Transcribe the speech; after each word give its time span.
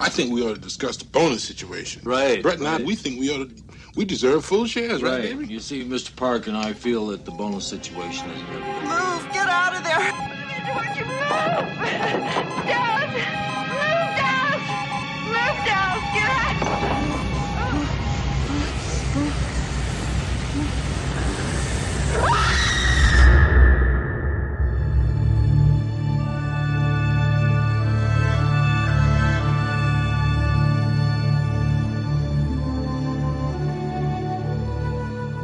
I 0.00 0.08
think 0.08 0.32
we 0.32 0.42
ought 0.42 0.54
to 0.54 0.60
discuss 0.60 0.96
the 0.96 1.04
bonus 1.04 1.44
situation. 1.44 2.02
Right, 2.04 2.42
Brett 2.42 2.58
and 2.58 2.66
I, 2.66 2.78
we 2.82 2.94
think 2.94 3.20
we 3.20 3.30
ought 3.30 3.48
to, 3.48 3.62
we 3.96 4.04
deserve 4.06 4.44
full 4.44 4.64
shares, 4.66 5.02
right, 5.02 5.12
Right. 5.20 5.22
baby? 5.38 5.46
You 5.52 5.60
see, 5.60 5.84
Mr. 5.84 6.14
Park 6.16 6.46
and 6.46 6.56
I 6.56 6.72
feel 6.72 7.06
that 7.08 7.24
the 7.26 7.30
bonus 7.32 7.66
situation 7.66 8.30
is 8.30 8.42
good. 8.44 8.62
Move! 8.82 9.32
Get 9.32 9.48
out 9.48 9.76
of 9.76 9.84
there! 9.84 9.98
Don't 10.70 10.96
you 10.96 11.04
move! 11.04 11.28
Don't! 11.28 11.68
Move, 13.70 14.10
don't! 14.20 14.62
Move, 15.28 15.58
don't! 15.68 16.02
Get 16.14 16.30
out! 16.30 17.90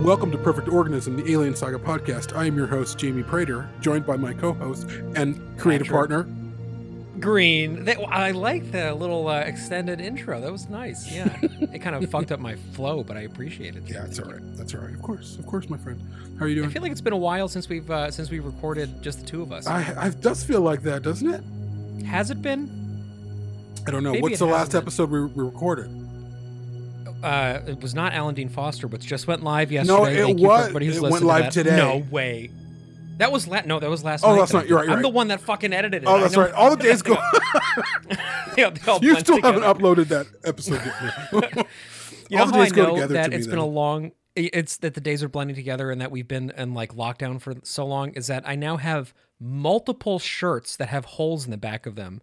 Welcome 0.06 0.30
to 0.30 0.38
Perfect 0.38 0.68
Organism, 0.68 1.16
the 1.16 1.32
Alien 1.32 1.56
Saga 1.56 1.80
podcast. 1.80 2.36
I 2.36 2.44
am 2.44 2.56
your 2.56 2.68
host, 2.68 2.96
Jamie 2.96 3.24
Prater, 3.24 3.68
joined 3.80 4.06
by 4.06 4.16
my 4.16 4.32
co 4.32 4.52
host 4.52 4.88
and 5.16 5.34
creative 5.58 5.88
Patrick. 5.88 6.10
partner. 6.10 6.22
Green. 7.18 7.84
That, 7.86 7.98
I 7.98 8.30
like 8.30 8.70
the 8.70 8.94
little 8.94 9.26
uh, 9.26 9.40
extended 9.40 10.00
intro. 10.00 10.40
That 10.40 10.52
was 10.52 10.68
nice. 10.68 11.12
Yeah, 11.12 11.36
it 11.42 11.80
kind 11.80 11.96
of 11.96 12.08
fucked 12.08 12.30
up 12.30 12.38
my 12.38 12.54
flow, 12.54 13.02
but 13.02 13.16
I 13.16 13.22
appreciate 13.22 13.74
it. 13.74 13.82
Yeah, 13.88 14.02
that's 14.02 14.20
all 14.20 14.30
right. 14.30 14.56
That's 14.56 14.76
all 14.76 14.82
right. 14.82 14.94
Of 14.94 15.02
course. 15.02 15.38
Of 15.38 15.46
course, 15.46 15.68
my 15.68 15.76
friend. 15.76 16.00
How 16.38 16.44
are 16.44 16.48
you 16.48 16.54
doing? 16.54 16.68
I 16.68 16.72
feel 16.72 16.82
like 16.82 16.92
it's 16.92 17.00
been 17.00 17.12
a 17.12 17.16
while 17.16 17.48
since 17.48 17.68
we've 17.68 17.91
uh, 17.91 18.12
since 18.12 18.30
we 18.30 18.38
recorded 18.38 19.02
just 19.02 19.22
the 19.22 19.26
two 19.26 19.42
of 19.42 19.50
us. 19.50 19.66
I, 19.66 19.92
I, 19.94 20.06
it 20.06 20.20
does 20.20 20.44
feel 20.44 20.60
like 20.60 20.82
that, 20.82 21.02
doesn't 21.02 21.28
it? 21.28 22.04
Has 22.04 22.30
it 22.30 22.41
been? 22.41 22.70
I 23.88 23.91
don't 23.91 24.04
know. 24.04 24.12
Maybe 24.12 24.22
What's 24.22 24.38
the 24.38 24.46
last 24.46 24.70
been. 24.70 24.82
episode 24.82 25.10
we, 25.10 25.24
we 25.24 25.42
recorded? 25.42 26.05
Uh, 27.27 27.60
it 27.66 27.80
was 27.82 27.94
not 27.94 28.12
Alan 28.12 28.34
Dean 28.34 28.48
Foster, 28.48 28.86
but 28.88 29.00
just 29.00 29.27
went 29.27 29.42
live 29.42 29.72
yesterday. 29.72 29.96
No, 29.98 30.05
it 30.05 30.14
Thank 30.24 30.38
was- 30.41 30.66
who's 30.72 30.96
it 30.96 31.00
went 31.02 31.12
listened 31.12 31.20
to 31.20 31.27
live 31.27 31.52
today. 31.52 31.77
No 31.77 32.05
way. 32.10 32.50
That 33.19 33.32
was 33.32 33.48
la- 33.48 33.62
no, 33.64 33.80
that 33.80 33.88
was 33.91 34.05
last 34.05 34.24
Oh, 34.24 34.32
night. 34.32 34.38
that's 34.41 34.52
not- 34.52 34.69
you're 34.69 34.78
right, 34.78 34.86
you're 34.86 34.96
I'm 34.96 35.02
the 35.02 35.08
one 35.08 35.28
that 35.28 35.41
fucking 35.41 35.72
edited 35.72 36.02
it. 36.02 36.06
Oh, 36.06 36.20
that's 36.20 36.36
right. 36.36 36.52
All 36.52 36.70
the 36.70 36.77
days 36.82 37.00
go. 37.02 37.16
Yeah, 38.56 38.70
they 38.70 38.91
all 38.91 38.98
you 39.02 39.10
blend 39.12 39.27
still 39.27 39.41
haven't 39.42 39.62
together. 39.62 39.80
uploaded 39.80 40.08
that 40.08 40.27
episode 40.44 40.82
yet. 41.32 41.66
You 42.28 42.38
All 42.38 42.47
know 42.47 42.50
the 42.52 42.58
how 42.58 42.62
days 42.64 42.72
I 42.72 42.74
go 42.77 42.82
know 42.86 42.94
together 42.94 43.14
that 43.14 43.24
to 43.24 43.30
me 43.30 43.36
it's 43.36 43.47
been 43.47 43.56
then. 43.56 43.64
a 43.64 43.70
long. 43.70 44.12
It's 44.34 44.77
that 44.78 44.92
the 44.94 45.00
days 45.00 45.22
are 45.22 45.28
blending 45.30 45.56
together 45.56 45.91
and 45.91 45.98
that 46.02 46.10
we've 46.10 46.28
been 46.28 46.50
in 46.58 46.74
like 46.74 46.94
lockdown 46.94 47.41
for 47.41 47.54
so 47.62 47.86
long. 47.86 48.10
Is 48.10 48.27
that 48.27 48.47
I 48.47 48.54
now 48.54 48.77
have 48.77 49.14
multiple 49.41 50.19
shirts 50.19 50.76
that 50.76 50.88
have 50.88 51.04
holes 51.06 51.47
in 51.47 51.50
the 51.50 51.56
back 51.56 51.87
of 51.87 51.94
them 51.94 52.20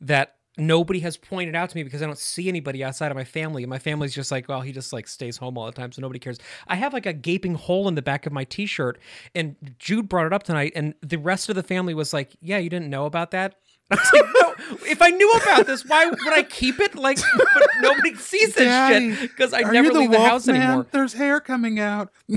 that 0.00 0.36
nobody 0.58 1.00
has 1.00 1.16
pointed 1.16 1.54
out 1.54 1.70
to 1.70 1.76
me 1.76 1.82
because 1.82 2.02
I 2.02 2.06
don't 2.06 2.18
see 2.18 2.48
anybody 2.48 2.82
outside 2.84 3.10
of 3.10 3.16
my 3.16 3.24
family. 3.24 3.62
And 3.62 3.70
my 3.70 3.78
family's 3.78 4.14
just 4.14 4.30
like, 4.30 4.48
well, 4.48 4.60
he 4.60 4.72
just 4.72 4.92
like 4.92 5.08
stays 5.08 5.36
home 5.36 5.56
all 5.56 5.66
the 5.66 5.72
time, 5.72 5.92
so 5.92 6.02
nobody 6.02 6.18
cares. 6.18 6.38
I 6.68 6.76
have 6.76 6.92
like 6.92 7.06
a 7.06 7.12
gaping 7.12 7.54
hole 7.54 7.88
in 7.88 7.94
the 7.94 8.02
back 8.02 8.26
of 8.26 8.32
my 8.32 8.44
T-shirt, 8.44 8.98
and 9.34 9.56
Jude 9.78 10.08
brought 10.08 10.26
it 10.26 10.32
up 10.32 10.42
tonight, 10.42 10.72
and 10.74 10.94
the 11.02 11.18
rest 11.18 11.48
of 11.48 11.54
the 11.54 11.62
family 11.62 11.94
was 11.94 12.12
like, 12.12 12.36
yeah, 12.40 12.58
you 12.58 12.70
didn't 12.70 12.90
know 12.90 13.06
about 13.06 13.30
that. 13.32 13.56
I 13.90 13.96
was 13.96 14.12
like, 14.12 14.24
no, 14.34 14.54
if 14.86 15.02
I 15.02 15.10
knew 15.10 15.28
about 15.32 15.66
this, 15.66 15.84
why 15.84 16.06
would 16.06 16.32
I 16.32 16.44
keep 16.44 16.78
it? 16.78 16.94
Like, 16.94 17.18
but 17.36 17.68
nobody 17.80 18.14
sees 18.14 18.54
this 18.54 18.64
Daddy, 18.66 19.14
shit 19.14 19.30
because 19.30 19.52
I 19.52 19.62
never 19.62 19.88
you 19.88 19.92
the 19.92 19.98
leave 19.98 20.12
the 20.12 20.20
house 20.20 20.46
man? 20.46 20.56
anymore. 20.62 20.86
There's 20.92 21.12
hair 21.12 21.40
coming 21.40 21.80
out. 21.80 22.12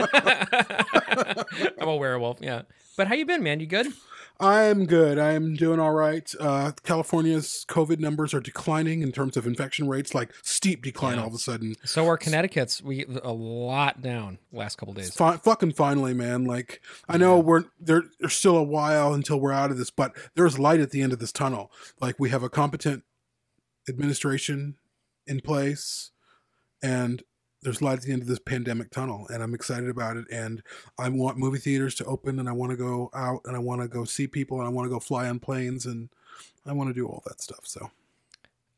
I'm 0.00 1.88
a 1.88 1.96
werewolf, 1.96 2.38
yeah. 2.40 2.62
But 2.96 3.06
how 3.06 3.14
you 3.14 3.24
been, 3.24 3.44
man? 3.44 3.60
You 3.60 3.66
good? 3.66 3.86
I'm 4.42 4.86
good. 4.86 5.18
I'm 5.18 5.54
doing 5.54 5.78
all 5.78 5.92
right. 5.92 6.32
Uh, 6.40 6.72
California's 6.82 7.66
COVID 7.68 7.98
numbers 7.98 8.32
are 8.32 8.40
declining 8.40 9.02
in 9.02 9.12
terms 9.12 9.36
of 9.36 9.46
infection 9.46 9.86
rates, 9.86 10.14
like 10.14 10.32
steep 10.42 10.82
decline 10.82 11.16
Yeah. 11.16 11.22
all 11.22 11.28
of 11.28 11.34
a 11.34 11.38
sudden. 11.38 11.76
So 11.84 12.06
are 12.06 12.16
Connecticut's. 12.16 12.82
We 12.82 13.04
a 13.22 13.32
lot 13.32 14.00
down 14.00 14.38
last 14.50 14.78
couple 14.78 14.94
days. 14.94 15.14
Fi- 15.14 15.36
fucking 15.36 15.72
finally, 15.74 16.14
man. 16.14 16.44
Like 16.44 16.80
I 17.06 17.18
know 17.18 17.38
we're 17.38 17.64
there, 17.78 18.04
there's 18.18 18.32
still 18.32 18.56
a 18.56 18.62
while 18.62 19.12
until 19.12 19.38
we're 19.38 19.52
out 19.52 19.70
of 19.70 19.76
this, 19.76 19.90
but 19.90 20.16
there's 20.34 20.58
light 20.58 20.80
at 20.80 20.90
the 20.90 21.02
end 21.02 21.12
of 21.12 21.18
this 21.18 21.32
tunnel. 21.32 21.70
Like 22.00 22.16
we 22.18 22.30
have 22.30 22.42
a 22.42 22.48
competent 22.48 23.04
administration 23.88 24.76
in 25.26 25.40
place, 25.40 26.12
and 26.82 27.22
there's 27.62 27.82
light 27.82 27.98
at 27.98 28.02
the 28.02 28.12
end 28.12 28.22
of 28.22 28.28
this 28.28 28.38
pandemic 28.38 28.90
tunnel, 28.90 29.26
and 29.28 29.42
I'm 29.42 29.54
excited 29.54 29.88
about 29.88 30.16
it. 30.16 30.26
And 30.30 30.62
I 30.98 31.08
want 31.08 31.38
movie 31.38 31.58
theaters 31.58 31.94
to 31.96 32.04
open, 32.04 32.38
and 32.38 32.48
I 32.48 32.52
want 32.52 32.70
to 32.70 32.76
go 32.76 33.10
out, 33.14 33.42
and 33.44 33.56
I 33.56 33.58
want 33.58 33.82
to 33.82 33.88
go 33.88 34.04
see 34.04 34.26
people, 34.26 34.58
and 34.58 34.66
I 34.66 34.70
want 34.70 34.86
to 34.86 34.90
go 34.90 35.00
fly 35.00 35.28
on 35.28 35.38
planes, 35.38 35.86
and 35.86 36.08
I 36.66 36.72
want 36.72 36.88
to 36.90 36.94
do 36.94 37.06
all 37.06 37.22
that 37.26 37.40
stuff. 37.40 37.60
So, 37.64 37.90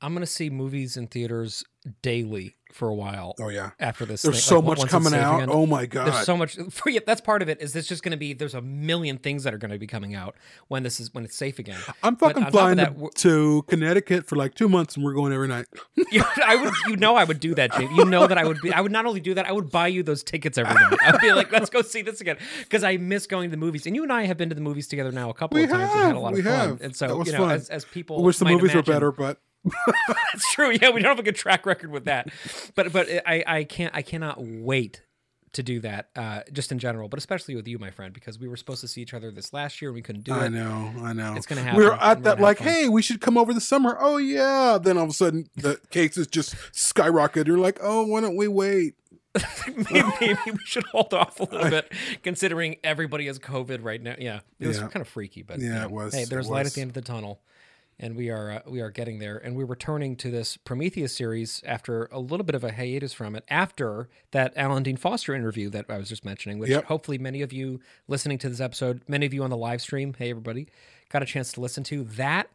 I'm 0.03 0.13
gonna 0.15 0.27
see 0.27 0.51
movies 0.51 0.97
in 0.97 1.07
theaters 1.07 1.65
daily 2.01 2.57
for 2.73 2.89
a 2.89 2.95
while 2.95 3.35
oh 3.41 3.49
yeah, 3.49 3.71
after 3.79 4.07
this. 4.07 4.23
there's 4.23 4.37
thing, 4.37 4.41
so 4.43 4.61
like, 4.61 4.79
much 4.79 4.89
coming 4.89 5.13
out. 5.15 5.37
again. 5.37 5.49
Oh 5.51 5.67
my 5.67 5.85
god, 5.85 6.07
There's 6.07 6.25
so 6.25 6.37
much 6.37 6.57
for 6.71 6.91
you. 6.91 7.01
That's 7.05 7.21
part 7.21 7.43
of 7.43 7.49
it. 7.49 7.61
Is 7.61 7.73
this 7.73 7.87
just 7.87 8.03
going 8.03 8.13
to 8.13 8.17
be? 8.17 8.33
There's 8.33 8.55
a 8.55 8.63
million 8.63 9.19
things 9.19 9.45
that 9.45 9.53
are 9.53 9.59
going 9.59 9.73
to 9.73 9.79
be 9.79 9.87
coming 9.87 10.15
out 10.15 10.37
when 10.69 10.83
this 10.83 10.99
is 11.01 11.13
when 11.13 11.25
it's 11.25 11.37
safe 11.37 11.59
again. 11.59 11.79
I'm 12.03 12.17
fucking 12.17 12.45
of 12.45 12.51
flying 12.51 12.77
that, 12.79 12.97
to, 12.99 13.11
to 13.15 13.63
Connecticut 13.69 14.27
for 14.27 14.37
like 14.37 14.55
two 14.55 14.69
months, 14.69 14.97
and 14.97 15.05
we're 15.05 15.13
going 15.13 15.33
every 15.33 15.49
night. 15.49 15.67
You- 16.13 16.25
I 16.45 16.57
would, 16.57 16.75
you 16.89 16.97
know, 16.97 17.17
I 17.17 17.25
would 17.25 17.41
do 17.41 17.55
that, 17.55 17.73
Jake. 17.73 17.91
You 17.91 18.05
know 18.05 18.27
that 18.27 18.37
I 18.37 18.45
would 18.45 18.61
be. 18.61 18.73
I 18.73 18.81
would 18.81 18.93
not 18.93 19.07
only 19.07 19.21
do 19.21 19.35
that, 19.35 19.47
I 19.47 19.53
would 19.53 19.71
buy 19.71 19.87
you 19.87 20.03
those 20.03 20.23
tickets 20.23 20.59
every 20.59 20.75
night. 20.75 20.99
I'd 21.03 21.21
be 21.21 21.33
like, 21.33 21.51
let's 21.53 21.71
go 21.71 21.81
see 21.83 22.03
this 22.03 22.21
again 22.21 22.37
because 22.61 22.85
I 22.85 22.97
miss 22.99 23.27
going 23.27 23.49
to 23.49 23.51
the 23.51 23.57
movies. 23.57 23.87
And 23.87 23.97
you 23.97 24.03
and 24.03 24.13
I 24.13 24.25
have 24.25 24.37
been 24.37 24.49
to 24.51 24.55
the 24.55 24.61
movies 24.61 24.89
together 24.89 25.11
now 25.11 25.31
a 25.31 25.35
couple 25.35 25.57
We 25.57 25.65
of 25.65 25.71
times 25.71 25.83
and 25.83 25.91
have, 25.91 26.07
had 26.09 26.17
a 26.17 26.19
lot 26.19 26.33
of 26.33 26.37
we 26.37 26.43
fun. 26.43 26.53
have. 26.69 26.81
And 26.83 26.95
so, 26.95 27.25
you 27.25 27.33
know, 27.33 27.49
as, 27.49 27.71
as 27.71 27.85
people, 27.85 28.19
I 28.19 28.23
wish 28.23 28.39
the 28.39 28.45
movies 28.45 28.75
were 28.75 28.83
better, 28.83 29.11
but 29.11 29.39
It's 30.35 30.53
true. 30.53 30.71
Yeah, 30.71 30.91
we 30.91 31.01
don't 31.03 31.11
have 31.11 31.19
a 31.19 31.23
good 31.23 31.37
track 31.37 31.67
record 31.67 31.91
with 31.91 32.07
that. 32.07 32.29
But 32.75 32.93
but 32.93 33.09
I 33.27 33.45
I 33.47 33.65
can't 33.65 33.95
I 33.95 34.03
cannot 34.03 34.37
wait 34.41 35.03
to 35.53 35.63
do 35.63 35.81
that. 35.81 36.09
Uh, 36.17 36.41
just 36.53 36.73
in 36.73 36.79
general, 36.79 37.09
but 37.09 37.19
especially 37.19 37.55
with 37.55 37.69
you, 37.69 37.79
my 37.79 37.91
friend, 37.91 38.15
because 38.15 38.39
we 38.39 38.49
were 38.49 38.57
supposed 38.57 38.81
to 38.81 38.89
see 38.89 39.03
each 39.03 39.13
other 39.13 39.31
this 39.31 39.53
last 39.53 39.83
year 39.83 39.91
and 39.91 39.95
we 39.95 40.01
couldn't 40.01 40.25
do 40.25 40.33
it. 40.33 40.37
I 40.39 40.49
know, 40.49 40.93
I 41.03 41.13
know. 41.13 41.35
It's 41.37 41.45
gonna 41.47 41.61
We 41.77 41.85
were 41.85 41.95
happen, 41.95 42.01
at 42.01 42.01
we're 42.01 42.11
at 42.11 42.23
that 42.25 42.41
like, 42.41 42.59
hey, 42.59 42.89
we 42.89 43.03
should 43.03 43.21
come 43.21 43.37
over 43.37 43.53
the 43.53 43.61
summer. 43.61 43.97
Oh 44.01 44.17
yeah. 44.17 44.79
Then 44.83 44.97
all 44.97 45.05
of 45.05 45.11
a 45.11 45.15
sudden 45.15 45.49
the 45.57 45.79
cases 45.91 46.27
just 46.27 46.57
skyrocket. 46.75 47.47
You're 47.47 47.59
like, 47.59 47.79
oh, 47.83 48.07
why 48.07 48.21
don't 48.23 48.37
we 48.37 48.49
wait? 48.49 48.95
maybe, 49.67 50.05
maybe 50.21 50.37
we 50.47 50.59
should 50.65 50.85
hold 50.87 51.15
off 51.15 51.41
a 51.41 51.45
little 51.45 51.71
bit, 51.71 51.91
considering 52.23 52.77
everybody 52.85 53.27
has 53.29 53.39
COVID 53.39 53.83
right 53.83 54.03
now. 54.03 54.15
Yeah, 54.19 54.41
it 54.61 54.67
was 54.67 54.77
Yeah. 54.79 54.89
kind 54.89 55.01
of 55.01 55.09
freaky, 55.09 55.43
but 55.43 55.59
Yeah, 55.59 55.67
you 55.67 55.73
know, 55.75 55.83
it 55.85 55.91
was, 55.91 56.15
Hey, 56.15 56.25
there's 56.25 56.51
light 56.51 56.67
at 56.67 56.73
the 56.75 56.83
end 56.83 56.91
of 56.91 56.95
the 56.95 57.01
tunnel, 57.03 57.41
and 57.99 58.17
we 58.17 58.31
are 58.31 58.51
uh, 58.51 58.61
we 58.67 58.81
are 58.81 58.91
getting 58.91 59.19
there. 59.19 59.37
And 59.37 59.57
we're 59.57 59.65
returning 59.65 60.17
to 60.17 60.31
this 60.31 60.57
Prometheus 60.57 61.15
series 61.17 61.63
after 61.67 62.07
a 62.13 62.19
little 62.19 62.45
bit 62.45 62.55
of 62.55 62.65
a 62.65 62.73
hiatus 62.73 63.13
from 63.13 63.37
it. 63.37 63.45
After 63.49 64.09
that 64.33 64.53
Alan 64.57 64.83
Dean 64.83 64.97
Foster 64.97 65.35
interview 65.35 65.71
that 65.71 65.87
I 65.89 65.99
was 65.99 66.09
just 66.09 66.25
mentioning, 66.25 66.59
which 66.59 66.71
Yep. 66.71 66.85
hopefully 66.87 67.19
many 67.19 67.43
of 67.43 67.53
you 67.53 67.81
listening 68.09 68.39
to 68.39 68.49
this 68.49 68.61
episode, 68.61 69.03
many 69.09 69.27
of 69.27 69.35
you 69.35 69.43
on 69.43 69.51
the 69.51 69.57
live 69.57 69.81
stream, 69.81 70.15
hey 70.19 70.31
everybody, 70.31 70.69
got 71.11 71.23
a 71.23 71.27
chance 71.27 71.53
to 71.53 71.61
listen 71.61 71.85
to. 71.85 72.05
That 72.05 72.49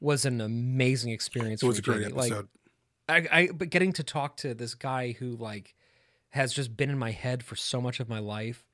was 0.00 0.24
an 0.24 0.40
amazing 0.40 1.12
experience. 1.12 1.62
It 1.62 1.66
was 1.66 1.80
for 1.80 1.92
a 1.92 1.94
great 1.94 2.08
Jamie. 2.08 2.14
Like, 2.14 2.32
episode. 2.32 2.48
I, 3.08 3.26
I 3.30 3.48
but 3.52 3.70
getting 3.70 3.92
to 3.94 4.02
talk 4.02 4.36
to 4.38 4.54
this 4.54 4.74
guy 4.74 5.12
who 5.12 5.36
like 5.36 5.74
has 6.30 6.52
just 6.52 6.76
been 6.76 6.90
in 6.90 6.98
my 6.98 7.12
head 7.12 7.42
for 7.42 7.56
so 7.56 7.80
much 7.80 8.00
of 8.00 8.08
my 8.08 8.18
life. 8.18 8.64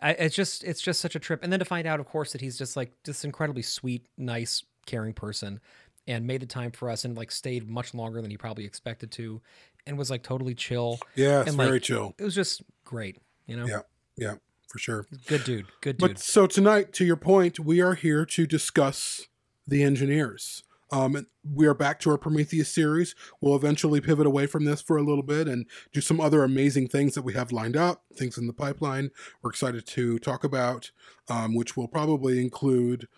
I, 0.00 0.12
it's 0.12 0.34
just 0.34 0.64
it's 0.64 0.80
just 0.80 1.00
such 1.00 1.14
a 1.14 1.20
trip, 1.20 1.40
and 1.42 1.52
then 1.52 1.60
to 1.60 1.64
find 1.64 1.86
out, 1.86 2.00
of 2.00 2.06
course, 2.06 2.32
that 2.32 2.40
he's 2.40 2.58
just 2.58 2.76
like 2.76 2.92
this 3.04 3.24
incredibly 3.24 3.62
sweet, 3.62 4.06
nice, 4.16 4.64
caring 4.86 5.12
person, 5.12 5.60
and 6.06 6.26
made 6.26 6.42
the 6.42 6.46
time 6.46 6.70
for 6.70 6.90
us, 6.90 7.04
and 7.04 7.16
like 7.16 7.30
stayed 7.30 7.68
much 7.68 7.94
longer 7.94 8.20
than 8.20 8.30
he 8.30 8.36
probably 8.36 8.64
expected 8.64 9.10
to, 9.12 9.40
and 9.86 9.98
was 9.98 10.10
like 10.10 10.22
totally 10.22 10.54
chill. 10.54 10.98
yeah, 11.14 11.40
it's 11.40 11.50
and, 11.50 11.56
very 11.56 11.72
like, 11.72 11.82
chill. 11.82 12.14
It 12.18 12.24
was 12.24 12.34
just 12.34 12.62
great, 12.84 13.18
you 13.46 13.56
know. 13.56 13.66
Yeah, 13.66 13.80
yeah, 14.16 14.34
for 14.68 14.78
sure. 14.78 15.06
Good 15.26 15.44
dude, 15.44 15.66
good 15.80 15.98
dude. 15.98 16.10
But 16.10 16.18
so 16.18 16.46
tonight, 16.46 16.92
to 16.94 17.04
your 17.04 17.16
point, 17.16 17.60
we 17.60 17.80
are 17.80 17.94
here 17.94 18.24
to 18.26 18.46
discuss 18.46 19.28
the 19.66 19.82
engineers. 19.82 20.64
Um, 20.92 21.26
we 21.42 21.66
are 21.66 21.74
back 21.74 22.00
to 22.00 22.10
our 22.10 22.18
Prometheus 22.18 22.68
series. 22.68 23.14
We'll 23.40 23.56
eventually 23.56 24.02
pivot 24.02 24.26
away 24.26 24.46
from 24.46 24.66
this 24.66 24.82
for 24.82 24.98
a 24.98 25.02
little 25.02 25.22
bit 25.22 25.48
and 25.48 25.64
do 25.90 26.02
some 26.02 26.20
other 26.20 26.44
amazing 26.44 26.88
things 26.88 27.14
that 27.14 27.22
we 27.22 27.32
have 27.32 27.50
lined 27.50 27.78
up, 27.78 28.04
things 28.14 28.36
in 28.36 28.46
the 28.46 28.52
pipeline. 28.52 29.10
We're 29.40 29.50
excited 29.50 29.86
to 29.86 30.18
talk 30.18 30.44
about, 30.44 30.90
um, 31.30 31.54
which 31.54 31.78
will 31.78 31.88
probably 31.88 32.42
include 32.42 33.08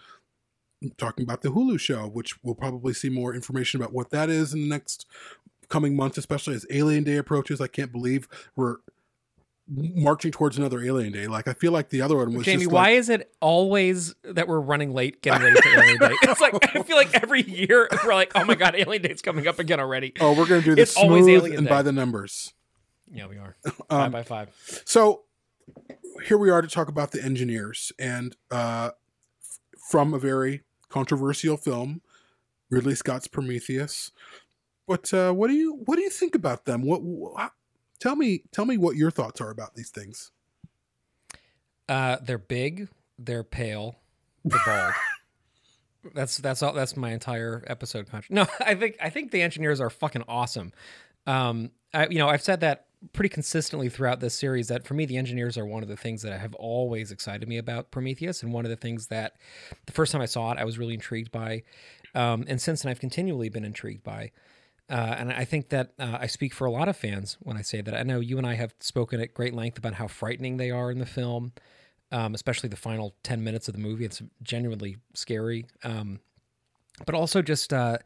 talking 0.99 1.23
about 1.25 1.43
the 1.43 1.51
Hulu 1.51 1.79
show, 1.81 2.07
which 2.09 2.35
we'll 2.43 2.55
probably 2.55 2.93
see 2.95 3.09
more 3.09 3.35
information 3.35 3.81
about 3.81 3.93
what 3.93 4.11
that 4.11 4.31
is 4.31 4.53
in 4.55 4.63
the 4.63 4.69
next 4.69 5.07
coming 5.69 5.97
months, 5.97 6.19
especially 6.19 6.55
as 6.55 6.67
Alien 6.71 7.05
Day 7.05 7.17
approaches. 7.17 7.61
I 7.61 7.67
can't 7.67 7.91
believe 7.93 8.29
we're 8.57 8.77
marching 9.67 10.31
towards 10.31 10.59
another 10.59 10.83
Alien 10.83 11.13
Day. 11.13 11.27
Like 11.27 11.49
I 11.49 11.55
feel 11.55 11.73
like 11.73 11.89
the 11.89 12.03
other 12.03 12.17
one 12.17 12.35
was 12.35 12.45
Jamie, 12.45 12.65
just 12.65 12.71
why 12.73 12.91
like, 12.91 12.93
is 12.99 13.09
it 13.09 13.33
always 13.41 14.15
that 14.25 14.47
we're 14.47 14.61
running 14.61 14.93
late 14.93 15.23
getting 15.23 15.43
ready 15.43 15.61
for 15.61 15.69
Alien 15.81 15.99
Day? 15.99 16.15
It's 16.23 16.41
like 16.41 16.77
I 16.77 16.83
feel 16.83 16.97
like 16.97 17.15
every 17.23 17.43
year 17.43 17.89
we're 18.05 18.15
like, 18.15 18.33
oh 18.35 18.45
my 18.45 18.55
god, 18.57 18.75
Alien 18.77 19.03
Day's 19.03 19.23
coming 19.23 19.47
up 19.47 19.59
again 19.59 19.81
already. 19.81 20.13
oh, 20.21 20.31
we're 20.39 20.47
going 20.47 20.61
to 20.61 20.65
do 20.65 20.75
this 20.75 20.91
It's 20.91 20.99
always 20.99 21.27
Alien 21.27 21.57
and 21.59 21.67
Day. 21.67 21.71
by 21.71 21.83
the 21.83 21.93
numbers. 21.93 22.53
Yeah, 23.11 23.27
we 23.27 23.39
are 23.39 23.57
Um, 23.65 23.73
five 23.89 24.13
by 24.13 24.23
five. 24.23 24.83
So 24.85 25.23
here 26.27 26.37
we 26.37 26.51
are 26.51 26.61
to 26.61 26.69
talk 26.69 26.89
about 26.89 27.13
the 27.13 27.23
engineers 27.25 27.91
and 27.99 28.37
uh, 28.51 28.91
from 29.91 30.13
a 30.13 30.19
very 30.19 30.61
controversial 30.95 31.57
film, 31.57 32.01
Ridley 32.71 32.95
Scott's 32.95 33.27
Prometheus. 33.27 34.13
But 34.87 35.13
uh, 35.13 35.33
what 35.33 35.49
do 35.49 35.55
you 35.55 35.83
what 35.87 35.97
do 35.97 36.03
you 36.03 36.11
think 36.11 36.37
about 36.37 36.67
them? 36.67 36.83
What, 36.83 37.01
wh- 37.01 37.49
tell 37.99 38.15
me 38.15 38.45
tell 38.53 38.65
me 38.65 38.77
what 38.77 38.97
your 38.97 39.11
thoughts 39.11 39.41
are 39.41 39.51
about 39.51 39.75
these 39.75 39.91
things. 39.91 40.31
Uh, 41.89 42.19
they're 42.23 42.39
big, 42.39 42.89
they're 43.19 43.43
pale, 43.43 43.97
they're 44.45 44.61
bald. 44.65 44.93
that's 46.15 46.37
that's 46.37 46.63
all. 46.63 46.73
That's 46.73 46.97
my 46.97 47.11
entire 47.11 47.65
episode. 47.67 48.09
Con- 48.09 48.23
no, 48.31 48.47
I 48.61 48.77
think 48.77 48.97
I 49.03 49.11
think 49.11 49.33
the 49.33 49.43
engineers 49.43 49.81
are 49.81 49.91
fucking 49.91 50.25
awesome. 50.29 50.73
Um, 51.27 51.73
I 51.93 52.07
you 52.07 52.19
know 52.19 52.29
I've 52.29 52.43
said 52.43 52.61
that 52.61 52.87
pretty 53.13 53.29
consistently 53.29 53.89
throughout 53.89 54.21
this 54.21 54.35
series 54.35 54.69
that 54.69 54.87
for 54.87 54.95
me 54.95 55.05
the 55.05 55.17
engineers 55.17 55.59
are 55.59 55.67
one 55.67 55.83
of 55.83 55.89
the 55.89 55.97
things 55.97 56.23
that 56.23 56.39
have 56.41 56.55
always 56.55 57.11
excited 57.11 57.49
me 57.49 57.59
about 57.59 57.91
Prometheus 57.91 58.43
and 58.43 58.53
one 58.53 58.65
of 58.65 58.71
the 58.71 58.77
things 58.77 59.09
that 59.09 59.37
the 59.87 59.93
first 59.93 60.13
time 60.13 60.21
I 60.21 60.27
saw 60.27 60.53
it 60.53 60.59
I 60.59 60.65
was 60.65 60.79
really 60.79 60.95
intrigued 60.95 61.31
by, 61.31 61.63
um, 62.15 62.45
and 62.49 62.61
since 62.61 62.83
then 62.83 62.91
I've 62.91 63.01
continually 63.01 63.49
been 63.49 63.65
intrigued 63.65 64.03
by. 64.03 64.31
Uh, 64.91 65.15
and 65.19 65.33
I 65.33 65.47
think 65.47 65.71
that 65.71 65.93
uh, 65.99 66.19
I 66.21 66.27
speak 66.27 66.53
for 66.53 66.67
a 66.67 66.71
lot 66.71 66.89
of 66.89 66.97
fans 66.97 67.39
when 67.41 67.57
I 67.57 67.63
say 67.63 67.81
that. 67.81 67.95
I 67.95 68.03
know 68.03 68.21
you 68.21 68.37
and 68.37 68.47
I 68.47 68.55
have 68.55 68.75
spoken 68.81 69.19
at 69.21 69.33
great 69.33 69.55
length 69.55 69.79
about 69.79 69.95
how 69.95 70.07
frightening 70.09 70.59
they 70.59 70.71
are 70.71 70.91
in 70.91 70.99
the 70.99 71.07
film, 71.07 71.53
um, 72.13 72.35
especially 72.35 72.69
the 72.69 72.77
final 72.77 73.15
10 73.23 73.43
minutes 73.43 73.67
of 73.67 73.73
the 73.73 73.81
movie. 73.81 74.05
It's 74.05 74.21
genuinely 74.43 74.99
scary. 75.15 75.65
Um, 75.85 76.21
but 77.07 77.15
also 77.15 77.43
just 77.43 77.73
uh, 77.73 77.99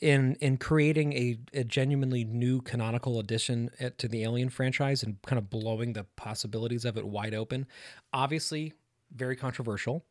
in 0.00 0.36
in 0.40 0.56
creating 0.56 1.12
a, 1.12 1.38
a 1.52 1.64
genuinely 1.64 2.24
new 2.24 2.60
canonical 2.62 3.18
addition 3.18 3.70
uh, 3.80 3.90
to 3.98 4.08
the 4.08 4.22
Alien 4.22 4.48
franchise 4.48 5.02
and 5.02 5.20
kind 5.22 5.38
of 5.38 5.50
blowing 5.50 5.92
the 5.92 6.04
possibilities 6.16 6.84
of 6.84 6.96
it 6.96 7.06
wide 7.06 7.34
open. 7.34 7.66
Obviously, 8.12 8.72
very 9.14 9.36
controversial. 9.36 10.04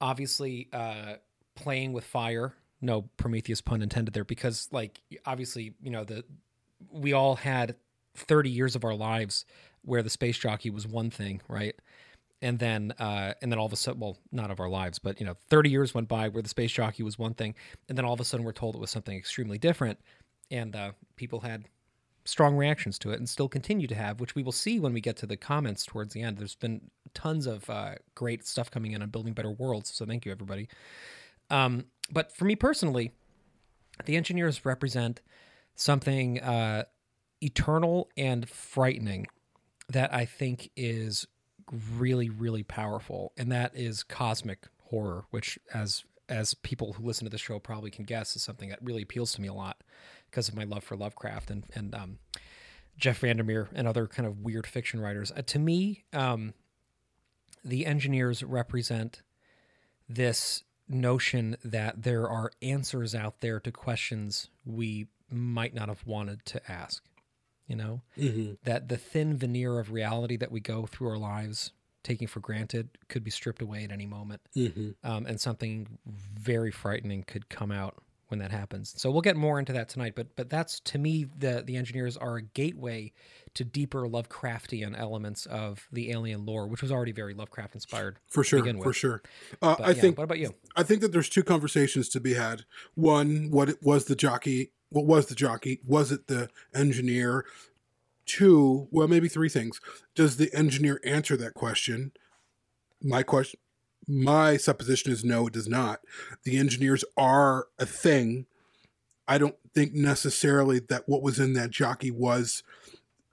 Obviously, 0.00 0.68
uh, 0.72 1.14
playing 1.54 1.92
with 1.92 2.04
fire. 2.04 2.54
No 2.82 3.02
Prometheus 3.16 3.62
pun 3.62 3.80
intended 3.80 4.12
there, 4.12 4.24
because 4.24 4.68
like 4.70 5.00
obviously, 5.24 5.74
you 5.80 5.90
know 5.90 6.04
the 6.04 6.24
we 6.90 7.12
all 7.14 7.36
had 7.36 7.76
30 8.14 8.50
years 8.50 8.76
of 8.76 8.84
our 8.84 8.94
lives 8.94 9.44
where 9.82 10.02
the 10.02 10.10
space 10.10 10.36
jockey 10.36 10.68
was 10.68 10.86
one 10.86 11.10
thing, 11.10 11.40
right? 11.48 11.74
And 12.42 12.58
then, 12.58 12.92
uh, 12.98 13.32
and 13.40 13.50
then 13.50 13.58
all 13.58 13.66
of 13.66 13.72
a 13.72 13.76
sudden, 13.76 14.00
well, 14.00 14.18
not 14.30 14.50
of 14.50 14.60
our 14.60 14.68
lives, 14.68 14.98
but 14.98 15.18
you 15.18 15.26
know, 15.26 15.36
30 15.48 15.70
years 15.70 15.94
went 15.94 16.06
by 16.06 16.28
where 16.28 16.42
the 16.42 16.48
space 16.48 16.70
jockey 16.70 17.02
was 17.02 17.18
one 17.18 17.34
thing, 17.34 17.54
and 17.88 17.96
then 17.96 18.04
all 18.04 18.12
of 18.12 18.20
a 18.20 18.24
sudden 18.24 18.44
we're 18.44 18.52
told 18.52 18.74
it 18.74 18.80
was 18.80 18.90
something 18.90 19.16
extremely 19.16 19.56
different, 19.56 19.98
and 20.50 20.76
uh, 20.76 20.92
people 21.16 21.40
had 21.40 21.64
strong 22.26 22.56
reactions 22.56 22.98
to 22.98 23.10
it, 23.10 23.18
and 23.18 23.28
still 23.28 23.48
continue 23.48 23.86
to 23.86 23.94
have, 23.94 24.20
which 24.20 24.34
we 24.34 24.42
will 24.42 24.52
see 24.52 24.78
when 24.78 24.92
we 24.92 25.00
get 25.00 25.16
to 25.16 25.26
the 25.26 25.36
comments 25.36 25.86
towards 25.86 26.12
the 26.12 26.22
end. 26.22 26.36
There's 26.36 26.56
been 26.56 26.90
tons 27.14 27.46
of 27.46 27.68
uh, 27.70 27.94
great 28.14 28.46
stuff 28.46 28.70
coming 28.70 28.92
in 28.92 29.02
on 29.02 29.08
building 29.08 29.32
better 29.32 29.50
worlds, 29.50 29.94
so 29.94 30.04
thank 30.04 30.26
you 30.26 30.32
everybody. 30.32 30.68
Um, 31.48 31.86
but 32.10 32.36
for 32.36 32.44
me 32.44 32.56
personally, 32.56 33.12
the 34.04 34.16
engineers 34.16 34.64
represent 34.64 35.22
something 35.74 36.40
uh, 36.40 36.84
eternal 37.42 38.10
and 38.16 38.48
frightening 38.48 39.26
that 39.88 40.12
I 40.12 40.24
think 40.24 40.70
is 40.76 41.26
really, 41.96 42.30
really 42.30 42.62
powerful, 42.62 43.32
and 43.36 43.50
that 43.52 43.74
is 43.74 44.02
cosmic 44.02 44.66
horror, 44.84 45.24
which, 45.30 45.58
as 45.74 46.04
as 46.28 46.54
people 46.54 46.94
who 46.94 47.04
listen 47.04 47.24
to 47.24 47.30
the 47.30 47.38
show 47.38 47.58
probably 47.58 47.90
can 47.90 48.04
guess, 48.04 48.34
is 48.34 48.42
something 48.42 48.68
that 48.68 48.82
really 48.82 49.02
appeals 49.02 49.32
to 49.32 49.40
me 49.40 49.48
a 49.48 49.54
lot 49.54 49.82
because 50.30 50.48
of 50.48 50.56
my 50.56 50.64
love 50.64 50.84
for 50.84 50.96
Lovecraft 50.96 51.50
and 51.50 51.64
and 51.74 51.94
um, 51.94 52.18
Jeff 52.98 53.18
Vandermeer 53.18 53.68
and 53.74 53.86
other 53.86 54.06
kind 54.06 54.26
of 54.26 54.40
weird 54.40 54.66
fiction 54.66 55.00
writers. 55.00 55.32
Uh, 55.36 55.42
to 55.42 55.58
me, 55.58 56.04
um, 56.12 56.54
the 57.64 57.86
engineers 57.86 58.42
represent 58.42 59.22
this 60.08 60.62
notion 60.88 61.56
that 61.64 62.02
there 62.02 62.28
are 62.28 62.50
answers 62.62 63.14
out 63.14 63.40
there 63.40 63.58
to 63.60 63.72
questions 63.72 64.48
we 64.64 65.06
might 65.30 65.74
not 65.74 65.88
have 65.88 66.06
wanted 66.06 66.44
to 66.46 66.70
ask. 66.70 67.02
You 67.66 67.76
know, 67.76 68.02
that 68.64 68.88
the 68.88 68.96
thin 68.96 69.36
veneer 69.36 69.78
of 69.78 69.90
reality 69.92 70.36
that 70.36 70.52
we 70.52 70.60
go 70.60 70.86
through 70.86 71.08
our 71.08 71.18
lives 71.18 71.72
taking 72.04 72.28
for 72.28 72.38
granted 72.38 72.88
could 73.08 73.24
be 73.24 73.30
stripped 73.30 73.60
away 73.60 73.82
at 73.82 73.90
any 73.90 74.06
moment, 74.06 74.40
um, 75.02 75.26
and 75.26 75.40
something 75.40 75.98
very 76.06 76.70
frightening 76.70 77.24
could 77.24 77.48
come 77.48 77.72
out 77.72 77.96
when 78.28 78.40
that 78.40 78.50
happens. 78.50 78.94
So 78.96 79.10
we'll 79.10 79.20
get 79.20 79.36
more 79.36 79.58
into 79.58 79.72
that 79.72 79.88
tonight. 79.88 80.14
But 80.14 80.34
but 80.36 80.50
that's 80.50 80.80
to 80.80 80.98
me 80.98 81.26
the 81.36 81.62
the 81.66 81.76
engineers 81.76 82.16
are 82.16 82.36
a 82.36 82.42
gateway 82.42 83.12
to 83.54 83.64
deeper 83.64 84.06
Lovecraftian 84.06 84.98
elements 84.98 85.46
of 85.46 85.88
the 85.90 86.10
alien 86.10 86.44
lore, 86.44 86.66
which 86.66 86.82
was 86.82 86.92
already 86.92 87.12
very 87.12 87.34
Lovecraft 87.34 87.74
inspired 87.74 88.18
For 88.28 88.44
sure, 88.44 88.64
for 88.82 88.92
sure. 88.92 89.22
Uh, 89.62 89.76
But, 89.78 89.80
I 89.80 89.88
yeah, 89.88 89.94
think 89.94 90.18
What 90.18 90.24
about 90.24 90.38
you? 90.38 90.54
I 90.76 90.82
think 90.82 91.00
that 91.00 91.12
there's 91.12 91.28
two 91.28 91.42
conversations 91.42 92.08
to 92.10 92.20
be 92.20 92.34
had. 92.34 92.64
One, 92.94 93.50
what 93.50 93.82
was 93.82 94.04
the 94.04 94.16
jockey? 94.16 94.72
What 94.90 95.06
was 95.06 95.26
the 95.26 95.34
jockey? 95.34 95.80
Was 95.84 96.12
it 96.12 96.26
the 96.26 96.48
engineer? 96.74 97.44
Two, 98.24 98.88
well, 98.90 99.08
maybe 99.08 99.28
three 99.28 99.48
things. 99.48 99.80
Does 100.14 100.36
the 100.36 100.52
engineer 100.52 101.00
answer 101.04 101.36
that 101.36 101.54
question? 101.54 102.12
My 103.02 103.22
question, 103.22 103.60
my 104.08 104.56
supposition 104.56 105.12
is 105.12 105.24
no, 105.24 105.46
it 105.46 105.52
does 105.52 105.68
not. 105.68 106.00
The 106.44 106.58
engineers 106.58 107.04
are 107.16 107.68
a 107.78 107.86
thing. 107.86 108.46
I 109.28 109.38
don't 109.38 109.56
think 109.74 109.92
necessarily 109.94 110.80
that 110.88 111.08
what 111.08 111.22
was 111.22 111.38
in 111.38 111.52
that 111.54 111.70
jockey 111.70 112.10
was 112.10 112.62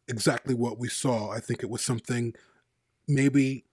exactly 0.08 0.54
what 0.54 0.80
we 0.80 0.90
saw. 0.90 1.32
I 1.32 1.40
think 1.40 1.64
it 1.64 1.69
was 1.69 1.81
something 1.81 2.33
maybe 3.07 3.66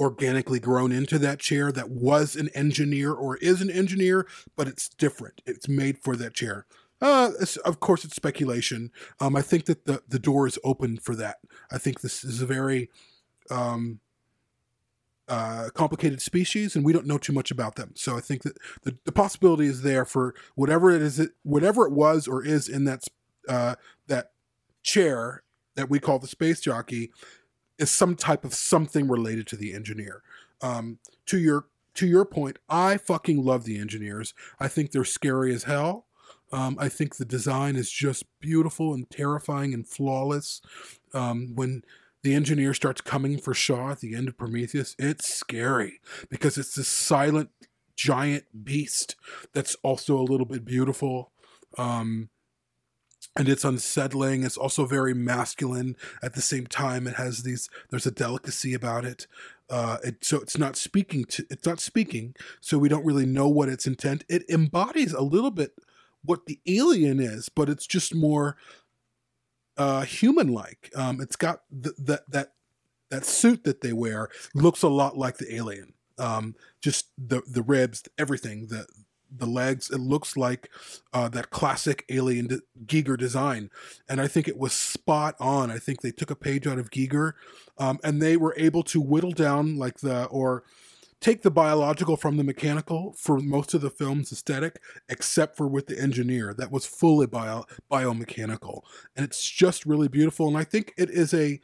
organically 0.00 0.60
grown 0.60 0.92
into 0.92 1.18
that 1.18 1.40
chair 1.40 1.72
that 1.72 1.90
was 1.90 2.36
an 2.36 2.48
engineer 2.54 3.12
or 3.12 3.36
is 3.38 3.60
an 3.60 3.70
engineer, 3.70 4.26
but 4.56 4.68
it's 4.68 4.88
different. 4.88 5.40
It's 5.46 5.68
made 5.68 5.98
for 5.98 6.14
that 6.16 6.34
chair. 6.34 6.66
Uh, 7.00 7.30
of 7.64 7.80
course, 7.80 8.04
it's 8.04 8.16
speculation. 8.16 8.90
Um, 9.20 9.36
I 9.36 9.42
think 9.42 9.66
that 9.66 9.84
the, 9.84 10.02
the 10.08 10.18
door 10.18 10.46
is 10.46 10.58
open 10.64 10.96
for 10.98 11.14
that. 11.16 11.38
I 11.70 11.78
think 11.78 12.00
this 12.00 12.24
is 12.24 12.42
a 12.42 12.46
very 12.46 12.90
um, 13.50 14.00
uh, 15.28 15.68
complicated 15.74 16.20
species, 16.20 16.74
and 16.74 16.84
we 16.84 16.92
don't 16.92 17.06
know 17.06 17.18
too 17.18 17.32
much 17.32 17.50
about 17.50 17.76
them. 17.76 17.92
So 17.94 18.16
I 18.16 18.20
think 18.20 18.42
that 18.42 18.56
the, 18.82 18.96
the 19.04 19.12
possibility 19.12 19.66
is 19.66 19.82
there 19.82 20.04
for 20.04 20.34
whatever 20.54 20.90
it 20.90 21.02
is, 21.02 21.28
whatever 21.42 21.86
it 21.86 21.92
was 21.92 22.26
or 22.26 22.44
is 22.44 22.68
in 22.68 22.84
that 22.84 23.04
uh, 23.48 23.76
that 24.08 24.32
chair 24.82 25.42
that 25.74 25.88
we 25.88 26.00
call 26.00 26.18
the 26.18 26.26
space 26.26 26.60
jockey 26.60 27.12
is 27.78 27.90
some 27.90 28.16
type 28.16 28.44
of 28.44 28.54
something 28.54 29.08
related 29.08 29.46
to 29.46 29.56
the 29.56 29.72
engineer. 29.72 30.22
Um, 30.60 30.98
to 31.26 31.38
your 31.38 31.66
to 31.94 32.06
your 32.06 32.24
point, 32.24 32.58
I 32.68 32.96
fucking 32.96 33.44
love 33.44 33.64
the 33.64 33.78
engineers. 33.78 34.34
I 34.58 34.68
think 34.68 34.90
they're 34.90 35.04
scary 35.04 35.54
as 35.54 35.64
hell. 35.64 36.06
Um, 36.52 36.76
I 36.78 36.88
think 36.88 37.16
the 37.16 37.24
design 37.24 37.76
is 37.76 37.90
just 37.90 38.24
beautiful 38.40 38.94
and 38.94 39.08
terrifying 39.10 39.74
and 39.74 39.86
flawless. 39.86 40.60
Um, 41.12 41.52
when 41.54 41.82
the 42.22 42.34
engineer 42.34 42.74
starts 42.74 43.00
coming 43.00 43.38
for 43.38 43.54
Shaw 43.54 43.90
at 43.90 44.00
the 44.00 44.14
end 44.14 44.28
of 44.28 44.38
Prometheus, 44.38 44.96
it's 44.98 45.32
scary 45.32 46.00
because 46.30 46.56
it's 46.58 46.74
this 46.74 46.88
silent 46.88 47.50
giant 47.96 48.44
beast 48.64 49.16
that's 49.52 49.76
also 49.82 50.18
a 50.18 50.22
little 50.22 50.46
bit 50.46 50.64
beautiful. 50.64 51.32
Um, 51.76 52.30
and 53.36 53.48
it's 53.48 53.64
unsettling. 53.64 54.42
It's 54.42 54.56
also 54.56 54.84
very 54.84 55.14
masculine 55.14 55.96
at 56.22 56.34
the 56.34 56.40
same 56.40 56.66
time. 56.66 57.06
It 57.06 57.14
has 57.14 57.42
these. 57.42 57.68
There's 57.90 58.06
a 58.06 58.10
delicacy 58.10 58.74
about 58.74 59.04
it. 59.04 59.26
Uh, 59.70 59.98
it 60.02 60.24
so 60.24 60.40
it's 60.40 60.58
not 60.58 60.76
speaking 60.76 61.24
to. 61.26 61.46
It's 61.50 61.66
not 61.66 61.78
speaking. 61.78 62.34
So 62.60 62.78
we 62.78 62.88
don't 62.88 63.04
really 63.04 63.26
know 63.26 63.48
what 63.48 63.68
its 63.68 63.86
intent. 63.86 64.24
It 64.28 64.48
embodies 64.48 65.12
a 65.12 65.20
little 65.22 65.50
bit 65.52 65.72
what 66.28 66.46
the 66.46 66.60
alien 66.66 67.20
is, 67.20 67.48
but 67.48 67.68
it's 67.68 67.86
just 67.86 68.14
more 68.14 68.56
uh, 69.78 70.02
human-like. 70.02 70.90
Um, 70.94 71.20
it's 71.20 71.36
got 71.36 71.62
th- 71.70 71.96
that 71.98 72.30
that 72.30 72.52
that 73.10 73.24
suit 73.24 73.64
that 73.64 73.80
they 73.80 73.92
wear 73.92 74.28
looks 74.54 74.82
a 74.82 74.88
lot 74.88 75.16
like 75.16 75.38
the 75.38 75.54
alien. 75.54 75.94
Um, 76.18 76.54
just 76.82 77.06
the 77.16 77.42
the 77.46 77.62
ribs, 77.62 78.02
everything, 78.18 78.66
the 78.66 78.86
the 79.30 79.46
legs. 79.46 79.90
It 79.90 80.00
looks 80.00 80.36
like 80.36 80.70
uh, 81.12 81.28
that 81.28 81.50
classic 81.50 82.04
alien 82.08 82.48
de- 82.48 82.60
Giger 82.84 83.16
design, 83.16 83.70
and 84.08 84.20
I 84.20 84.26
think 84.26 84.48
it 84.48 84.58
was 84.58 84.72
spot 84.72 85.34
on. 85.40 85.70
I 85.70 85.78
think 85.78 86.00
they 86.00 86.10
took 86.10 86.30
a 86.30 86.36
page 86.36 86.66
out 86.66 86.78
of 86.78 86.90
Giger, 86.90 87.32
um, 87.78 87.98
and 88.04 88.20
they 88.20 88.36
were 88.36 88.54
able 88.58 88.82
to 88.84 89.00
whittle 89.00 89.32
down 89.32 89.76
like 89.76 90.00
the 90.00 90.24
or 90.26 90.64
take 91.20 91.42
the 91.42 91.50
biological 91.50 92.16
from 92.16 92.36
the 92.36 92.44
mechanical 92.44 93.12
for 93.16 93.38
most 93.38 93.74
of 93.74 93.80
the 93.80 93.90
film's 93.90 94.32
aesthetic, 94.32 94.80
except 95.08 95.56
for 95.56 95.66
with 95.66 95.86
the 95.86 96.00
engineer 96.00 96.54
that 96.54 96.70
was 96.70 96.86
fully 96.86 97.26
bio 97.26 97.64
biomechanical, 97.90 98.82
and 99.16 99.24
it's 99.24 99.48
just 99.48 99.86
really 99.86 100.08
beautiful. 100.08 100.48
And 100.48 100.56
I 100.56 100.64
think 100.64 100.94
it 100.96 101.10
is 101.10 101.34
a 101.34 101.60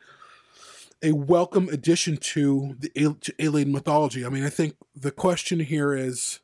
a 1.03 1.13
welcome 1.13 1.69
addition 1.69 2.17
to 2.17 2.77
the 2.79 3.17
to 3.21 3.35
alien 3.39 3.73
mythology. 3.73 4.25
I 4.25 4.29
mean, 4.29 4.45
I 4.45 4.51
think 4.51 4.77
the 4.97 5.11
question 5.11 5.61
here 5.61 5.95
is 5.95 6.41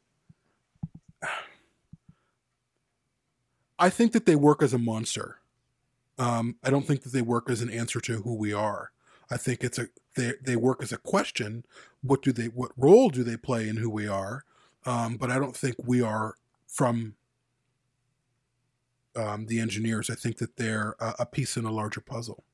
I 3.78 3.88
think 3.88 4.12
that 4.12 4.26
they 4.26 4.36
work 4.36 4.62
as 4.62 4.74
a 4.74 4.78
monster. 4.78 5.38
Um, 6.18 6.56
I 6.62 6.68
don't 6.68 6.86
think 6.86 7.02
that 7.02 7.12
they 7.12 7.22
work 7.22 7.48
as 7.48 7.62
an 7.62 7.70
answer 7.70 7.98
to 8.00 8.20
who 8.20 8.34
we 8.34 8.52
are. 8.52 8.92
I 9.30 9.38
think 9.38 9.64
it's 9.64 9.78
a 9.78 9.88
they 10.16 10.34
they 10.42 10.56
work 10.56 10.82
as 10.82 10.92
a 10.92 10.98
question. 10.98 11.64
What 12.02 12.22
do 12.22 12.32
they 12.32 12.46
what 12.46 12.72
role 12.76 13.10
do 13.10 13.22
they 13.22 13.36
play 13.36 13.68
in 13.68 13.76
who 13.76 13.90
we 13.90 14.08
are? 14.08 14.44
Um, 14.86 15.16
but 15.16 15.30
I 15.30 15.38
don't 15.38 15.56
think 15.56 15.76
we 15.84 16.00
are 16.00 16.34
from 16.66 17.14
um, 19.16 19.46
the 19.46 19.60
engineers. 19.60 20.08
I 20.08 20.14
think 20.14 20.38
that 20.38 20.56
they're 20.56 20.96
a, 21.00 21.14
a 21.20 21.26
piece 21.26 21.56
in 21.56 21.64
a 21.64 21.72
larger 21.72 22.00
puzzle. 22.00 22.44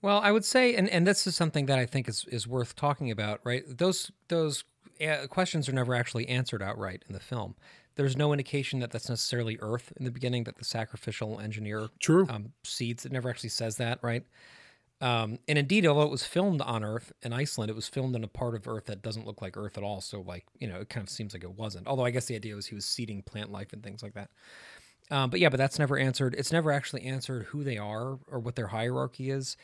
Well, 0.00 0.20
I 0.22 0.30
would 0.30 0.44
say, 0.44 0.76
and, 0.76 0.88
and 0.88 1.06
this 1.06 1.26
is 1.26 1.34
something 1.34 1.66
that 1.66 1.78
I 1.78 1.86
think 1.86 2.08
is, 2.08 2.24
is 2.28 2.46
worth 2.46 2.76
talking 2.76 3.10
about, 3.10 3.40
right? 3.42 3.64
Those 3.66 4.12
those 4.28 4.64
uh, 5.00 5.26
questions 5.28 5.68
are 5.68 5.72
never 5.72 5.94
actually 5.94 6.28
answered 6.28 6.62
outright 6.62 7.04
in 7.08 7.14
the 7.14 7.20
film. 7.20 7.56
There's 7.96 8.16
no 8.16 8.32
indication 8.32 8.78
that 8.78 8.92
that's 8.92 9.08
necessarily 9.08 9.58
Earth 9.60 9.92
in 9.96 10.04
the 10.04 10.12
beginning, 10.12 10.44
that 10.44 10.56
the 10.56 10.64
sacrificial 10.64 11.40
engineer 11.40 11.88
True. 11.98 12.26
um, 12.28 12.52
seeds. 12.62 13.04
It 13.04 13.10
never 13.10 13.28
actually 13.28 13.48
says 13.48 13.76
that, 13.78 13.98
right? 14.02 14.24
Um, 15.00 15.38
and 15.46 15.58
indeed, 15.58 15.86
although 15.86 16.02
it 16.02 16.10
was 16.10 16.24
filmed 16.24 16.60
on 16.60 16.82
Earth 16.82 17.12
in 17.22 17.32
Iceland, 17.32 17.70
it 17.70 17.76
was 17.76 17.88
filmed 17.88 18.16
in 18.16 18.24
a 18.24 18.28
part 18.28 18.54
of 18.56 18.66
Earth 18.66 18.86
that 18.86 19.00
doesn't 19.00 19.26
look 19.26 19.40
like 19.40 19.56
Earth 19.56 19.78
at 19.78 19.84
all. 19.84 20.00
So, 20.00 20.20
like, 20.20 20.44
you 20.58 20.66
know, 20.66 20.80
it 20.80 20.88
kind 20.88 21.06
of 21.06 21.10
seems 21.10 21.32
like 21.32 21.44
it 21.44 21.52
wasn't. 21.52 21.86
Although 21.86 22.04
I 22.04 22.10
guess 22.10 22.26
the 22.26 22.34
idea 22.34 22.56
was 22.56 22.66
he 22.66 22.74
was 22.74 22.84
seeding 22.84 23.22
plant 23.22 23.52
life 23.52 23.72
and 23.72 23.82
things 23.82 24.02
like 24.02 24.14
that. 24.14 24.30
Um, 25.10 25.30
but 25.30 25.40
yeah, 25.40 25.48
but 25.48 25.56
that's 25.56 25.78
never 25.78 25.96
answered. 25.96 26.34
It's 26.36 26.52
never 26.52 26.72
actually 26.72 27.04
answered 27.04 27.44
who 27.44 27.64
they 27.64 27.78
are 27.78 28.18
or 28.30 28.40
what 28.40 28.56
their 28.56 28.66
hierarchy 28.66 29.30
is. 29.30 29.56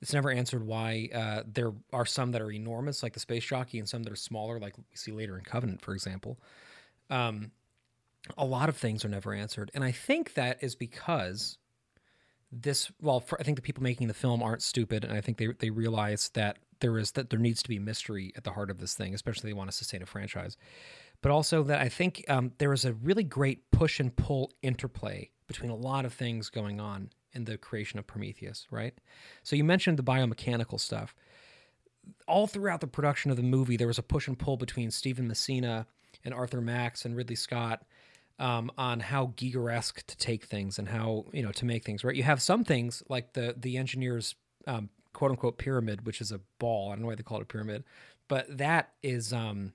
It's 0.00 0.12
never 0.12 0.30
answered 0.30 0.66
why 0.66 1.08
uh, 1.14 1.42
there 1.46 1.72
are 1.92 2.06
some 2.06 2.32
that 2.32 2.42
are 2.42 2.50
enormous, 2.50 3.02
like 3.02 3.14
the 3.14 3.20
space 3.20 3.44
jockey, 3.44 3.78
and 3.78 3.88
some 3.88 4.02
that 4.02 4.12
are 4.12 4.16
smaller, 4.16 4.58
like 4.58 4.76
we 4.76 4.84
see 4.94 5.12
later 5.12 5.38
in 5.38 5.44
Covenant, 5.44 5.80
for 5.80 5.94
example. 5.94 6.38
Um, 7.08 7.52
a 8.36 8.44
lot 8.44 8.68
of 8.68 8.76
things 8.76 9.04
are 9.04 9.08
never 9.08 9.32
answered, 9.32 9.70
and 9.74 9.82
I 9.84 9.92
think 9.92 10.34
that 10.34 10.58
is 10.60 10.74
because 10.74 11.58
this. 12.52 12.92
Well, 13.00 13.20
for, 13.20 13.40
I 13.40 13.42
think 13.42 13.56
the 13.56 13.62
people 13.62 13.82
making 13.82 14.08
the 14.08 14.14
film 14.14 14.42
aren't 14.42 14.62
stupid, 14.62 15.04
and 15.04 15.12
I 15.14 15.20
think 15.20 15.38
they 15.38 15.48
they 15.58 15.70
realize 15.70 16.28
that 16.30 16.58
there 16.80 16.98
is 16.98 17.12
that 17.12 17.30
there 17.30 17.38
needs 17.38 17.62
to 17.62 17.68
be 17.68 17.78
mystery 17.78 18.32
at 18.36 18.44
the 18.44 18.52
heart 18.52 18.70
of 18.70 18.78
this 18.78 18.94
thing, 18.94 19.14
especially 19.14 19.50
they 19.50 19.54
want 19.54 19.70
to 19.70 19.76
sustain 19.76 20.02
a 20.02 20.06
franchise. 20.06 20.56
But 21.22 21.30
also 21.30 21.62
that 21.64 21.80
I 21.80 21.88
think 21.88 22.24
um, 22.28 22.52
there 22.58 22.72
is 22.72 22.84
a 22.84 22.92
really 22.92 23.24
great 23.24 23.70
push 23.70 24.00
and 24.00 24.14
pull 24.14 24.52
interplay 24.60 25.30
between 25.46 25.70
a 25.70 25.76
lot 25.76 26.04
of 26.04 26.12
things 26.12 26.50
going 26.50 26.80
on 26.80 27.10
in 27.32 27.44
the 27.44 27.56
creation 27.56 27.98
of 27.98 28.06
Prometheus, 28.06 28.66
right? 28.70 28.94
So 29.42 29.56
you 29.56 29.64
mentioned 29.64 29.98
the 29.98 30.02
biomechanical 30.02 30.78
stuff. 30.80 31.14
All 32.26 32.48
throughout 32.48 32.80
the 32.80 32.88
production 32.88 33.30
of 33.30 33.36
the 33.36 33.42
movie, 33.44 33.76
there 33.76 33.86
was 33.86 33.98
a 33.98 34.02
push 34.02 34.26
and 34.26 34.38
pull 34.38 34.56
between 34.56 34.90
Steven 34.90 35.28
Messing 35.28 35.64
and 35.64 36.34
Arthur 36.34 36.60
Max 36.60 37.04
and 37.04 37.16
Ridley 37.16 37.36
Scott 37.36 37.84
um, 38.42 38.70
on 38.76 39.00
how 39.00 39.28
Giger-esque 39.36 40.04
to 40.06 40.16
take 40.16 40.44
things 40.44 40.78
and 40.78 40.88
how 40.88 41.24
you 41.32 41.42
know 41.42 41.52
to 41.52 41.64
make 41.64 41.84
things 41.84 42.02
right. 42.04 42.16
You 42.16 42.24
have 42.24 42.42
some 42.42 42.64
things 42.64 43.02
like 43.08 43.32
the 43.32 43.54
the 43.56 43.76
engineer's 43.78 44.34
um, 44.66 44.90
quote 45.14 45.30
unquote 45.30 45.56
pyramid, 45.58 46.04
which 46.06 46.20
is 46.20 46.32
a 46.32 46.40
ball. 46.58 46.90
I 46.90 46.94
don't 46.94 47.02
know 47.02 47.08
why 47.08 47.14
they 47.14 47.22
call 47.22 47.38
it 47.38 47.42
a 47.44 47.46
pyramid, 47.46 47.84
but 48.28 48.58
that 48.58 48.90
is 49.02 49.32
um, 49.32 49.72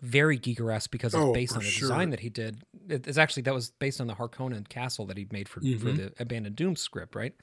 very 0.00 0.38
Giger-esque 0.38 0.90
because 0.90 1.14
it's 1.14 1.22
Oh, 1.22 1.32
based 1.34 1.52
on 1.52 1.62
the 1.62 1.70
sure. 1.70 1.88
design 1.88 2.10
that 2.10 2.20
he 2.20 2.30
did. 2.30 2.62
It- 2.88 3.06
It's 3.06 3.18
actually 3.18 3.42
that 3.42 3.54
was 3.54 3.70
based 3.78 4.00
on 4.00 4.06
the 4.06 4.14
Harkonnen 4.14 4.66
castle 4.68 5.04
that 5.06 5.16
he 5.18 5.26
made 5.30 5.48
for 5.48 5.60
for 5.60 5.66
Mhm. 5.66 5.96
the 5.96 6.12
Abandoned 6.18 6.56
Dune 6.56 6.76
script, 6.76 7.14
right? 7.14 7.34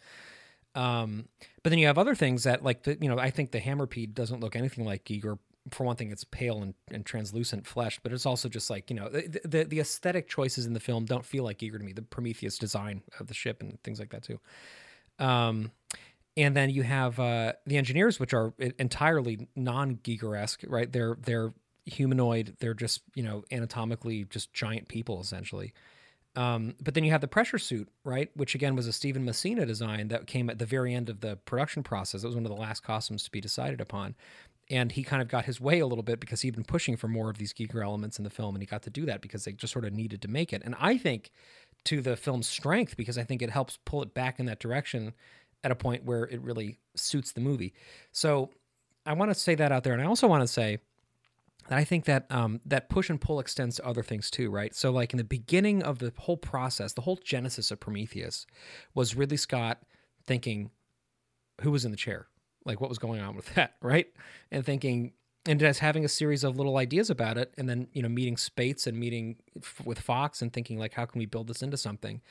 Um, 0.76 1.28
but 1.64 1.70
then 1.72 1.80
you 1.80 1.88
have 1.88 1.98
other 1.98 2.16
things 2.16 2.44
that, 2.44 2.64
like 2.64 2.84
the, 2.84 2.98
you 3.02 3.10
know, 3.10 3.18
I 3.18 3.32
think 3.32 3.52
the 3.52 3.60
Hammerpede 3.60 4.14
doesn't 4.14 4.40
look 4.40 4.56
anything 4.56 4.86
like 4.86 5.04
Giger. 5.06 5.38
For 5.72 5.84
one 5.84 5.96
thing, 5.96 6.12
it's 6.12 6.24
pale 6.24 6.62
and, 6.62 6.74
and 6.90 7.06
translucent 7.06 7.68
flesh, 7.68 8.00
but 8.02 8.12
it's 8.12 8.26
also 8.26 8.50
just 8.50 8.70
like 8.70 8.90
you 8.90 8.96
know 8.96 9.10
the, 9.10 9.42
the 9.44 9.64
the 9.66 9.80
aesthetic 9.80 10.28
choices 10.28 10.66
in 10.66 10.74
the 10.74 10.80
film 10.80 11.06
don't 11.06 11.26
feel 11.26 11.44
like 11.44 11.60
Giger 11.60 11.78
to 11.78 11.84
me. 11.84 11.94
The 11.94 12.02
Prometheus 12.02 12.58
design 12.58 13.04
of 13.20 13.28
the 13.28 13.34
ship 13.34 13.62
and 13.62 13.82
things 13.84 14.00
like 14.00 14.10
that 14.12 14.24
too. 14.24 14.40
Um, 15.20 15.72
and 16.38 16.56
then 16.56 16.70
you 16.70 16.84
have 16.84 17.20
uh, 17.20 17.54
the 17.66 17.78
engineers, 17.78 18.20
which 18.20 18.34
are 18.34 18.54
entirely 18.78 19.50
non-Giger-esque, 19.56 20.64
right? 20.68 20.92
They're 20.92 21.18
they're 21.22 21.54
humanoid. 21.86 22.56
They're 22.60 22.74
just 22.74 23.02
you 23.16 23.24
know 23.24 23.44
anatomically 23.52 24.26
just 24.26 24.54
giant 24.54 24.88
people 24.88 25.20
essentially. 25.20 25.74
Um, 26.36 26.76
but 26.80 26.94
then 26.94 27.04
you 27.04 27.12
have 27.12 27.22
the 27.22 27.28
pressure 27.28 27.58
suit, 27.58 27.90
right? 28.04 28.30
Which 28.36 28.56
again 28.56 28.76
was 28.76 28.88
a 28.88 28.94
Steven 28.94 29.26
Messing 29.26 29.56
design 29.56 30.08
that 30.10 30.28
came 30.28 30.50
at 30.50 30.60
the 30.60 30.66
very 30.66 30.94
end 30.94 31.10
of 31.10 31.20
the 31.20 31.36
production 31.36 31.84
process. 31.84 32.24
It 32.24 32.28
was 32.28 32.36
one 32.36 32.46
of 32.46 32.52
the 32.52 32.62
last 32.62 32.84
costumes 32.84 33.24
to 33.24 33.32
be 33.32 33.42
decided 33.42 33.82
upon. 33.82 34.16
And 34.70 34.92
he 34.92 35.04
kind 35.04 35.22
of 35.22 35.28
got 35.28 35.46
his 35.46 35.60
way 35.60 35.80
a 35.80 35.88
little 35.88 36.04
bit 36.04 36.20
because 36.20 36.42
he'd 36.42 36.56
been 36.56 36.64
pushing 36.64 36.96
for 36.96 37.08
more 37.08 37.30
of 37.30 37.40
these 37.40 37.54
Giger 37.54 37.84
elements 37.84 38.20
in 38.20 38.24
the 38.24 38.30
film, 38.30 38.56
and 38.56 38.62
he 38.62 38.68
got 38.68 38.84
to 38.84 38.92
do 38.92 39.06
that 39.08 39.22
because 39.22 39.44
they 39.44 39.52
just 39.52 39.74
sort 39.74 39.86
of 39.86 39.94
needed 39.94 40.22
to 40.22 40.28
make 40.28 40.54
it. 40.54 40.62
And 40.64 40.76
I 40.80 40.98
think 40.98 41.32
to 41.86 42.02
the 42.02 42.16
film's 42.16 42.48
strength 42.48 42.96
because 42.96 43.18
I 43.18 43.24
think 43.24 43.42
it 43.42 43.50
helps 43.50 43.80
pull 43.86 44.04
it 44.04 44.14
back 44.14 44.40
in 44.40 44.46
that 44.46 44.60
direction 44.60 45.14
at 45.64 45.72
a 45.72 45.76
point 45.76 46.06
where 46.06 46.26
it 46.26 46.42
really 46.42 46.78
suits 46.96 47.32
the 47.32 47.42
movie. 47.42 47.74
So 48.12 48.50
I 49.06 49.14
want 49.14 49.32
to 49.32 49.36
say 49.36 49.56
that 49.56 49.72
out 49.72 49.84
there, 49.84 49.94
and 49.94 50.02
I 50.02 50.06
also 50.06 50.28
want 50.28 50.42
to 50.42 50.48
say 50.48 50.80
that 51.68 51.78
I 51.78 51.84
think 51.84 52.06
that 52.06 52.26
um, 52.30 52.62
that 52.66 52.90
push 52.90 53.10
and 53.10 53.20
pull 53.20 53.40
extends 53.40 53.78
to 53.78 53.86
other 53.86 54.04
things 54.04 54.30
too, 54.30 54.50
right? 54.50 54.76
So, 54.76 54.92
like 54.92 55.14
in 55.14 55.18
the 55.18 55.24
beginning 55.24 55.84
of 55.84 56.00
the 56.00 56.14
whole 56.18 56.38
process, 56.38 56.94
the 56.94 57.02
whole 57.02 57.18
genesis 57.18 57.72
of 57.72 57.80
Prometheus 57.80 58.46
was 58.94 59.16
Ridley 59.16 59.38
Scott 59.38 59.82
thinking, 60.26 60.72
who 61.62 61.72
was 61.72 61.86
in 61.86 61.92
the 61.92 61.98
chair? 61.98 62.28
Like, 62.66 62.82
what 62.82 62.90
was 62.90 63.00
going 63.00 63.22
on 63.22 63.36
with 63.36 63.54
that, 63.56 63.76
right? 63.82 64.08
And 64.52 64.66
thinking, 64.66 65.14
and 65.46 65.60
just 65.60 65.80
having 65.80 66.06
a 66.06 66.10
series 66.10 66.44
of 66.44 66.58
little 66.58 66.78
ideas 66.78 67.10
about 67.10 67.38
it, 67.38 67.54
and 67.58 67.68
then 67.70 67.88
you 67.94 68.02
know 68.02 68.10
meeting 68.10 68.36
Spaihts 68.36 68.88
and 68.88 68.98
meeting 68.98 69.38
f- 69.58 69.82
with 69.86 70.00
Fox 70.00 70.42
and 70.42 70.52
thinking 70.52 70.78
like, 70.78 70.94
how 70.94 71.06
can 71.06 71.20
we 71.20 71.26
build 71.26 71.48
this 71.48 71.62
into 71.62 71.78
something? 71.78 72.22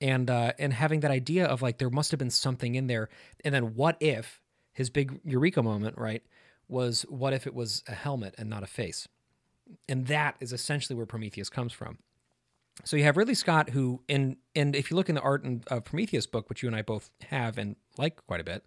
And 0.00 0.30
uh, 0.30 0.52
and 0.58 0.72
having 0.72 1.00
that 1.00 1.10
idea 1.10 1.46
of 1.46 1.62
like 1.62 1.78
there 1.78 1.90
must 1.90 2.10
have 2.10 2.18
been 2.18 2.30
something 2.30 2.74
in 2.74 2.86
there, 2.86 3.08
and 3.44 3.54
then 3.54 3.74
what 3.74 3.96
if 4.00 4.40
his 4.72 4.90
big 4.90 5.20
eureka 5.24 5.62
moment, 5.62 5.96
right? 5.96 6.22
was 6.68 7.02
what 7.08 7.32
if 7.32 7.46
it 7.46 7.54
was 7.54 7.82
a 7.86 7.94
helmet 7.94 8.34
and 8.38 8.50
not 8.50 8.62
a 8.62 8.66
face? 8.66 9.08
And 9.88 10.06
that 10.06 10.36
is 10.40 10.52
essentially 10.52 10.96
where 10.96 11.06
Prometheus 11.06 11.48
comes 11.48 11.72
from. 11.72 11.98
So 12.84 12.96
you 12.96 13.04
have 13.04 13.16
Ridley 13.16 13.34
Scott, 13.34 13.70
who, 13.70 14.02
and 14.08 14.36
and 14.54 14.76
if 14.76 14.90
you 14.90 14.96
look 14.96 15.08
in 15.08 15.14
the 15.14 15.20
art 15.22 15.44
and 15.44 15.64
uh, 15.70 15.80
Prometheus 15.80 16.26
book, 16.26 16.48
which 16.48 16.62
you 16.62 16.68
and 16.68 16.76
I 16.76 16.82
both 16.82 17.10
have 17.28 17.58
and 17.58 17.76
like 17.96 18.24
quite 18.26 18.40
a 18.40 18.44
bit, 18.44 18.64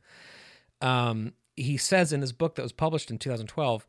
um, 0.81 1.33
he 1.55 1.77
says 1.77 2.13
in 2.13 2.21
his 2.21 2.31
book 2.31 2.55
that 2.55 2.61
was 2.63 2.71
published 2.71 3.11
in 3.11 3.17
2012, 3.17 3.85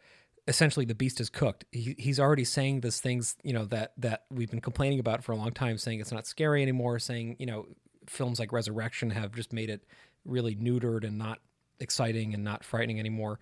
essentially 0.48 0.84
the 0.84 0.94
beast 0.94 1.20
is 1.20 1.30
cooked. 1.30 1.64
He, 1.70 1.94
he's 1.98 2.18
already 2.18 2.44
saying 2.44 2.80
these 2.80 3.00
things, 3.00 3.36
you 3.42 3.52
know, 3.52 3.64
that 3.66 3.92
that 3.98 4.24
we've 4.30 4.50
been 4.50 4.60
complaining 4.60 4.98
about 4.98 5.22
for 5.22 5.32
a 5.32 5.36
long 5.36 5.52
time, 5.52 5.78
saying 5.78 6.00
it's 6.00 6.12
not 6.12 6.26
scary 6.26 6.62
anymore, 6.62 6.98
saying 6.98 7.36
you 7.38 7.46
know, 7.46 7.66
films 8.06 8.38
like 8.38 8.52
Resurrection 8.52 9.10
have 9.10 9.34
just 9.34 9.52
made 9.52 9.70
it 9.70 9.84
really 10.24 10.54
neutered 10.54 11.04
and 11.04 11.16
not 11.18 11.38
exciting 11.78 12.34
and 12.34 12.44
not 12.44 12.62
frightening 12.62 12.98
anymore 12.98 13.38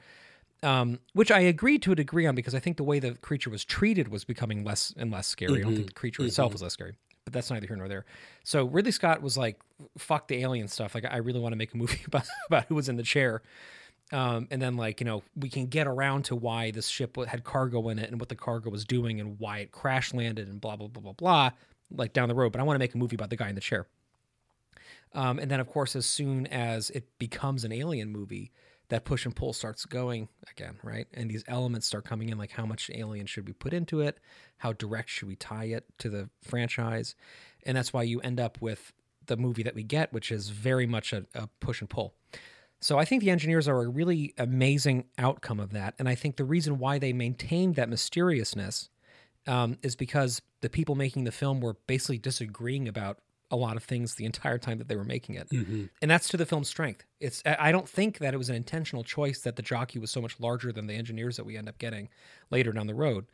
um, 0.62 0.98
which 1.12 1.30
I 1.30 1.40
agree 1.40 1.78
to 1.80 1.92
a 1.92 1.94
degree 1.94 2.26
on 2.26 2.34
because 2.34 2.54
I 2.54 2.58
think 2.60 2.76
the 2.76 2.84
way 2.84 2.98
the 2.98 3.14
creature 3.14 3.50
was 3.50 3.64
treated 3.64 4.08
was 4.08 4.24
becoming 4.24 4.64
less 4.64 4.92
and 4.96 5.10
less 5.10 5.26
scary. 5.26 5.60
I 5.60 5.62
don't 5.62 5.74
think 5.74 5.86
the 5.88 5.92
creature 5.92 6.22
itself 6.24 6.52
was 6.52 6.62
less 6.62 6.72
scary, 6.72 6.96
but 7.28 7.34
that's 7.34 7.50
neither 7.50 7.66
here 7.66 7.76
nor 7.76 7.88
there. 7.88 8.06
So 8.42 8.64
Ridley 8.64 8.92
Scott 8.92 9.20
was 9.20 9.36
like, 9.36 9.60
"Fuck 9.98 10.28
the 10.28 10.36
alien 10.42 10.68
stuff." 10.68 10.94
Like, 10.94 11.04
I 11.04 11.18
really 11.18 11.40
want 11.40 11.52
to 11.52 11.56
make 11.56 11.74
a 11.74 11.76
movie 11.76 12.00
about 12.06 12.26
about 12.46 12.64
who 12.64 12.74
was 12.74 12.88
in 12.88 12.96
the 12.96 13.02
chair. 13.02 13.42
Um, 14.10 14.48
and 14.50 14.62
then 14.62 14.78
like 14.78 15.00
you 15.00 15.04
know 15.04 15.22
we 15.36 15.50
can 15.50 15.66
get 15.66 15.86
around 15.86 16.24
to 16.26 16.36
why 16.36 16.70
this 16.70 16.88
ship 16.88 17.18
had 17.26 17.44
cargo 17.44 17.90
in 17.90 17.98
it 17.98 18.10
and 18.10 18.18
what 18.18 18.30
the 18.30 18.36
cargo 18.36 18.70
was 18.70 18.86
doing 18.86 19.20
and 19.20 19.38
why 19.38 19.58
it 19.58 19.72
crash 19.72 20.14
landed 20.14 20.48
and 20.48 20.60
blah 20.60 20.76
blah 20.76 20.88
blah 20.88 21.02
blah 21.02 21.12
blah 21.12 21.50
like 21.90 22.14
down 22.14 22.28
the 22.28 22.34
road. 22.34 22.52
But 22.52 22.60
I 22.60 22.64
want 22.64 22.76
to 22.76 22.78
make 22.78 22.94
a 22.94 22.98
movie 22.98 23.16
about 23.16 23.28
the 23.28 23.36
guy 23.36 23.50
in 23.50 23.54
the 23.54 23.60
chair. 23.60 23.86
Um, 25.14 25.38
and 25.38 25.50
then 25.50 25.60
of 25.60 25.68
course 25.68 25.94
as 25.94 26.06
soon 26.06 26.46
as 26.46 26.88
it 26.90 27.06
becomes 27.18 27.64
an 27.64 27.72
alien 27.72 28.10
movie, 28.10 28.50
that 28.88 29.04
push 29.04 29.24
and 29.24 29.36
pull 29.36 29.52
starts 29.52 29.84
going 29.84 30.28
again, 30.50 30.78
right? 30.82 31.06
And 31.12 31.30
these 31.30 31.44
elements 31.46 31.86
start 31.86 32.04
coming 32.04 32.30
in 32.30 32.38
like 32.38 32.52
how 32.52 32.64
much 32.64 32.90
alien 32.94 33.26
should 33.26 33.46
we 33.46 33.52
put 33.52 33.72
into 33.72 34.00
it? 34.00 34.18
How 34.58 34.72
direct 34.72 35.10
should 35.10 35.28
we 35.28 35.36
tie 35.36 35.64
it 35.64 35.84
to 35.98 36.08
the 36.08 36.30
franchise? 36.42 37.14
And 37.64 37.76
that's 37.76 37.92
why 37.92 38.02
you 38.02 38.20
end 38.20 38.40
up 38.40 38.60
with 38.60 38.92
the 39.26 39.36
movie 39.36 39.62
that 39.62 39.74
we 39.74 39.82
get, 39.82 40.12
which 40.12 40.32
is 40.32 40.48
very 40.48 40.86
much 40.86 41.12
a, 41.12 41.26
a 41.34 41.48
push 41.60 41.80
and 41.80 41.90
pull. 41.90 42.14
So 42.80 42.98
I 42.98 43.04
think 43.04 43.22
the 43.22 43.30
engineers 43.30 43.66
are 43.68 43.82
a 43.82 43.88
really 43.88 44.34
amazing 44.38 45.04
outcome 45.18 45.60
of 45.60 45.72
that. 45.72 45.94
And 45.98 46.08
I 46.08 46.14
think 46.14 46.36
the 46.36 46.44
reason 46.44 46.78
why 46.78 46.98
they 46.98 47.12
maintained 47.12 47.74
that 47.74 47.88
mysteriousness 47.88 48.88
um, 49.46 49.78
is 49.82 49.96
because 49.96 50.42
the 50.60 50.70
people 50.70 50.94
making 50.94 51.24
the 51.24 51.32
film 51.32 51.60
were 51.60 51.76
basically 51.86 52.18
disagreeing 52.18 52.86
about 52.86 53.18
a 53.50 53.56
lot 53.56 53.76
of 53.76 53.84
things 53.84 54.14
the 54.16 54.24
entire 54.26 54.58
time 54.58 54.76
that 54.78 54.88
they 54.88 54.96
were 54.96 55.04
making 55.04 55.34
it. 55.34 55.48
And 55.50 56.10
that's 56.10 56.28
to 56.28 56.36
the 56.36 56.44
film's 56.46 56.68
strength. 56.68 57.04
It's 57.20 57.42
I 57.46 57.72
don't 57.72 57.88
think 57.88 58.18
that 58.18 58.34
it 58.34 58.36
was 58.36 58.48
an 58.50 58.56
intentional 58.56 59.04
choice 59.04 59.40
that 59.40 59.56
the 59.56 59.62
jockey 59.62 59.98
was 59.98 60.10
so 60.10 60.20
much 60.20 60.38
larger 60.38 60.70
than 60.72 60.86
the 60.86 60.94
engineers 60.94 61.36
that 61.36 61.44
we 61.44 61.56
end 61.56 61.68
up 61.68 61.78
getting 61.78 62.08
later 62.50 62.72
down 62.72 62.86
the 62.86 62.94
road. 62.94 63.26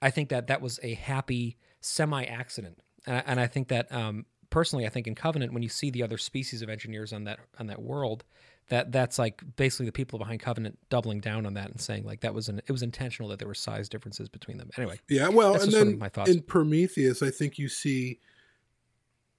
I 0.00 0.10
think 0.10 0.30
that 0.30 0.48
that 0.48 0.60
was 0.60 0.80
a 0.82 0.94
happy 0.94 1.56
semi 1.80 2.24
accident, 2.24 2.78
and, 3.06 3.16
I- 3.16 3.22
and 3.26 3.40
I 3.40 3.46
think 3.46 3.68
that 3.68 3.92
um, 3.92 4.26
personally, 4.50 4.84
I 4.84 4.88
think 4.88 5.06
in 5.06 5.14
Covenant, 5.14 5.52
when 5.52 5.62
you 5.62 5.68
see 5.68 5.90
the 5.90 6.02
other 6.02 6.18
species 6.18 6.60
of 6.62 6.68
engineers 6.68 7.12
on 7.12 7.24
that 7.24 7.38
on 7.60 7.68
that 7.68 7.80
world, 7.80 8.24
that 8.68 8.90
that's 8.90 9.16
like 9.18 9.42
basically 9.54 9.86
the 9.86 9.92
people 9.92 10.18
behind 10.18 10.40
Covenant 10.40 10.76
doubling 10.90 11.20
down 11.20 11.46
on 11.46 11.54
that 11.54 11.70
and 11.70 11.80
saying 11.80 12.04
like 12.04 12.20
that 12.22 12.34
was 12.34 12.48
an 12.48 12.60
it 12.66 12.72
was 12.72 12.82
intentional 12.82 13.28
that 13.28 13.38
there 13.38 13.46
were 13.48 13.54
size 13.54 13.88
differences 13.88 14.28
between 14.28 14.58
them. 14.58 14.70
Anyway, 14.76 14.98
Yeah, 15.08 15.28
well, 15.28 15.52
and 15.54 15.60
just 15.66 15.70
sort 15.72 15.84
then 15.84 15.94
of 15.94 16.00
my 16.00 16.08
thoughts. 16.08 16.30
in 16.32 16.42
Prometheus, 16.42 17.22
I 17.22 17.30
think 17.30 17.58
you 17.58 17.68
see 17.68 18.18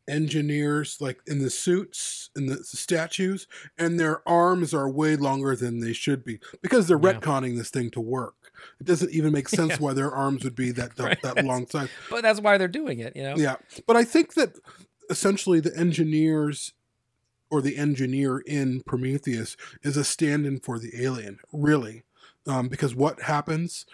engineers 0.07 0.97
like 0.99 1.19
in 1.27 1.39
the 1.39 1.49
suits 1.49 2.29
and 2.35 2.49
the 2.49 2.63
statues, 2.63 3.47
and 3.77 3.99
their 3.99 4.27
arms 4.27 4.73
are 4.73 4.89
way 4.89 5.15
longer 5.15 5.55
than 5.55 5.79
they 5.79 5.93
should 5.93 6.23
be 6.23 6.39
because 6.61 6.87
they're 6.87 6.99
Yeah. 7.01 7.13
retconning 7.13 7.57
this 7.57 7.69
thing 7.69 7.89
to 7.91 8.01
work. 8.01 8.51
It 8.79 8.85
doesn't 8.85 9.11
even 9.11 9.31
make 9.33 9.49
sense 9.49 9.71
Yeah. 9.71 9.77
why 9.79 9.93
their 9.93 10.11
arms 10.11 10.43
would 10.43 10.55
be 10.55 10.71
that 10.71 10.95
that, 10.97 11.03
Right. 11.03 11.21
that 11.21 11.45
long 11.45 11.67
size. 11.67 11.89
but 12.09 12.21
that's 12.21 12.39
why 12.41 12.57
they're 12.57 12.67
doing 12.67 12.99
it. 12.99 13.15
You 13.15 13.23
know, 13.23 13.35
Yeah, 13.37 13.55
but 13.87 13.95
I 13.95 14.03
think 14.03 14.33
that 14.35 14.55
essentially 15.09 15.59
the 15.59 15.75
engineers 15.77 16.73
or 17.49 17.61
the 17.61 17.77
engineer 17.77 18.39
in 18.39 18.81
Prometheus 18.81 19.55
is 19.83 19.95
a 19.95 20.03
stand-in 20.03 20.59
for 20.59 20.79
the 20.79 20.91
alien, 21.03 21.37
really, 21.51 22.03
um, 22.47 22.67
because 22.67 22.95
what 22.95 23.21
happens 23.23 23.85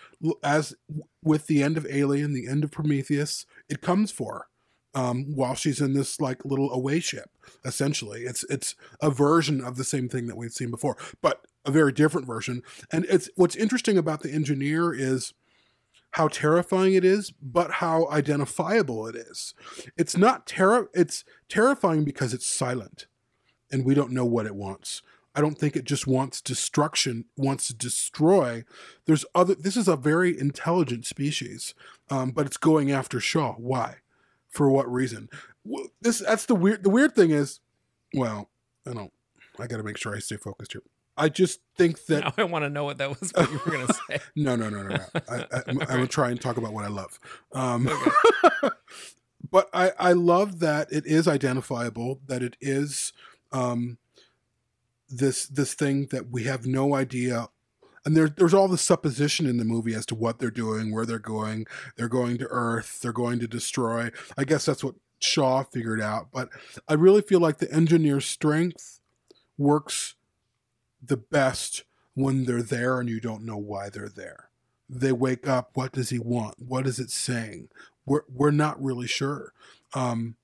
as 0.44 0.76
with 1.24 1.48
the 1.48 1.62
end 1.62 1.78
of 1.78 1.86
Alien, 1.90 2.32
the 2.34 2.48
end 2.48 2.64
of 2.64 2.72
Prometheus, 2.72 3.46
it 3.68 3.82
comes 3.82 4.12
for. 4.12 4.48
Um, 4.96 5.36
while 5.36 5.54
she's 5.54 5.82
in 5.82 5.94
this 5.94 6.20
like 6.20 6.44
little 6.44 6.72
away 6.72 7.00
ship, 7.00 7.30
essentially, 7.64 8.22
it's 8.22 8.44
it's 8.46 8.76
a 9.02 9.12
version 9.12 9.62
of 9.62 9.78
the 9.78 9.84
same 9.84 10.10
thing 10.10 10.26
that 10.28 10.36
we've 10.36 10.52
seen 10.52 10.72
before, 10.72 10.98
but 11.22 11.46
a 11.64 11.72
very 11.72 11.92
different 11.92 12.26
version. 12.26 12.64
And 12.92 13.06
it's 13.06 13.30
what's 13.36 13.56
interesting 13.56 13.98
about 13.98 14.22
the 14.22 14.32
engineer 14.32 14.94
is 14.94 15.34
how 16.12 16.28
terrifying 16.28 16.94
it 16.94 17.06
is, 17.06 17.32
but 17.42 17.74
how 17.74 18.08
identifiable 18.10 19.08
it 19.08 19.16
is. 19.16 19.54
It's 19.96 20.18
not 20.18 20.48
terror. 20.48 20.90
It's 20.94 21.24
terrifying 21.48 22.04
because 22.04 22.34
it's 22.34 22.48
silent, 22.48 23.06
and 23.72 23.86
we 23.86 23.94
don't 23.94 24.12
know 24.12 24.26
what 24.26 24.48
it 24.48 24.56
wants. 24.56 25.02
I 25.36 25.42
don't 25.42 25.58
think 25.58 25.76
it 25.76 25.86
just 25.86 26.08
wants 26.08 26.42
destruction, 26.42 27.26
wants 27.38 27.68
to 27.68 27.76
destroy. 27.76 28.66
There's 29.06 29.26
other. 29.36 29.56
This 29.56 29.78
is 29.78 29.88
a 29.88 29.96
very 29.96 30.38
intelligent 30.38 31.06
species, 31.06 31.76
um, 32.10 32.32
but 32.32 32.48
it's 32.48 32.58
going 32.58 32.92
after 32.92 33.20
Shaw. 33.20 33.54
Why? 33.54 33.98
For 34.50 34.70
what 34.70 34.92
reason? 34.92 35.30
This 36.02 36.20
that's 36.20 36.46
the 36.46 36.56
weird. 36.56 36.84
The 36.84 36.90
weird 36.90 37.16
thing 37.16 37.32
is, 37.32 37.60
well, 38.14 38.50
I 38.88 38.94
don't. 38.94 39.14
I 39.60 39.68
got 39.68 39.78
to 39.78 39.84
make 39.84 39.98
sure 39.98 40.16
I 40.16 40.20
stay 40.20 40.38
focused 40.38 40.74
here. 40.74 40.82
I 41.20 41.30
just 41.30 41.60
think 41.78 42.06
that 42.08 42.24
now 42.24 42.34
I 42.38 42.44
want 42.46 42.64
to 42.64 42.70
know 42.70 42.86
what 42.86 42.98
that 42.98 43.10
was. 43.10 43.32
What 43.32 43.52
you 43.52 43.60
were 43.66 43.72
gonna 43.72 43.94
say. 44.10 44.20
no, 44.36 44.56
no, 44.56 44.70
no, 44.70 44.84
no, 44.84 44.96
no. 44.96 45.06
I, 45.28 45.36
I, 45.36 45.64
I'm, 45.68 45.82
I'm 45.82 45.88
gonna 45.88 46.08
try 46.08 46.32
and 46.32 46.42
talk 46.42 46.58
about 46.58 46.74
what 46.74 46.86
I 46.86 46.88
love. 46.88 47.20
Um, 47.52 47.90
but 49.52 49.70
I, 49.74 49.92
I 50.00 50.14
love 50.14 50.60
that 50.60 50.92
it 50.92 51.06
is 51.06 51.28
identifiable. 51.28 52.22
That 52.28 52.42
it 52.42 52.56
is 52.62 53.14
um, 53.52 53.98
this 55.10 55.46
this 55.48 55.74
thing 55.74 56.08
that 56.12 56.32
we 56.32 56.44
have 56.46 56.66
no 56.66 56.96
idea. 56.96 57.50
And 58.06 58.16
there, 58.16 58.30
there's 58.30 58.54
all 58.54 58.68
the 58.68 58.78
supposition 58.78 59.46
in 59.46 59.58
the 59.58 59.66
movie 59.66 59.94
as 59.94 60.06
to 60.08 60.16
what 60.16 60.40
they're 60.40 60.52
doing, 60.52 60.94
where 60.94 61.06
they're 61.06 61.20
going. 61.20 61.68
They're 61.96 62.08
going 62.08 62.38
to 62.38 62.48
Earth. 62.50 63.00
They're 63.02 63.12
going 63.12 63.40
to 63.40 63.48
destroy. 63.48 64.12
I 64.38 64.44
guess 64.44 64.66
that's 64.66 64.84
what 64.84 64.96
Shaw 65.20 65.64
figured 65.64 66.02
out. 66.02 66.30
But 66.32 66.50
I 66.88 66.94
really 66.94 67.22
feel 67.22 67.40
like 67.40 67.58
the 67.58 67.72
engineer's 67.72 68.26
strength 68.26 69.00
works 69.58 70.16
the 71.02 71.18
best 71.18 71.84
when 72.14 72.46
they're 72.46 72.64
there 72.64 73.00
and 73.00 73.10
you 73.10 73.20
don't 73.20 73.46
know 73.46 73.58
why 73.58 73.90
they're 73.90 74.10
there. 74.10 74.50
They 74.90 75.12
wake 75.12 75.48
up. 75.48 75.72
What 75.74 75.92
does 75.92 76.10
he 76.10 76.20
want? 76.20 76.56
What 76.58 76.88
is 76.88 77.00
it 77.00 77.12
saying? 77.12 77.70
We're 78.06 78.24
we're 78.28 78.52
not 78.52 78.82
really 78.84 79.06
sure. 79.06 79.54
Um, 79.94 80.36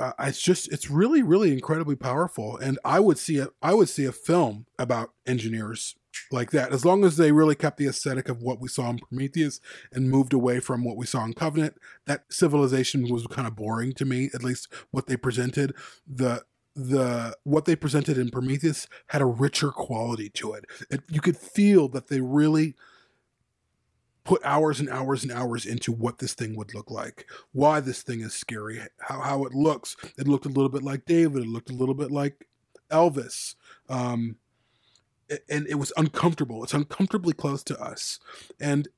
uh, 0.00 0.12
it's 0.20 0.42
just 0.42 0.72
it's 0.72 0.90
really 0.90 1.22
really 1.22 1.52
incredibly 1.52 1.94
powerful, 1.94 2.56
and 2.56 2.78
I 2.84 2.98
would 2.98 3.18
see 3.18 3.38
a 3.38 3.48
I 3.62 3.74
would 3.74 3.88
see 3.88 4.04
a 4.04 4.12
film 4.12 4.66
about 4.78 5.12
engineers 5.26 5.94
like 6.30 6.50
that 6.50 6.72
as 6.72 6.84
long 6.84 7.04
as 7.04 7.16
they 7.16 7.32
really 7.32 7.54
kept 7.54 7.78
the 7.78 7.86
aesthetic 7.86 8.28
of 8.28 8.42
what 8.42 8.60
we 8.60 8.68
saw 8.68 8.90
in 8.90 8.98
Prometheus 8.98 9.60
and 9.92 10.10
moved 10.10 10.32
away 10.32 10.60
from 10.60 10.84
what 10.84 10.96
we 10.96 11.06
saw 11.06 11.24
in 11.24 11.34
Covenant. 11.34 11.74
That 12.06 12.24
civilization 12.30 13.08
was 13.08 13.26
kind 13.26 13.46
of 13.46 13.56
boring 13.56 13.92
to 13.94 14.04
me, 14.04 14.30
at 14.34 14.42
least 14.42 14.68
what 14.90 15.06
they 15.06 15.16
presented. 15.16 15.74
The 16.06 16.44
the 16.74 17.36
what 17.44 17.66
they 17.66 17.76
presented 17.76 18.16
in 18.16 18.30
Prometheus 18.30 18.86
had 19.08 19.20
a 19.20 19.26
richer 19.26 19.70
quality 19.70 20.30
to 20.30 20.54
it. 20.54 20.64
it. 20.90 21.02
You 21.10 21.20
could 21.20 21.36
feel 21.36 21.88
that 21.88 22.08
they 22.08 22.20
really 22.20 22.74
put 24.24 24.44
hours 24.44 24.78
and 24.80 24.88
hours 24.88 25.24
and 25.24 25.32
hours 25.32 25.66
into 25.66 25.92
what 25.92 26.18
this 26.18 26.32
thing 26.34 26.56
would 26.56 26.74
look 26.74 26.90
like, 26.90 27.26
why 27.52 27.80
this 27.80 28.02
thing 28.02 28.20
is 28.20 28.34
scary, 28.34 28.80
how 29.00 29.20
how 29.20 29.44
it 29.44 29.52
looks. 29.52 29.96
It 30.16 30.28
looked 30.28 30.46
a 30.46 30.50
little 30.50 30.68
bit 30.68 30.82
like 30.82 31.04
David. 31.04 31.42
It 31.42 31.48
looked 31.48 31.70
a 31.70 31.74
little 31.74 31.94
bit 31.94 32.10
like 32.10 32.48
Elvis. 32.90 33.56
Um, 33.88 34.36
and 35.48 35.66
it 35.66 35.76
was 35.76 35.92
uncomfortable. 35.96 36.62
It's 36.64 36.74
uncomfortably 36.74 37.32
close 37.32 37.62
to 37.64 37.80
us, 37.80 38.18
and 38.60 38.88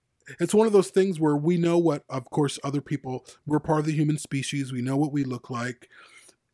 it's 0.41 0.55
one 0.55 0.67
of 0.67 0.73
those 0.73 0.89
things 0.89 1.21
where 1.21 1.37
we 1.37 1.59
know 1.59 1.77
what, 1.77 2.05
of 2.09 2.31
course, 2.31 2.59
other 2.65 2.81
people. 2.81 3.27
We're 3.47 3.61
part 3.61 3.81
of 3.81 3.87
the 3.87 3.93
human 3.93 4.19
species. 4.19 4.73
We 4.73 4.81
know 4.81 4.97
what 4.97 5.13
we 5.13 5.23
look 5.23 5.51
like 5.51 5.89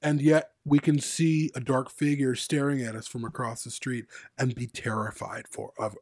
and 0.02 0.20
yet 0.20 0.50
we 0.64 0.78
can 0.78 0.98
see 0.98 1.50
a 1.54 1.60
dark 1.60 1.90
figure 1.90 2.34
staring 2.34 2.82
at 2.82 2.94
us 2.94 3.06
from 3.06 3.24
across 3.24 3.64
the 3.64 3.70
street 3.70 4.06
and 4.38 4.54
be 4.54 4.66
terrified 4.66 5.46
for 5.48 5.72
of 5.78 5.96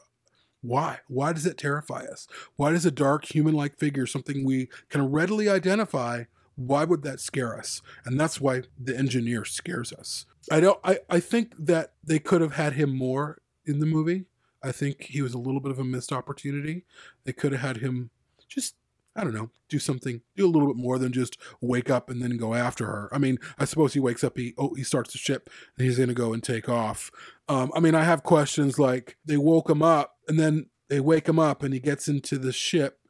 why 0.61 0.99
why 1.07 1.33
does 1.33 1.47
it 1.47 1.57
terrify 1.57 2.05
us 2.05 2.27
why 2.57 2.73
does 2.73 2.85
a 2.85 2.91
dark 2.91 3.33
human-like 3.33 3.79
figure 3.79 4.07
something 4.07 4.45
we 4.45 4.69
can 4.89 5.11
readily 5.11 5.49
identify 5.49 6.25
why 6.57 6.85
would 6.85 7.03
that 7.03 7.21
scare 7.21 7.57
us 7.57 7.81
and 8.05 8.19
that's 8.19 8.41
why 8.41 8.63
the 8.79 8.97
engineer 8.97 9.45
scares 9.45 9.93
us 9.93 10.27
i 10.51 10.59
don't 10.59 10.81
i, 10.83 10.99
I 11.09 11.21
think 11.21 11.55
that 11.59 11.93
they 12.03 12.19
could 12.19 12.41
have 12.41 12.55
had 12.55 12.73
him 12.73 12.97
more 12.97 13.39
in 13.69 13.79
the 13.79 13.87
movie 13.87 14.25
i 14.63 14.73
think 14.73 15.05
he 15.05 15.23
was 15.23 15.35
a 15.35 15.39
little 15.39 15.61
bit 15.61 15.71
of 15.71 15.79
a 15.79 15.85
missed 15.85 16.13
opportunity 16.13 16.85
they 17.25 17.33
could 17.33 17.53
have 17.53 17.61
had 17.61 17.77
him 17.79 18.11
just 18.49 18.75
I 19.19 19.25
don't 19.25 19.35
know, 19.35 19.51
do 19.69 19.81
something, 19.81 20.23
do 20.37 20.47
a 20.47 20.49
little 20.49 20.69
bit 20.69 20.77
more 20.77 20.97
than 20.97 21.13
just 21.13 21.37
wake 21.61 21.91
up 21.91 22.09
and 22.09 22.23
then 22.23 22.37
go 22.37 22.55
after 22.55 22.87
her. 22.87 23.09
I 23.13 23.19
mean, 23.19 23.39
I 23.59 23.65
suppose 23.65 23.93
he 23.93 23.99
wakes 23.99 24.23
up, 24.23 24.39
he 24.39 24.55
oh, 24.57 24.75
he 24.75 24.85
starts 24.85 25.11
the 25.11 25.19
ship, 25.19 25.51
and 25.77 25.85
he's 25.85 25.97
going 25.97 26.09
to 26.09 26.15
go 26.15 26.33
and 26.33 26.43
take 26.43 26.69
off. 26.69 27.11
Um, 27.49 27.73
I 27.75 27.81
mean, 27.81 27.97
I 27.97 28.05
have 28.05 28.23
questions 28.23 28.79
like 28.79 29.17
they 29.25 29.37
woke 29.37 29.69
him 29.69 29.83
up, 29.83 30.19
and 30.29 30.39
then 30.39 30.67
they 30.89 31.01
wake 31.01 31.29
him 31.29 31.41
up, 31.41 31.65
and 31.65 31.75
he 31.75 31.81
gets 31.81 32.07
into 32.07 32.39
the 32.39 32.53
ship, 32.53 33.01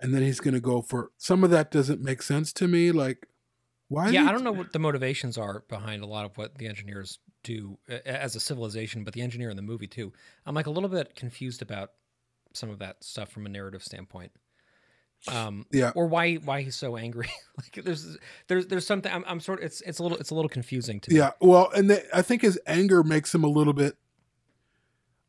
and 0.00 0.14
then 0.14 0.22
he's 0.22 0.38
going 0.38 0.54
to 0.54 0.60
go 0.60 0.82
for 0.82 1.10
some 1.18 1.42
of 1.42 1.50
that. 1.50 1.72
Doesn't 1.72 2.00
make 2.00 2.22
sense 2.22 2.52
to 2.54 2.68
me. 2.68 2.92
Like, 2.92 3.26
why? 3.88 4.10
yeah, 4.10 4.28
I 4.28 4.32
don't 4.32 4.44
know 4.44 4.52
what 4.52 4.72
the 4.72 4.78
motivations 4.78 5.36
are 5.36 5.64
behind 5.68 6.04
a 6.04 6.06
lot 6.06 6.26
of 6.26 6.38
what 6.38 6.58
the 6.58 6.68
engineers 6.68 7.18
do 7.46 7.78
as 8.04 8.34
a 8.36 8.40
civilization, 8.40 9.04
but 9.04 9.14
the 9.14 9.22
engineer 9.22 9.48
in 9.50 9.56
the 9.56 9.62
movie 9.62 9.86
too. 9.86 10.12
I'm 10.44 10.54
like 10.54 10.66
a 10.66 10.70
little 10.70 10.88
bit 10.88 11.14
confused 11.14 11.62
about 11.62 11.92
some 12.52 12.70
of 12.70 12.78
that 12.80 13.04
stuff 13.04 13.30
from 13.30 13.46
a 13.46 13.48
narrative 13.48 13.82
standpoint. 13.82 14.32
Um, 15.28 15.66
Yeah. 15.72 15.92
or 15.94 16.06
why 16.06 16.34
why 16.34 16.62
he's 16.62 16.76
so 16.76 16.96
angry. 16.96 17.28
like 17.56 17.84
there's 17.84 18.16
there's 18.48 18.66
there's 18.66 18.86
something 18.86 19.10
I'm, 19.12 19.24
I'm 19.26 19.40
sort 19.40 19.60
of 19.60 19.64
it's 19.66 19.80
it's 19.82 19.98
a 19.98 20.02
little 20.02 20.18
it's 20.18 20.30
a 20.30 20.34
little 20.34 20.48
confusing 20.48 21.00
to 21.00 21.10
me. 21.10 21.18
Yeah, 21.18 21.30
well, 21.40 21.70
and 21.74 21.88
they, 21.90 22.02
I 22.12 22.22
think 22.22 22.42
his 22.42 22.58
anger 22.66 23.02
makes 23.02 23.34
him 23.34 23.44
a 23.44 23.48
little 23.48 23.72
bit. 23.72 23.96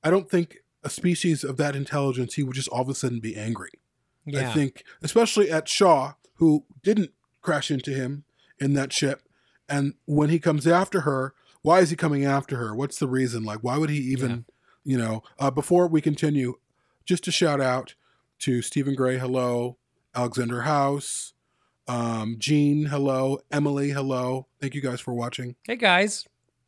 I 0.04 0.10
don't 0.10 0.30
think 0.30 0.58
a 0.84 0.90
species 0.90 1.44
of 1.44 1.58
that 1.58 1.76
intelligence 1.76 2.36
he 2.36 2.44
would 2.44 2.56
just 2.56 2.68
all 2.70 2.82
of 2.82 2.90
a 2.90 2.96
sudden 2.96 3.20
be 3.20 3.36
angry. 3.36 3.72
Yeah. 4.26 4.50
I 4.50 4.54
think, 4.54 4.84
especially 5.02 5.50
at 5.50 5.70
Shaw, 5.70 6.14
who 6.36 6.66
didn't 6.84 7.12
crash 7.42 7.72
into 7.72 7.92
him 7.92 8.26
in 8.60 8.74
that 8.74 8.92
ship, 8.92 9.24
and 9.70 9.94
when 10.06 10.30
he 10.30 10.38
comes 10.40 10.68
after 10.68 11.02
her, 11.02 11.34
why 11.62 11.80
is 11.80 11.89
he 11.89 11.96
coming 11.96 12.26
after 12.26 12.58
her? 12.58 12.76
What's 12.76 13.00
the 13.00 13.08
reason? 13.08 13.43
Like, 13.43 13.60
why 13.62 13.78
would 13.78 13.89
he 13.89 13.98
even, 13.98 14.46
you 14.84 14.98
know? 14.98 15.24
Uh, 15.39 15.52
before 15.52 15.88
we 15.88 16.02
continue, 16.02 16.56
just 17.06 17.28
a 17.28 17.32
shout 17.32 17.62
out 17.62 17.96
to 18.39 18.62
Stephen 18.62 18.96
Gray, 18.96 19.17
hello, 19.17 19.78
Alexander 20.15 20.62
House, 20.62 21.34
um, 21.88 22.36
Jean, 22.38 22.86
hello, 22.86 23.39
Emily, 23.52 23.91
hello. 23.91 24.48
Thank 24.60 24.76
you 24.76 24.82
guys 24.82 25.00
for 25.00 25.13
watching. 25.13 25.56
Hey 25.65 25.78
guys, 25.78 26.28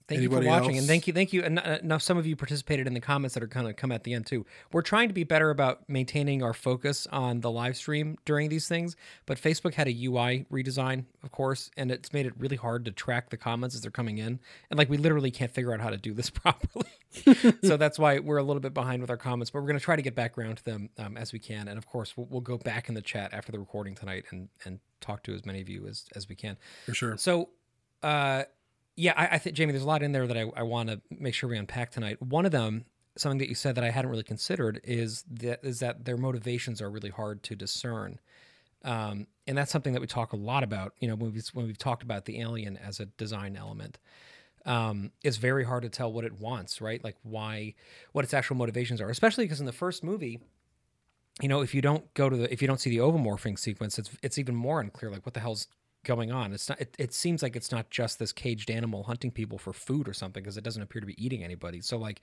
Thank 0.09 0.21
Anybody 0.21 0.47
you 0.47 0.51
for 0.51 0.59
watching, 0.59 0.71
else? 0.71 0.79
and 0.79 0.87
thank 0.87 1.05
you, 1.05 1.13
thank 1.13 1.33
you. 1.33 1.43
And 1.43 1.59
uh, 1.59 1.77
now 1.83 1.99
some 1.99 2.17
of 2.17 2.25
you 2.25 2.35
participated 2.35 2.87
in 2.87 2.95
the 2.95 2.99
comments 2.99 3.35
that 3.35 3.43
are 3.43 3.47
kind 3.47 3.67
of 3.67 3.75
come 3.75 3.91
at 3.91 4.03
the 4.03 4.15
end 4.15 4.25
too. 4.25 4.43
We're 4.71 4.81
trying 4.81 5.07
to 5.07 5.13
be 5.13 5.23
better 5.23 5.51
about 5.51 5.87
maintaining 5.87 6.41
our 6.41 6.53
focus 6.53 7.05
on 7.11 7.41
the 7.41 7.51
live 7.51 7.77
stream 7.77 8.17
during 8.25 8.49
these 8.49 8.67
things, 8.67 8.95
but 9.27 9.37
Facebook 9.37 9.75
had 9.75 9.87
a 9.87 9.91
UI 9.91 10.47
redesign, 10.51 11.05
of 11.21 11.31
course, 11.31 11.69
and 11.77 11.91
it's 11.91 12.11
made 12.11 12.25
it 12.25 12.33
really 12.39 12.55
hard 12.55 12.85
to 12.85 12.91
track 12.91 13.29
the 13.29 13.37
comments 13.37 13.75
as 13.75 13.81
they're 13.81 13.91
coming 13.91 14.17
in, 14.17 14.39
and 14.71 14.79
like 14.79 14.89
we 14.89 14.97
literally 14.97 15.29
can't 15.29 15.51
figure 15.51 15.71
out 15.73 15.79
how 15.79 15.91
to 15.91 15.97
do 15.97 16.11
this 16.15 16.29
properly. 16.31 16.89
so 17.63 17.77
that's 17.77 17.99
why 17.99 18.17
we're 18.17 18.37
a 18.37 18.43
little 18.43 18.61
bit 18.61 18.73
behind 18.73 19.01
with 19.01 19.11
our 19.11 19.17
comments, 19.17 19.51
but 19.51 19.59
we're 19.59 19.67
going 19.67 19.77
to 19.79 19.85
try 19.85 19.95
to 19.95 20.01
get 20.01 20.15
back 20.15 20.39
around 20.39 20.55
to 20.55 20.65
them 20.65 20.89
um, 20.97 21.17
as 21.17 21.31
we 21.31 21.37
can, 21.37 21.67
and 21.67 21.77
of 21.77 21.85
course 21.85 22.17
we'll, 22.17 22.25
we'll 22.31 22.41
go 22.41 22.57
back 22.57 22.89
in 22.89 22.95
the 22.95 23.01
chat 23.03 23.31
after 23.31 23.51
the 23.51 23.59
recording 23.59 23.93
tonight 23.93 24.25
and 24.31 24.49
and 24.65 24.79
talk 25.01 25.21
to 25.21 25.35
as 25.35 25.45
many 25.45 25.61
of 25.61 25.69
you 25.69 25.85
as 25.87 26.05
as 26.15 26.27
we 26.27 26.33
can. 26.33 26.57
For 26.87 26.95
sure. 26.95 27.15
So, 27.17 27.49
uh, 28.01 28.45
yeah, 28.99 29.13
I, 29.15 29.35
I 29.35 29.37
think 29.37 29.55
Jamie, 29.55 29.71
there's 29.71 29.83
a 29.83 29.87
lot 29.87 30.03
in 30.03 30.11
there 30.11 30.27
that 30.27 30.37
I, 30.37 30.51
I 30.57 30.63
want 30.63 30.89
to 30.89 30.99
make 31.09 31.33
sure 31.33 31.49
we 31.49 31.57
unpack 31.57 31.91
tonight. 31.91 32.21
One 32.21 32.45
of 32.45 32.51
them, 32.51 32.83
something 33.15 33.37
that 33.37 33.47
you 33.47 33.55
said 33.55 33.75
that 33.75 33.83
I 33.83 33.91
hadn't 33.91 34.11
really 34.11 34.23
considered, 34.23 34.81
is 34.83 35.23
that 35.31 35.61
is 35.63 35.79
that 35.79 36.03
their 36.03 36.17
motivations 36.17 36.81
are 36.81 36.89
really 36.89 37.09
hard 37.09 37.41
to 37.43 37.55
discern, 37.55 38.19
um, 38.83 39.27
and 39.47 39.57
that's 39.57 39.71
something 39.71 39.93
that 39.93 40.01
we 40.01 40.07
talk 40.07 40.33
a 40.33 40.35
lot 40.35 40.63
about. 40.63 40.95
You 40.99 41.07
know, 41.07 41.15
when 41.15 41.31
we've 41.33 41.47
when 41.53 41.65
we've 41.65 41.77
talked 41.77 42.03
about 42.03 42.25
the 42.25 42.41
alien 42.41 42.75
as 42.77 42.99
a 42.99 43.05
design 43.05 43.55
element. 43.55 43.97
Um, 44.65 45.11
it's 45.23 45.37
very 45.37 45.63
hard 45.63 45.83
to 45.83 45.89
tell 45.89 46.11
what 46.11 46.25
it 46.25 46.37
wants, 46.37 46.81
right? 46.81 47.01
Like 47.01 47.15
why, 47.23 47.75
what 48.11 48.25
its 48.25 48.33
actual 48.33 48.57
motivations 48.57 48.99
are, 48.99 49.09
especially 49.09 49.45
because 49.45 49.61
in 49.61 49.65
the 49.65 49.71
first 49.71 50.03
movie, 50.03 50.41
you 51.41 51.47
know, 51.47 51.61
if 51.61 51.73
you 51.73 51.81
don't 51.81 52.13
go 52.13 52.29
to 52.29 52.35
the, 52.35 52.51
if 52.53 52.61
you 52.61 52.67
don't 52.67 52.79
see 52.79 52.89
the 52.89 52.97
ovomorphing 52.97 53.57
sequence, 53.57 53.97
it's 53.97 54.11
it's 54.21 54.37
even 54.37 54.55
more 54.55 54.81
unclear. 54.81 55.09
Like, 55.09 55.25
what 55.25 55.33
the 55.33 55.39
hell's 55.39 55.67
going 56.09 56.31
on? 56.31 56.53
It's 56.53 56.67
not. 56.67 56.81
It, 56.81 56.95
it 56.97 57.13
seems 57.13 57.43
like 57.43 57.55
it's 57.55 57.71
not 57.71 57.91
just 57.91 58.17
this 58.17 58.33
caged 58.33 58.71
animal 58.71 59.03
hunting 59.03 59.29
people 59.29 59.59
for 59.59 59.73
food 59.73 60.09
or 60.09 60.13
something, 60.13 60.41
because 60.43 60.57
it 60.57 60.63
doesn't 60.63 60.81
appear 60.81 60.99
to 60.99 61.05
be 61.05 61.23
eating 61.23 61.43
anybody. 61.43 61.81
So, 61.81 61.97
like, 61.97 62.21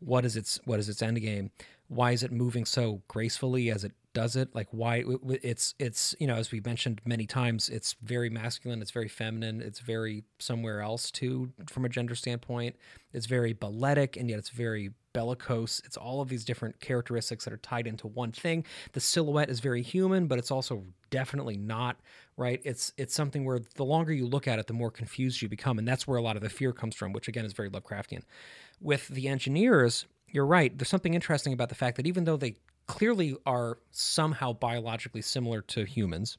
what 0.00 0.24
is 0.24 0.36
its 0.36 0.58
what 0.64 0.80
is 0.80 0.88
its 0.88 1.02
end 1.02 1.20
game? 1.20 1.50
Why 1.88 2.12
is 2.12 2.22
it 2.22 2.32
moving 2.32 2.64
so 2.64 3.02
gracefully 3.08 3.70
as 3.70 3.84
it 3.84 3.92
does 4.14 4.36
it? 4.36 4.54
Like, 4.54 4.68
why 4.70 5.04
it's 5.42 5.74
it's 5.78 6.16
you 6.18 6.26
know, 6.26 6.36
as 6.36 6.50
we 6.50 6.60
mentioned 6.60 7.02
many 7.04 7.26
times, 7.26 7.68
it's 7.68 7.94
very 8.02 8.30
masculine. 8.30 8.80
It's 8.80 8.90
very 8.90 9.08
feminine. 9.08 9.60
It's 9.60 9.80
very 9.80 10.24
somewhere 10.38 10.80
else 10.80 11.10
too, 11.10 11.52
from 11.68 11.84
a 11.84 11.90
gender 11.90 12.14
standpoint. 12.14 12.76
It's 13.12 13.26
very 13.26 13.52
balletic, 13.52 14.16
and 14.16 14.30
yet 14.30 14.38
it's 14.38 14.50
very 14.50 14.92
bellicose. 15.12 15.80
It's 15.84 15.96
all 15.96 16.20
of 16.20 16.28
these 16.28 16.44
different 16.44 16.80
characteristics 16.80 17.44
that 17.44 17.52
are 17.52 17.58
tied 17.58 17.86
into 17.86 18.06
one 18.06 18.32
thing. 18.32 18.64
The 18.92 19.00
silhouette 19.00 19.48
is 19.48 19.60
very 19.60 19.80
human, 19.80 20.26
but 20.26 20.38
it's 20.38 20.50
also 20.50 20.84
definitely 21.08 21.56
not, 21.56 21.96
right? 22.36 22.60
It's 22.64 22.92
it's 22.96 23.14
something 23.14 23.44
where 23.44 23.60
the 23.76 23.84
longer 23.84 24.12
you 24.12 24.26
look 24.26 24.46
at 24.46 24.58
it, 24.58 24.66
the 24.66 24.72
more 24.72 24.90
confused 24.90 25.42
you 25.42 25.48
become, 25.48 25.78
and 25.78 25.86
that's 25.86 26.06
where 26.06 26.18
a 26.18 26.22
lot 26.22 26.36
of 26.36 26.42
the 26.42 26.50
fear 26.50 26.72
comes 26.72 26.94
from, 26.94 27.12
which 27.12 27.28
again 27.28 27.44
is 27.44 27.52
very 27.52 27.70
Lovecraftian. 27.70 28.22
With 28.80 29.08
the 29.08 29.28
engineers, 29.28 30.06
you're 30.28 30.46
right. 30.46 30.76
There's 30.76 30.88
something 30.88 31.14
interesting 31.14 31.52
about 31.52 31.68
the 31.68 31.74
fact 31.74 31.96
that 31.96 32.06
even 32.06 32.24
though 32.24 32.36
they 32.36 32.56
clearly 32.86 33.36
are 33.46 33.78
somehow 33.90 34.52
biologically 34.52 35.22
similar 35.22 35.60
to 35.62 35.84
humans, 35.84 36.38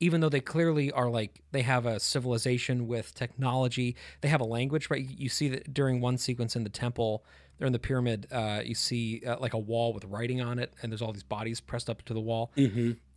even 0.00 0.20
though 0.20 0.28
they 0.28 0.40
clearly 0.40 0.90
are 0.90 1.08
like 1.08 1.40
they 1.52 1.62
have 1.62 1.86
a 1.86 2.00
civilization 2.00 2.88
with 2.88 3.14
technology 3.14 3.94
they 4.20 4.28
have 4.28 4.40
a 4.40 4.44
language 4.44 4.90
right 4.90 5.08
you 5.08 5.28
see 5.28 5.48
that 5.48 5.72
during 5.72 6.00
one 6.00 6.18
sequence 6.18 6.56
in 6.56 6.64
the 6.64 6.70
temple 6.70 7.24
or 7.60 7.66
in 7.68 7.72
the 7.72 7.78
pyramid 7.78 8.26
uh, 8.32 8.60
you 8.64 8.74
see 8.74 9.22
uh, 9.24 9.38
like 9.38 9.54
a 9.54 9.58
wall 9.58 9.92
with 9.92 10.04
writing 10.06 10.40
on 10.40 10.58
it 10.58 10.72
and 10.82 10.90
there's 10.90 11.00
all 11.02 11.12
these 11.12 11.22
bodies 11.22 11.60
pressed 11.60 11.88
up 11.88 12.02
to 12.02 12.12
the 12.12 12.20
wall 12.20 12.50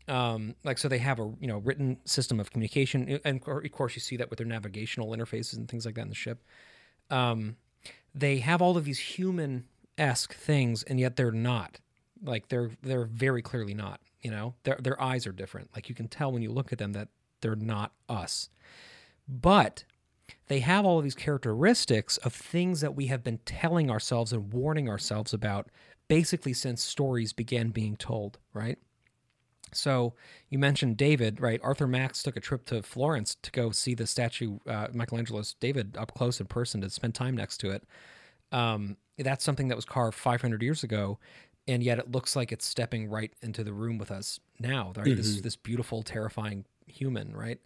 um, 0.07 0.55
like 0.63 0.77
so 0.77 0.87
they 0.87 0.99
have 0.99 1.19
a 1.19 1.31
you 1.39 1.47
know 1.47 1.57
written 1.59 1.97
system 2.05 2.39
of 2.39 2.51
communication 2.51 3.19
and 3.23 3.41
of 3.47 3.71
course 3.71 3.95
you 3.95 4.01
see 4.01 4.17
that 4.17 4.29
with 4.29 4.37
their 4.37 4.47
navigational 4.47 5.09
interfaces 5.09 5.57
and 5.57 5.67
things 5.67 5.85
like 5.85 5.95
that 5.95 6.01
in 6.01 6.09
the 6.09 6.15
ship. 6.15 6.43
Um, 7.09 7.57
they 8.13 8.37
have 8.37 8.61
all 8.61 8.77
of 8.77 8.85
these 8.85 8.99
human-esque 8.99 10.33
things 10.33 10.83
and 10.83 10.99
yet 10.99 11.15
they're 11.15 11.31
not. 11.31 11.79
Like 12.23 12.47
they're 12.47 12.71
they're 12.81 13.05
very 13.05 13.41
clearly 13.41 13.73
not 13.73 13.99
you 14.25 14.31
know? 14.31 14.55
Their 14.63 14.77
their 14.81 14.99
eyes 14.99 15.27
are 15.27 15.31
different. 15.31 15.69
Like 15.75 15.87
you 15.87 15.93
can 15.93 16.07
tell 16.07 16.31
when 16.31 16.41
you 16.41 16.51
look 16.51 16.73
at 16.73 16.79
them 16.79 16.93
that 16.93 17.09
they're 17.41 17.55
not 17.55 17.91
us. 18.09 18.49
But 19.29 19.83
they 20.47 20.61
have 20.61 20.83
all 20.83 20.97
of 20.97 21.03
these 21.03 21.13
characteristics 21.13 22.17
of 22.17 22.33
things 22.33 22.81
that 22.81 22.95
we 22.95 23.05
have 23.05 23.23
been 23.23 23.37
telling 23.45 23.91
ourselves 23.91 24.33
and 24.33 24.51
warning 24.51 24.89
ourselves 24.89 25.31
about 25.31 25.69
basically 26.07 26.53
since 26.53 26.81
stories 26.81 27.33
began 27.33 27.69
being 27.69 27.95
told 27.95 28.39
right 28.51 28.79
so 29.75 30.13
you 30.49 30.59
mentioned 30.59 30.97
David, 30.97 31.39
right? 31.39 31.59
Arthur 31.63 31.87
Max 31.87 32.23
took 32.23 32.35
a 32.35 32.39
trip 32.39 32.65
to 32.65 32.81
Florence 32.81 33.35
to 33.41 33.51
go 33.51 33.71
see 33.71 33.93
the 33.93 34.07
statue, 34.07 34.59
uh, 34.67 34.87
Michelangelo's 34.93 35.55
David, 35.59 35.97
up 35.97 36.13
close 36.13 36.39
in 36.39 36.47
person 36.47 36.81
to 36.81 36.89
spend 36.89 37.15
time 37.15 37.35
next 37.35 37.57
to 37.57 37.71
it. 37.71 37.83
Um, 38.51 38.97
that's 39.17 39.43
something 39.43 39.67
that 39.69 39.75
was 39.75 39.85
carved 39.85 40.17
500 40.17 40.61
years 40.61 40.83
ago, 40.83 41.19
and 41.67 41.83
yet 41.83 41.99
it 41.99 42.11
looks 42.11 42.35
like 42.35 42.51
it's 42.51 42.65
stepping 42.65 43.09
right 43.09 43.33
into 43.41 43.63
the 43.63 43.73
room 43.73 43.97
with 43.97 44.11
us 44.11 44.39
now. 44.59 44.93
Right? 44.95 45.15
This 45.15 45.41
this 45.41 45.55
beautiful, 45.55 46.03
terrifying 46.03 46.65
human, 46.87 47.35
right? 47.35 47.59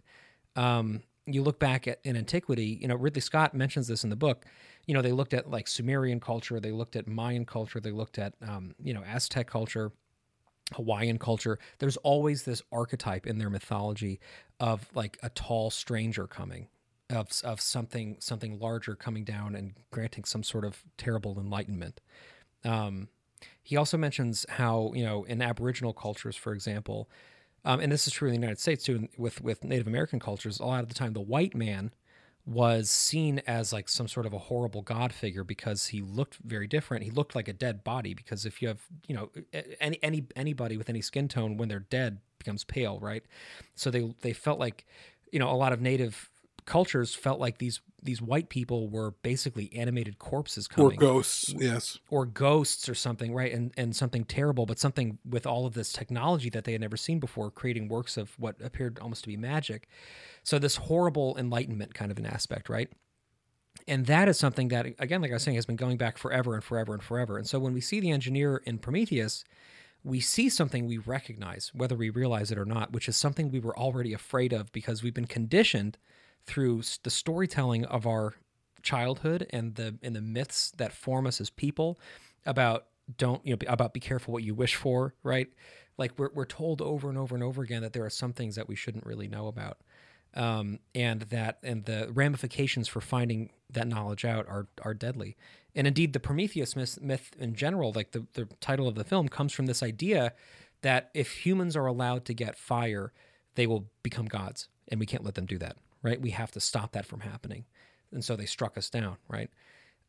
Um, 0.56 1.02
you 1.26 1.42
look 1.42 1.58
back 1.58 1.86
at 1.86 2.00
in 2.04 2.16
antiquity, 2.16 2.78
you 2.80 2.88
know, 2.88 2.96
Ridley 2.96 3.20
Scott 3.20 3.54
mentions 3.54 3.88
this 3.88 4.04
in 4.04 4.10
the 4.10 4.16
book. 4.16 4.44
You 4.86 4.94
know, 4.94 5.02
they 5.02 5.12
looked 5.12 5.34
at 5.34 5.50
like 5.50 5.68
Sumerian 5.68 6.20
culture, 6.20 6.60
they 6.60 6.72
looked 6.72 6.96
at 6.96 7.06
Mayan 7.06 7.44
culture, 7.44 7.80
they 7.80 7.90
looked 7.90 8.18
at 8.18 8.34
um, 8.46 8.74
you 8.82 8.94
know 8.94 9.02
Aztec 9.04 9.46
culture. 9.46 9.92
Hawaiian 10.74 11.18
culture, 11.18 11.58
there's 11.78 11.96
always 11.98 12.44
this 12.44 12.62
archetype 12.72 13.26
in 13.26 13.38
their 13.38 13.50
mythology 13.50 14.20
of 14.58 14.88
like 14.94 15.18
a 15.22 15.30
tall 15.30 15.70
stranger 15.70 16.26
coming, 16.26 16.68
of 17.08 17.28
of 17.44 17.60
something 17.60 18.16
something 18.20 18.58
larger 18.58 18.94
coming 18.94 19.24
down 19.24 19.54
and 19.54 19.74
granting 19.90 20.24
some 20.24 20.42
sort 20.42 20.64
of 20.64 20.82
terrible 20.96 21.38
enlightenment. 21.38 22.00
Um, 22.64 23.08
he 23.62 23.76
also 23.76 23.96
mentions 23.96 24.46
how 24.48 24.92
you 24.94 25.04
know 25.04 25.24
in 25.24 25.42
Aboriginal 25.42 25.92
cultures, 25.92 26.36
for 26.36 26.52
example, 26.52 27.08
um, 27.64 27.80
and 27.80 27.90
this 27.90 28.06
is 28.06 28.12
true 28.12 28.28
in 28.28 28.34
the 28.34 28.40
United 28.40 28.58
States 28.58 28.84
too, 28.84 29.08
with 29.16 29.40
with 29.40 29.64
Native 29.64 29.86
American 29.86 30.20
cultures. 30.20 30.60
A 30.60 30.66
lot 30.66 30.82
of 30.82 30.88
the 30.88 30.94
time, 30.94 31.12
the 31.12 31.20
white 31.20 31.54
man 31.54 31.92
was 32.50 32.90
seen 32.90 33.40
as 33.46 33.72
like 33.72 33.88
some 33.88 34.08
sort 34.08 34.26
of 34.26 34.32
a 34.32 34.38
horrible 34.38 34.82
god 34.82 35.12
figure 35.12 35.44
because 35.44 35.86
he 35.86 36.02
looked 36.02 36.36
very 36.44 36.66
different. 36.66 37.04
He 37.04 37.10
looked 37.10 37.36
like 37.36 37.46
a 37.46 37.52
dead 37.52 37.84
body 37.84 38.12
because 38.12 38.44
if 38.44 38.60
you 38.60 38.68
have, 38.68 38.80
you 39.06 39.14
know, 39.14 39.30
any 39.80 39.98
any 40.02 40.26
anybody 40.34 40.76
with 40.76 40.88
any 40.88 41.00
skin 41.00 41.28
tone 41.28 41.56
when 41.56 41.68
they're 41.68 41.78
dead 41.78 42.18
becomes 42.38 42.64
pale, 42.64 42.98
right? 42.98 43.22
So 43.76 43.90
they 43.90 44.12
they 44.22 44.32
felt 44.32 44.58
like, 44.58 44.84
you 45.30 45.38
know, 45.38 45.50
a 45.50 45.54
lot 45.54 45.72
of 45.72 45.80
native 45.80 46.29
cultures 46.70 47.16
felt 47.16 47.40
like 47.40 47.58
these 47.58 47.80
these 48.00 48.22
white 48.22 48.48
people 48.48 48.88
were 48.88 49.10
basically 49.22 49.70
animated 49.74 50.20
corpses 50.20 50.68
coming 50.68 50.92
Or 50.92 50.96
ghosts. 50.96 51.52
Yes. 51.58 51.98
or 52.08 52.24
ghosts 52.24 52.88
or 52.88 52.94
something, 52.94 53.34
right? 53.34 53.52
And 53.52 53.72
and 53.76 53.94
something 53.94 54.24
terrible, 54.24 54.66
but 54.66 54.78
something 54.78 55.18
with 55.28 55.46
all 55.46 55.66
of 55.66 55.74
this 55.74 55.92
technology 55.92 56.48
that 56.50 56.62
they 56.64 56.72
had 56.72 56.80
never 56.80 56.96
seen 56.96 57.18
before, 57.18 57.50
creating 57.50 57.88
works 57.88 58.16
of 58.16 58.38
what 58.38 58.54
appeared 58.62 59.00
almost 59.00 59.24
to 59.24 59.28
be 59.28 59.36
magic. 59.36 59.88
So 60.44 60.60
this 60.60 60.76
horrible 60.76 61.36
enlightenment 61.36 61.92
kind 61.92 62.12
of 62.12 62.18
an 62.18 62.24
aspect, 62.26 62.68
right? 62.68 62.88
And 63.88 64.06
that 64.06 64.28
is 64.28 64.38
something 64.38 64.68
that, 64.68 64.86
again, 65.00 65.20
like 65.22 65.32
I 65.32 65.34
was 65.34 65.42
saying, 65.42 65.56
has 65.56 65.66
been 65.66 65.74
going 65.76 65.96
back 65.96 66.18
forever 66.18 66.54
and 66.54 66.62
forever 66.62 66.94
and 66.94 67.02
forever. 67.02 67.36
And 67.36 67.48
so 67.48 67.58
when 67.58 67.72
we 67.74 67.80
see 67.80 67.98
the 67.98 68.12
engineer 68.12 68.62
in 68.64 68.78
Prometheus, 68.78 69.44
we 70.04 70.20
see 70.20 70.48
something 70.48 70.86
we 70.86 70.98
recognize, 70.98 71.72
whether 71.74 71.96
we 71.96 72.10
realize 72.10 72.52
it 72.52 72.58
or 72.58 72.64
not, 72.64 72.92
which 72.92 73.08
is 73.08 73.16
something 73.16 73.50
we 73.50 73.58
were 73.60 73.76
already 73.76 74.12
afraid 74.12 74.52
of 74.52 74.70
because 74.72 75.02
we've 75.02 75.14
been 75.14 75.26
conditioned 75.26 75.98
through 76.50 76.82
the 77.04 77.10
storytelling 77.10 77.84
of 77.84 78.06
our 78.06 78.34
childhood 78.82 79.46
and 79.50 79.76
the 79.76 79.96
and 80.02 80.16
the 80.16 80.20
myths 80.20 80.72
that 80.78 80.92
form 80.92 81.26
us 81.26 81.40
as 81.40 81.50
people 81.50 81.98
about 82.44 82.86
don't 83.16 83.44
you 83.46 83.54
know 83.54 83.58
about 83.68 83.94
be 83.94 84.00
careful 84.00 84.32
what 84.32 84.42
you 84.42 84.54
wish 84.54 84.74
for, 84.74 85.14
right? 85.22 85.48
Like 85.96 86.12
we're 86.18 86.30
we're 86.34 86.44
told 86.44 86.82
over 86.82 87.08
and 87.08 87.16
over 87.16 87.34
and 87.34 87.44
over 87.44 87.62
again 87.62 87.82
that 87.82 87.92
there 87.92 88.04
are 88.04 88.10
some 88.10 88.32
things 88.32 88.56
that 88.56 88.68
we 88.68 88.74
shouldn't 88.74 89.06
really 89.06 89.28
know 89.28 89.46
about 89.46 89.78
um, 90.34 90.78
and 90.94 91.22
that 91.22 91.58
and 91.62 91.84
the 91.84 92.08
ramifications 92.12 92.88
for 92.88 93.00
finding 93.00 93.50
that 93.70 93.86
knowledge 93.86 94.24
out 94.24 94.46
are 94.48 94.66
are 94.82 94.94
deadly. 94.94 95.36
And 95.74 95.86
indeed, 95.86 96.12
the 96.12 96.20
Prometheus 96.20 96.74
myth, 96.74 96.98
myth 97.00 97.30
in 97.38 97.54
general, 97.54 97.92
like 97.94 98.12
the 98.12 98.26
the 98.34 98.48
title 98.60 98.88
of 98.88 98.94
the 98.94 99.04
film, 99.04 99.28
comes 99.28 99.52
from 99.52 99.66
this 99.66 99.82
idea 99.82 100.32
that 100.82 101.10
if 101.14 101.44
humans 101.44 101.76
are 101.76 101.86
allowed 101.86 102.24
to 102.26 102.34
get 102.34 102.56
fire, 102.56 103.12
they 103.54 103.66
will 103.66 103.86
become 104.02 104.26
gods, 104.26 104.68
and 104.88 104.98
we 104.98 105.06
can't 105.06 105.24
let 105.24 105.34
them 105.34 105.46
do 105.46 105.58
that. 105.58 105.76
Right? 106.02 106.20
We 106.20 106.30
have 106.30 106.50
to 106.52 106.60
stop 106.60 106.92
that 106.92 107.06
from 107.06 107.20
happening, 107.20 107.64
and 108.12 108.24
so 108.24 108.36
they 108.36 108.46
struck 108.46 108.78
us 108.78 108.90
down. 108.90 109.16
Right? 109.28 109.50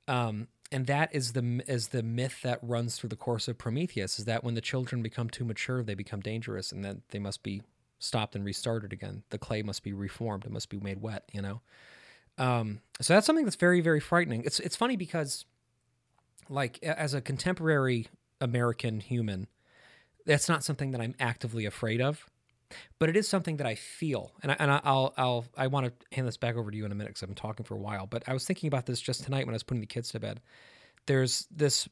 Um, 0.08 0.48
and 0.72 0.88
that 0.88 1.14
is 1.14 1.34
the 1.34 1.64
is 1.68 1.90
the 1.90 2.04
myth 2.04 2.42
that 2.44 2.60
runs 2.62 2.96
through 2.96 3.10
the 3.10 3.16
course 3.16 3.48
of 3.48 3.58
Prometheus 3.58 4.20
is 4.20 4.26
that 4.26 4.44
when 4.44 4.54
the 4.54 4.62
children 4.62 5.02
become 5.02 5.30
too 5.30 5.44
mature, 5.44 5.84
they 5.84 5.96
become 5.96 6.22
dangerous, 6.22 6.72
and 6.72 6.84
that 6.86 6.98
they 7.10 7.20
must 7.20 7.44
be 7.44 7.62
stopped 8.00 8.36
and 8.36 8.46
restarted 8.46 8.94
again. 8.94 9.24
The 9.30 9.38
clay 9.38 9.64
must 9.64 9.84
be 9.84 9.94
reformed; 9.94 10.46
it 10.46 10.52
must 10.52 10.70
be 10.70 10.80
made 10.80 11.02
wet. 11.02 11.24
You 11.32 11.42
know. 11.42 11.62
Um, 12.38 12.80
so 13.02 13.14
that's 13.14 13.28
something 13.28 13.46
that's 13.46 13.58
very 13.58 13.82
very 13.82 14.00
frightening. 14.00 14.44
It's 14.46 14.60
it's 14.62 14.78
funny 14.78 14.96
because, 14.96 15.46
like, 16.50 16.82
as 16.82 17.14
a 17.14 17.22
contemporary 17.22 18.08
American 18.40 19.02
human, 19.02 19.48
that's 20.26 20.48
not 20.48 20.64
something 20.64 20.92
that 20.92 21.02
I'm 21.02 21.16
actively 21.20 21.66
afraid 21.66 22.02
of. 22.02 22.30
But 23.00 23.10
it 23.10 23.16
is 23.16 23.28
something 23.28 23.58
that 23.58 23.68
I 23.68 23.76
feel, 23.76 24.32
and 24.42 24.52
I, 24.52 24.56
and 24.60 24.72
I'll 24.72 25.14
I'll 25.18 25.46
I 25.58 25.68
want 25.68 25.88
to 25.88 26.16
hand 26.16 26.28
this 26.28 26.38
back 26.38 26.56
over 26.56 26.72
to 26.72 26.78
you 26.78 26.86
in 26.86 26.92
a 26.92 26.96
minute 26.96 27.10
because 27.10 27.24
I've 27.24 27.30
been 27.30 27.36
talking 27.36 27.66
for 27.66 27.76
a 27.76 27.80
while. 27.80 28.08
But 28.08 28.24
I 28.28 28.34
was 28.34 28.46
thinking 28.46 28.68
about 28.68 28.86
this 28.86 29.02
just 29.02 29.24
tonight 29.24 29.46
when 29.46 29.54
I 29.54 29.56
was 29.56 29.64
putting 29.64 29.82
the 29.82 29.88
kids 29.88 30.12
to 30.12 30.20
bed. 30.20 30.42
There's 31.06 31.48
this, 31.52 31.88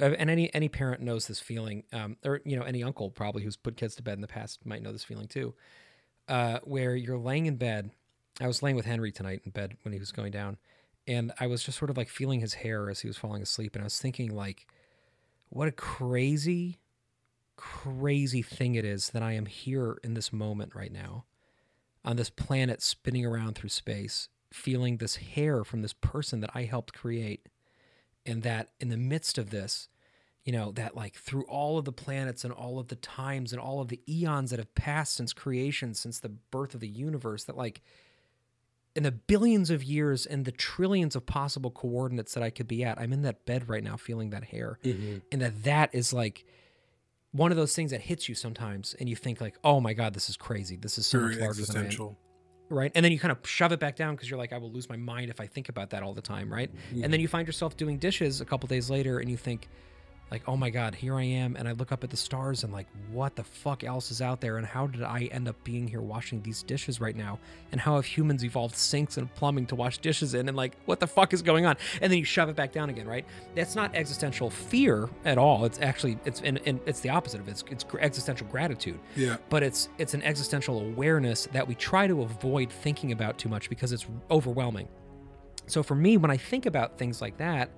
uh, 0.00 0.10
and 0.18 0.30
any 0.30 0.52
any 0.54 0.68
parent 0.68 1.02
knows 1.02 1.26
this 1.26 1.40
feeling, 1.40 1.84
um, 1.92 2.16
or 2.24 2.40
you 2.44 2.56
know 2.56 2.62
any 2.62 2.82
uncle 2.82 3.10
probably 3.10 3.42
who's 3.42 3.56
put 3.56 3.76
kids 3.76 3.96
to 3.96 4.02
bed 4.02 4.14
in 4.14 4.20
the 4.20 4.28
past 4.28 4.64
might 4.64 4.82
know 4.82 4.92
this 4.92 5.04
feeling 5.04 5.28
too, 5.28 5.54
uh, 6.28 6.58
where 6.64 6.94
you're 6.94 7.18
laying 7.18 7.46
in 7.46 7.56
bed. 7.56 7.90
I 8.40 8.46
was 8.46 8.62
laying 8.62 8.76
with 8.76 8.86
Henry 8.86 9.12
tonight 9.12 9.42
in 9.44 9.50
bed 9.50 9.76
when 9.82 9.92
he 9.92 10.00
was 10.00 10.12
going 10.12 10.32
down, 10.32 10.56
and 11.06 11.32
I 11.38 11.46
was 11.46 11.62
just 11.62 11.78
sort 11.78 11.90
of 11.90 11.96
like 11.96 12.08
feeling 12.08 12.40
his 12.40 12.54
hair 12.54 12.88
as 12.90 13.00
he 13.00 13.08
was 13.08 13.16
falling 13.16 13.42
asleep, 13.42 13.74
and 13.74 13.82
I 13.82 13.84
was 13.84 13.98
thinking 13.98 14.34
like, 14.34 14.66
what 15.48 15.68
a 15.68 15.72
crazy 15.72 16.78
crazy 17.62 18.42
thing 18.42 18.74
it 18.74 18.84
is 18.84 19.10
that 19.10 19.22
I 19.22 19.34
am 19.34 19.46
here 19.46 19.96
in 20.02 20.14
this 20.14 20.32
moment 20.32 20.74
right 20.74 20.90
now 20.90 21.26
on 22.04 22.16
this 22.16 22.28
planet 22.28 22.82
spinning 22.82 23.24
around 23.24 23.54
through 23.54 23.68
space, 23.68 24.28
feeling 24.52 24.96
this 24.96 25.14
hair 25.14 25.62
from 25.62 25.80
this 25.80 25.92
person 25.92 26.40
that 26.40 26.50
I 26.54 26.64
helped 26.64 26.92
create. 26.92 27.48
And 28.26 28.42
that 28.42 28.70
in 28.80 28.88
the 28.88 28.96
midst 28.96 29.38
of 29.38 29.50
this, 29.50 29.88
you 30.44 30.52
know, 30.52 30.72
that 30.72 30.96
like 30.96 31.14
through 31.14 31.44
all 31.44 31.78
of 31.78 31.84
the 31.84 31.92
planets 31.92 32.42
and 32.42 32.52
all 32.52 32.80
of 32.80 32.88
the 32.88 32.96
times 32.96 33.52
and 33.52 33.60
all 33.60 33.80
of 33.80 33.88
the 33.88 34.00
eons 34.08 34.50
that 34.50 34.58
have 34.58 34.74
passed 34.74 35.14
since 35.14 35.32
creation, 35.32 35.94
since 35.94 36.18
the 36.18 36.30
birth 36.30 36.74
of 36.74 36.80
the 36.80 36.88
universe, 36.88 37.44
that 37.44 37.56
like 37.56 37.80
in 38.96 39.04
the 39.04 39.12
billions 39.12 39.70
of 39.70 39.84
years 39.84 40.26
and 40.26 40.44
the 40.44 40.52
trillions 40.52 41.14
of 41.14 41.26
possible 41.26 41.70
coordinates 41.70 42.34
that 42.34 42.42
I 42.42 42.50
could 42.50 42.66
be 42.66 42.82
at, 42.82 42.98
I'm 42.98 43.12
in 43.12 43.22
that 43.22 43.46
bed 43.46 43.68
right 43.68 43.84
now 43.84 43.96
feeling 43.96 44.30
that 44.30 44.44
hair. 44.44 44.80
Mm-hmm. 44.82 45.18
And 45.30 45.42
that 45.42 45.62
that 45.62 45.94
is 45.94 46.12
like, 46.12 46.44
one 47.32 47.50
of 47.50 47.56
those 47.56 47.74
things 47.74 47.90
that 47.90 48.00
hits 48.02 48.28
you 48.28 48.34
sometimes 48.34 48.94
and 49.00 49.08
you 49.08 49.16
think 49.16 49.40
like 49.40 49.56
oh 49.64 49.80
my 49.80 49.92
god 49.94 50.14
this 50.14 50.28
is 50.28 50.36
crazy. 50.36 50.76
This 50.76 50.98
is 50.98 51.06
so 51.06 51.18
much 51.20 51.32
Very 51.34 51.44
larger 51.44 51.64
than 51.64 51.76
I 51.76 51.80
am. 51.80 52.16
right? 52.68 52.92
And 52.94 53.04
then 53.04 53.10
you 53.12 53.18
kind 53.18 53.32
of 53.32 53.38
shove 53.48 53.72
it 53.72 53.80
back 53.80 53.96
down 53.96 54.14
because 54.14 54.28
you're 54.30 54.38
like 54.38 54.52
i 54.52 54.58
will 54.58 54.70
lose 54.72 54.88
my 54.88 54.96
mind 54.96 55.30
if 55.30 55.40
i 55.40 55.46
think 55.46 55.68
about 55.68 55.90
that 55.90 56.02
all 56.02 56.14
the 56.14 56.22
time 56.22 56.52
right? 56.52 56.70
And 56.92 57.12
then 57.12 57.20
you 57.20 57.28
find 57.28 57.46
yourself 57.46 57.76
doing 57.76 57.98
dishes 57.98 58.40
a 58.40 58.44
couple 58.44 58.66
days 58.66 58.88
later 58.90 59.18
and 59.18 59.30
you 59.30 59.36
think 59.36 59.68
like 60.32 60.48
oh 60.48 60.56
my 60.56 60.70
god 60.70 60.94
here 60.94 61.14
i 61.16 61.22
am. 61.22 61.56
And 61.56 61.68
i 61.68 61.72
look 61.72 61.92
up 61.92 62.02
at 62.02 62.10
the 62.10 62.16
stars 62.16 62.64
and 62.64 62.72
like 62.72 62.86
what 63.10 63.36
the 63.36 63.44
fuck 63.44 63.84
else 63.84 64.10
is 64.10 64.22
out 64.22 64.40
there? 64.40 64.56
And 64.56 64.66
how 64.66 64.86
did 64.86 65.02
i 65.02 65.24
end 65.24 65.46
up 65.46 65.62
being 65.62 65.86
here 65.86 66.00
washing 66.00 66.42
these 66.42 66.62
dishes 66.62 67.00
right 67.00 67.14
now? 67.14 67.38
And 67.70 67.80
how 67.80 67.96
have 67.96 68.06
humans 68.06 68.42
evolved 68.42 68.74
sinks 68.74 69.18
and 69.18 69.32
plumbing 69.34 69.66
to 69.66 69.74
wash 69.74 69.98
dishes 69.98 70.32
in? 70.32 70.48
And 70.48 70.56
like 70.56 70.74
what 70.86 71.00
the 71.00 71.06
fuck 71.06 71.34
is 71.34 71.42
going 71.42 71.66
on? 71.66 71.76
And 72.00 72.10
then 72.10 72.18
you 72.18 72.24
shove 72.24 72.48
it 72.48 72.56
back 72.56 72.72
down 72.72 72.88
again 72.88 73.06
right? 73.06 73.26
That's 73.54 73.76
not 73.76 73.94
existential 73.94 74.48
fear 74.48 75.10
at 75.26 75.36
all. 75.36 75.66
It's 75.66 75.80
actually 75.80 76.18
it's 76.24 76.40
and, 76.40 76.58
and 76.64 76.80
it's 76.86 77.00
the 77.00 77.10
opposite 77.10 77.40
of 77.40 77.48
it. 77.48 77.50
It's, 77.50 77.64
it's 77.70 77.84
existential 78.00 78.46
gratitude. 78.46 78.98
Yeah. 79.14 79.36
but 79.50 79.62
it's 79.62 79.90
it's 79.98 80.14
an 80.14 80.22
existential 80.22 80.80
awareness 80.80 81.46
that 81.52 81.68
we 81.68 81.74
try 81.74 82.06
to 82.06 82.22
avoid 82.22 82.70
thinking 82.70 83.12
about 83.12 83.36
too 83.36 83.50
much 83.50 83.68
because 83.68 83.92
it's 83.92 84.06
overwhelming. 84.30 84.88
So 85.66 85.82
for 85.82 85.94
me, 85.94 86.16
when 86.16 86.30
I 86.30 86.36
think 86.36 86.66
about 86.66 86.98
things 86.98 87.20
like 87.20 87.36
that, 87.36 87.70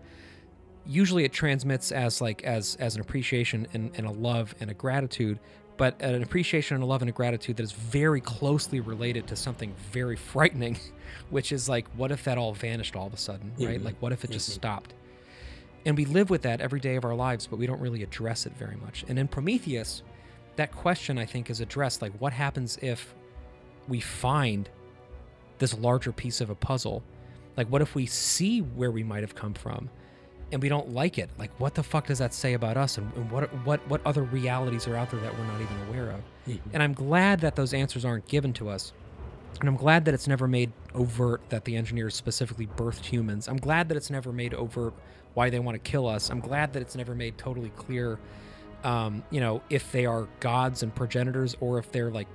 usually 0.87 1.25
it 1.25 1.33
transmits 1.33 1.93
as 1.93 2.21
like 2.21 2.43
as 2.45 2.77
as 2.77 2.95
an 2.95 3.01
appreciation 3.01 3.67
and, 3.73 3.91
and 3.97 4.07
a 4.07 4.11
love 4.11 4.55
and 4.61 4.71
a 4.71 4.75
gratitude, 4.75 5.39
but 5.77 6.01
an 6.01 6.23
appreciation 6.23 6.75
and 6.75 6.85
a 6.85 6.87
love 6.87 7.03
and 7.03 7.09
a 7.09 7.13
gratitude 7.13 7.57
that 7.57 7.63
is 7.63 7.73
very 7.73 8.21
closely 8.21 8.81
related 8.81 9.27
to 9.29 9.37
something 9.37 9.75
very 9.91 10.17
frightening, 10.17 10.79
which 11.31 11.53
is 11.53 11.69
like, 11.69 11.87
what 11.97 12.13
if 12.13 12.25
that 12.25 12.39
all 12.39 12.55
vanished 12.55 12.97
all 12.97 13.07
of 13.07 13.15
a 13.15 13.19
sudden, 13.19 13.53
right? 13.59 13.83
Like, 13.83 13.97
what 14.01 14.13
if 14.13 14.25
it 14.25 14.31
just 14.31 14.51
mm-hmm. 14.51 14.57
stopped? 14.57 14.95
And 15.87 15.97
we 15.97 16.07
live 16.07 16.31
with 16.31 16.43
that 16.43 16.61
every 16.61 16.81
day 16.81 16.97
of 16.97 17.05
our 17.05 17.15
lives, 17.15 17.47
but 17.47 17.59
we 17.59 17.67
don't 17.67 17.81
really 17.81 18.03
address 18.03 18.47
it 18.47 18.57
very 18.57 18.77
much. 18.77 19.05
And 19.09 19.19
in 19.19 19.29
Prometheus, 19.29 20.03
that 20.57 20.73
question 20.73 21.19
I 21.19 21.27
think 21.27 21.51
is 21.51 21.61
addressed 21.61 22.01
like, 22.01 22.13
what 22.21 22.33
happens 22.33 22.79
if 22.81 23.15
we 23.87 24.01
find 24.01 24.69
this 25.59 25.77
larger 25.77 26.13
piece 26.13 26.41
of 26.41 26.49
a 26.49 26.55
puzzle? 26.55 27.03
Like, 27.57 27.69
what 27.69 27.83
if 27.83 27.95
we 27.95 28.07
see 28.07 28.61
where 28.61 28.91
we 28.91 29.03
might 29.03 29.23
have 29.23 29.35
come 29.35 29.53
from 29.53 29.91
and 30.55 30.63
we 30.63 30.69
don't 30.69 30.91
like 30.91 31.19
it? 31.19 31.29
Like, 31.37 31.51
what 31.59 31.75
the 31.75 31.83
fuck 31.83 32.07
does 32.07 32.19
that 32.19 32.33
say 32.33 32.55
about 32.55 32.77
us? 32.77 32.97
And, 32.97 33.13
and 33.17 33.31
what, 33.31 33.53
what, 33.67 33.81
what 33.89 34.01
other 34.07 34.23
realities 34.23 34.87
are 34.87 34.97
out 34.97 35.11
there 35.11 35.21
that 35.21 35.37
we're 35.37 35.45
not 35.45 35.61
even 35.61 35.77
aware 35.89 36.11
of? 36.13 36.21
And 36.73 36.83
I'm 36.83 36.95
glad 36.95 37.41
that 37.41 37.57
those 37.57 37.75
answers 37.75 38.05
aren't 38.05 38.27
given 38.29 38.53
to 38.55 38.69
us. 38.69 38.93
And 39.61 39.69
I'm 39.69 39.77
glad 39.77 40.05
that 40.05 40.15
it's 40.15 40.29
never 40.29 40.47
made 40.47 40.73
overt 40.95 41.43
that 41.49 41.65
the 41.65 41.77
engineers 41.77 42.15
specifically 42.15 42.69
birthed 42.69 43.05
humans. 43.05 43.49
I'm 43.49 43.57
glad 43.57 43.89
that 43.89 43.97
it's 43.97 44.11
never 44.11 44.33
made 44.33 44.55
overt 44.55 44.95
why 45.35 45.51
they 45.51 45.59
want 45.59 45.75
to 45.75 45.91
kill 45.91 46.07
us. 46.07 46.31
I'm 46.31 46.41
glad 46.41 46.73
that 46.73 46.83
it's 46.83 46.95
never 46.95 47.17
made 47.17 47.37
totally 47.37 47.71
clear, 47.71 48.21
um, 48.85 49.25
you 49.31 49.41
know, 49.41 49.61
if 49.71 49.91
they 49.91 50.07
are 50.07 50.29
gods 50.39 50.85
and 50.85 50.95
progenitors 50.95 51.57
or 51.61 51.79
if 51.79 51.91
they're 51.91 52.11
like 52.11 52.29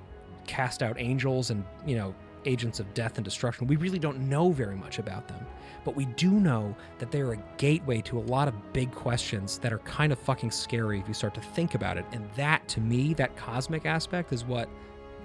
cast 0.46 0.82
out 0.82 0.96
angels 0.98 1.50
and, 1.50 1.64
you 1.86 1.96
know, 1.96 2.14
agents 2.44 2.80
of 2.80 2.92
death 2.92 3.16
and 3.16 3.24
destruction. 3.24 3.66
We 3.66 3.76
really 3.76 3.98
don't 3.98 4.28
know 4.28 4.50
very 4.50 4.76
much 4.76 4.98
about 4.98 5.26
them. 5.28 5.46
But 5.84 5.96
we 5.96 6.06
do 6.06 6.30
know 6.30 6.74
that 6.98 7.10
they're 7.10 7.32
a 7.32 7.42
gateway 7.56 8.00
to 8.02 8.18
a 8.18 8.20
lot 8.20 8.48
of 8.48 8.72
big 8.72 8.92
questions 8.92 9.58
that 9.58 9.72
are 9.72 9.78
kind 9.80 10.12
of 10.12 10.18
fucking 10.18 10.50
scary 10.50 11.00
if 11.00 11.08
you 11.08 11.14
start 11.14 11.34
to 11.34 11.40
think 11.40 11.74
about 11.74 11.96
it. 11.96 12.04
And 12.12 12.28
that, 12.36 12.66
to 12.68 12.80
me, 12.80 13.14
that 13.14 13.36
cosmic 13.36 13.86
aspect 13.86 14.32
is 14.32 14.44
what 14.44 14.68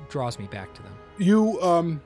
draws 0.09 0.39
me 0.39 0.45
back 0.47 0.73
to 0.75 0.81
them. 0.81 0.93
You 1.17 1.61
um, 1.61 2.01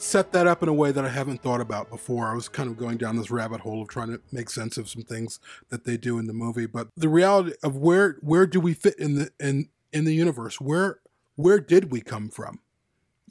set 0.00 0.32
that 0.32 0.46
up 0.46 0.62
in 0.62 0.68
a 0.68 0.72
way 0.72 0.92
that 0.92 1.04
I 1.04 1.08
haven't 1.08 1.42
thought 1.42 1.60
about 1.60 1.90
before. 1.90 2.26
I 2.28 2.34
was 2.34 2.48
kind 2.48 2.68
of 2.68 2.76
going 2.76 2.96
down 2.96 3.16
this 3.16 3.30
rabbit 3.30 3.60
hole 3.60 3.82
of 3.82 3.88
trying 3.88 4.08
to 4.08 4.20
make 4.32 4.50
sense 4.50 4.78
of 4.78 4.88
some 4.88 5.02
things 5.02 5.40
that 5.68 5.84
they 5.84 5.96
do 5.96 6.18
in 6.18 6.26
the 6.26 6.32
movie, 6.32 6.66
but 6.66 6.88
the 6.96 7.08
reality 7.08 7.52
of 7.62 7.76
where 7.76 8.16
where 8.20 8.46
do 8.46 8.60
we 8.60 8.74
fit 8.74 8.98
in 8.98 9.16
the 9.16 9.30
in 9.38 9.68
in 9.92 10.04
the 10.04 10.14
universe? 10.14 10.60
Where 10.60 11.00
where 11.36 11.60
did 11.60 11.90
we 11.90 12.00
come 12.00 12.28
from? 12.28 12.60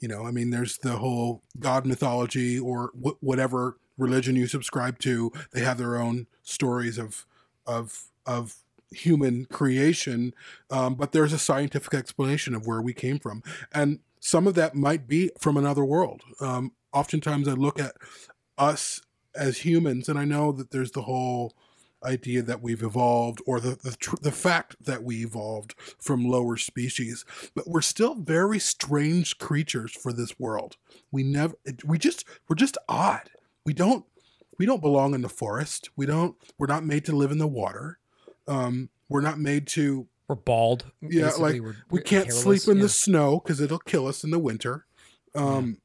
You 0.00 0.08
know, 0.08 0.24
I 0.26 0.30
mean, 0.30 0.50
there's 0.50 0.78
the 0.78 0.96
whole 0.96 1.42
God 1.58 1.84
mythology 1.84 2.58
or 2.58 2.90
wh- 2.94 3.22
whatever 3.22 3.76
religion 4.00 4.36
you 4.36 4.46
subscribe 4.46 4.98
to. 5.00 5.32
They 5.52 5.60
have 5.60 5.78
their 5.78 5.96
own 5.96 6.26
stories 6.42 6.98
of 6.98 7.26
of 7.66 8.04
of 8.26 8.56
human 8.92 9.44
creation, 9.46 10.34
um, 10.70 10.94
but 10.94 11.12
there's 11.12 11.32
a 11.32 11.38
scientific 11.38 11.94
explanation 11.94 12.54
of 12.54 12.66
where 12.66 12.82
we 12.82 12.92
came 12.92 13.18
from, 13.18 13.42
and 13.72 14.00
some 14.20 14.46
of 14.46 14.54
that 14.54 14.74
might 14.74 15.06
be 15.06 15.30
from 15.38 15.56
another 15.56 15.84
world. 15.84 16.22
Um, 16.40 16.72
oftentimes, 16.92 17.48
I 17.48 17.52
look 17.52 17.78
at 17.80 17.96
us 18.58 19.00
as 19.34 19.58
humans, 19.58 20.08
and 20.08 20.18
I 20.18 20.24
know 20.24 20.52
that 20.52 20.70
there's 20.70 20.90
the 20.90 21.02
whole 21.02 21.54
idea 22.04 22.42
that 22.42 22.62
we've 22.62 22.82
evolved 22.82 23.40
or 23.46 23.60
the 23.60 23.78
the, 23.82 23.96
tr- 23.98 24.16
the 24.22 24.32
fact 24.32 24.76
that 24.84 25.02
we 25.02 25.22
evolved 25.22 25.74
from 25.98 26.24
lower 26.24 26.56
species 26.56 27.24
but 27.54 27.68
we're 27.68 27.80
still 27.80 28.14
very 28.14 28.58
strange 28.58 29.38
creatures 29.38 29.92
for 29.92 30.12
this 30.12 30.38
world 30.38 30.76
we 31.12 31.22
never 31.22 31.54
we 31.84 31.98
just 31.98 32.24
we're 32.48 32.56
just 32.56 32.78
odd 32.88 33.28
we 33.64 33.72
don't 33.72 34.04
we 34.58 34.66
don't 34.66 34.82
belong 34.82 35.14
in 35.14 35.22
the 35.22 35.28
forest 35.28 35.90
we 35.96 36.06
don't 36.06 36.36
we're 36.58 36.66
not 36.66 36.84
made 36.84 37.04
to 37.04 37.12
live 37.16 37.30
in 37.30 37.38
the 37.38 37.46
water 37.46 37.98
um 38.48 38.88
we're 39.08 39.20
not 39.20 39.38
made 39.38 39.66
to 39.66 40.06
We're 40.28 40.34
bald. 40.36 40.86
yeah 41.00 41.24
basically. 41.26 41.52
like 41.52 41.62
We're- 41.62 41.76
we 41.90 42.00
can't 42.02 42.26
hairless, 42.26 42.42
sleep 42.42 42.68
in 42.72 42.76
yeah. 42.78 42.82
the 42.84 42.88
snow 42.88 43.40
because 43.40 43.60
it'll 43.60 43.78
kill 43.78 44.06
us 44.06 44.24
in 44.24 44.30
the 44.30 44.38
winter 44.38 44.86
um 45.34 45.78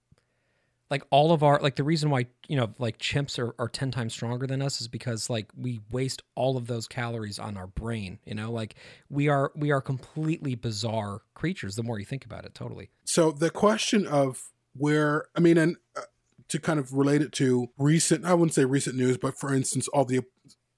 like 0.91 1.03
all 1.09 1.31
of 1.31 1.41
our 1.43 1.59
like 1.61 1.75
the 1.75 1.83
reason 1.83 2.09
why 2.09 2.27
you 2.47 2.55
know 2.55 2.71
like 2.77 2.97
chimps 2.99 3.39
are, 3.39 3.55
are 3.59 3.67
10 3.67 3.91
times 3.91 4.13
stronger 4.13 4.45
than 4.45 4.61
us 4.61 4.79
is 4.81 4.87
because 4.87 5.29
like 5.29 5.47
we 5.59 5.79
waste 5.91 6.21
all 6.35 6.57
of 6.57 6.67
those 6.67 6.87
calories 6.87 7.39
on 7.39 7.57
our 7.57 7.67
brain 7.67 8.19
you 8.25 8.35
know 8.35 8.51
like 8.51 8.75
we 9.09 9.27
are 9.27 9.51
we 9.55 9.71
are 9.71 9.81
completely 9.81 10.53
bizarre 10.55 11.21
creatures 11.33 11.75
the 11.75 11.83
more 11.83 11.99
you 11.99 12.05
think 12.05 12.23
about 12.25 12.45
it 12.45 12.53
totally 12.53 12.89
so 13.03 13.31
the 13.31 13.49
question 13.49 14.05
of 14.05 14.51
where 14.77 15.25
i 15.35 15.39
mean 15.39 15.57
and 15.57 15.75
uh, 15.97 16.01
to 16.47 16.59
kind 16.59 16.79
of 16.79 16.93
relate 16.93 17.21
it 17.21 17.31
to 17.31 17.67
recent 17.77 18.25
i 18.25 18.33
wouldn't 18.33 18.53
say 18.53 18.65
recent 18.65 18.95
news 18.95 19.17
but 19.17 19.37
for 19.37 19.53
instance 19.53 19.87
all 19.89 20.05
the 20.05 20.21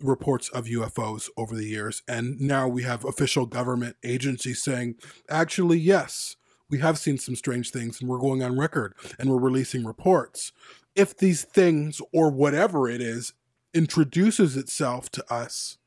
reports 0.01 0.49
of 0.49 0.65
ufos 0.65 1.29
over 1.37 1.55
the 1.55 1.65
years. 1.65 2.03
And 2.07 2.39
now 2.39 2.67
we 2.67 2.83
have 2.83 3.05
official 3.05 3.45
government 3.45 3.95
agencies 4.03 4.63
saying 4.63 4.95
actually 5.29 5.79
yes 5.79 6.35
we 6.69 6.79
have 6.79 6.97
seen 6.97 7.17
some 7.17 7.35
strange 7.35 7.71
things 7.71 8.01
and 8.01 8.09
we're 8.09 8.19
going 8.19 8.43
on 8.43 8.57
record 8.57 8.93
and 9.17 9.29
we're 9.29 9.39
releasing 9.39 9.85
reports. 9.85 10.51
If 10.95 11.17
these 11.17 11.43
things 11.43 12.01
or 12.13 12.29
whatever 12.29 12.89
it 12.89 13.01
is 13.01 13.33
introduces 13.73 14.57
itself 14.57 15.09
to 15.11 15.33
us 15.33 15.77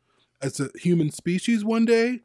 as 0.41 0.59
a 0.59 0.71
human 0.75 1.11
species 1.11 1.65
one 1.65 1.85
day 1.85 2.21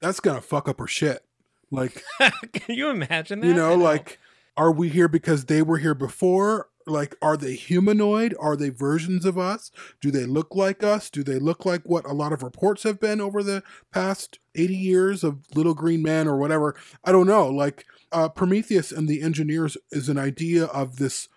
that's 0.00 0.20
gonna 0.20 0.40
fuck 0.40 0.68
up 0.68 0.80
our 0.80 0.86
shit. 0.86 1.24
Like 1.70 2.02
can 2.52 2.74
you 2.74 2.88
imagine 2.88 3.40
that? 3.40 3.46
you 3.46 3.54
know 3.54 3.74
like 3.76 4.18
are 4.56 4.72
we 4.72 4.88
here 4.88 5.08
because 5.08 5.44
they 5.44 5.62
were 5.62 5.78
here 5.78 5.94
before 5.94 6.68
like 6.90 7.16
are 7.22 7.36
they 7.36 7.54
humanoid? 7.54 8.34
Are 8.38 8.56
they 8.56 8.68
versions 8.68 9.24
of 9.24 9.38
us? 9.38 9.70
Do 10.00 10.10
they 10.10 10.26
look 10.26 10.54
like 10.54 10.82
us? 10.82 11.10
Do 11.10 11.22
they 11.22 11.38
look 11.38 11.64
like 11.64 11.82
what 11.84 12.04
a 12.04 12.12
lot 12.12 12.32
of 12.32 12.42
reports 12.42 12.82
have 12.82 13.00
been 13.00 13.20
over 13.20 13.42
the 13.42 13.62
past 13.92 14.38
80 14.54 14.76
years 14.76 15.24
of 15.24 15.38
little 15.54 15.74
green 15.74 16.02
man 16.02 16.28
or 16.28 16.36
whatever? 16.36 16.74
I 17.04 17.12
don't 17.12 17.26
know. 17.26 17.48
Like 17.48 17.86
uh, 18.12 18.28
prometheus 18.28 18.92
and 18.92 19.08
the 19.08 19.22
engineers 19.22 19.76
is 19.90 20.08
an 20.08 20.18
idea 20.18 20.64
of 20.66 20.96
this. 20.96 21.28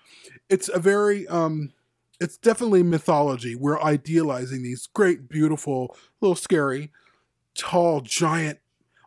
It's 0.50 0.70
a 0.70 0.80
very 0.80 1.28
um 1.28 1.72
it's 2.20 2.38
definitely 2.38 2.84
mythology. 2.84 3.56
We're 3.56 3.82
idealizing 3.82 4.64
these 4.64 4.88
great 4.88 5.28
beautiful 5.30 5.96
little 6.22 6.36
scary 6.36 6.92
tall 7.56 8.02
giant 8.02 8.60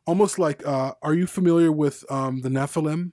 almost 0.07 0.39
like 0.39 0.67
uh, 0.67 0.93
are 1.03 1.15
you 1.15 1.27
familiar 1.27 1.71
with 1.73 2.05
um, 2.11 2.41
the 2.41 2.49
Nephilim 2.49 3.13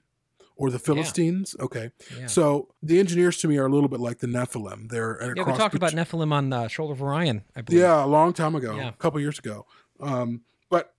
or 0.56 0.70
the 0.70 0.78
Philistines? 0.78 1.56
Okay, 1.60 1.90
Yeah. 2.18 2.26
so 2.26 2.68
the 2.82 2.98
engineers 3.00 3.38
to 3.38 3.48
me 3.48 3.56
are 3.58 3.66
a 3.66 3.70
little 3.70 3.88
bit 3.88 4.00
like 4.00 4.18
the 4.18 4.26
Nephilim. 4.26 4.88
They're 4.90 5.18
yeah, 5.36 5.42
we 5.44 5.52
talked 5.52 5.74
about 5.74 5.92
Nephilim 5.92 6.32
on 6.32 6.50
the 6.50 6.68
Shoulder 6.68 6.92
of 6.94 7.02
Orion, 7.02 7.42
I 7.56 7.62
believe. 7.62 7.80
Yeah, 7.80 8.04
a 8.04 8.06
long 8.06 8.32
time 8.32 8.54
ago, 8.54 8.76
Yeah. 8.76 8.88
a 8.88 8.92
couple 8.92 9.20
years 9.20 9.38
ago. 9.38 9.66
Um, 10.00 10.42
but 10.70 10.94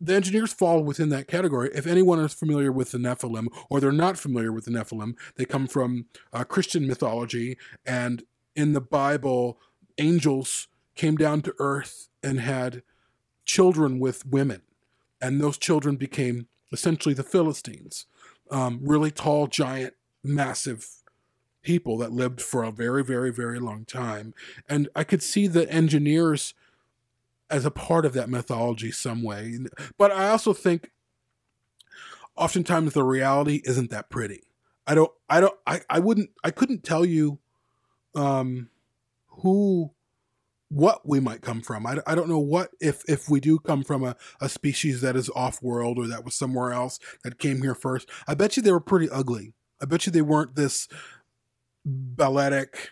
the 0.00 0.14
engineers 0.14 0.52
fall 0.52 0.82
within 0.84 1.08
that 1.10 1.26
category. 1.28 1.70
If 1.74 1.86
anyone 1.86 2.18
is 2.20 2.32
familiar 2.32 2.70
with 2.72 2.90
the 2.92 2.98
Nephilim 2.98 3.46
or 3.70 3.80
they're 3.80 3.92
not 3.92 4.18
familiar 4.18 4.52
with 4.52 4.64
the 4.66 4.70
Nephilim, 4.72 5.14
they 5.36 5.44
come 5.44 5.66
from 5.66 6.06
uh, 6.32 6.44
Christian 6.44 6.86
mythology. 6.86 7.56
And 7.86 8.24
in 8.54 8.72
the 8.72 8.80
Bible, 8.80 9.58
angels 9.98 10.68
came 10.94 11.16
down 11.16 11.42
to 11.42 11.54
earth 11.58 12.08
and 12.22 12.40
had 12.40 12.82
children 13.44 13.98
with 13.98 14.26
women. 14.26 14.62
And 15.20 15.40
those 15.40 15.56
children 15.58 15.96
became 15.96 16.48
essentially 16.72 17.14
the 17.14 17.22
Philistines 17.22 18.06
um, 18.52 18.80
really 18.82 19.10
tall, 19.10 19.48
giant, 19.48 19.94
massive 20.22 20.86
people 21.62 21.96
that 21.98 22.12
lived 22.12 22.40
for 22.40 22.62
a 22.62 22.70
very, 22.70 23.02
very, 23.02 23.32
very 23.32 23.58
long 23.58 23.84
time. 23.84 24.34
And 24.68 24.88
I 24.94 25.04
could 25.04 25.22
see 25.22 25.46
the 25.46 25.68
engineers 25.70 26.54
as 27.50 27.64
a 27.64 27.70
part 27.70 28.04
of 28.04 28.12
that 28.14 28.28
mythology 28.28 28.90
some 28.90 29.22
way. 29.22 29.58
But 29.98 30.10
I 30.10 30.28
also 30.28 30.52
think 30.52 30.90
oftentimes 32.36 32.94
the 32.94 33.04
reality 33.04 33.62
isn't 33.64 33.90
that 33.90 34.10
pretty. 34.10 34.42
I 34.86 34.94
don't 34.94 35.12
I 35.28 35.40
don't 35.40 35.54
I, 35.66 35.80
I 35.88 36.00
wouldn't 36.00 36.30
I 36.42 36.50
couldn't 36.50 36.82
tell 36.82 37.04
you 37.04 37.38
um 38.14 38.68
who 39.28 39.92
what 40.72 41.06
we 41.06 41.20
might 41.20 41.42
come 41.42 41.60
from. 41.60 41.86
I, 41.86 41.98
I 42.06 42.14
don't 42.14 42.28
know 42.28 42.38
what 42.38 42.70
if 42.80 43.02
if 43.06 43.28
we 43.28 43.40
do 43.40 43.58
come 43.58 43.84
from 43.84 44.02
a, 44.02 44.16
a 44.40 44.48
species 44.48 45.02
that 45.02 45.16
is 45.16 45.30
off 45.36 45.62
world 45.62 45.98
or 45.98 46.06
that 46.08 46.24
was 46.24 46.34
somewhere 46.34 46.72
else 46.72 46.98
that 47.24 47.38
came 47.38 47.60
here 47.60 47.74
first. 47.74 48.08
I 48.26 48.34
bet 48.34 48.56
you 48.56 48.62
they 48.62 48.72
were 48.72 48.80
pretty 48.80 49.10
ugly. 49.10 49.52
I 49.82 49.84
bet 49.84 50.06
you 50.06 50.12
they 50.12 50.22
weren't 50.22 50.56
this 50.56 50.88
balletic 51.84 52.90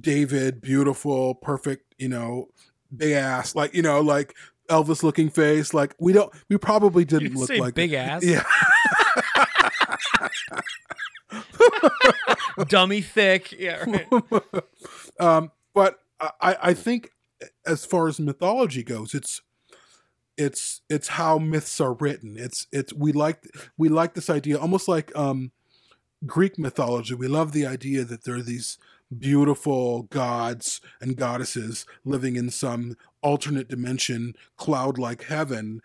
David, 0.00 0.60
beautiful, 0.60 1.34
perfect, 1.34 1.94
you 1.98 2.08
know, 2.08 2.48
big 2.96 3.12
ass, 3.12 3.54
like 3.54 3.74
you 3.74 3.82
know, 3.82 4.00
like 4.00 4.34
Elvis 4.70 5.02
looking 5.02 5.28
face. 5.28 5.74
Like 5.74 5.94
we 5.98 6.12
don't, 6.12 6.32
we 6.48 6.56
probably 6.56 7.04
didn't 7.04 7.32
You 7.32 7.38
look 7.38 7.50
like 7.50 7.74
big 7.74 7.92
ass? 7.92 8.24
Yeah, 8.24 8.44
Dummy 12.68 13.02
thick. 13.02 13.52
Yeah. 13.52 13.84
Right. 13.86 14.42
um, 15.20 15.50
but 15.74 15.98
I, 16.20 16.56
I 16.62 16.74
think 16.74 17.10
as 17.66 17.84
far 17.84 18.08
as 18.08 18.18
mythology 18.18 18.82
goes, 18.82 19.14
it's 19.14 19.42
it's 20.36 20.82
it's 20.88 21.08
how 21.08 21.38
myths 21.38 21.80
are 21.80 21.94
written. 21.94 22.36
It's 22.38 22.66
it's 22.72 22.92
we 22.92 23.12
like 23.12 23.44
we 23.76 23.88
like 23.88 24.14
this 24.14 24.30
idea 24.30 24.58
almost 24.58 24.88
like 24.88 25.14
um, 25.16 25.52
Greek 26.26 26.58
mythology. 26.58 27.14
We 27.14 27.28
love 27.28 27.52
the 27.52 27.66
idea 27.66 28.04
that 28.04 28.24
there 28.24 28.36
are 28.36 28.42
these 28.42 28.78
beautiful 29.16 30.02
gods 30.02 30.80
and 31.00 31.16
goddesses 31.16 31.86
living 32.04 32.36
in 32.36 32.50
some 32.50 32.96
alternate 33.22 33.68
dimension, 33.68 34.34
cloud-like 34.56 35.24
heaven, 35.24 35.80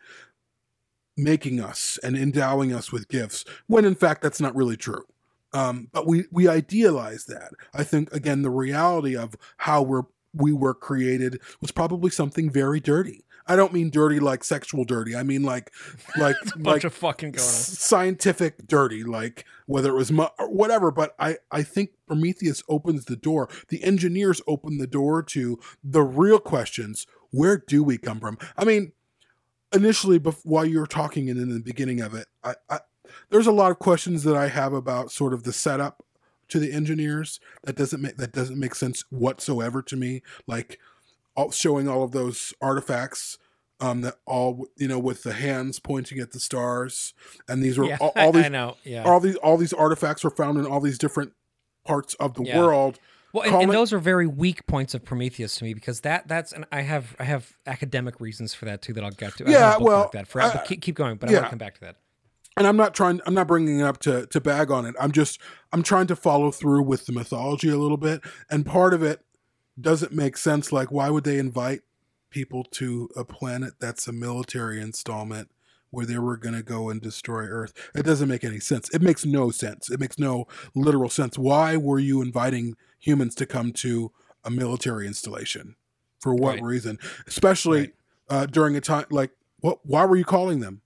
making 1.17 1.59
us 1.59 1.97
and 2.03 2.17
endowing 2.17 2.73
us 2.73 2.91
with 2.91 3.07
gifts. 3.07 3.45
When 3.67 3.85
in 3.85 3.95
fact 3.95 4.21
that's 4.21 4.41
not 4.41 4.55
really 4.55 4.77
true. 4.77 5.05
Um, 5.51 5.87
but 5.91 6.07
we 6.07 6.25
we 6.31 6.47
idealize 6.47 7.25
that. 7.25 7.53
I 7.73 7.83
think 7.83 8.11
again 8.13 8.41
the 8.41 8.49
reality 8.49 9.15
of 9.15 9.35
how 9.57 9.81
we're 9.81 10.03
we 10.33 10.51
were 10.53 10.73
created 10.73 11.39
was 11.61 11.71
probably 11.71 12.09
something 12.09 12.49
very 12.49 12.79
dirty. 12.79 13.23
I 13.45 13.57
don't 13.57 13.73
mean 13.73 13.89
dirty 13.89 14.21
like 14.21 14.43
sexual 14.43 14.85
dirty. 14.85 15.15
I 15.15 15.23
mean 15.23 15.43
like 15.43 15.71
like 16.17 16.35
Bunch 16.55 16.65
like 16.65 16.83
of 16.85 16.93
fucking 16.93 17.31
going 17.33 17.43
on. 17.45 17.51
scientific 17.51 18.67
dirty, 18.67 19.03
like 19.03 19.45
whether 19.65 19.89
it 19.89 19.95
was 19.97 20.11
mu- 20.11 20.27
whatever. 20.39 20.91
But 20.91 21.13
I 21.19 21.37
I 21.51 21.63
think 21.63 21.91
Prometheus 22.07 22.63
opens 22.69 23.05
the 23.05 23.15
door. 23.15 23.49
The 23.69 23.83
engineers 23.83 24.41
open 24.47 24.77
the 24.77 24.87
door 24.87 25.21
to 25.23 25.59
the 25.83 26.03
real 26.03 26.39
questions. 26.39 27.05
Where 27.31 27.57
do 27.57 27.83
we 27.83 27.97
come 27.97 28.19
from? 28.19 28.37
I 28.57 28.63
mean, 28.63 28.93
initially, 29.73 30.19
bef- 30.19 30.45
while 30.45 30.65
you 30.65 30.79
were 30.79 30.87
talking 30.87 31.29
and 31.29 31.39
in 31.39 31.53
the 31.53 31.59
beginning 31.59 31.99
of 32.01 32.13
it, 32.13 32.27
I, 32.43 32.55
I 32.69 32.79
there's 33.29 33.47
a 33.47 33.51
lot 33.51 33.71
of 33.71 33.79
questions 33.79 34.23
that 34.23 34.35
I 34.35 34.47
have 34.47 34.73
about 34.73 35.11
sort 35.11 35.33
of 35.33 35.43
the 35.43 35.53
setup 35.53 36.02
to 36.49 36.59
the 36.59 36.71
engineers 36.71 37.39
that 37.63 37.75
doesn't 37.75 38.01
make 38.01 38.17
that 38.17 38.31
doesn't 38.31 38.59
make 38.59 38.75
sense 38.75 39.03
whatsoever 39.09 39.81
to 39.81 39.95
me. 39.95 40.21
Like 40.47 40.79
all, 41.35 41.51
showing 41.51 41.87
all 41.87 42.03
of 42.03 42.11
those 42.11 42.53
artifacts 42.61 43.37
um, 43.79 44.01
that 44.01 44.15
all 44.25 44.67
you 44.77 44.87
know 44.87 44.99
with 44.99 45.23
the 45.23 45.33
hands 45.33 45.79
pointing 45.79 46.19
at 46.19 46.31
the 46.31 46.39
stars, 46.39 47.13
and 47.47 47.61
these 47.63 47.77
were 47.77 47.85
Yeah, 47.85 47.97
all, 47.99 48.13
all 48.15 48.31
these 48.31 48.45
I 48.45 48.49
know. 48.49 48.77
Yeah. 48.83 49.03
all 49.03 49.19
these 49.19 49.35
all 49.37 49.57
these 49.57 49.73
artifacts 49.73 50.23
were 50.23 50.29
found 50.29 50.57
in 50.57 50.65
all 50.65 50.79
these 50.79 50.97
different 50.97 51.33
parts 51.85 52.13
of 52.15 52.35
the 52.35 52.43
Yeah. 52.43 52.59
world. 52.59 52.99
Well, 53.33 53.43
and, 53.43 53.55
and 53.63 53.71
it- 53.71 53.73
those 53.73 53.91
are 53.91 53.97
very 53.99 54.27
weak 54.27 54.65
points 54.67 54.93
of 54.93 55.03
Prometheus 55.03 55.55
to 55.55 55.63
me 55.63 55.73
because 55.73 56.01
that 56.01 56.27
that's 56.27 56.53
and 56.53 56.65
I 56.71 56.81
have 56.81 57.15
I 57.19 57.23
have 57.23 57.57
academic 57.65 58.21
reasons 58.21 58.53
for 58.53 58.65
that 58.65 58.83
too 58.83 58.93
that 58.93 59.03
I'll 59.03 59.09
get 59.09 59.35
to. 59.37 59.47
I 59.47 59.49
Yeah, 59.51 59.57
have 59.71 59.75
a 59.77 59.79
bookmark 59.79 59.87
well, 59.97 60.09
that 60.13 60.27
for 60.27 60.41
I- 60.41 60.63
keep, 60.67 60.81
keep 60.83 60.95
going, 60.95 61.15
but 61.17 61.29
I 61.29 61.33
want 61.33 61.45
to 61.45 61.49
come 61.49 61.57
back 61.59 61.73
to 61.75 61.81
that. 61.81 61.95
And 62.57 62.67
I'm 62.67 62.77
not 62.77 62.93
trying 62.93 63.21
I'm 63.25 63.33
not 63.33 63.47
bringing 63.47 63.79
it 63.79 63.83
up 63.83 63.99
to 63.99 64.25
to 64.27 64.41
bag 64.41 64.71
on 64.71 64.85
it. 64.85 64.95
I'm 64.99 65.11
just 65.11 65.39
I'm 65.71 65.83
trying 65.83 66.07
to 66.07 66.15
follow 66.15 66.51
through 66.51 66.83
with 66.83 67.05
the 67.05 67.11
mythology 67.13 67.69
a 67.69 67.77
little 67.77 67.97
bit 67.97 68.21
and 68.49 68.65
part 68.65 68.93
of 68.93 69.03
it 69.03 69.21
doesn't 69.79 70.11
make 70.13 70.37
sense 70.37 70.71
like 70.71 70.91
why 70.91 71.09
would 71.09 71.23
they 71.23 71.39
invite 71.39 71.81
people 72.29 72.63
to 72.63 73.09
a 73.15 73.23
planet 73.25 73.73
that's 73.79 74.07
a 74.07 74.11
military 74.11 74.79
installment 74.81 75.49
where 75.89 76.05
they 76.05 76.17
were 76.17 76.37
going 76.37 76.55
to 76.55 76.63
go 76.63 76.89
and 76.89 77.01
destroy 77.01 77.43
earth. 77.43 77.71
It 77.93 78.01
doesn't 78.03 78.27
make 78.27 78.43
any 78.43 78.59
sense. 78.59 78.89
It 78.91 79.03
makes 79.03 79.25
no 79.25 79.51
sense. 79.51 79.91
It 79.91 79.99
makes 79.99 80.17
no 80.17 80.47
literal 80.73 81.09
sense. 81.09 81.37
Why 81.37 81.77
were 81.77 81.99
you 81.99 82.23
inviting 82.23 82.75
humans 82.97 83.35
to 83.35 83.45
come 83.45 83.71
to 83.73 84.11
a 84.43 84.49
military 84.49 85.05
installation? 85.05 85.75
For 86.19 86.33
what 86.33 86.55
Right. 86.55 86.63
reason? 86.63 86.97
Especially 87.27 87.79
Right. 87.79 87.93
uh, 88.29 88.45
during 88.47 88.75
a 88.75 88.81
time 88.81 89.05
like 89.11 89.31
what 89.59 89.85
why 89.85 90.05
were 90.05 90.15
you 90.15 90.25
calling 90.25 90.59
them? 90.61 90.81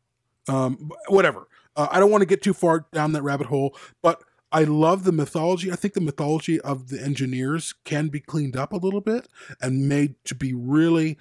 um, 0.50 0.92
whatever. 1.10 1.48
Uh, 1.78 1.88
I 1.92 2.00
don't 2.00 2.12
want 2.12 2.24
to 2.24 2.26
get 2.28 2.42
too 2.42 2.54
far 2.54 2.88
down 2.92 3.14
that 3.14 3.22
rabbit 3.22 3.48
hole, 3.48 3.78
but 4.02 4.22
I 4.52 4.64
love 4.64 5.04
the 5.04 5.12
mythology. 5.12 5.72
I 5.72 5.76
think 5.76 5.94
the 5.94 6.02
mythology 6.02 6.60
of 6.62 6.90
the 6.90 7.02
engineers 7.02 7.76
can 7.86 8.08
be 8.08 8.20
cleaned 8.20 8.58
up 8.58 8.74
a 8.74 8.78
little 8.78 9.02
bit 9.02 9.28
and 9.62 9.88
made 9.88 10.16
to 10.26 10.36
be 10.36 10.54
really 10.54 11.18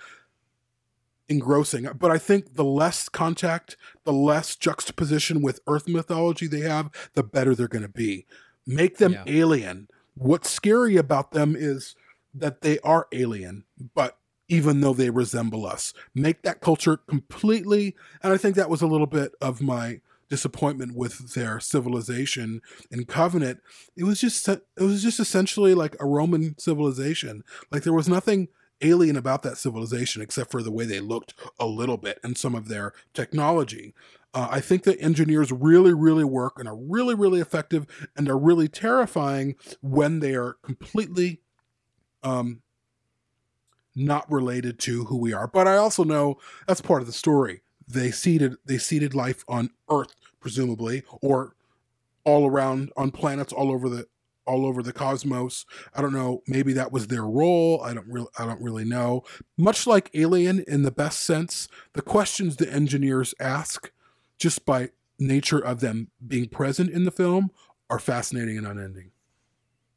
engrossing. 1.28 1.88
But 1.98 2.10
I 2.10 2.18
think 2.18 2.54
the 2.54 2.64
less 2.64 3.08
contact, 3.08 3.76
the 4.04 4.12
less 4.12 4.56
juxtaposition 4.56 5.42
with 5.42 5.60
Earth 5.66 5.88
mythology 5.88 6.46
they 6.46 6.60
have, 6.60 6.90
the 7.14 7.22
better 7.22 7.54
they're 7.54 7.68
going 7.68 7.82
to 7.82 7.88
be. 7.88 8.26
Make 8.66 8.98
them 8.98 9.12
Yeah. 9.12 9.24
alien. 9.26 9.88
What's 10.14 10.50
scary 10.50 10.96
about 10.96 11.32
them 11.32 11.54
is 11.56 11.94
that 12.32 12.62
they 12.62 12.78
are 12.80 13.08
alien, 13.12 13.64
but 13.94 14.18
even 14.48 14.80
though 14.80 14.94
they 14.94 15.10
resemble 15.10 15.66
us, 15.66 15.92
make 16.14 16.42
that 16.42 16.60
culture 16.60 16.96
completely. 16.96 17.96
And 18.22 18.32
I 18.32 18.36
think 18.36 18.54
that 18.54 18.70
was 18.70 18.80
a 18.82 18.86
little 18.86 19.06
bit 19.08 19.34
of 19.40 19.60
my 19.60 20.00
disappointment 20.28 20.96
with 20.96 21.34
their 21.34 21.60
civilization 21.60 22.60
and 22.90 23.08
Covenant. 23.08 23.60
It 23.96 24.04
was 24.04 24.20
just 24.20 24.48
it 24.48 24.62
was 24.76 25.02
just 25.02 25.20
essentially 25.20 25.74
like 25.74 25.96
a 26.00 26.06
Roman 26.06 26.58
civilization. 26.58 27.44
Like 27.70 27.82
there 27.82 27.92
was 27.92 28.08
nothing 28.08 28.48
alien 28.82 29.16
about 29.16 29.42
that 29.42 29.56
civilization 29.56 30.20
except 30.20 30.50
for 30.50 30.62
the 30.62 30.70
way 30.70 30.84
they 30.84 31.00
looked 31.00 31.34
a 31.58 31.66
little 31.66 31.96
bit 31.96 32.18
and 32.22 32.36
some 32.36 32.54
of 32.54 32.68
their 32.68 32.92
technology. 33.14 33.94
Uh, 34.34 34.48
I 34.50 34.60
think 34.60 34.82
the 34.82 35.00
engineers 35.00 35.50
really, 35.50 35.94
really 35.94 36.24
work 36.24 36.58
and 36.58 36.68
are 36.68 36.76
really, 36.76 37.14
really 37.14 37.40
effective 37.40 37.86
and 38.16 38.28
are 38.28 38.38
really 38.38 38.68
terrifying 38.68 39.54
when 39.80 40.20
they 40.20 40.34
are 40.34 40.58
completely 40.62 41.40
um, 42.22 42.60
not 43.94 44.30
related 44.30 44.78
to 44.80 45.04
who 45.04 45.16
we 45.16 45.32
are. 45.32 45.46
But 45.46 45.66
I 45.66 45.78
also 45.78 46.04
know 46.04 46.36
that's 46.66 46.82
part 46.82 47.00
of 47.00 47.06
the 47.06 47.14
story. 47.14 47.62
They 47.88 48.10
seeded 48.10 48.56
they 48.64 48.78
seeded 48.78 49.14
life 49.14 49.44
on 49.48 49.70
Earth, 49.90 50.14
presumably, 50.40 51.02
or 51.22 51.54
all 52.24 52.46
around 52.46 52.90
on 52.96 53.10
planets 53.10 53.52
all 53.52 53.70
over 53.70 53.88
the 53.88 54.06
all 54.46 54.64
over 54.64 54.82
the 54.82 54.92
cosmos. 54.92 55.66
I 55.94 56.02
don't 56.02 56.12
know. 56.12 56.42
Maybe 56.46 56.72
that 56.74 56.92
was 56.92 57.08
their 57.08 57.24
role. 57.24 57.80
I 57.82 57.94
don't 57.94 58.06
really 58.06 58.28
I 58.38 58.46
don't 58.46 58.62
really 58.62 58.84
know. 58.84 59.24
Much 59.56 59.86
like 59.86 60.10
Alien 60.14 60.64
in 60.66 60.82
the 60.82 60.90
best 60.90 61.20
sense, 61.20 61.68
the 61.92 62.02
questions 62.02 62.56
the 62.56 62.72
engineers 62.72 63.34
ask, 63.40 63.90
just 64.38 64.64
by 64.64 64.90
nature 65.18 65.58
of 65.58 65.80
them 65.80 66.10
being 66.26 66.48
present 66.48 66.90
in 66.90 67.04
the 67.04 67.10
film, 67.10 67.50
are 67.90 67.98
fascinating 67.98 68.58
and 68.58 68.66
unending. 68.66 69.10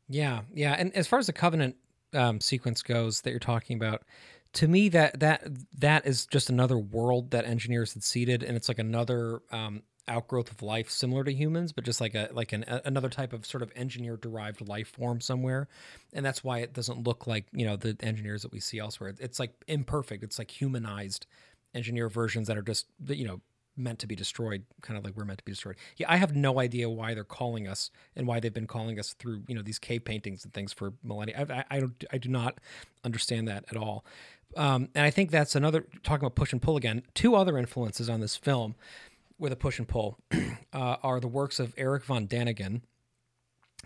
Yeah, 0.08 0.41
yeah. 0.54 0.75
And 0.78 0.95
as 0.95 1.08
far 1.08 1.19
as 1.19 1.28
the 1.28 1.34
covenant 1.34 1.75
um, 2.13 2.41
sequence 2.41 2.82
goes 2.82 3.21
that 3.21 3.30
you're 3.30 3.39
talking 3.39 3.78
about, 3.78 4.04
to 4.53 4.67
me 4.67 4.89
that 4.89 5.19
that 5.19 5.47
that 5.77 6.05
is 6.05 6.25
just 6.25 6.49
another 6.49 6.77
world 6.77 7.31
that 7.31 7.45
engineers 7.45 7.93
had 7.93 8.03
seeded, 8.03 8.43
and 8.43 8.55
it's 8.55 8.67
like 8.67 8.79
another 8.79 9.41
um, 9.51 9.83
outgrowth 10.07 10.51
of 10.51 10.62
life 10.62 10.89
similar 10.89 11.23
to 11.23 11.31
humans, 11.31 11.71
but 11.71 11.83
just 11.83 12.01
like 12.01 12.15
a 12.15 12.29
like 12.33 12.52
an 12.52 12.65
a, 12.67 12.81
another 12.85 13.10
type 13.10 13.31
of 13.31 13.45
sort 13.45 13.62
of 13.62 13.71
engineer 13.75 14.17
derived 14.17 14.67
life 14.67 14.89
form 14.89 15.21
somewhere, 15.21 15.67
and 16.13 16.25
that's 16.25 16.43
why 16.43 16.60
it 16.60 16.73
doesn't 16.73 17.04
look 17.04 17.27
like 17.27 17.45
you 17.54 17.65
know 17.65 17.75
the 17.75 17.95
engineers 18.02 18.41
that 18.41 18.52
we 18.52 18.60
see 18.60 18.79
elsewhere. 18.79 19.13
It's 19.19 19.39
like 19.39 19.54
imperfect. 19.67 20.23
It's 20.23 20.39
like 20.39 20.52
humanized 20.52 21.27
engineer 21.75 22.10
versions 22.10 22.47
that 22.47 22.58
are 22.58 22.63
just 22.63 22.87
you 23.08 23.25
know 23.25 23.41
meant 23.80 24.00
to 24.00 24.08
be 24.08 24.15
destroyed, 24.15 24.63
kind 24.82 24.98
of 24.98 25.04
like 25.04 25.15
we're 25.15 25.25
meant 25.25 25.40
to 25.40 25.46
be 25.46 25.54
destroyed. 25.54 25.77
Yeah, 25.98 26.12
I 26.12 26.17
have 26.17 26.36
no 26.36 26.60
idea 26.60 26.90
why 26.90 27.13
they're 27.13 27.23
calling 27.23 27.67
us 27.67 27.90
and 28.15 28.27
why 28.27 28.40
they've 28.40 28.54
been 28.54 28.67
calling 28.67 29.00
us 29.00 29.13
through 29.13 29.44
you 29.48 29.56
know 29.56 29.62
these 29.62 29.80
cave 29.80 30.06
paintings 30.06 30.44
and 30.44 30.54
things 30.54 30.73
for 30.73 30.94
millennia. 31.04 31.46
I, 31.50 31.54
I, 31.54 31.65
I 31.77 31.80
don't, 31.80 32.04
I 32.12 32.17
do 32.17 32.30
not 32.30 32.60
understand 33.04 33.48
that 33.48 33.65
at 33.71 33.77
all. 33.77 34.06
Um, 34.58 34.90
and 34.96 35.06
I 35.06 35.12
think 35.12 35.32
that's 35.32 35.56
another 35.56 35.86
talking 36.04 36.25
about 36.25 36.36
push 36.36 36.52
and 36.52 36.62
pull 36.62 36.75
again. 36.75 37.04
Two 37.13 37.36
other 37.36 37.58
influences 37.58 38.10
on 38.10 38.19
this 38.19 38.36
film 38.36 38.75
with 39.38 39.54
a 39.54 39.56
push 39.56 39.80
and 39.80 39.88
pull 39.88 40.17
uh, 40.73 40.98
are 41.04 41.19
the 41.19 41.27
works 41.27 41.60
of 41.60 41.73
Eric 41.77 42.04
von 42.06 42.27
Daniken 42.27 42.82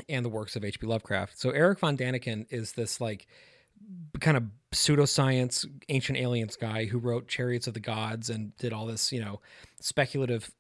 and 0.10 0.26
the 0.26 0.30
works 0.30 0.56
of 0.56 0.66
H.P. 0.66 0.88
Lovecraft. 0.88 1.40
So 1.40 1.52
Eric 1.52 1.80
von 1.80 1.98
Daniken 1.98 2.46
is 2.50 2.74
this 2.74 3.00
like 3.00 3.28
kind 4.20 4.38
of 4.38 4.44
pseudoscience 4.72 5.66
ancient 5.90 6.18
aliens 6.18 6.56
guy 6.56 6.86
who 6.86 6.98
wrote 6.98 7.28
Chariots 7.28 7.68
of 7.68 7.74
the 7.74 7.80
Gods 7.80 8.30
and 8.30 8.56
did 8.58 8.74
all 8.74 8.86
this, 8.86 9.12
you 9.12 9.22
know, 9.22 9.42
speculative 9.80 10.52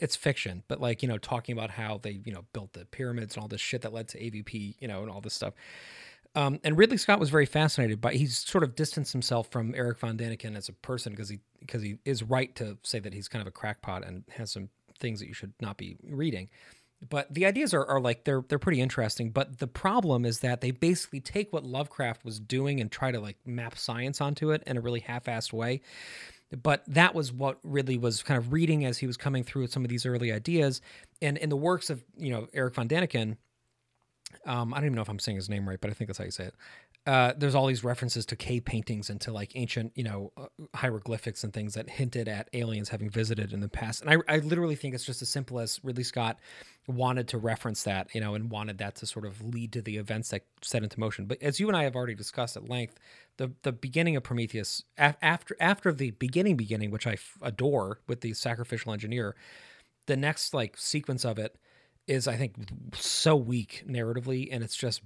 it's 0.00 0.16
fiction, 0.16 0.62
but 0.68 0.80
like, 0.80 1.02
you 1.02 1.08
know, 1.08 1.18
talking 1.18 1.52
about 1.52 1.70
how 1.70 1.98
they, 2.02 2.22
you 2.24 2.32
know, 2.32 2.44
built 2.52 2.72
the 2.72 2.84
pyramids 2.86 3.34
and 3.34 3.42
all 3.42 3.48
this 3.48 3.60
shit 3.60 3.82
that 3.82 3.92
led 3.92 4.08
to 4.08 4.18
AVP, 4.18 4.76
you 4.78 4.88
know, 4.88 5.02
and 5.02 5.10
all 5.10 5.20
this 5.20 5.34
stuff. 5.34 5.54
Um, 6.34 6.58
and 6.64 6.76
Ridley 6.76 6.96
Scott 6.96 7.20
was 7.20 7.30
very 7.30 7.46
fascinated 7.46 8.00
by. 8.00 8.14
He's 8.14 8.36
sort 8.36 8.64
of 8.64 8.74
distanced 8.74 9.12
himself 9.12 9.48
from 9.50 9.74
Eric 9.76 9.98
von 9.98 10.16
Daniken 10.16 10.56
as 10.56 10.68
a 10.68 10.72
person 10.72 11.12
because 11.12 11.28
he 11.28 11.38
because 11.60 11.80
he 11.80 11.98
is 12.04 12.24
right 12.24 12.52
to 12.56 12.76
say 12.82 12.98
that 12.98 13.14
he's 13.14 13.28
kind 13.28 13.40
of 13.40 13.46
a 13.46 13.52
crackpot 13.52 14.04
and 14.04 14.24
has 14.30 14.50
some 14.50 14.68
things 14.98 15.20
that 15.20 15.28
you 15.28 15.34
should 15.34 15.52
not 15.60 15.76
be 15.76 15.96
reading. 16.02 16.48
But 17.08 17.32
the 17.32 17.46
ideas 17.46 17.74
are, 17.74 17.84
are 17.84 18.00
like 18.00 18.24
they're 18.24 18.42
they're 18.48 18.58
pretty 18.58 18.80
interesting. 18.80 19.30
But 19.30 19.58
the 19.58 19.66
problem 19.66 20.24
is 20.24 20.40
that 20.40 20.60
they 20.60 20.70
basically 20.70 21.20
take 21.20 21.52
what 21.52 21.64
Lovecraft 21.64 22.24
was 22.24 22.40
doing 22.40 22.80
and 22.80 22.90
try 22.90 23.10
to 23.10 23.20
like 23.20 23.36
map 23.44 23.76
science 23.76 24.20
onto 24.20 24.50
it 24.50 24.62
in 24.66 24.76
a 24.76 24.80
really 24.80 25.00
half-assed 25.00 25.52
way. 25.52 25.80
But 26.62 26.84
that 26.86 27.14
was 27.14 27.32
what 27.32 27.58
Ridley 27.62 27.98
was 27.98 28.22
kind 28.22 28.38
of 28.38 28.52
reading 28.52 28.84
as 28.84 28.98
he 28.98 29.06
was 29.06 29.16
coming 29.16 29.42
through 29.42 29.62
with 29.62 29.72
some 29.72 29.84
of 29.84 29.88
these 29.90 30.06
early 30.06 30.32
ideas. 30.32 30.80
And 31.20 31.36
in 31.38 31.48
the 31.48 31.56
works 31.56 31.90
of 31.90 32.04
you 32.16 32.30
know 32.30 32.48
Eric 32.52 32.74
von 32.74 32.88
Daniken, 32.88 33.36
um, 34.46 34.72
I 34.72 34.78
don't 34.78 34.86
even 34.86 34.96
know 34.96 35.02
if 35.02 35.08
I'm 35.08 35.18
saying 35.18 35.36
his 35.36 35.48
name 35.48 35.68
right, 35.68 35.80
but 35.80 35.90
I 35.90 35.94
think 35.94 36.08
that's 36.08 36.18
how 36.18 36.24
you 36.24 36.30
say 36.30 36.44
it. 36.44 36.54
Uh, 37.06 37.34
there's 37.36 37.54
all 37.54 37.66
these 37.66 37.84
references 37.84 38.24
to 38.24 38.34
cave 38.34 38.64
paintings 38.64 39.10
and 39.10 39.20
to 39.20 39.30
like 39.30 39.52
ancient, 39.56 39.92
you 39.94 40.02
know, 40.04 40.32
uh, 40.38 40.46
hieroglyphics 40.74 41.44
and 41.44 41.52
things 41.52 41.74
that 41.74 41.90
hinted 41.90 42.28
at 42.28 42.48
aliens 42.54 42.88
having 42.88 43.10
visited 43.10 43.52
in 43.52 43.60
the 43.60 43.68
past. 43.68 44.00
And 44.00 44.10
I, 44.10 44.16
I 44.26 44.38
literally 44.38 44.74
think 44.74 44.94
it's 44.94 45.04
just 45.04 45.20
as 45.20 45.28
simple 45.28 45.60
as 45.60 45.78
Ridley 45.84 46.04
Scott 46.04 46.38
wanted 46.86 47.28
to 47.28 47.38
reference 47.38 47.82
that, 47.82 48.14
you 48.14 48.22
know, 48.22 48.34
and 48.34 48.50
wanted 48.50 48.78
that 48.78 48.94
to 48.96 49.06
sort 49.06 49.26
of 49.26 49.42
lead 49.42 49.72
to 49.74 49.82
the 49.82 49.98
events 49.98 50.30
that 50.30 50.46
set 50.62 50.82
into 50.82 50.98
motion. 50.98 51.26
But 51.26 51.42
as 51.42 51.60
you 51.60 51.68
and 51.68 51.76
I 51.76 51.82
have 51.84 51.94
already 51.94 52.14
discussed 52.14 52.56
at 52.56 52.70
length, 52.70 52.98
the 53.36 53.52
the 53.62 53.72
beginning 53.72 54.16
of 54.16 54.22
Prometheus, 54.22 54.82
af- 54.96 55.18
after 55.20 55.56
after 55.60 55.92
the 55.92 56.12
beginning 56.12 56.56
beginning, 56.56 56.90
which 56.90 57.06
I 57.06 57.14
f- 57.14 57.36
adore 57.42 58.00
with 58.06 58.22
the 58.22 58.32
sacrificial 58.32 58.92
engineer, 58.92 59.36
the 60.06 60.16
next 60.16 60.54
like 60.54 60.78
sequence 60.78 61.24
of 61.24 61.38
it 61.38 61.56
is 62.06 62.28
I 62.28 62.36
think 62.36 62.54
so 62.94 63.36
weak 63.36 63.84
narratively, 63.86 64.48
and 64.50 64.62
it's 64.62 64.76
just 64.76 65.02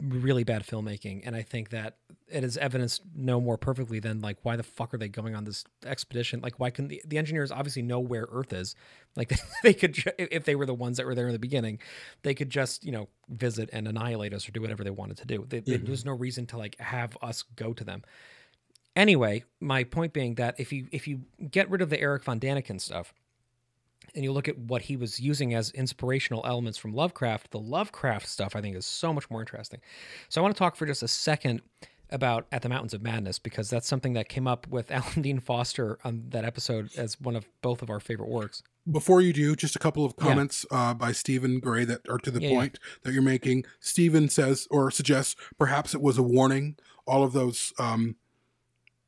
really 0.00 0.44
bad 0.44 0.66
filmmaking. 0.66 1.22
And 1.24 1.34
I 1.34 1.42
think 1.42 1.70
that 1.70 1.96
it 2.28 2.44
is 2.44 2.56
evidenced 2.58 3.02
no 3.14 3.40
more 3.40 3.56
perfectly 3.56 3.98
than 3.98 4.20
like 4.20 4.38
why 4.42 4.56
the 4.56 4.62
fuck 4.62 4.92
are 4.92 4.98
they 4.98 5.08
going 5.08 5.34
on 5.34 5.44
this 5.44 5.64
expedition? 5.84 6.40
Like 6.40 6.60
why 6.60 6.70
can 6.70 6.88
the, 6.88 7.02
the 7.06 7.18
engineers 7.18 7.50
obviously 7.50 7.82
know 7.82 8.00
where 8.00 8.26
Earth 8.30 8.52
is? 8.52 8.74
Like 9.16 9.32
they 9.62 9.72
could 9.72 9.94
ju- 9.94 10.10
if 10.18 10.44
they 10.44 10.54
were 10.54 10.66
the 10.66 10.74
ones 10.74 10.98
that 10.98 11.06
were 11.06 11.14
there 11.14 11.26
in 11.26 11.32
the 11.32 11.38
beginning, 11.38 11.78
they 12.22 12.34
could 12.34 12.50
just 12.50 12.84
you 12.84 12.92
know 12.92 13.08
visit 13.28 13.70
and 13.72 13.88
annihilate 13.88 14.34
us 14.34 14.48
or 14.48 14.52
do 14.52 14.60
whatever 14.60 14.84
they 14.84 14.90
wanted 14.90 15.16
to 15.18 15.26
do. 15.26 15.46
They, 15.48 15.60
they, 15.60 15.76
there's 15.78 16.00
mm-hmm. 16.00 16.10
no 16.10 16.16
reason 16.16 16.46
to 16.46 16.58
like 16.58 16.78
have 16.78 17.16
us 17.22 17.44
go 17.54 17.72
to 17.72 17.84
them. 17.84 18.02
Anyway, 18.94 19.44
my 19.60 19.84
point 19.84 20.12
being 20.12 20.34
that 20.34 20.58
if 20.58 20.72
you 20.72 20.88
if 20.92 21.08
you 21.08 21.22
get 21.50 21.70
rid 21.70 21.80
of 21.80 21.90
the 21.90 22.00
Eric 22.00 22.24
von 22.24 22.38
Daniken 22.38 22.80
stuff 22.80 23.14
and 24.16 24.24
you 24.24 24.32
look 24.32 24.48
at 24.48 24.58
what 24.58 24.82
he 24.82 24.96
was 24.96 25.20
using 25.20 25.54
as 25.54 25.70
inspirational 25.70 26.44
elements 26.44 26.78
from 26.78 26.92
Lovecraft, 26.94 27.52
the 27.52 27.60
Lovecraft 27.60 28.26
stuff 28.26 28.56
I 28.56 28.60
think 28.60 28.74
is 28.74 28.86
so 28.86 29.12
much 29.12 29.30
more 29.30 29.40
interesting. 29.40 29.80
So 30.28 30.40
I 30.40 30.42
want 30.42 30.54
to 30.56 30.58
talk 30.58 30.74
for 30.74 30.86
just 30.86 31.02
a 31.04 31.08
second 31.08 31.60
about 32.10 32.46
At 32.52 32.62
the 32.62 32.68
Mountains 32.68 32.94
of 32.94 33.02
Madness 33.02 33.38
because 33.38 33.68
that's 33.68 33.86
something 33.88 34.12
that 34.14 34.28
came 34.28 34.46
up 34.46 34.66
with 34.68 34.90
Alan 34.92 35.22
Dean 35.22 35.38
Foster 35.40 35.98
on 36.04 36.24
that 36.30 36.44
episode 36.44 36.90
as 36.96 37.20
one 37.20 37.36
of 37.36 37.46
both 37.62 37.82
of 37.82 37.90
our 37.90 38.00
favorite 38.00 38.28
works. 38.28 38.62
Before 38.90 39.20
you 39.20 39.32
do, 39.32 39.56
just 39.56 39.74
a 39.74 39.80
couple 39.80 40.04
of 40.04 40.14
comments 40.16 40.64
uh, 40.70 40.94
by 40.94 41.10
Stephen 41.10 41.58
Gray 41.58 41.84
that 41.84 42.08
are 42.08 42.18
to 42.18 42.30
the 42.30 42.40
Yeah, 42.40 42.48
yeah. 42.50 42.54
point 42.56 42.78
that 43.02 43.12
you're 43.12 43.22
making. 43.22 43.64
Stephen 43.80 44.28
says 44.28 44.68
or 44.70 44.90
suggests 44.92 45.34
perhaps 45.58 45.92
it 45.94 46.00
was 46.00 46.16
a 46.18 46.22
warning. 46.22 46.76
All 47.06 47.24
of 47.24 47.32
those 47.32 47.72
um, 47.80 48.14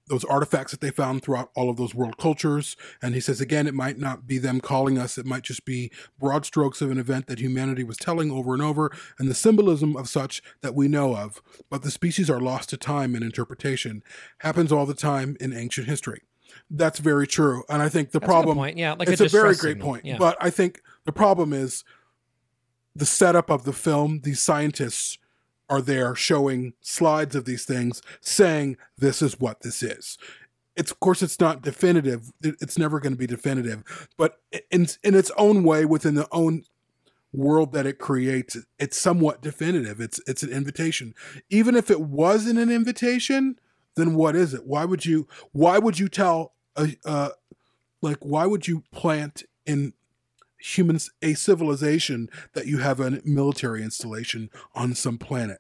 those 0.09 0.25
artifacts 0.25 0.73
that 0.73 0.81
they 0.81 0.91
found 0.91 1.23
throughout 1.23 1.51
all 1.55 1.71
of 1.71 1.77
those 1.77 1.95
world 1.95 2.17
cultures, 2.19 2.77
and 3.03 3.15
he 3.15 3.21
says 3.21 3.41
again, 3.41 3.67
it 3.67 3.75
might 3.75 3.99
not 3.99 4.27
be 4.27 4.39
them 4.39 4.61
calling 4.61 4.99
us. 4.99 5.19
It 5.19 5.27
might 5.27 5.43
just 5.43 5.65
be 5.65 5.91
broad 6.19 6.45
strokes 6.45 6.81
of 6.81 6.91
an 6.91 6.99
event 6.99 7.27
that 7.27 7.39
humanity 7.39 7.85
was 7.85 7.97
telling 7.97 8.31
over 8.31 8.53
and 8.55 8.63
over, 8.63 8.91
and 9.19 9.29
the 9.29 9.35
symbolism 9.35 9.97
of 9.97 10.09
such 10.09 10.43
that 10.63 10.75
we 10.75 10.89
know 10.89 11.17
of. 11.17 11.43
But 11.71 11.83
the 11.83 11.91
species 11.91 12.29
are 12.31 12.41
lost 12.41 12.71
to 12.71 12.77
time 12.77 13.15
and 13.15 13.23
interpretation. 13.25 14.03
Happens 14.39 14.73
all 14.73 14.87
the 14.87 14.95
time 14.95 15.37
in 15.41 15.53
ancient 15.53 15.87
history. 15.87 16.23
That's 16.71 16.99
very 16.99 17.27
true, 17.27 17.63
and 17.69 17.83
I 17.83 17.89
think 17.89 18.11
the 18.11 18.19
That's 18.19 18.29
a 18.29 18.33
problem. 18.33 18.57
point. 18.57 18.79
Yeah, 18.79 18.95
like 18.95 19.09
it's 19.09 19.21
a, 19.21 19.29
very 19.29 19.55
great 19.55 19.75
signal. 19.77 19.87
point. 19.89 20.05
Yeah. 20.05 20.17
But 20.19 20.37
I 20.41 20.51
think 20.51 20.81
the 21.05 21.13
problem 21.13 21.53
is 21.53 21.85
the 22.95 23.07
setup 23.07 23.51
of 23.51 23.65
the 23.65 23.73
film. 23.73 24.21
These 24.25 24.41
scientists 24.41 25.19
are 25.69 25.83
there 25.83 26.15
showing 26.15 26.75
slides 26.81 27.35
of 27.37 27.45
these 27.45 27.65
things, 27.65 28.03
saying 28.21 28.77
this 28.97 29.23
is 29.23 29.39
what 29.39 29.61
this 29.61 29.83
is. 29.83 30.19
It's 30.77 30.91
of 30.91 31.01
course 31.01 31.23
it's 31.23 31.41
not 31.41 31.63
definitive. 31.63 32.31
It's 32.41 32.79
never 32.79 33.01
going 33.01 33.13
to 33.13 33.19
be 33.19 33.27
definitive, 33.27 34.09
but 34.17 34.41
in 34.71 34.87
in 35.03 35.15
its 35.15 35.31
own 35.37 35.65
way, 35.65 35.85
within 35.85 36.15
the 36.15 36.29
own 36.31 36.63
world 37.33 37.73
that 37.73 37.87
it 37.87 37.99
creates, 37.99 38.57
it's 38.79 38.99
somewhat 38.99 39.43
definitive. 39.43 40.01
It's 40.01 40.21
it's 40.27 40.43
an 40.43 40.51
invitation. 40.51 41.15
Even 41.51 41.75
if 41.75 41.91
it 41.91 42.01
wasn't 42.01 42.59
an 42.59 42.71
invitation, 42.71 43.59
then 43.97 44.15
what 44.15 44.37
is 44.37 44.55
it? 44.55 44.67
Why 44.67 44.85
would 44.85 45.05
you 45.05 45.27
why 45.53 45.79
would 45.79 45.99
you 45.99 46.09
tell 46.09 46.55
a 46.77 46.97
uh 47.05 47.31
like 48.01 48.19
why 48.21 48.47
would 48.47 48.69
you 48.69 48.85
plant 48.93 49.43
in 49.67 49.93
humans 50.59 51.11
a 51.23 51.35
civilization 51.35 52.29
that 52.55 52.67
you 52.67 52.79
have 52.79 53.01
a 53.01 53.21
military 53.25 53.83
installation 53.83 54.51
on 54.75 54.95
some 54.95 55.19
planet? 55.19 55.59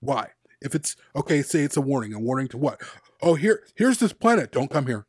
Why? 0.00 0.30
If 0.60 0.74
it's 0.74 0.96
okay, 1.14 1.42
say 1.42 1.60
it's 1.62 1.76
a 1.76 1.80
warning. 1.80 2.12
A 2.14 2.18
warning 2.18 2.48
to 2.48 2.56
what? 2.56 2.80
Oh, 3.22 3.34
here 3.34 3.62
here's 3.74 3.98
this 3.98 4.12
planet. 4.12 4.52
Don't 4.52 4.70
come 4.70 4.86
here 4.86 5.06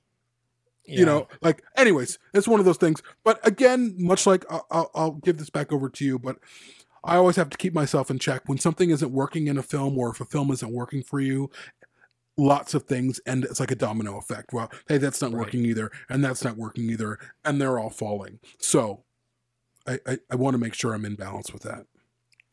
you 0.90 1.06
know 1.06 1.28
like 1.42 1.62
anyways 1.76 2.18
it's 2.34 2.48
one 2.48 2.62
of 2.62 2.66
those 2.66 2.78
things 2.78 3.04
but 3.26 3.46
again 3.46 3.94
much 3.98 4.26
like 4.26 4.46
I'll, 4.50 4.66
I'll, 4.72 4.92
I'll 4.96 5.12
give 5.12 5.38
this 5.38 5.50
back 5.50 5.74
over 5.74 5.90
to 5.90 6.06
you 6.06 6.18
but 6.18 6.38
i 7.04 7.18
always 7.18 7.36
have 7.36 7.50
to 7.50 7.58
keep 7.58 7.74
myself 7.74 8.10
in 8.10 8.20
check 8.20 8.44
when 8.46 8.58
something 8.58 8.90
isn't 8.90 9.12
working 9.12 9.48
in 9.48 9.58
a 9.58 9.62
film 9.64 9.98
or 9.98 10.12
if 10.12 10.22
a 10.22 10.26
film 10.26 10.50
isn't 10.50 10.72
working 10.72 11.04
for 11.04 11.20
you 11.20 11.50
lots 12.38 12.74
of 12.74 12.84
things 12.84 13.20
and 13.26 13.44
it's 13.44 13.60
like 13.60 13.72
a 13.72 13.76
domino 13.76 14.18
effect 14.18 14.54
well 14.54 14.72
hey 14.88 14.98
that's 14.98 15.22
not 15.22 15.34
Right. 15.34 15.40
working 15.42 15.66
either 15.66 15.92
and 16.10 16.24
that's 16.24 16.46
not 16.46 16.56
working 16.56 16.90
either 16.90 17.20
and 17.44 17.60
they're 17.60 17.78
all 17.80 17.90
falling 17.90 18.40
so 18.58 19.04
i 19.88 20.00
i, 20.06 20.18
I 20.32 20.36
want 20.36 20.54
to 20.54 20.58
make 20.58 20.74
sure 20.74 20.94
i'm 20.94 21.06
in 21.06 21.16
balance 21.16 21.52
with 21.54 21.64
that 21.64 21.86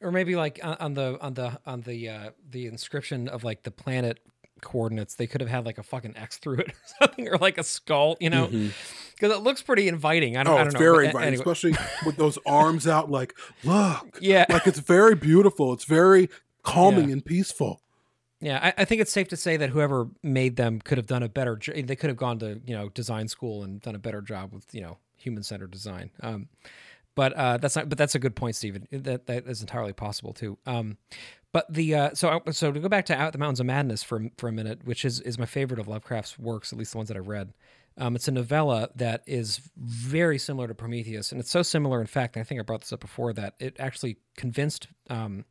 or 0.01 0.11
maybe 0.13 0.37
like 0.37 0.61
on- 0.63 0.95
the 0.95 1.19
on 1.21 1.35
the 1.35 1.59
on 1.67 1.81
the 1.83 2.09
uh 2.09 2.31
the 2.51 2.67
inscription 2.67 3.29
of 3.29 3.45
like 3.45 3.63
the 3.63 3.71
planet 3.71 4.21
coordinates 4.61 5.17
they 5.17 5.27
could 5.27 5.41
have 5.41 5.51
had 5.51 5.67
like 5.67 5.77
a 5.79 5.83
fucking 5.83 6.17
x 6.17 6.39
through 6.39 6.59
it 6.59 6.69
or 7.01 7.07
something 7.07 7.29
or 7.29 7.37
like 7.39 7.59
a 7.59 7.65
skull 7.65 8.17
you 8.21 8.31
know 8.31 8.47
because 8.47 9.31
it 9.37 9.41
looks 9.43 9.63
pretty 9.63 9.89
inviting 9.89 10.37
i 10.37 10.43
don't, 10.43 10.55
oh 10.55 10.57
I 10.57 10.59
don't 10.59 10.67
it's 10.69 10.75
know 10.75 10.81
very 10.81 11.07
inviting 11.07 11.29
anyway. 11.29 11.43
especially 11.43 11.73
with 12.07 12.17
those 12.17 12.39
arms 12.47 12.87
out 12.87 13.11
like 13.11 13.35
look 13.63 14.19
yeah 14.21 14.47
like 14.49 14.67
it's 14.67 14.79
very 14.79 15.15
beautiful 15.17 15.73
it's 15.75 15.85
very 15.85 16.31
calming 16.63 17.09
Yeah. 17.09 17.15
and 17.15 17.25
peaceful 17.25 17.81
Yeah, 18.41 18.59
I, 18.63 18.83
I 18.83 18.85
think 18.85 19.01
it's 19.01 19.13
safe 19.13 19.29
to 19.29 19.37
say 19.37 19.57
that 19.59 19.71
whoever 19.71 20.09
made 20.23 20.57
them 20.57 20.81
could 20.81 20.99
have 20.99 21.07
done 21.07 21.23
a 21.23 21.29
better. 21.29 21.59
They 21.67 21.97
could 21.97 22.11
have 22.11 22.17
gone 22.17 22.39
to 22.41 22.61
you 22.67 22.75
know 22.77 22.89
design 22.91 23.29
school 23.29 23.63
and 23.65 23.81
done 23.81 23.95
a 23.95 23.99
better 23.99 24.21
job 24.21 24.53
with 24.53 24.67
you 24.75 24.83
know 24.83 24.99
human 25.17 25.43
centered 25.43 25.71
design. 25.71 26.11
Um, 26.21 26.49
but 27.15 27.33
uh, 27.35 27.57
that's 27.59 27.77
not. 27.77 27.89
But 27.89 27.99
that's 27.99 28.15
a 28.15 28.19
good 28.19 28.37
point, 28.37 28.57
Stephen. 28.57 28.87
That 28.91 29.27
that 29.27 29.47
is 29.47 29.61
entirely 29.61 29.93
possible 29.93 30.33
too. 30.33 30.59
Um, 30.67 30.99
but 31.53 31.73
the 31.73 31.95
uh, 31.95 32.11
so 32.15 32.43
so 32.51 32.73
to 32.73 32.81
go 32.81 32.89
back 32.89 33.07
to 33.07 33.17
Out 33.17 33.33
the 33.33 33.39
Mountains 33.39 33.61
of 33.61 33.67
Madness 33.67 34.03
for 34.03 34.29
for 34.37 34.49
a 34.49 34.53
minute, 34.53 34.85
which 34.85 35.05
is 35.05 35.21
is 35.21 35.39
my 35.39 35.47
favorite 35.47 35.79
of 35.79 35.87
Lovecraft's 35.87 36.39
works, 36.39 36.73
at 36.73 36.79
least 36.79 36.93
the 36.93 36.99
ones 36.99 37.09
that 37.09 37.17
I've 37.17 37.29
read. 37.29 37.53
Um, 37.97 38.17
it's 38.17 38.27
a 38.27 38.33
novella 38.33 38.89
that 38.97 39.23
is 39.25 39.61
very 39.77 40.37
similar 40.37 40.67
to 40.67 40.75
Prometheus, 40.75 41.31
and 41.31 41.41
it's 41.41 41.51
so 41.51 41.63
similar, 41.63 42.01
in 42.01 42.09
fact, 42.09 42.37
I 42.37 42.43
think 42.43 42.59
I 42.59 42.65
brought 42.65 42.81
this 42.81 42.93
up 42.93 42.99
before, 42.99 43.33
that 43.35 43.55
it 43.61 43.77
actually 43.79 44.17
convinced 44.37 44.89
um, 45.09 45.45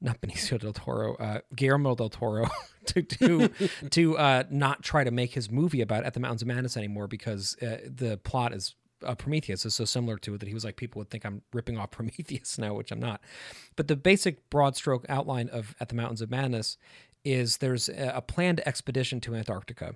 not 0.00 0.20
Benicio 0.20 0.58
del 0.58 0.72
Toro, 0.72 1.14
uh, 1.16 1.40
Guillermo 1.54 1.94
del 1.94 2.08
Toro, 2.08 2.48
to 2.86 3.02
to 3.02 3.48
to 3.90 4.18
uh, 4.18 4.42
not 4.50 4.82
try 4.82 5.04
to 5.04 5.10
make 5.10 5.34
his 5.34 5.50
movie 5.50 5.80
about 5.80 6.04
At 6.04 6.14
the 6.14 6.20
Mountains 6.20 6.42
of 6.42 6.48
Madness 6.48 6.76
anymore 6.76 7.06
because 7.06 7.56
uh, 7.62 7.78
the 7.84 8.16
plot 8.16 8.52
is 8.52 8.74
uh, 9.04 9.14
Prometheus 9.14 9.64
is 9.66 9.74
so 9.74 9.84
similar 9.84 10.18
to 10.18 10.34
it 10.34 10.38
that 10.38 10.48
he 10.48 10.54
was 10.54 10.64
like, 10.64 10.76
people 10.76 10.98
would 11.00 11.10
think 11.10 11.24
I'm 11.24 11.42
ripping 11.52 11.78
off 11.78 11.90
Prometheus 11.98 12.58
now, 12.58 12.74
which 12.74 12.90
I'm 12.90 13.00
not. 13.00 13.20
But 13.76 13.88
the 13.88 13.96
basic 13.96 14.48
broad 14.50 14.76
stroke 14.76 15.06
outline 15.08 15.48
of 15.48 15.74
At 15.80 15.88
the 15.88 15.94
Mountains 15.94 16.20
of 16.20 16.30
Madness 16.30 16.76
is 17.24 17.58
there's 17.58 17.88
a 17.90 18.22
planned 18.26 18.60
expedition 18.66 19.20
to 19.20 19.34
Antarctica. 19.34 19.94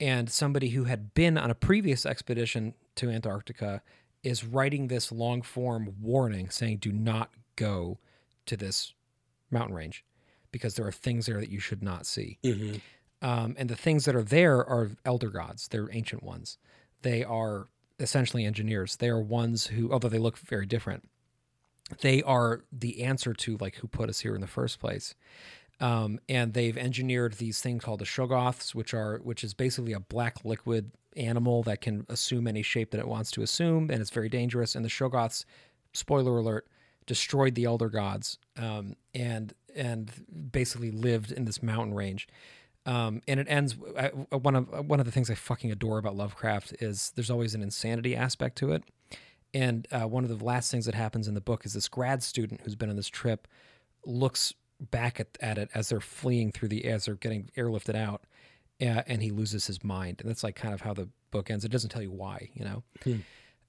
and 0.00 0.30
somebody 0.30 0.70
who 0.70 0.84
had 0.84 1.12
been 1.14 1.36
on 1.36 1.50
a 1.50 1.54
previous 1.54 2.06
expedition 2.06 2.74
to 2.96 3.10
Antarctica 3.10 3.82
is 4.22 4.44
writing 4.44 4.88
this 4.88 5.10
long 5.12 5.42
form 5.42 5.94
warning 6.00 6.50
saying, 6.50 6.78
do 6.78 6.92
not 6.92 7.30
go 7.56 7.98
to 8.46 8.56
this 8.56 8.94
mountain 9.50 9.74
range 9.74 10.04
because 10.52 10.74
there 10.74 10.86
are 10.86 10.92
things 10.92 11.26
there 11.26 11.40
that 11.40 11.50
you 11.50 11.60
should 11.60 11.82
not 11.82 12.06
see. 12.06 12.38
Um, 13.20 13.54
and 13.58 13.68
the 13.68 13.76
things 13.76 14.04
that 14.04 14.14
are 14.14 14.22
there 14.22 14.58
are 14.58 14.90
elder 15.04 15.30
gods, 15.30 15.68
they're 15.68 15.88
ancient 15.92 16.22
ones. 16.22 16.58
They 17.02 17.24
are 17.24 17.68
essentially 17.98 18.44
engineers. 18.44 18.96
They 18.96 19.08
are 19.08 19.20
ones 19.20 19.66
who, 19.68 19.92
although 19.92 20.08
they 20.08 20.18
look 20.18 20.38
very 20.38 20.66
different, 20.66 21.08
they 22.00 22.22
are 22.22 22.64
the 22.72 23.02
answer 23.02 23.32
to 23.32 23.56
like 23.58 23.76
who 23.76 23.88
put 23.88 24.08
us 24.08 24.20
here 24.20 24.34
in 24.34 24.40
the 24.40 24.46
first 24.46 24.78
place. 24.78 25.14
Um, 25.80 26.18
and 26.28 26.54
they've 26.54 26.76
engineered 26.76 27.34
these 27.34 27.60
things 27.60 27.84
called 27.84 28.00
the 28.00 28.04
Shoggoths, 28.04 28.74
which 28.74 28.92
are 28.94 29.18
which 29.18 29.44
is 29.44 29.54
basically 29.54 29.92
a 29.92 30.00
black 30.00 30.44
liquid 30.44 30.90
animal 31.16 31.62
that 31.64 31.80
can 31.80 32.04
assume 32.08 32.46
any 32.46 32.62
shape 32.62 32.90
that 32.90 33.00
it 33.00 33.08
wants 33.08 33.30
to 33.32 33.42
assume, 33.42 33.90
and 33.90 34.00
it's 34.00 34.10
very 34.10 34.28
dangerous. 34.28 34.74
And 34.74 34.84
the 34.84 34.88
Shoggoths, 34.88 35.44
spoiler 35.92 36.38
alert, 36.38 36.66
destroyed 37.06 37.54
the 37.54 37.64
elder 37.64 37.88
gods 37.88 38.38
um, 38.56 38.94
and 39.14 39.54
and 39.74 40.10
basically 40.50 40.90
lived 40.90 41.30
in 41.30 41.44
this 41.44 41.62
mountain 41.62 41.94
range. 41.94 42.26
Um, 42.88 43.20
and 43.28 43.38
it 43.38 43.46
ends. 43.50 43.76
I, 43.98 44.08
one 44.34 44.56
of 44.56 44.88
one 44.88 44.98
of 44.98 45.04
the 45.04 45.12
things 45.12 45.28
I 45.28 45.34
fucking 45.34 45.70
adore 45.70 45.98
about 45.98 46.16
Lovecraft 46.16 46.76
is 46.80 47.12
there's 47.14 47.30
always 47.30 47.54
an 47.54 47.62
insanity 47.62 48.16
aspect 48.16 48.56
to 48.58 48.72
it. 48.72 48.82
And 49.52 49.86
uh, 49.92 50.08
one 50.08 50.24
of 50.24 50.30
the 50.30 50.42
last 50.42 50.70
things 50.70 50.86
that 50.86 50.94
happens 50.94 51.28
in 51.28 51.34
the 51.34 51.42
book 51.42 51.66
is 51.66 51.74
this 51.74 51.88
grad 51.88 52.22
student 52.22 52.62
who's 52.62 52.76
been 52.76 52.88
on 52.88 52.96
this 52.96 53.08
trip 53.08 53.46
looks 54.06 54.54
back 54.90 55.20
at, 55.20 55.36
at 55.40 55.58
it 55.58 55.68
as 55.74 55.90
they're 55.90 56.00
fleeing 56.00 56.50
through 56.50 56.68
the 56.68 56.86
as 56.86 57.04
they're 57.04 57.14
getting 57.16 57.50
airlifted 57.58 57.94
out, 57.94 58.22
uh, 58.80 59.02
and 59.06 59.22
he 59.22 59.30
loses 59.30 59.66
his 59.66 59.84
mind. 59.84 60.20
And 60.20 60.30
that's 60.30 60.42
like 60.42 60.56
kind 60.56 60.72
of 60.72 60.80
how 60.80 60.94
the 60.94 61.08
book 61.30 61.50
ends. 61.50 61.66
It 61.66 61.70
doesn't 61.70 61.90
tell 61.90 62.02
you 62.02 62.10
why, 62.12 62.48
you 62.54 62.64
know. 62.64 62.82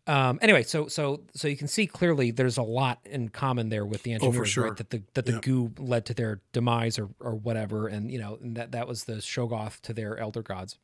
Um, 0.09 0.39
anyway, 0.41 0.63
so 0.63 0.87
so 0.87 1.21
so 1.35 1.47
you 1.47 1.55
can 1.55 1.67
see 1.67 1.85
clearly 1.85 2.31
there's 2.31 2.57
a 2.57 2.63
lot 2.63 2.99
in 3.05 3.29
common 3.29 3.69
there 3.69 3.85
with 3.85 4.01
the 4.01 4.11
Oh, 4.13 4.15
engineers, 4.15 4.49
sure. 4.49 4.63
right? 4.63 4.75
That 4.77 4.89
the 4.89 5.03
that 5.13 5.25
the 5.27 5.33
Yeah. 5.33 5.39
goo 5.39 5.71
led 5.77 6.07
to 6.07 6.15
their 6.15 6.41
demise 6.51 6.97
or 6.97 7.09
or 7.19 7.35
whatever, 7.35 7.87
and 7.87 8.11
you 8.11 8.17
know 8.17 8.39
and 8.41 8.57
that 8.57 8.71
that 8.71 8.87
was 8.87 9.03
the 9.03 9.17
Shoggoth 9.21 9.81
to 9.81 9.93
their 9.93 10.17
elder 10.17 10.41
gods. 10.41 10.79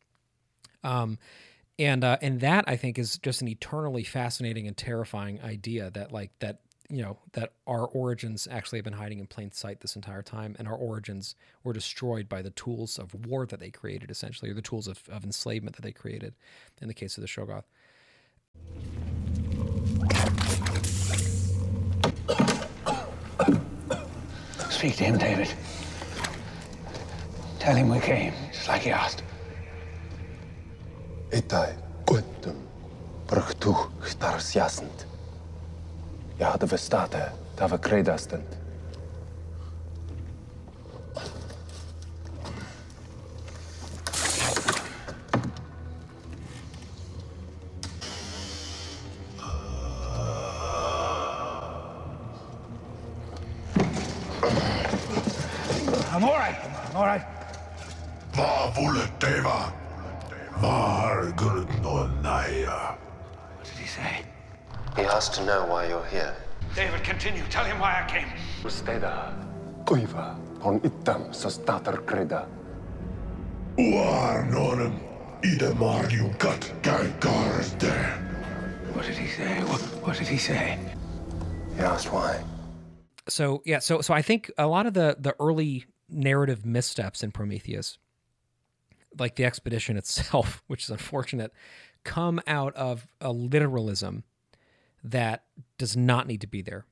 Um, 0.84 1.18
and 1.80 2.04
uh, 2.04 2.18
and 2.22 2.40
that 2.42 2.66
I 2.68 2.76
think 2.78 3.00
is 3.00 3.18
just 3.18 3.42
an 3.42 3.48
eternally 3.48 4.04
fascinating 4.04 4.68
and 4.68 4.78
terrifying 4.78 5.42
idea 5.42 5.90
that 5.90 6.12
like 6.12 6.30
that 6.38 6.60
you 6.88 7.02
know 7.02 7.18
that 7.34 7.54
our 7.66 7.88
origins 7.88 8.48
actually 8.52 8.78
have 8.78 8.84
been 8.86 8.94
hiding 8.94 9.18
in 9.18 9.26
plain 9.26 9.52
sight 9.52 9.80
this 9.80 9.96
entire 9.96 10.22
time, 10.22 10.56
and 10.60 10.68
our 10.68 10.78
origins 10.78 11.34
were 11.64 11.74
destroyed 11.74 12.30
by 12.30 12.44
the 12.44 12.52
tools 12.52 13.00
of 13.00 13.26
war 13.26 13.48
that 13.48 13.60
they 13.60 13.72
created, 13.72 14.12
essentially, 14.12 14.52
or 14.52 14.54
the 14.54 14.62
tools 14.62 14.88
of, 14.88 15.02
of 15.10 15.24
enslavement 15.24 15.76
that 15.78 15.82
they 15.82 15.92
created. 15.92 16.36
In 16.80 16.88
the 16.88 16.94
case 16.94 17.18
of 17.18 17.22
the 17.22 17.28
Shoggoth. 17.28 17.64
Speak 24.70 24.98
to 24.98 25.04
him, 25.04 25.18
David. 25.18 25.54
Tell 27.60 27.76
him 27.76 27.90
we 27.90 28.00
came, 28.00 28.34
just 28.52 28.68
like 28.68 28.82
he 28.82 28.92
asked. 28.92 29.24
Itai, 31.32 31.74
kutum, 32.06 32.56
brugtu, 33.28 33.76
stars 34.04 34.54
jasend. 34.54 35.06
Ja 36.40 36.52
hadden 36.52 36.70
we 36.70 36.78
staten, 36.78 37.32
to 65.36 65.46
know 65.46 65.66
why 65.66 65.88
you're 65.88 66.06
here. 66.06 66.34
David, 66.76 67.04
continue. 67.04 67.44
Tell 67.50 67.66
him 67.66 67.80
why 67.80 68.04
I 68.04 68.10
came. 68.10 68.28
Usteda 68.64 69.34
kuiva, 69.86 70.36
on 70.62 70.80
itam, 70.82 71.34
so 71.34 71.50
stater 71.50 71.98
kreda. 72.06 72.48
Uarnonem 73.78 74.96
ide 75.44 75.74
margium 75.76 76.38
kat 76.40 76.72
käy 76.82 77.12
karste. 77.20 77.94
What 78.94 79.06
did 79.06 79.18
he 79.18 79.28
say? 79.28 79.60
What, 79.64 79.82
what 80.04 80.18
did 80.18 80.28
he 80.28 80.38
say? 80.38 80.80
He 81.76 81.82
asked 81.82 82.12
why. 82.12 82.40
so 83.28 83.62
yeah 83.66 83.80
so 83.80 84.02
so 84.02 84.14
i 84.14 84.22
think 84.22 84.52
a 84.58 84.68
lot 84.68 84.86
of 84.86 84.94
the 84.94 85.16
the 85.20 85.36
early 85.40 85.86
narrative 86.10 86.66
missteps 86.66 87.24
in 87.24 87.32
prometheus 87.32 87.98
like 89.18 89.36
the 89.36 89.46
expedition 89.46 89.98
itself 90.04 90.64
which 90.68 90.84
is 90.84 90.90
unfortunate 90.90 91.52
come 92.04 92.40
out 92.46 92.74
of 92.76 93.08
a 93.22 93.32
literalism 93.32 94.24
that 95.12 95.44
does 95.78 95.96
not 95.96 96.28
need 96.28 96.42
to 96.42 96.48
be 96.48 96.62
there 96.62 96.86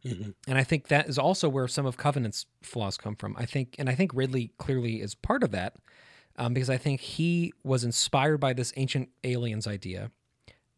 and 0.47 0.57
i 0.57 0.63
think 0.63 0.87
that 0.87 1.09
is 1.09 1.17
also 1.17 1.49
where 1.49 1.67
some 1.67 1.85
of 1.85 1.97
covenant's 1.97 2.45
flaws 2.61 2.97
come 2.97 3.15
from 3.15 3.35
i 3.37 3.45
think 3.45 3.75
and 3.79 3.89
i 3.89 3.95
think 3.95 4.11
ridley 4.13 4.51
clearly 4.57 5.01
is 5.01 5.15
part 5.15 5.43
of 5.43 5.51
that 5.51 5.75
um, 6.37 6.53
because 6.53 6.69
i 6.69 6.77
think 6.77 7.01
he 7.01 7.51
was 7.63 7.83
inspired 7.83 8.39
by 8.39 8.53
this 8.53 8.71
ancient 8.75 9.09
aliens 9.23 9.67
idea 9.67 10.11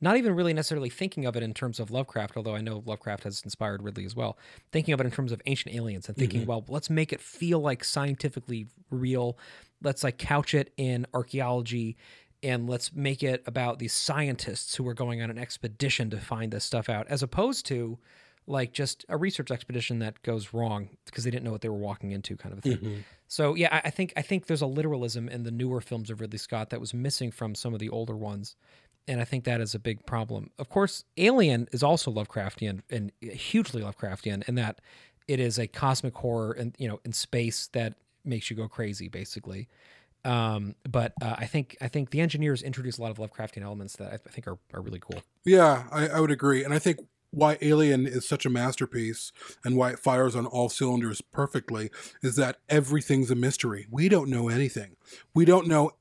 not 0.01 0.17
even 0.17 0.35
really 0.35 0.53
necessarily 0.53 0.89
thinking 0.89 1.25
of 1.25 1.35
it 1.35 1.43
in 1.43 1.53
terms 1.53 1.79
of 1.79 1.89
Lovecraft, 1.89 2.35
although 2.35 2.55
I 2.55 2.61
know 2.61 2.83
Lovecraft 2.85 3.23
has 3.23 3.41
inspired 3.43 3.81
Ridley 3.81 4.05
as 4.05 4.15
well. 4.15 4.37
Thinking 4.71 4.93
of 4.93 4.99
it 4.99 5.05
in 5.05 5.11
terms 5.11 5.31
of 5.31 5.41
ancient 5.45 5.73
aliens 5.73 6.07
and 6.07 6.17
thinking, 6.17 6.45
well, 6.45 6.65
let's 6.67 6.89
make 6.89 7.13
it 7.13 7.21
feel 7.21 7.59
like 7.59 7.83
scientifically 7.83 8.67
real. 8.91 9.37
Let's 9.81 10.03
like 10.03 10.17
couch 10.17 10.53
it 10.53 10.73
in 10.75 11.07
archaeology 11.13 11.95
and 12.45 12.69
let's 12.69 12.93
make 12.93 13.23
it 13.23 13.43
about 13.45 13.79
these 13.79 13.93
scientists 13.93 14.75
who 14.75 14.87
are 14.87 14.93
going 14.93 15.21
on 15.21 15.29
an 15.29 15.37
expedition 15.37 16.09
to 16.11 16.17
find 16.17 16.53
this 16.53 16.63
stuff 16.63 16.89
out, 16.89 17.07
as 17.09 17.23
opposed 17.23 17.65
to 17.65 17.97
like 18.47 18.71
just 18.71 19.03
a 19.09 19.17
research 19.17 19.49
expedition 19.49 19.97
that 19.99 20.21
goes 20.21 20.53
wrong 20.53 20.89
because 21.05 21.23
they 21.23 21.31
didn't 21.31 21.43
know 21.43 21.51
what 21.51 21.61
they 21.61 21.69
were 21.69 21.75
walking 21.75 22.11
into, 22.11 22.37
kind 22.37 22.53
of 22.53 22.59
a 22.59 22.61
thing. 22.61 22.77
Mm-hmm. 22.77 22.99
So 23.27 23.55
yeah, 23.55 23.69
I, 23.71 23.87
I 23.87 23.89
think 23.89 24.13
I 24.15 24.21
think 24.21 24.45
there's 24.45 24.61
a 24.61 24.67
literalism 24.67 25.27
in 25.27 25.43
the 25.43 25.51
newer 25.51 25.81
films 25.81 26.09
of 26.09 26.21
Ridley 26.21 26.37
Scott 26.37 26.69
that 26.69 26.79
was 26.79 26.93
missing 26.93 27.31
from 27.31 27.55
some 27.55 27.73
of 27.73 27.79
the 27.79 27.89
older 27.89 28.15
ones 28.15 28.55
and 29.07 29.21
I 29.21 29.25
think 29.25 29.43
that 29.43 29.61
is 29.61 29.75
a 29.75 29.79
big 29.79 30.05
problem. 30.05 30.49
Of 30.57 30.69
course, 30.69 31.03
Alien 31.17 31.67
is 31.71 31.83
also 31.83 32.11
Lovecraftian 32.11 32.81
and 32.89 33.11
uh, 33.23 33.31
hugely 33.31 33.81
Lovecraftian 33.81 34.47
in 34.47 34.55
that 34.55 34.81
it 35.27 35.39
is 35.39 35.57
a 35.59 35.67
cosmic 35.67 36.15
horror 36.15 36.51
and 36.51 36.75
you 36.77 36.87
know 36.87 36.99
in 37.05 37.13
space 37.13 37.67
that 37.73 37.95
makes 38.23 38.49
you 38.49 38.55
go 38.55 38.67
crazy, 38.67 39.07
basically. 39.07 39.67
Um, 40.25 40.75
but 40.89 41.13
uh, 41.21 41.35
I 41.37 41.45
think 41.45 41.77
I 41.81 41.87
think 41.87 42.09
the 42.09 42.19
engineers 42.19 42.61
introduce 42.61 42.97
a 42.97 43.01
lot 43.01 43.11
of 43.11 43.17
Lovecraftian 43.17 43.61
elements 43.61 43.95
that 43.97 44.11
I, 44.11 44.15
I 44.15 44.29
think 44.31 44.47
are, 44.47 44.57
are 44.73 44.81
really 44.81 44.99
cool. 44.99 45.21
Yeah, 45.45 45.83
I, 45.91 46.07
I 46.07 46.19
would 46.19 46.31
agree. 46.31 46.63
And 46.63 46.73
I 46.73 46.79
think 46.79 46.99
why 47.31 47.57
Alien 47.61 48.07
is 48.07 48.27
such 48.27 48.45
a 48.45 48.49
masterpiece 48.49 49.31
and 49.63 49.75
why 49.75 49.91
it 49.91 49.99
fires 49.99 50.35
on 50.35 50.45
all 50.45 50.69
cylinders 50.69 51.21
perfectly 51.21 51.91
is 52.23 52.37
that 52.37 52.57
everything's 52.69 53.29
a 53.29 53.35
mystery. 53.35 53.87
We 53.91 54.09
don't 54.09 54.29
know 54.29 54.47
anything. 54.49 54.95
We 55.33 55.45
don't 55.45 55.67
know. 55.67 55.91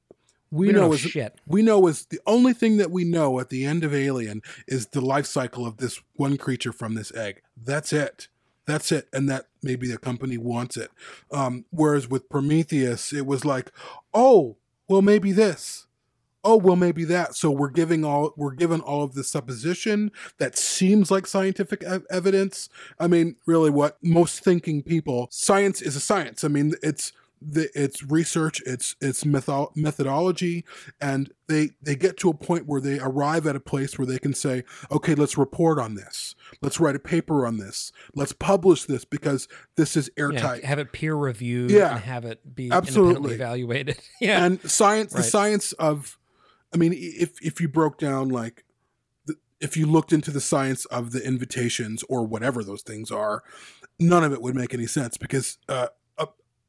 We, 0.51 0.69
We 0.69 0.73
know, 0.73 0.83
know 0.83 0.93
is 0.93 1.01
shit. 1.01 1.37
we 1.47 1.63
know 1.63 1.89
is 1.89 2.07
the 2.07 2.21
only 2.27 2.53
thing 2.53 2.77
that 2.77 2.93
we 2.93 3.03
know 3.05 3.41
at 3.41 3.49
the 3.49 3.65
end 3.65 3.83
of 3.83 3.93
Alien 3.93 4.41
is 4.69 4.87
the 4.87 5.01
life 5.01 5.27
cycle 5.27 5.67
of 5.67 5.79
this 5.79 6.01
one 6.15 6.37
creature 6.37 6.73
from 6.73 6.95
this 6.95 7.13
egg. 7.15 7.43
That's 7.61 7.93
it. 7.93 8.29
That's 8.67 8.93
it, 8.93 9.09
and 9.13 9.29
that 9.29 9.49
maybe 9.63 9.89
the 9.91 9.99
company 9.99 10.39
wants 10.39 10.79
it. 10.79 10.91
Um, 11.31 11.67
whereas 11.71 12.09
with 12.09 12.31
Prometheus, 12.31 13.13
it 13.13 13.27
was 13.27 13.45
like, 13.45 13.71
oh, 14.15 14.57
well, 14.89 15.03
maybe 15.03 15.33
this. 15.33 15.87
Oh 16.47 16.57
well 16.57 16.77
maybe 16.77 17.05
that. 17.05 17.35
So 17.35 17.51
we're 17.51 17.71
giving 17.71 18.05
all 18.05 18.35
we're 18.37 18.53
given 18.53 18.83
all 18.83 19.03
of 19.03 19.15
this 19.15 19.31
supposition 19.31 20.13
that 20.39 20.59
seems 20.59 21.11
like 21.11 21.27
scientific 21.27 21.83
ev- 21.83 22.05
evidence. 22.11 22.69
I 23.01 23.07
mean 23.07 23.37
really 23.47 23.71
what 23.71 23.97
most 24.03 24.45
thinking 24.45 24.83
people 24.83 25.29
science 25.31 25.81
is 25.81 25.97
a 25.97 26.01
science. 26.01 26.45
I 26.45 26.49
mean 26.49 26.75
it's 26.83 27.13
the 27.47 27.69
it's 27.75 28.03
research 28.05 28.63
it's 28.65 28.97
it's 29.01 29.25
metho- 29.25 29.75
methodology 29.77 30.65
and 31.01 31.31
they 31.47 31.71
they 31.83 31.95
get 31.95 32.17
to 32.17 32.31
a 32.31 32.35
point 32.35 32.67
where 32.67 32.81
they 32.81 32.99
arrive 32.99 33.47
at 33.47 33.55
a 33.55 33.61
place 33.61 33.99
where 33.99 34.07
they 34.07 34.19
can 34.19 34.33
say 34.33 34.65
okay 34.91 35.15
let's 35.15 35.37
report 35.37 35.79
on 35.79 35.95
this 35.95 36.35
let's 36.63 36.81
write 36.81 36.97
a 36.97 36.99
paper 36.99 37.47
on 37.47 37.59
this 37.59 37.93
let's 38.15 38.33
publish 38.33 38.85
this 38.85 39.05
because 39.05 39.47
this 39.77 39.97
is 39.97 40.11
Yeah, 40.17 40.25
airtight 40.25 40.65
have 40.65 40.79
it 40.79 40.93
peer 40.93 41.15
reviewed 41.15 41.71
Yeah, 41.71 41.97
and 41.97 42.01
have 42.05 42.25
it 42.25 42.55
be 42.55 42.71
absolutely. 42.71 43.35
evaluated. 43.35 43.99
yeah. 44.21 44.45
and 44.45 44.61
science 44.71 45.13
the 45.13 45.23
science 45.23 45.73
of 45.75 46.19
i 46.73 46.77
mean 46.79 46.93
if 46.97 47.41
if 47.43 47.61
you 47.61 47.69
broke 47.69 47.99
down 47.99 48.31
like 48.31 48.65
the, 49.27 49.35
if 49.61 49.77
you 49.77 49.85
looked 49.87 50.13
into 50.13 50.31
the 50.31 50.41
science 50.41 50.87
of 50.87 51.13
the 51.13 51.23
invitations 51.25 52.03
or 52.09 52.25
whatever 52.27 52.65
those 52.65 52.83
things 52.83 53.11
are 53.11 53.43
none 54.01 54.25
of 54.25 54.33
it 54.33 54.41
would 54.41 54.55
make 54.55 54.73
any 54.75 54.87
sense 54.87 55.17
because 55.17 55.59
uh, 55.69 55.87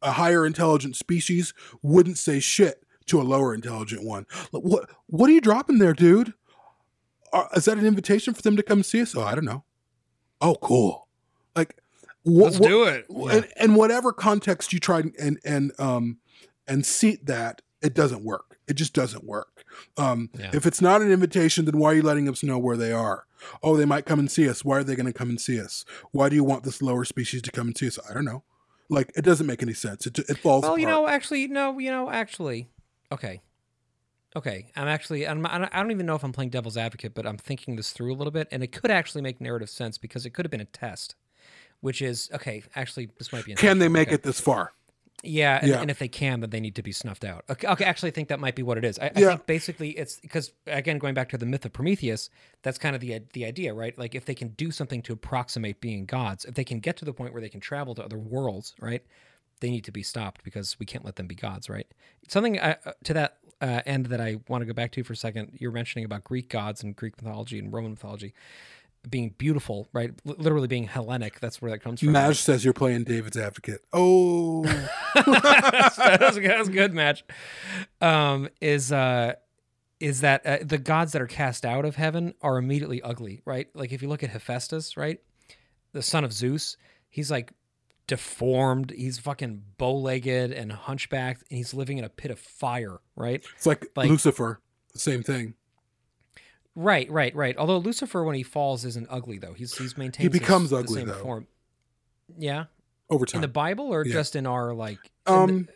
a, 0.02 0.12
higher 0.14 0.46
intelligent 0.46 0.96
species 0.96 1.54
wouldn't 1.82 2.18
say 2.18 2.40
shit 2.40 2.84
to 3.08 3.22
a 3.22 3.24
lower 3.24 3.54
intelligent 3.54 4.04
one. 4.04 4.26
What 4.52 4.90
what 5.08 5.30
are 5.30 5.34
you 5.34 5.42
dropping 5.42 5.80
there, 5.80 5.94
dude? 5.94 6.34
Are, 7.34 7.50
is 7.56 7.66
that 7.66 7.78
an 7.78 7.86
invitation 7.86 8.34
for 8.34 8.42
them 8.42 8.56
to 8.56 8.64
come 8.64 8.84
see 8.84 9.02
us? 9.02 9.16
Oh, 9.16 9.24
I 9.24 9.36
don't 9.36 9.46
know. 9.46 9.64
Oh, 10.42 10.56
cool. 10.62 11.08
Like, 11.56 11.76
wha- 12.24 12.46
Let's 12.46 12.60
wha- 12.60 12.68
do 12.68 12.84
it. 12.86 13.06
And, 13.10 13.48
and 13.58 13.76
whatever 13.76 14.12
context 14.14 14.74
you 14.74 14.80
try 14.80 15.04
and 15.20 15.40
and 15.44 15.72
um 15.80 16.18
and 16.68 16.86
seat 16.86 17.26
that, 17.28 17.62
it 17.82 17.94
doesn't 17.94 18.24
work. 18.24 18.58
It 18.68 18.74
just 18.74 18.94
doesn't 18.94 19.24
work. 19.24 19.64
Um, 19.98 20.30
Yeah. 20.40 20.50
If 20.54 20.66
it's 20.66 20.82
not 20.82 21.02
an 21.02 21.12
invitation, 21.12 21.66
then 21.66 21.78
why 21.78 21.92
are 21.92 21.96
you 21.96 22.02
letting 22.02 22.28
us 22.28 22.42
know 22.42 22.58
where 22.58 22.78
they 22.78 22.92
are? 22.92 23.26
Oh, 23.62 23.76
they 23.78 23.86
might 23.86 24.06
come 24.06 24.18
and 24.20 24.32
see 24.32 24.50
us. 24.50 24.66
Why 24.66 24.78
are 24.78 24.84
they 24.84 24.96
going 24.96 25.06
to 25.06 25.14
come 25.14 25.30
and 25.30 25.40
see 25.40 25.60
us? 25.60 25.86
Why 26.12 26.30
do 26.30 26.36
you 26.36 26.44
want 26.44 26.64
this 26.64 26.82
lower 26.82 27.06
species 27.06 27.44
to 27.44 27.52
come 27.52 27.68
and 27.68 27.78
see 27.78 27.88
us? 27.88 28.00
I 28.10 28.14
don't 28.16 28.26
know. 28.26 28.44
Like, 28.90 29.12
it 29.16 29.24
doesn't 29.24 29.48
make 29.48 29.64
any 29.64 29.74
sense. 29.74 30.06
It, 30.06 30.20
it 30.20 30.38
falls 30.38 30.64
Well, 30.64 30.78
you 30.78 30.86
know, 30.86 31.08
actually, 31.08 31.48
no, 31.48 31.80
you 31.80 31.90
know, 31.90 32.10
actually, 32.10 32.70
okay, 33.12 33.42
okay. 34.36 34.68
I'm 34.76 34.88
actually, 34.88 35.28
I'm, 35.28 35.46
I 35.46 35.68
don't 35.74 35.92
even 35.92 36.06
know 36.06 36.16
if 36.16 36.24
I'm 36.24 36.32
playing 36.32 36.52
devil's 36.52 36.78
advocate, 36.78 37.16
but 37.16 37.26
I'm 37.26 37.38
thinking 37.38 37.76
this 37.76 37.92
through 37.92 38.14
a 38.14 38.18
little 38.18 38.32
bit, 38.32 38.48
and 38.52 38.64
it 38.64 38.72
could 38.72 38.92
actually 38.92 39.24
make 39.24 39.42
narrative 39.42 39.70
sense 39.70 39.98
because 39.98 40.26
it 40.26 40.32
could 40.32 40.46
have 40.46 40.52
been 40.52 40.62
a 40.62 40.66
test, 40.66 41.16
which 41.82 42.02
is 42.02 42.30
okay. 42.34 42.62
Actually, 42.76 43.10
this 43.18 43.34
might 43.34 43.46
be. 43.46 43.56
Can 43.56 43.80
they 43.80 43.88
make 43.88 44.10
okay. 44.10 44.16
it 44.16 44.24
this 44.24 44.40
far? 44.40 44.74
Yeah, 45.26 45.60
and, 45.62 45.70
Yeah. 45.70 45.82
and 45.82 45.90
if 45.92 46.00
they 46.00 46.08
can, 46.08 46.40
then 46.40 46.50
they 46.50 46.60
need 46.60 46.76
to 46.76 46.84
be 46.84 46.92
snuffed 46.92 47.26
out. 47.26 47.46
Okay, 47.50 47.68
okay 47.68 47.86
actually, 47.86 48.10
I 48.10 48.14
think 48.14 48.30
that 48.30 48.40
might 48.40 48.56
be 48.56 48.64
what 48.64 48.78
it 48.78 48.86
is. 48.86 49.00
I, 49.00 49.08
I 49.08 49.10
think 49.10 49.46
basically 49.46 49.92
it's 49.92 50.20
because 50.20 50.52
again, 50.68 50.98
going 50.98 51.14
back 51.14 51.30
to 51.30 51.38
the 51.38 51.46
myth 51.46 51.66
of 51.66 51.74
Prometheus, 51.74 52.30
that's 52.64 52.78
kind 52.78 52.96
of 52.96 53.02
the 53.02 53.22
the 53.34 53.46
idea, 53.46 53.74
right? 53.74 53.98
Like 53.98 54.16
if 54.16 54.26
they 54.26 54.36
can 54.36 54.50
do 54.50 54.72
something 54.72 55.02
to 55.04 55.14
approximate 55.14 55.82
being 55.82 56.06
gods, 56.06 56.46
if 56.46 56.56
they 56.56 56.64
can 56.64 56.80
get 56.80 56.98
to 56.98 57.06
the 57.06 57.14
point 57.14 57.34
where 57.34 57.42
they 57.42 57.50
can 57.50 57.60
travel 57.60 57.96
to 57.96 58.04
other 58.04 58.18
worlds, 58.18 58.74
right? 58.80 59.04
They 59.62 59.70
need 59.70 59.86
to 59.86 59.92
be 59.92 60.04
stopped 60.04 60.44
because 60.44 60.78
we 60.80 60.86
can't 60.86 61.06
let 61.06 61.16
them 61.16 61.28
be 61.28 61.36
gods, 61.36 61.70
right? 61.70 61.88
Something 62.28 62.60
uh, 62.60 62.76
uh, 62.86 62.92
to 63.06 63.14
that 63.14 63.38
uh, 63.62 63.82
end 63.86 64.08
that 64.08 64.20
I 64.20 64.38
want 64.48 64.62
to 64.62 64.66
go 64.66 64.74
back 64.74 64.92
to 64.94 65.04
for 65.04 65.14
a 65.14 65.16
second. 65.16 65.58
You're 65.60 65.72
mentioning 65.72 66.06
about 66.06 66.24
Greek 66.24 66.50
gods 66.50 66.84
and 66.84 66.96
Greek 66.96 67.22
mythology 67.22 67.58
and 67.58 67.72
Roman 67.72 67.92
mythology 67.92 68.34
being 69.10 69.34
beautiful, 69.38 69.88
right? 69.94 70.12
L- 70.28 70.36
literally 70.38 70.68
being 70.68 70.86
Hellenic. 70.86 71.40
That's 71.40 71.62
where 71.62 71.72
that 71.72 71.80
comes 71.80 72.00
from. 72.00 72.12
Madge 72.12 72.40
says 72.40 72.64
you're 72.64 72.74
playing 72.74 73.04
David's 73.04 73.38
advocate. 73.38 73.82
Oh, 73.94 74.64
that, 75.16 76.20
was, 76.22 76.36
that 76.36 76.70
good 76.72 76.94
match. 76.94 77.24
Um, 78.02 78.50
is 78.62 78.92
uh, 78.92 79.34
is 80.00 80.22
that 80.22 80.46
uh, 80.46 80.58
the 80.62 80.78
gods 80.78 81.14
that 81.14 81.22
are 81.22 81.28
cast 81.28 81.66
out 81.66 81.86
of 81.86 81.96
heaven 81.96 82.34
are 82.42 82.58
immediately 82.58 83.02
ugly, 83.02 83.42
right? 83.46 83.68
Like 83.74 83.92
if 83.92 84.02
you 84.02 84.08
look 84.10 84.24
at 84.24 84.30
Hephaestus, 84.30 84.98
right, 84.98 85.20
the 85.94 86.02
son 86.02 86.24
of 86.24 86.34
Zeus, 86.34 86.78
he's 87.10 87.32
like 87.32 87.54
deformed. 88.08 88.92
He's 88.92 89.18
fucking 89.20 89.64
bow-legged 89.78 90.52
and 90.52 90.72
hunchbacked, 90.72 91.44
and 91.50 91.58
he's 91.58 91.74
living 91.74 91.98
in 91.98 92.04
a 92.04 92.10
pit 92.10 92.32
of 92.32 92.40
fire, 92.40 93.00
right? 93.16 93.44
it's 93.56 93.66
like, 93.66 93.86
Like- 93.96 94.10
Lucifer. 94.10 94.62
The 94.94 95.00
same 95.00 95.24
thing. 95.24 95.56
Right, 96.76 97.10
right, 97.10 97.34
right. 97.36 97.56
Although 97.58 97.78
Lucifer, 97.78 98.24
when 98.24 98.36
he 98.36 98.44
falls, 98.44 98.84
isn't 98.86 99.08
ugly 99.10 99.38
though. 99.38 99.54
He's 99.54 99.78
he's 99.78 99.98
maintained. 99.98 100.34
He 100.34 100.40
becomes 100.40 100.72
the 100.72 100.78
ugly, 100.78 101.00
same 101.02 101.08
though. 101.08 101.24
Form. 101.24 101.48
Yeah, 102.38 102.66
Over 103.10 103.26
time. 103.26 103.38
in 103.38 103.42
the 103.42 103.48
Bible 103.48 103.94
or 103.94 104.06
Yeah. 104.06 104.14
just 104.14 104.36
in 104.36 104.46
our 104.46 104.74
like. 104.74 105.00
in 105.28 105.34
the- 105.34 105.40
Um, 105.40 105.70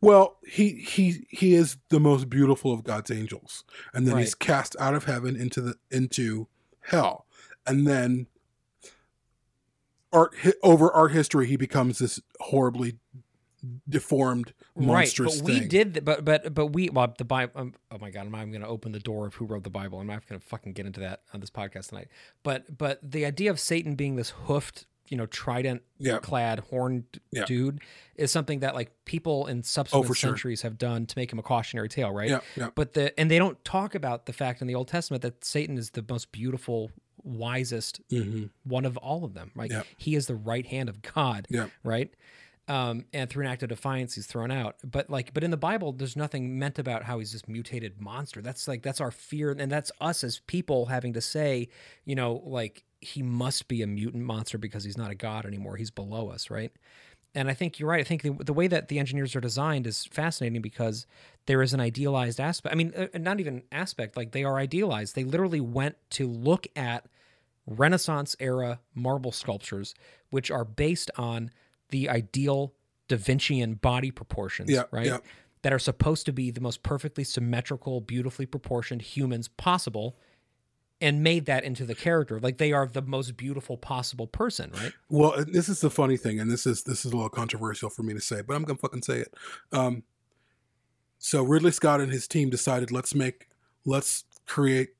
well, 0.00 0.38
he 0.46 0.70
he 0.76 1.26
he 1.30 1.54
is 1.54 1.76
the 1.90 2.00
most 2.00 2.30
beautiful 2.30 2.72
of 2.72 2.82
God's 2.84 3.10
angels, 3.10 3.64
and 3.92 4.06
then 4.06 4.16
he's 4.16 4.34
cast 4.34 4.74
out 4.80 4.94
of 4.94 5.04
heaven 5.04 5.36
into 5.36 5.60
the 5.60 5.74
into 5.90 6.46
hell, 6.82 7.26
and 7.66 7.86
then 7.86 8.26
art 10.12 10.34
over 10.62 10.90
art 10.92 11.12
history, 11.12 11.46
he 11.46 11.56
becomes 11.56 11.98
this 11.98 12.20
horribly 12.40 12.98
deformed 13.88 14.54
monstrous 14.86 15.36
right, 15.40 15.44
but 15.46 15.52
we 15.62 15.66
did, 15.66 16.04
but 16.04 16.24
but 16.24 16.54
but 16.54 16.66
we. 16.68 16.88
Well, 16.90 17.14
the 17.18 17.24
Bible. 17.24 17.52
Um, 17.56 17.74
oh 17.90 17.98
my 18.00 18.10
God, 18.10 18.26
I'm 18.26 18.32
not 18.32 18.44
going 18.50 18.60
to 18.62 18.66
open 18.68 18.92
the 18.92 18.98
door 19.00 19.26
of 19.26 19.34
who 19.34 19.44
wrote 19.46 19.64
the 19.64 19.70
Bible. 19.70 19.98
I'm 20.00 20.06
not 20.06 20.26
going 20.28 20.40
to 20.40 20.46
fucking 20.46 20.72
get 20.72 20.86
into 20.86 21.00
that 21.00 21.22
on 21.34 21.40
this 21.40 21.50
podcast 21.50 21.88
tonight. 21.88 22.08
But 22.42 22.76
but 22.78 22.98
the 23.02 23.24
idea 23.24 23.50
of 23.50 23.58
Satan 23.60 23.94
being 23.94 24.16
this 24.16 24.30
hoofed, 24.30 24.86
you 25.08 25.16
know, 25.16 25.26
trident 25.26 25.82
Yeah. 25.98 26.18
clad 26.18 26.60
horned 26.70 27.04
Yeah. 27.32 27.44
dude 27.44 27.80
is 28.16 28.30
something 28.30 28.60
that 28.60 28.74
like 28.74 28.90
people 29.04 29.46
in 29.46 29.62
subsequent 29.62 30.06
sure. 30.06 30.14
centuries 30.14 30.62
have 30.62 30.78
done 30.78 31.06
to 31.06 31.18
make 31.18 31.32
him 31.32 31.38
a 31.38 31.42
cautionary 31.42 31.88
tale, 31.88 32.10
right? 32.12 32.28
Yeah, 32.30 32.40
yeah. 32.56 32.68
But 32.74 32.94
the 32.94 33.18
and 33.18 33.30
they 33.30 33.38
don't 33.38 33.62
talk 33.64 33.94
about 33.94 34.26
the 34.26 34.32
fact 34.32 34.60
in 34.60 34.66
the 34.66 34.74
Old 34.74 34.88
Testament 34.88 35.22
that 35.22 35.44
Satan 35.44 35.78
is 35.78 35.90
the 35.90 36.04
most 36.08 36.30
beautiful, 36.32 36.90
wisest 37.24 38.00
one 38.64 38.84
of 38.84 38.96
all 38.98 39.24
of 39.24 39.34
them, 39.34 39.50
right? 39.54 39.70
Yeah. 39.70 39.82
He 39.96 40.14
is 40.14 40.26
the 40.26 40.34
right 40.36 40.66
hand 40.66 40.88
of 40.88 41.02
God, 41.02 41.46
Yeah. 41.50 41.68
right? 41.84 42.12
Um, 42.68 43.06
and 43.14 43.30
through 43.30 43.46
an 43.46 43.50
act 43.50 43.62
of 43.62 43.70
defiance, 43.70 44.14
he's 44.14 44.26
thrown 44.26 44.50
out. 44.50 44.76
But 44.84 45.08
like, 45.08 45.32
but 45.32 45.42
in 45.42 45.50
the 45.50 45.56
Bible, 45.56 45.92
there's 45.92 46.16
nothing 46.16 46.58
meant 46.58 46.78
about 46.78 47.04
how 47.04 47.18
he's 47.18 47.32
this 47.32 47.48
mutated 47.48 48.00
monster. 48.00 48.42
That's 48.42 48.68
like 48.68 48.82
that's 48.82 49.00
our 49.00 49.10
fear, 49.10 49.50
and 49.58 49.72
that's 49.72 49.90
us 50.00 50.22
as 50.22 50.40
people 50.40 50.86
having 50.86 51.14
to 51.14 51.20
say, 51.22 51.68
you 52.04 52.14
know, 52.14 52.42
like 52.44 52.84
he 53.00 53.22
must 53.22 53.68
be 53.68 53.80
a 53.82 53.86
mutant 53.86 54.24
monster 54.24 54.58
because 54.58 54.84
he's 54.84 54.98
not 54.98 55.10
a 55.10 55.14
god 55.14 55.46
anymore. 55.46 55.76
He's 55.76 55.90
below 55.90 56.28
us, 56.28 56.50
right? 56.50 56.72
And 57.34 57.48
I 57.48 57.54
think 57.54 57.78
you're 57.78 57.88
right. 57.88 58.00
I 58.00 58.04
think 58.04 58.22
the, 58.22 58.30
the 58.32 58.52
way 58.52 58.66
that 58.66 58.88
the 58.88 58.98
engineers 58.98 59.36
are 59.36 59.40
designed 59.40 59.86
is 59.86 60.06
fascinating 60.06 60.60
because 60.60 61.06
there 61.46 61.62
is 61.62 61.72
an 61.72 61.80
idealized 61.80 62.40
aspect. 62.40 62.72
I 62.72 62.76
mean, 62.76 62.92
uh, 62.96 63.06
not 63.18 63.40
even 63.40 63.62
aspect, 63.70 64.16
like 64.16 64.32
they 64.32 64.44
are 64.44 64.58
idealized. 64.58 65.14
They 65.14 65.24
literally 65.24 65.60
went 65.60 65.96
to 66.10 66.26
look 66.26 66.66
at 66.74 67.06
Renaissance 67.66 68.34
era 68.40 68.80
marble 68.94 69.32
sculptures, 69.32 69.94
which 70.30 70.50
are 70.50 70.64
based 70.64 71.10
on 71.16 71.50
the 71.90 72.08
ideal 72.08 72.74
Da 73.08 73.16
Vincian 73.16 73.80
body 73.80 74.10
proportions, 74.10 74.70
Yeah, 74.70 74.84
right? 74.90 75.06
yeah. 75.06 75.18
That 75.62 75.72
are 75.72 75.78
supposed 75.78 76.26
to 76.26 76.32
be 76.32 76.50
the 76.50 76.60
most 76.60 76.82
perfectly 76.82 77.24
symmetrical, 77.24 78.00
beautifully 78.00 78.46
proportioned 78.46 79.02
humans 79.02 79.48
possible, 79.48 80.16
and 81.00 81.22
made 81.22 81.46
that 81.46 81.64
into 81.64 81.84
the 81.84 81.94
character. 81.94 82.38
Like 82.38 82.58
they 82.58 82.72
are 82.72 82.86
the 82.86 83.02
most 83.02 83.36
beautiful 83.36 83.76
possible 83.76 84.26
person, 84.26 84.70
right? 84.74 84.92
Well, 85.08 85.44
this 85.46 85.68
is 85.68 85.80
the 85.80 85.90
funny 85.90 86.16
thing, 86.16 86.38
and 86.38 86.50
this 86.50 86.66
is 86.66 86.84
this 86.84 87.04
is 87.04 87.12
a 87.12 87.16
little 87.16 87.28
controversial 87.30 87.90
for 87.90 88.02
me 88.02 88.14
to 88.14 88.20
say, 88.20 88.40
but 88.40 88.54
I'm 88.54 88.62
gonna 88.62 88.78
fucking 88.78 89.02
say 89.02 89.18
it. 89.18 89.34
Um, 89.72 90.04
so 91.18 91.42
Ridley 91.42 91.72
Scott 91.72 92.00
and 92.00 92.12
his 92.12 92.28
team 92.28 92.50
decided 92.50 92.90
let's 92.92 93.14
make 93.14 93.48
let's 93.84 94.24
create 94.46 94.90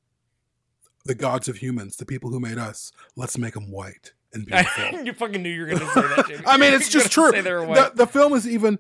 the 1.04 1.14
gods 1.14 1.48
of 1.48 1.56
humans, 1.56 1.96
the 1.96 2.04
people 2.04 2.30
who 2.30 2.40
made 2.40 2.58
us. 2.58 2.92
Let's 3.16 3.38
make 3.38 3.54
them 3.54 3.70
white 3.70 4.12
and 4.32 4.46
beautiful. 4.46 5.04
you 5.04 5.12
fucking 5.12 5.42
knew 5.42 5.48
you 5.48 5.62
were 5.62 5.66
going 5.68 5.80
to 5.80 5.86
say 5.86 6.00
that, 6.00 6.26
Jimmy. 6.28 6.44
I 6.46 6.56
mean, 6.56 6.74
it's 6.74 6.88
just 6.88 7.10
true. 7.10 7.30
Say 7.30 7.40
they 7.40 7.52
were 7.52 7.66
The, 7.66 7.92
the 7.94 8.06
film 8.06 8.32
has 8.32 8.46
even 8.46 8.78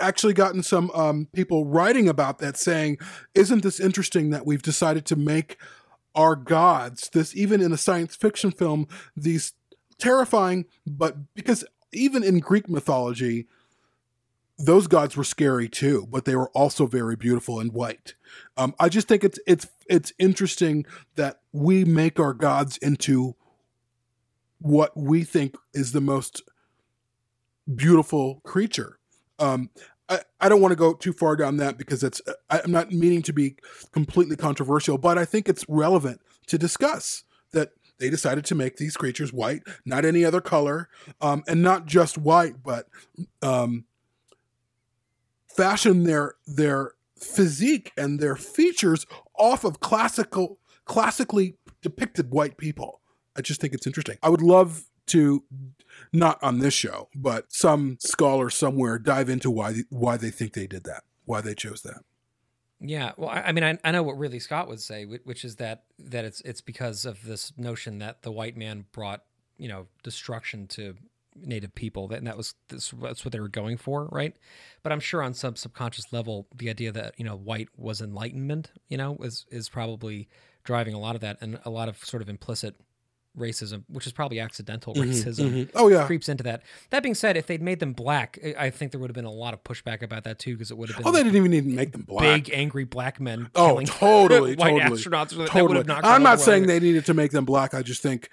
actually 0.00 0.34
gotten 0.34 0.62
some 0.62 0.90
um, 0.92 1.28
people 1.32 1.64
writing 1.64 2.08
about 2.08 2.38
that, 2.38 2.56
saying, 2.56 2.98
"Isn't 3.34 3.62
this 3.62 3.80
interesting 3.80 4.30
that 4.30 4.46
we've 4.46 4.62
decided 4.62 5.04
to 5.06 5.16
make 5.16 5.56
our 6.14 6.36
gods 6.36 7.08
this 7.12 7.34
even 7.34 7.62
in 7.62 7.72
a 7.72 7.78
science 7.78 8.14
fiction 8.16 8.50
film 8.50 8.86
these 9.16 9.54
terrifying, 9.98 10.66
but 10.86 11.34
because 11.34 11.64
even 11.92 12.22
in 12.22 12.38
Greek 12.38 12.68
mythology." 12.68 13.46
Those 14.58 14.86
gods 14.86 15.16
were 15.16 15.24
scary 15.24 15.68
too, 15.68 16.06
but 16.08 16.24
they 16.24 16.36
were 16.36 16.50
also 16.50 16.86
very 16.86 17.16
beautiful 17.16 17.58
and 17.58 17.72
white. 17.72 18.14
Um, 18.56 18.76
I 18.78 18.90
just 18.90 19.08
think 19.08 19.24
it's 19.24 19.38
it's 19.44 19.66
it's 19.88 20.12
interesting 20.20 20.86
that 21.16 21.40
we 21.52 21.84
make 21.84 22.20
our 22.20 22.32
gods 22.32 22.76
into 22.76 23.34
what 24.62 24.96
we 24.96 25.24
think 25.24 25.56
is 25.74 25.92
the 25.92 26.00
most 26.00 26.42
beautiful 27.74 28.40
creature. 28.44 28.98
Um, 29.38 29.70
I, 30.08 30.20
I 30.40 30.48
don't 30.48 30.60
want 30.60 30.72
to 30.72 30.76
go 30.76 30.94
too 30.94 31.12
far 31.12 31.36
down 31.36 31.56
that 31.58 31.78
because 31.78 32.02
it's 32.02 32.20
I'm 32.50 32.70
not 32.70 32.92
meaning 32.92 33.22
to 33.22 33.32
be 33.32 33.56
completely 33.92 34.36
controversial, 34.36 34.98
but 34.98 35.18
I 35.18 35.24
think 35.24 35.48
it's 35.48 35.64
relevant 35.68 36.20
to 36.48 36.58
discuss 36.58 37.24
that 37.52 37.72
they 37.98 38.10
decided 38.10 38.44
to 38.46 38.54
make 38.54 38.76
these 38.76 38.96
creatures 38.96 39.32
white, 39.32 39.62
not 39.84 40.04
any 40.04 40.24
other 40.24 40.40
color, 40.40 40.88
um, 41.20 41.44
and 41.46 41.62
not 41.62 41.86
just 41.86 42.18
white, 42.18 42.62
but 42.62 42.88
um, 43.42 43.84
fashion 45.48 46.04
their 46.04 46.34
their 46.46 46.92
physique 47.18 47.92
and 47.96 48.18
their 48.18 48.36
features 48.36 49.06
off 49.38 49.64
of 49.64 49.80
classical 49.80 50.58
classically 50.84 51.56
depicted 51.80 52.30
white 52.30 52.56
people. 52.56 53.01
I 53.36 53.42
just 53.42 53.60
think 53.60 53.74
it's 53.74 53.86
interesting. 53.86 54.18
I 54.22 54.28
would 54.28 54.42
love 54.42 54.84
to 55.06 55.44
not 56.12 56.42
on 56.42 56.58
this 56.58 56.74
show, 56.74 57.08
but 57.14 57.52
some 57.52 57.96
scholar 58.00 58.50
somewhere 58.50 58.98
dive 58.98 59.28
into 59.28 59.50
why 59.50 59.82
why 59.90 60.16
they 60.16 60.30
think 60.30 60.52
they 60.52 60.66
did 60.66 60.84
that, 60.84 61.04
why 61.24 61.40
they 61.40 61.54
chose 61.54 61.82
that. 61.82 62.02
Yeah, 62.84 63.12
well, 63.16 63.30
I, 63.30 63.42
I 63.42 63.52
mean, 63.52 63.64
I, 63.64 63.78
I 63.84 63.92
know 63.92 64.02
what 64.02 64.18
Ridley 64.18 64.40
Scott 64.40 64.68
would 64.68 64.80
say, 64.80 65.04
which 65.04 65.44
is 65.44 65.56
that 65.56 65.84
that 65.98 66.24
it's 66.24 66.40
it's 66.42 66.60
because 66.60 67.04
of 67.04 67.24
this 67.24 67.52
notion 67.56 67.98
that 67.98 68.22
the 68.22 68.32
white 68.32 68.56
man 68.56 68.86
brought 68.92 69.22
you 69.56 69.68
know 69.68 69.86
destruction 70.02 70.66
to 70.68 70.94
native 71.36 71.74
people, 71.74 72.08
that 72.08 72.18
and 72.18 72.26
that 72.26 72.36
was 72.36 72.54
this, 72.68 72.92
that's 73.00 73.24
what 73.24 73.32
they 73.32 73.40
were 73.40 73.48
going 73.48 73.76
for, 73.76 74.06
right? 74.06 74.36
But 74.82 74.92
I'm 74.92 75.00
sure 75.00 75.22
on 75.22 75.34
some 75.34 75.56
subconscious 75.56 76.12
level, 76.12 76.48
the 76.54 76.68
idea 76.68 76.92
that 76.92 77.14
you 77.18 77.24
know 77.24 77.36
white 77.36 77.68
was 77.76 78.00
enlightenment, 78.00 78.72
you 78.88 78.96
know, 78.96 79.16
is 79.20 79.46
is 79.50 79.68
probably 79.68 80.28
driving 80.64 80.94
a 80.94 80.98
lot 80.98 81.14
of 81.14 81.20
that 81.20 81.38
and 81.40 81.58
a 81.64 81.70
lot 81.70 81.88
of 81.88 82.04
sort 82.04 82.22
of 82.22 82.28
implicit 82.28 82.76
racism, 83.38 83.84
which 83.88 84.06
is 84.06 84.12
probably 84.12 84.38
accidental 84.40 84.94
Mhm, 84.94 85.04
racism. 85.08 85.50
mhm. 85.50 85.70
Oh, 85.74 85.88
yeah. 85.88 86.04
creeps 86.06 86.28
into 86.28 86.44
that. 86.44 86.62
That 86.90 87.02
being 87.02 87.14
said, 87.14 87.36
if 87.36 87.46
they'd 87.46 87.62
made 87.62 87.80
them 87.80 87.92
black, 87.94 88.38
I- 88.58 88.70
think 88.70 88.92
there 88.92 89.00
would 89.00 89.08
have 89.10 89.14
been 89.14 89.24
a 89.24 89.30
lot 89.32 89.54
of 89.54 89.64
pushback 89.64 90.02
about 90.02 90.24
that 90.24 90.38
too, 90.38 90.52
because 90.54 90.70
it 90.70 90.76
would 90.76 90.88
have 90.90 90.98
been. 90.98 91.06
Oh, 91.06 91.12
they 91.12 91.22
didn't 91.22 91.36
even 91.36 91.50
need 91.50 91.64
to 91.64 91.70
make 91.74 91.92
them 91.92 92.02
black. 92.02 92.44
Big 92.44 92.50
angry 92.54 92.84
black 92.84 93.20
men. 93.20 93.48
Oh, 93.54 93.80
totally, 93.86 94.54
white 94.56 94.70
totally, 94.80 94.98
astronauts. 95.00 95.30
That 95.30 95.38
would 95.38 95.46
totally. 95.48 95.76
have 95.78 95.86
knocked 95.86 96.06
I'm 96.06 96.22
not 96.22 96.40
saying 96.40 96.66
they 96.66 96.80
needed 96.80 97.06
to 97.06 97.14
make 97.14 97.30
them 97.30 97.44
black. 97.44 97.72
I 97.74 97.82
just 97.82 98.02
think 98.02 98.28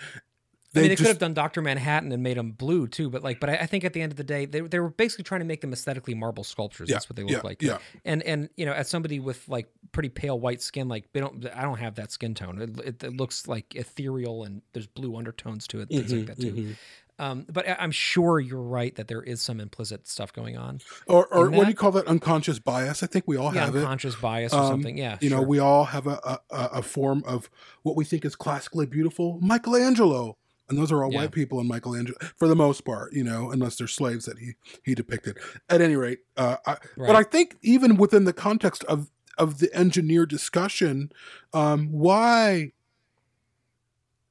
they 0.74 0.82
I 0.82 0.84
mean, 0.84 0.90
they 0.90 0.96
just 0.96 1.02
could 1.04 1.08
have 1.10 1.18
done 1.20 1.34
Doctor 1.34 1.62
Manhattan 1.62 2.12
and 2.12 2.22
made 2.22 2.38
them 2.38 2.52
blue 2.52 2.88
too, 2.88 3.10
but 3.10 3.24
like, 3.24 3.40
but 3.40 3.50
I, 3.50 3.56
I 3.58 3.66
think 3.66 3.84
at 3.84 3.94
the 3.94 4.02
end 4.02 4.12
of 4.12 4.18
the 4.18 4.24
day, 4.24 4.46
they, 4.46 4.62
they 4.62 4.80
were 4.80 4.90
basically 4.90 5.24
trying 5.24 5.42
to 5.42 5.46
make 5.46 5.62
them 5.62 5.74
aesthetically 5.74 6.14
marble 6.14 6.44
sculptures. 6.44 6.90
Yeah, 6.90 6.96
That's 6.96 7.10
what 7.10 7.16
they 7.16 7.24
look 7.24 7.32
yeah, 7.32 7.42
like. 7.44 7.62
yeah. 7.62 7.78
And 8.06 8.22
and 8.24 8.50
you 8.56 8.66
know, 8.66 8.74
as 8.74 8.88
somebody 8.88 9.20
with 9.20 9.48
like 9.50 9.68
pretty 9.92 10.10
pale 10.10 10.40
white 10.40 10.62
skin, 10.62 10.88
like 10.88 11.12
they 11.14 11.20
don't, 11.22 11.46
I 11.56 11.64
don't 11.64 11.80
have 11.80 11.96
that 11.96 12.12
skin 12.12 12.36
tone. 12.36 12.62
It, 12.62 12.80
it, 12.86 13.04
it 13.04 13.18
looks 13.18 13.48
like 13.48 13.74
ethereal 13.76 14.44
and 14.44 14.62
there's 14.74 14.88
blue 14.88 15.16
undertones 15.16 15.68
to 15.70 15.80
it, 15.82 15.90
things 15.90 16.12
Mhm, 16.14 16.18
like 16.28 16.28
that 16.28 16.40
too. 16.42 16.54
mhm. 16.54 16.76
Um, 17.22 17.46
but 17.52 17.66
I'm 17.68 17.92
sure 17.92 18.40
you're 18.40 18.62
right 18.62 18.96
that 18.96 19.10
there 19.10 19.22
is 19.22 19.42
some 19.42 19.60
implicit 19.60 20.08
stuff 20.08 20.32
going 20.32 20.58
on. 20.58 20.80
or 21.06 21.26
or 21.28 21.48
in 21.48 21.56
what 21.58 21.66
do 21.66 21.70
you 21.72 21.76
call 21.76 21.92
that 21.92 22.08
unconscious 22.08 22.60
bias? 22.60 23.04
I 23.04 23.08
think 23.08 23.26
we 23.28 23.36
all 23.36 23.54
Yeah, 23.54 23.66
have 23.66 23.76
it. 23.76 23.80
unconscious 23.80 24.16
bias 24.16 24.54
or 24.54 24.64
something. 24.66 24.98
Yeah, 24.98 25.18
you 25.20 25.30
know, 25.30 25.42
we 25.42 25.60
all 25.60 25.84
have 25.84 26.08
a 26.08 26.40
a- 26.50 26.70
a 26.76 26.82
form 26.82 27.22
of 27.26 27.50
what 27.84 27.98
we 27.98 28.06
think 28.06 28.24
is 28.24 28.38
classically 28.38 28.86
beautiful. 28.86 29.38
Michelangelo, 29.42 30.38
and 30.70 30.78
those 30.78 30.92
are 30.92 31.04
all 31.04 31.12
Yeah. 31.12 31.20
white 31.22 31.32
people 31.32 31.60
in 31.60 31.68
Michelangelo 31.68 32.18
for 32.38 32.48
the 32.48 32.56
most 32.56 32.86
part. 32.86 33.14
You 33.14 33.24
know, 33.24 33.52
unless 33.52 33.78
they're 33.78 33.88
slaves 33.88 34.26
that 34.26 34.40
he 34.40 34.54
he 34.84 34.96
depicted. 34.96 35.38
At 35.70 35.82
any 35.82 35.96
rate, 35.96 36.20
uh, 36.38 36.58
I, 36.66 36.78
but 36.98 37.16
I 37.16 37.24
think 37.24 37.58
even 37.62 37.98
within 37.98 38.26
the 38.26 38.34
context 38.34 38.84
of 38.86 39.10
of 39.38 39.60
the 39.60 39.74
engineer 39.74 40.26
discussion, 40.26 41.12
um, 41.54 41.92
why 41.92 42.74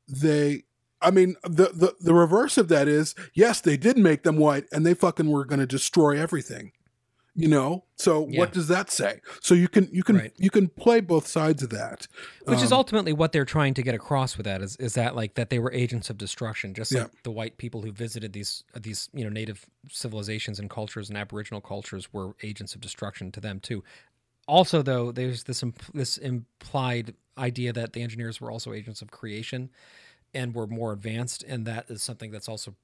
they 0.07 0.65
I 1.01 1.13
mean, 1.13 1.37
the, 1.45 1.71
the 1.73 1.95
the 2.01 2.13
reverse 2.15 2.59
of 2.59 2.69
that 2.69 2.89
is 2.89 3.15
yes, 3.33 3.61
they 3.61 3.77
did 3.77 3.97
make 3.97 4.25
them 4.25 4.37
white, 4.37 4.65
and 4.73 4.85
they 4.85 4.95
fucking 4.95 5.31
were 5.31 5.45
going 5.45 5.61
to 5.61 5.67
destroy 5.67 6.19
everything. 6.21 6.73
You 7.41 7.47
know, 7.47 7.85
so 7.95 8.27
Yeah. 8.27 8.41
what 8.41 8.53
does 8.53 8.67
that 8.67 8.91
say? 8.91 9.21
So 9.41 9.55
you 9.55 9.69
can 9.69 9.89
you 9.93 10.03
can 10.03 10.17
Right. 10.17 10.33
you 10.37 10.51
can 10.51 10.67
play 10.69 11.01
both 11.01 11.29
sides 11.29 11.63
of 11.63 11.71
that, 11.71 12.09
Which 12.47 12.61
is 12.63 12.73
Um, 12.73 12.79
ultimately 12.79 13.13
what 13.13 13.31
they're 13.31 13.45
trying 13.45 13.75
to 13.75 13.83
get 13.83 13.95
across 13.95 14.37
with 14.37 14.45
that 14.45 14.61
is 14.61 14.75
is 14.77 14.95
that 14.95 15.15
like 15.15 15.35
that 15.35 15.49
they 15.49 15.61
were 15.61 15.73
agents 15.73 16.11
of 16.11 16.19
destruction, 16.19 16.75
just 16.75 16.91
like 16.93 17.23
the 17.23 17.31
white 17.31 17.57
people 17.57 17.83
who 17.83 17.93
visited 17.93 18.33
these 18.33 18.65
these 18.75 19.09
you 19.15 19.23
know 19.23 19.31
native 19.31 19.67
civilizations 19.89 20.59
and 20.59 20.69
cultures 20.69 21.09
and 21.11 21.17
Aboriginal 21.17 21.61
cultures 21.61 22.13
were 22.13 22.35
agents 22.43 22.75
of 22.75 22.81
destruction 22.81 23.31
to 23.31 23.41
them 23.41 23.61
too. 23.61 23.85
Also, 24.49 24.83
though, 24.83 25.13
there's 25.13 25.45
this 25.45 25.63
imp- 25.63 25.93
this 25.95 26.19
implied 26.19 27.15
idea 27.37 27.73
that 27.73 27.93
the 27.93 28.03
engineers 28.03 28.41
were 28.41 28.51
also 28.51 28.73
agents 28.73 29.01
of 29.01 29.13
creation 29.13 29.71
and 30.35 30.55
were 30.57 30.67
more 30.67 30.93
advanced, 30.93 31.45
and 31.45 31.65
that 31.67 31.89
is 31.89 32.03
something 32.03 32.33
that's 32.33 32.49
also 32.49 32.75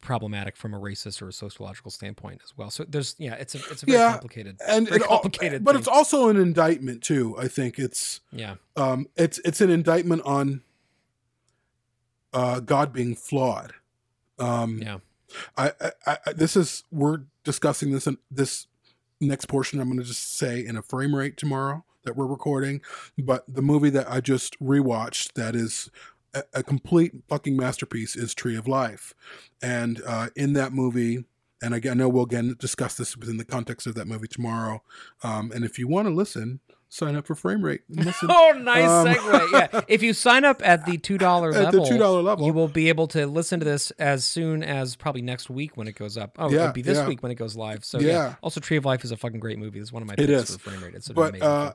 problematic 0.00 0.56
from 0.56 0.74
a 0.74 0.80
racist 0.80 1.20
or 1.20 1.28
a 1.28 1.32
sociological 1.32 1.90
standpoint 1.90 2.40
as 2.44 2.56
well. 2.56 2.70
So 2.70 2.84
there's 2.88 3.16
yeah, 3.18 3.34
it's 3.34 3.54
a 3.54 3.58
it's 3.70 3.82
a 3.82 3.86
very 3.86 3.98
yeah, 3.98 4.12
complicated 4.12 4.60
and 4.66 4.88
very 4.88 5.02
al- 5.02 5.08
complicated, 5.08 5.64
but 5.64 5.72
thing. 5.72 5.80
it's 5.80 5.88
also 5.88 6.28
an 6.28 6.36
indictment 6.36 7.02
too. 7.02 7.36
I 7.38 7.48
think 7.48 7.78
it's 7.78 8.20
yeah. 8.32 8.56
um, 8.76 9.08
it's 9.16 9.38
it's 9.44 9.60
an 9.60 9.70
indictment 9.70 10.22
on 10.24 10.62
uh, 12.32 12.60
God 12.60 12.92
being 12.92 13.14
flawed. 13.14 13.72
Um, 14.38 14.78
Yeah. 14.78 14.98
I, 15.56 15.72
I, 16.06 16.18
I 16.26 16.32
this 16.32 16.56
is 16.56 16.84
we're 16.90 17.20
discussing 17.44 17.92
this 17.92 18.06
in 18.06 18.18
this 18.30 18.66
next 19.20 19.46
portion. 19.46 19.80
I'm 19.80 19.88
going 19.88 20.00
to 20.00 20.04
just 20.04 20.36
say 20.36 20.64
in 20.64 20.76
a 20.76 20.82
frame 20.82 21.14
rate 21.14 21.36
tomorrow 21.36 21.84
that 22.04 22.16
we're 22.16 22.26
recording, 22.26 22.80
but 23.18 23.44
the 23.46 23.62
movie 23.62 23.90
that 23.90 24.10
I 24.10 24.20
just 24.20 24.58
rewatched 24.58 25.34
that 25.34 25.54
is 25.54 25.90
a, 26.34 26.42
a 26.54 26.62
complete 26.62 27.12
fucking 27.28 27.56
masterpiece 27.56 28.16
is 28.16 28.34
Tree 28.34 28.56
of 28.56 28.66
Life, 28.68 29.14
and 29.62 30.00
uh, 30.06 30.28
in 30.36 30.52
that 30.54 30.72
movie. 30.72 31.24
And 31.62 31.74
again, 31.74 31.92
I 31.92 31.94
know 31.96 32.08
we'll 32.08 32.24
again 32.24 32.56
discuss 32.58 32.94
this 32.96 33.18
within 33.18 33.36
the 33.36 33.44
context 33.44 33.86
of 33.86 33.94
that 33.96 34.06
movie 34.06 34.28
tomorrow. 34.28 34.82
Um, 35.22 35.52
and 35.54 35.62
if 35.62 35.78
you 35.78 35.86
want 35.86 36.08
to 36.08 36.14
listen, 36.14 36.60
sign 36.88 37.16
up 37.16 37.26
for 37.26 37.34
Frame 37.34 37.62
Rate. 37.62 37.82
Listen. 37.90 38.30
Oh, 38.32 38.52
nice 38.58 38.88
Um, 38.88 39.06
segue. 39.08 39.52
Yeah. 39.74 39.80
If 39.88 40.02
you 40.02 40.14
sign 40.14 40.46
up 40.46 40.66
at 40.66 40.86
the 40.86 40.96
$2 40.96 41.20
At 41.54 41.70
the 41.72 41.80
level, 41.82 41.84
$2 41.86 42.24
level. 42.24 42.46
you 42.46 42.54
will 42.54 42.66
be 42.68 42.88
able 42.88 43.06
to 43.08 43.26
listen 43.26 43.60
to 43.60 43.66
this 43.66 43.90
as 43.98 44.24
soon 44.24 44.62
as 44.62 44.96
probably 44.96 45.20
next 45.20 45.50
week 45.50 45.76
when 45.76 45.86
it 45.86 45.96
goes 45.96 46.16
up. 46.16 46.34
Oh, 46.38 46.48
Yeah, 46.50 46.60
it'll 46.62 46.72
be 46.72 46.80
this 46.80 46.96
yeah. 46.96 47.06
week 47.08 47.22
when 47.22 47.30
it 47.30 47.34
goes 47.34 47.56
live. 47.56 47.84
So, 47.84 48.00
yeah. 48.00 48.06
Yeah. 48.08 48.34
Also, 48.40 48.58
Tree 48.60 48.78
of 48.78 48.86
Life 48.86 49.04
is 49.04 49.10
a 49.12 49.18
fucking 49.18 49.40
great 49.40 49.58
movie. 49.58 49.80
It's 49.80 49.92
one 49.92 50.00
of 50.02 50.08
my 50.08 50.14
It 50.16 50.28
picks 50.28 50.56
for 50.56 50.70
frame 50.70 50.82
rate. 50.82 50.94
It's 50.94 51.08
an 51.08 51.14
but 51.14 51.28
amazing 51.30 51.46
uh. 51.46 51.72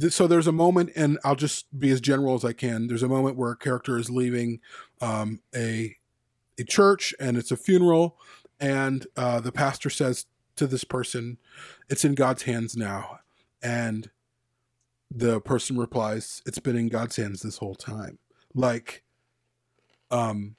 Th- 0.00 0.12
so 0.12 0.26
there's 0.26 0.46
a 0.46 0.52
moment, 0.52 0.90
and 0.96 1.18
I'll 1.24 1.36
just 1.36 1.66
be 1.78 1.90
as 1.90 2.00
general 2.00 2.34
as 2.34 2.44
I 2.44 2.52
can. 2.52 2.86
There's 2.86 3.02
a 3.02 3.08
moment 3.08 3.36
where 3.36 3.52
a 3.52 3.56
character 3.56 3.98
is 3.98 4.10
leaving 4.10 4.60
um, 5.00 5.40
a 5.54 5.96
a 6.58 6.64
church, 6.64 7.14
and 7.20 7.36
it's 7.36 7.50
a 7.50 7.56
funeral, 7.56 8.16
and 8.58 9.06
uh, 9.16 9.40
the 9.40 9.52
pastor 9.52 9.90
says 9.90 10.26
to 10.56 10.66
this 10.66 10.84
person, 10.84 11.38
"It's 11.88 12.04
in 12.04 12.14
God's 12.14 12.44
hands 12.44 12.76
now," 12.76 13.20
and 13.62 14.10
the 15.10 15.40
person 15.40 15.76
replies, 15.78 16.42
"It's 16.46 16.58
been 16.58 16.76
in 16.76 16.88
God's 16.88 17.16
hands 17.16 17.42
this 17.42 17.58
whole 17.58 17.74
time." 17.74 18.18
Like, 18.54 19.02
um, 20.10 20.56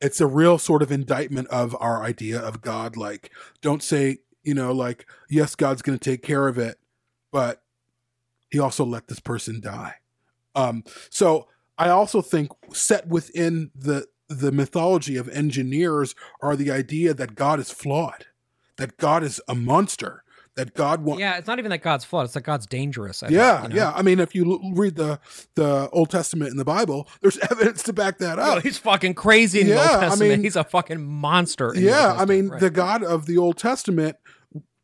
it's 0.00 0.20
a 0.20 0.26
real 0.26 0.58
sort 0.58 0.82
of 0.82 0.92
indictment 0.92 1.48
of 1.48 1.76
our 1.80 2.04
idea 2.04 2.38
of 2.38 2.60
God. 2.62 2.96
Like, 2.96 3.32
don't 3.60 3.82
say, 3.82 4.18
you 4.44 4.54
know, 4.54 4.70
like, 4.72 5.06
yes, 5.28 5.56
God's 5.56 5.82
going 5.82 5.98
to 5.98 6.10
take 6.10 6.22
care 6.22 6.46
of 6.46 6.58
it, 6.58 6.78
but 7.32 7.63
he 8.54 8.60
also 8.60 8.84
let 8.84 9.08
this 9.08 9.18
person 9.20 9.60
die. 9.60 9.96
Um, 10.54 10.84
so 11.10 11.48
I 11.76 11.88
also 11.88 12.22
think 12.22 12.52
set 12.72 13.08
within 13.08 13.72
the 13.74 14.06
the 14.28 14.52
mythology 14.52 15.16
of 15.16 15.28
engineers 15.28 16.14
are 16.40 16.54
the 16.56 16.70
idea 16.70 17.12
that 17.14 17.34
God 17.34 17.58
is 17.58 17.70
flawed, 17.70 18.26
that 18.76 18.96
God 18.96 19.24
is 19.24 19.40
a 19.48 19.54
monster, 19.56 20.22
that 20.54 20.72
God 20.74 21.02
wants. 21.02 21.18
Yeah, 21.20 21.36
it's 21.36 21.48
not 21.48 21.58
even 21.58 21.70
that 21.70 21.82
God's 21.82 22.04
flawed. 22.04 22.26
It's 22.26 22.34
that 22.34 22.42
God's 22.42 22.66
dangerous. 22.66 23.22
I 23.24 23.26
think, 23.26 23.36
Yeah, 23.36 23.62
you 23.64 23.68
know? 23.70 23.74
yeah. 23.74 23.92
I 23.94 24.02
mean, 24.02 24.20
if 24.20 24.34
you 24.34 24.50
l- 24.52 24.72
read 24.74 24.94
the 24.94 25.18
the 25.56 25.90
Old 25.90 26.10
Testament 26.10 26.52
in 26.52 26.56
the 26.56 26.64
Bible, 26.64 27.08
there's 27.20 27.36
evidence 27.50 27.82
to 27.82 27.92
back 27.92 28.18
that 28.18 28.38
Yo, 28.38 28.44
up. 28.44 28.62
he's 28.62 28.78
fucking 28.78 29.14
crazy 29.14 29.60
in 29.62 29.66
the 29.66 29.74
Yeah, 29.74 29.80
Old 29.80 29.90
I 29.90 30.00
Testament. 30.08 30.30
mean- 30.30 30.42
he's 30.44 30.56
a 30.56 30.64
fucking 30.64 31.04
monster. 31.04 31.72
in 31.74 31.82
the 31.82 31.88
yeah, 31.90 32.14
I 32.16 32.24
mean, 32.24 32.48
right. 32.50 32.60
the 32.60 32.70
God 32.70 33.02
of 33.02 33.26
the 33.26 33.36
Old 33.36 33.58
Testament 33.58 34.16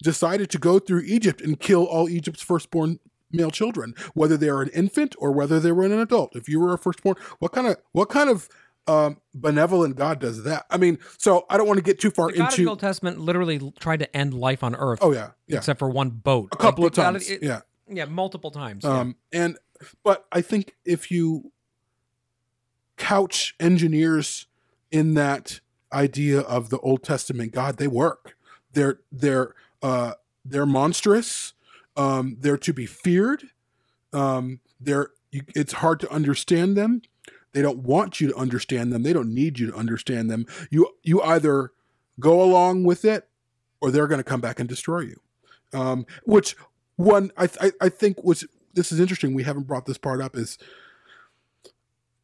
decided 0.02 0.50
to 0.50 0.58
go 0.58 0.78
through 0.80 1.02
Egypt 1.06 1.40
and 1.40 1.58
kill 1.60 1.84
all 1.84 2.08
Egypt's 2.08 2.42
firstborn 2.42 2.98
male 3.32 3.50
children, 3.50 3.94
whether 4.14 4.36
they 4.36 4.48
are 4.48 4.62
an 4.62 4.70
infant 4.70 5.14
or 5.18 5.32
whether 5.32 5.60
they 5.60 5.72
were 5.72 5.84
an 5.84 5.92
adult. 5.92 6.34
If 6.36 6.48
you 6.48 6.60
were 6.60 6.72
a 6.72 6.78
firstborn, 6.78 7.16
what 7.38 7.52
kind 7.52 7.66
of 7.66 7.76
what 7.92 8.08
kind 8.08 8.28
of 8.30 8.48
um, 8.86 9.18
benevolent 9.34 9.96
God 9.96 10.18
does 10.18 10.42
that? 10.44 10.66
I 10.70 10.76
mean, 10.76 10.98
so 11.18 11.46
I 11.48 11.56
don't 11.56 11.66
want 11.68 11.78
to 11.78 11.82
get 11.84 12.00
too 12.00 12.10
far 12.10 12.30
the 12.30 12.38
God 12.38 12.52
of 12.52 12.56
the. 12.56 12.66
Old 12.66 12.80
Testament 12.80 13.20
literally 13.20 13.72
tried 13.78 13.98
to 14.00 14.16
end 14.16 14.34
life 14.34 14.64
on 14.64 14.74
Earth. 14.74 14.98
Oh 15.02 15.12
yeah, 15.12 15.30
yeah, 15.46 15.58
except 15.58 15.78
for 15.78 15.88
one 15.90 16.10
boat. 16.10 16.48
a 16.52 16.56
couple 16.56 16.84
Like, 16.84 16.92
of 16.92 16.96
times. 16.96 17.30
it- 17.30 17.42
yeah. 17.42 17.60
yeah, 17.88 18.06
multiple 18.06 18.50
times. 18.50 18.84
yeah. 18.84 18.98
Um, 19.00 19.16
and 19.32 19.58
but 20.02 20.26
I 20.32 20.40
think 20.40 20.74
if 20.84 21.10
you 21.10 21.52
couch 22.96 23.54
engineers 23.60 24.46
in 24.90 25.14
that 25.14 25.60
idea 25.92 26.40
of 26.40 26.70
the 26.70 26.78
Old 26.80 27.02
Testament 27.02 27.52
God, 27.52 27.76
they 27.78 27.86
work. 27.88 28.36
They're 28.72 29.00
they're 29.10 29.54
uh, 29.82 30.12
they're 30.44 30.66
monstrous. 30.66 31.54
Um, 31.96 32.36
they're 32.40 32.58
to 32.58 32.72
be 32.72 32.86
feared. 32.86 33.44
Um, 34.12 34.60
they're 34.80 35.10
you, 35.30 35.42
it's 35.54 35.74
hard 35.74 36.00
to 36.00 36.10
understand 36.10 36.76
them. 36.76 37.02
They 37.52 37.62
don't 37.62 37.78
want 37.78 38.20
you 38.20 38.28
to 38.28 38.36
understand 38.36 38.92
them. 38.92 39.02
They 39.02 39.12
don't 39.12 39.34
need 39.34 39.58
you 39.58 39.70
to 39.70 39.76
understand 39.76 40.30
them. 40.30 40.46
You 40.70 40.88
you 41.02 41.22
either 41.22 41.72
go 42.18 42.42
along 42.42 42.84
with 42.84 43.04
it, 43.04 43.28
or 43.80 43.90
they're 43.90 44.06
going 44.06 44.18
to 44.18 44.24
come 44.24 44.40
back 44.40 44.60
and 44.60 44.68
destroy 44.68 45.00
you. 45.00 45.20
Um, 45.72 46.06
which 46.24 46.56
one 46.96 47.32
I, 47.36 47.48
I 47.60 47.72
I 47.80 47.88
think 47.88 48.22
was 48.22 48.44
this 48.74 48.92
is 48.92 49.00
interesting. 49.00 49.34
We 49.34 49.44
haven't 49.44 49.66
brought 49.66 49.86
this 49.86 49.98
part 49.98 50.20
up. 50.20 50.36
Is 50.36 50.58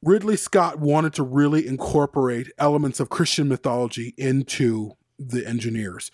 Ridley 0.03 0.37
Scott 0.37 0.79
wanted 0.79 1.15
to 1.15 1.23
really 1.23 1.67
incorporate 1.67 2.53
elements 2.59 3.01
of 3.01 3.09
Christian 3.09 3.49
mythology 3.49 4.15
into 4.17 4.93
the 5.19 5.47
engineers. 5.47 6.11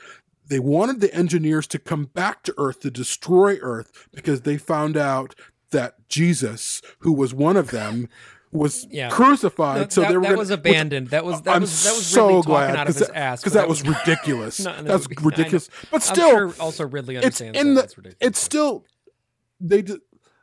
They 0.47 0.59
wanted 0.59 1.01
the 1.01 1.13
engineers 1.15 1.67
to 1.69 1.79
come 1.79 2.05
back 2.07 2.43
to 2.45 2.55
Earth 2.59 2.81
to 2.81 2.91
destroy 2.91 3.57
Earth 3.61 4.09
because 4.13 4.43
they 4.43 4.59
found 4.59 4.97
out 4.97 5.35
that 5.71 6.09
Jesus, 6.09 6.83
who 7.01 7.13
was 7.13 7.33
one 7.33 7.57
of 7.57 7.71
them, 7.71 8.09
was 8.51 8.87
Yeah. 8.91 9.09
crucified. 9.09 9.81
That- 9.81 9.93
so 9.93 10.03
that- 10.03 10.11
they 10.11 10.17
were 10.17 10.23
that 10.25 10.29
gonna- 10.29 10.39
was 10.39 10.51
which- 10.51 10.59
abandoned. 10.59 11.09
That 11.09 11.25
was- 11.25 11.41
that 11.43 11.55
I'm 11.55 11.63
was- 11.63 11.85
that 11.85 11.95
was 11.95 12.05
so 12.07 12.27
Ridley 12.27 12.43
glad 12.43 12.77
out 12.77 12.89
of 12.91 12.95
his 12.97 13.07
that- 13.07 13.17
ass, 13.17 13.41
because 13.41 13.55
that 13.55 13.61
that 13.61 13.69
was 13.69 13.83
ridiculous. 13.83 14.61
Not 14.61 14.79
in 14.81 14.85
the 14.85 14.93
That's 14.93 15.09
movie. 15.09 15.25
Ridiculous. 15.25 15.71
But 15.91 16.03
still, 16.03 16.29
sure 16.29 16.55
also 16.61 16.87
Ridley 16.87 17.17
it's 17.17 17.25
understands 17.25 17.59
in 17.59 17.69
that 17.69 17.75
the. 17.75 17.81
that's 17.81 17.97
ridiculous. 17.97 18.19
It's 18.21 18.39
still 18.39 18.85
they. 19.59 19.85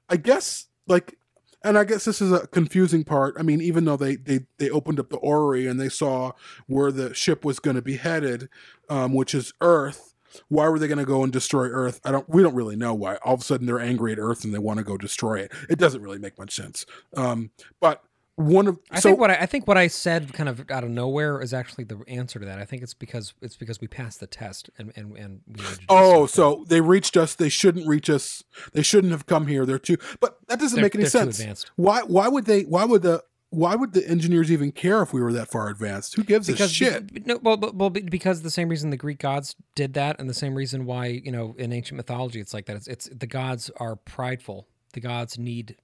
I 0.10 0.18
guess 0.18 0.66
like, 0.88 1.19
and 1.64 1.78
I 1.78 1.84
guess 1.84 2.06
this 2.06 2.22
is 2.22 2.32
a 2.32 2.48
confusing 2.48 3.04
part. 3.04 3.36
I 3.38 3.44
mean, 3.44 3.62
even 3.62 3.86
though 3.86 3.98
they 3.98 4.16
they 4.16 4.42
they 4.58 4.70
opened 4.70 5.00
up 5.00 5.10
the 5.10 5.18
orrery 5.18 5.68
and 5.68 5.80
they 5.80 5.90
saw 5.90 6.32
where 6.68 6.92
the 6.92 7.14
ship 7.14 7.44
was 7.44 7.60
going 7.60 7.76
to 7.76 7.82
be 7.82 7.98
headed, 7.98 8.50
um, 8.90 9.14
which 9.14 9.34
is 9.36 9.54
Earth. 9.62 10.14
Why 10.48 10.70
were 10.70 10.78
they 10.78 10.88
going 10.88 11.00
to 11.00 11.06
go 11.06 11.24
and 11.24 11.34
destroy 11.34 11.70
Earth? 11.70 12.00
I 12.06 12.12
don't. 12.12 12.30
We 12.30 12.44
don't 12.44 12.56
really 12.56 12.76
know 12.76 12.94
why. 12.94 13.16
All 13.18 13.34
of 13.34 13.42
a 13.42 13.44
sudden, 13.44 13.66
they're 13.66 13.80
angry 13.80 14.12
at 14.12 14.20
Earth 14.20 14.44
and 14.44 14.54
they 14.54 14.60
want 14.60 14.78
to 14.78 14.84
go 14.84 14.96
destroy 14.96 15.40
it. 15.40 15.52
It 15.70 15.80
doesn't 15.80 16.04
really 16.04 16.20
make 16.20 16.38
much 16.38 16.56
sense. 16.56 16.86
Um, 17.16 17.50
but 17.80 18.04
one 18.40 18.68
of 18.68 18.80
I 18.90 19.02
so 19.02 19.10
think 19.10 19.20
what 19.20 19.32
I, 19.32 19.36
I 19.36 19.46
think 19.46 19.68
what 19.68 19.78
I 19.78 19.88
said 19.88 20.32
kind 20.32 20.48
of 20.48 20.64
out 20.72 20.86
of 20.86 20.90
nowhere 20.90 21.42
is 21.42 21.54
actually 21.54 21.84
the 21.84 22.00
answer 22.08 22.40
to 22.40 22.46
that. 22.46 22.58
I 22.58 22.64
think 22.64 22.82
it's 22.82 22.94
because 22.94 23.34
it's 23.42 23.58
because 23.58 23.82
we 23.82 23.88
passed 23.88 24.22
the 24.22 24.28
test 24.28 24.70
and 24.78 24.94
and 24.96 25.14
and 25.18 25.42
we 25.46 25.56
needed 25.56 25.74
to 25.74 25.80
do 25.80 25.86
oh, 25.90 26.26
so 26.26 26.64
they 26.70 26.80
reached 26.80 27.18
us. 27.18 27.36
They 27.36 27.50
shouldn't 27.50 27.86
reach 27.86 28.10
us. 28.10 28.42
They 28.72 28.82
shouldn't 28.82 29.12
have 29.12 29.26
come 29.26 29.48
here. 29.48 29.66
They're 29.66 29.78
too. 29.78 29.98
But 30.22 30.38
that 30.48 30.58
doesn't 30.58 30.78
They're- 30.78 30.86
make 30.86 30.96
any 30.96 31.06
sense. 31.06 31.66
Why? 31.76 32.02
Why 32.04 32.30
would 32.30 32.46
they? 32.46 32.62
Why 32.62 32.86
would 32.86 33.02
the? 33.02 33.24
Why 33.52 33.76
would 33.76 33.94
the 33.94 34.08
engineers 34.08 34.52
even 34.52 34.72
care 34.72 35.02
if 35.02 35.12
we 35.12 35.22
were 35.22 35.34
that 35.34 35.50
far 35.50 35.70
advanced? 35.70 36.16
Who 36.16 36.24
gives 36.24 36.48
a 36.48 36.54
because 36.54 36.72
shit? 36.72 37.12
be- 37.12 37.24
no, 37.26 37.40
well, 37.42 37.58
well, 37.58 37.74
well, 37.74 37.90
because 37.90 38.44
the 38.44 38.52
same 38.52 38.70
reason 38.70 38.90
the 38.92 38.96
Greek 38.96 39.20
gods 39.20 39.56
did 39.76 39.96
that, 39.96 40.18
and 40.20 40.30
the 40.30 40.36
same 40.36 40.56
reason 40.56 40.86
why 40.86 41.08
you 41.08 41.32
know 41.32 41.56
in 41.58 41.74
ancient 41.74 41.98
mythology 41.98 42.40
it's 42.40 42.54
like 42.54 42.68
that. 42.68 42.78
It's, 42.78 42.88
it's 42.88 43.10
the 43.10 43.28
gods 43.28 43.70
are 43.78 43.98
prideful. 43.98 44.68
The 44.94 45.02
gods 45.02 45.38
need 45.38 45.76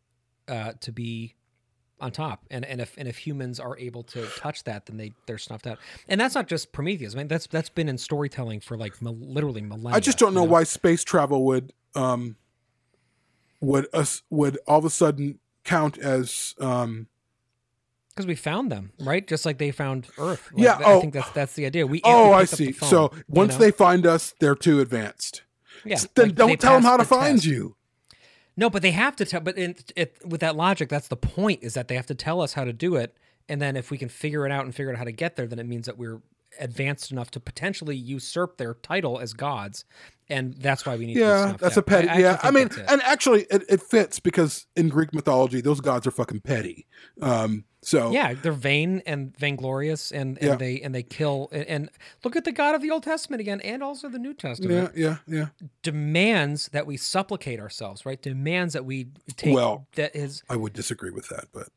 uh, 0.47 0.73
to 0.79 0.91
be 0.91 1.35
on 1.99 2.11
top, 2.11 2.45
and 2.51 2.65
and 2.65 2.81
if 2.81 2.93
and 2.97 3.07
if 3.07 3.17
humans 3.17 3.59
are 3.59 3.77
able 3.77 4.03
to 4.03 4.27
touch 4.37 4.63
that, 4.65 4.85
then 4.85 4.97
they 4.97 5.13
they're 5.27 5.37
snuffed 5.37 5.65
out. 5.67 5.79
And 6.09 6.19
that's 6.19 6.35
not 6.35 6.47
just 6.47 6.71
Prometheus. 6.71 7.15
I 7.15 7.19
mean, 7.19 7.27
that's 7.27 7.47
that's 7.47 7.69
been 7.69 7.87
in 7.89 7.97
storytelling 7.97 8.59
for 8.59 8.77
like 8.77 9.01
mil- 9.01 9.17
literally 9.17 9.61
millennia. 9.61 9.95
I 9.95 9.99
just 9.99 10.17
don't 10.17 10.31
you 10.33 10.35
know 10.35 10.43
why 10.43 10.63
space 10.63 11.03
travel 11.03 11.45
would 11.45 11.73
um 11.95 12.35
would 13.61 13.87
us 13.93 14.23
would 14.29 14.57
all 14.67 14.79
of 14.79 14.85
a 14.85 14.89
sudden 14.89 15.39
count 15.63 15.97
as 15.97 16.53
um 16.59 17.07
because 18.09 18.27
we 18.27 18.35
found 18.35 18.71
them, 18.71 18.91
right? 18.99 19.27
Just 19.27 19.45
like 19.45 19.57
they 19.57 19.71
found 19.71 20.07
Earth. 20.17 20.49
Like, 20.53 20.63
Yeah, 20.63 20.75
th- 20.77 20.87
I 20.87 20.93
oh. 20.93 21.01
think 21.01 21.13
that's 21.13 21.29
that's 21.31 21.53
the 21.53 21.65
idea. 21.65 21.85
We 21.87 22.01
oh 22.03 22.31
I 22.33 22.41
picked 22.41 22.53
up 22.53 22.59
the 22.59 22.65
see. 22.67 22.71
phone, 22.73 22.89
so 22.89 23.09
you 23.13 23.23
once 23.27 23.53
know? 23.53 23.59
they 23.59 23.71
find 23.71 24.05
us, 24.05 24.33
they're 24.39 24.55
too 24.55 24.79
advanced. 24.79 25.43
yeah, 25.83 25.97
then 26.15 26.27
like, 26.27 26.35
don't 26.35 26.59
tell 26.61 26.73
them 26.75 26.83
how 26.83 26.97
to 26.97 27.03
find 27.05 27.37
test. 27.37 27.45
you. 27.47 27.75
No, 28.57 28.69
but 28.69 28.81
they 28.81 28.91
have 28.91 29.15
to 29.17 29.25
tell. 29.25 29.41
But 29.41 29.57
in, 29.57 29.75
it, 29.95 30.17
with 30.25 30.41
that 30.41 30.55
logic, 30.55 30.89
that's 30.89 31.07
the 31.07 31.17
point: 31.17 31.63
is 31.63 31.73
that 31.73 31.87
they 31.87 31.95
have 31.95 32.07
to 32.07 32.15
tell 32.15 32.41
us 32.41 32.53
how 32.53 32.63
to 32.63 32.73
do 32.73 32.95
it, 32.95 33.15
and 33.49 33.61
then 33.61 33.75
if 33.75 33.91
we 33.91 33.97
can 33.97 34.09
figure 34.09 34.45
it 34.45 34.51
out 34.51 34.65
and 34.65 34.73
figure 34.73 34.91
out 34.91 34.97
how 34.97 35.03
to 35.03 35.11
get 35.11 35.35
there, 35.35 35.47
then 35.47 35.59
it 35.59 35.65
means 35.67 35.85
that 35.85 35.97
we're 35.97 36.21
advanced 36.59 37.11
enough 37.11 37.31
to 37.31 37.39
potentially 37.39 37.95
usurp 37.95 38.57
their 38.57 38.75
title 38.75 39.19
as 39.19 39.33
gods, 39.33 39.85
and 40.29 40.53
that's 40.55 40.85
why 40.85 40.95
we 40.95 41.05
need. 41.05 41.17
Yeah, 41.17 41.55
that's 41.59 41.77
a 41.77 41.81
petty. 41.81 42.07
I 42.07 42.17
yeah, 42.17 42.39
I 42.41 42.51
think 42.51 42.77
mean, 42.77 42.85
and 42.87 43.01
actually, 43.03 43.43
it, 43.51 43.63
it 43.69 43.81
fits 43.81 44.19
because 44.19 44.67
in 44.75 44.89
Greek 44.89 45.13
mythology, 45.13 45.61
those 45.61 45.81
gods 45.81 46.07
are 46.07 46.11
fucking 46.11 46.41
petty. 46.41 46.87
Um, 47.21 47.65
so 47.86 48.09
yeah, 48.11 48.33
they're 48.33 48.51
vain 48.51 49.03
and 49.05 49.38
vainglorious, 49.38 50.11
and, 50.11 50.39
and 50.39 50.47
Yeah. 50.47 50.55
they 50.55 50.81
and 50.81 50.93
they 50.95 51.03
kill. 51.03 51.49
And, 51.51 51.65
and 51.67 51.89
look 52.23 52.36
at 52.36 52.43
the 52.43 52.51
God 52.51 52.73
of 52.73 52.81
the 52.81 52.89
Old 52.89 53.03
Testament 53.03 53.41
again, 53.41 53.61
and 53.61 53.83
also 53.83 54.09
the 54.09 54.17
New 54.17 54.33
Testament. 54.33 54.91
yeah, 54.95 55.17
yeah, 55.27 55.38
yeah. 55.61 55.67
Demands 55.83 56.67
that 56.73 56.88
we 56.88 56.97
supplicate 56.97 57.59
ourselves, 57.59 58.03
right? 58.03 58.19
Demands 58.19 58.73
that 58.73 58.86
we 58.86 59.09
take. 59.38 59.53
Well, 59.53 59.86
that 59.93 60.15
is 60.15 60.41
I 60.49 60.55
would 60.55 60.73
disagree 60.73 61.11
with 61.11 61.29
that, 61.29 61.45
but 61.53 61.67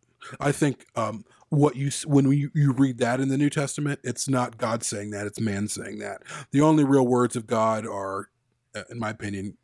I 0.41 0.51
think 0.51 0.87
um, 0.97 1.27
what 1.51 1.77
you 1.77 1.91
when 2.07 2.33
you, 2.33 2.51
you 2.55 2.73
read 2.73 2.97
that 2.99 3.21
in 3.21 3.29
the 3.29 3.37
New 3.37 3.51
Testament, 3.51 4.01
it's 4.03 4.31
not 4.31 4.57
God 4.57 4.83
saying 4.83 5.11
that; 5.11 5.27
it's 5.27 5.39
man 5.41 5.69
saying 5.69 5.99
that. 5.99 6.23
The 6.53 6.63
only 6.63 6.85
real 6.85 7.07
words 7.07 7.37
of 7.37 7.47
God 7.47 7.87
are, 7.87 8.31
uh, 8.75 8.85
in 8.91 8.99
my 8.99 9.11
opinion, 9.11 9.59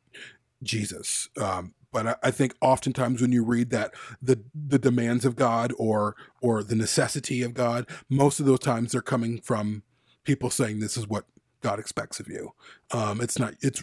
Jesus. 0.63 1.31
Um, 1.41 1.73
but 1.95 2.07
I, 2.09 2.17
I 2.25 2.31
think 2.33 2.55
oftentimes 2.61 3.23
when 3.23 3.33
you 3.33 3.43
read 3.45 3.71
that 3.71 3.95
the 4.21 4.41
the 4.53 4.79
demands 4.79 5.25
of 5.25 5.37
God 5.37 5.73
or 5.79 6.17
or 6.43 6.63
the 6.63 6.75
necessity 6.75 7.41
of 7.43 7.55
God, 7.55 7.87
most 8.11 8.41
of 8.41 8.47
those 8.47 8.59
times 8.59 8.93
they're 8.93 9.01
coming 9.01 9.41
from 9.41 9.85
people 10.25 10.51
saying 10.51 10.81
this 10.81 10.99
is 10.99 11.09
what 11.09 11.25
God 11.63 11.79
expects 11.79 12.21
of 12.21 12.29
you. 12.29 12.53
Um, 12.91 13.21
it's 13.23 13.39
not. 13.39 13.55
It's 13.63 13.83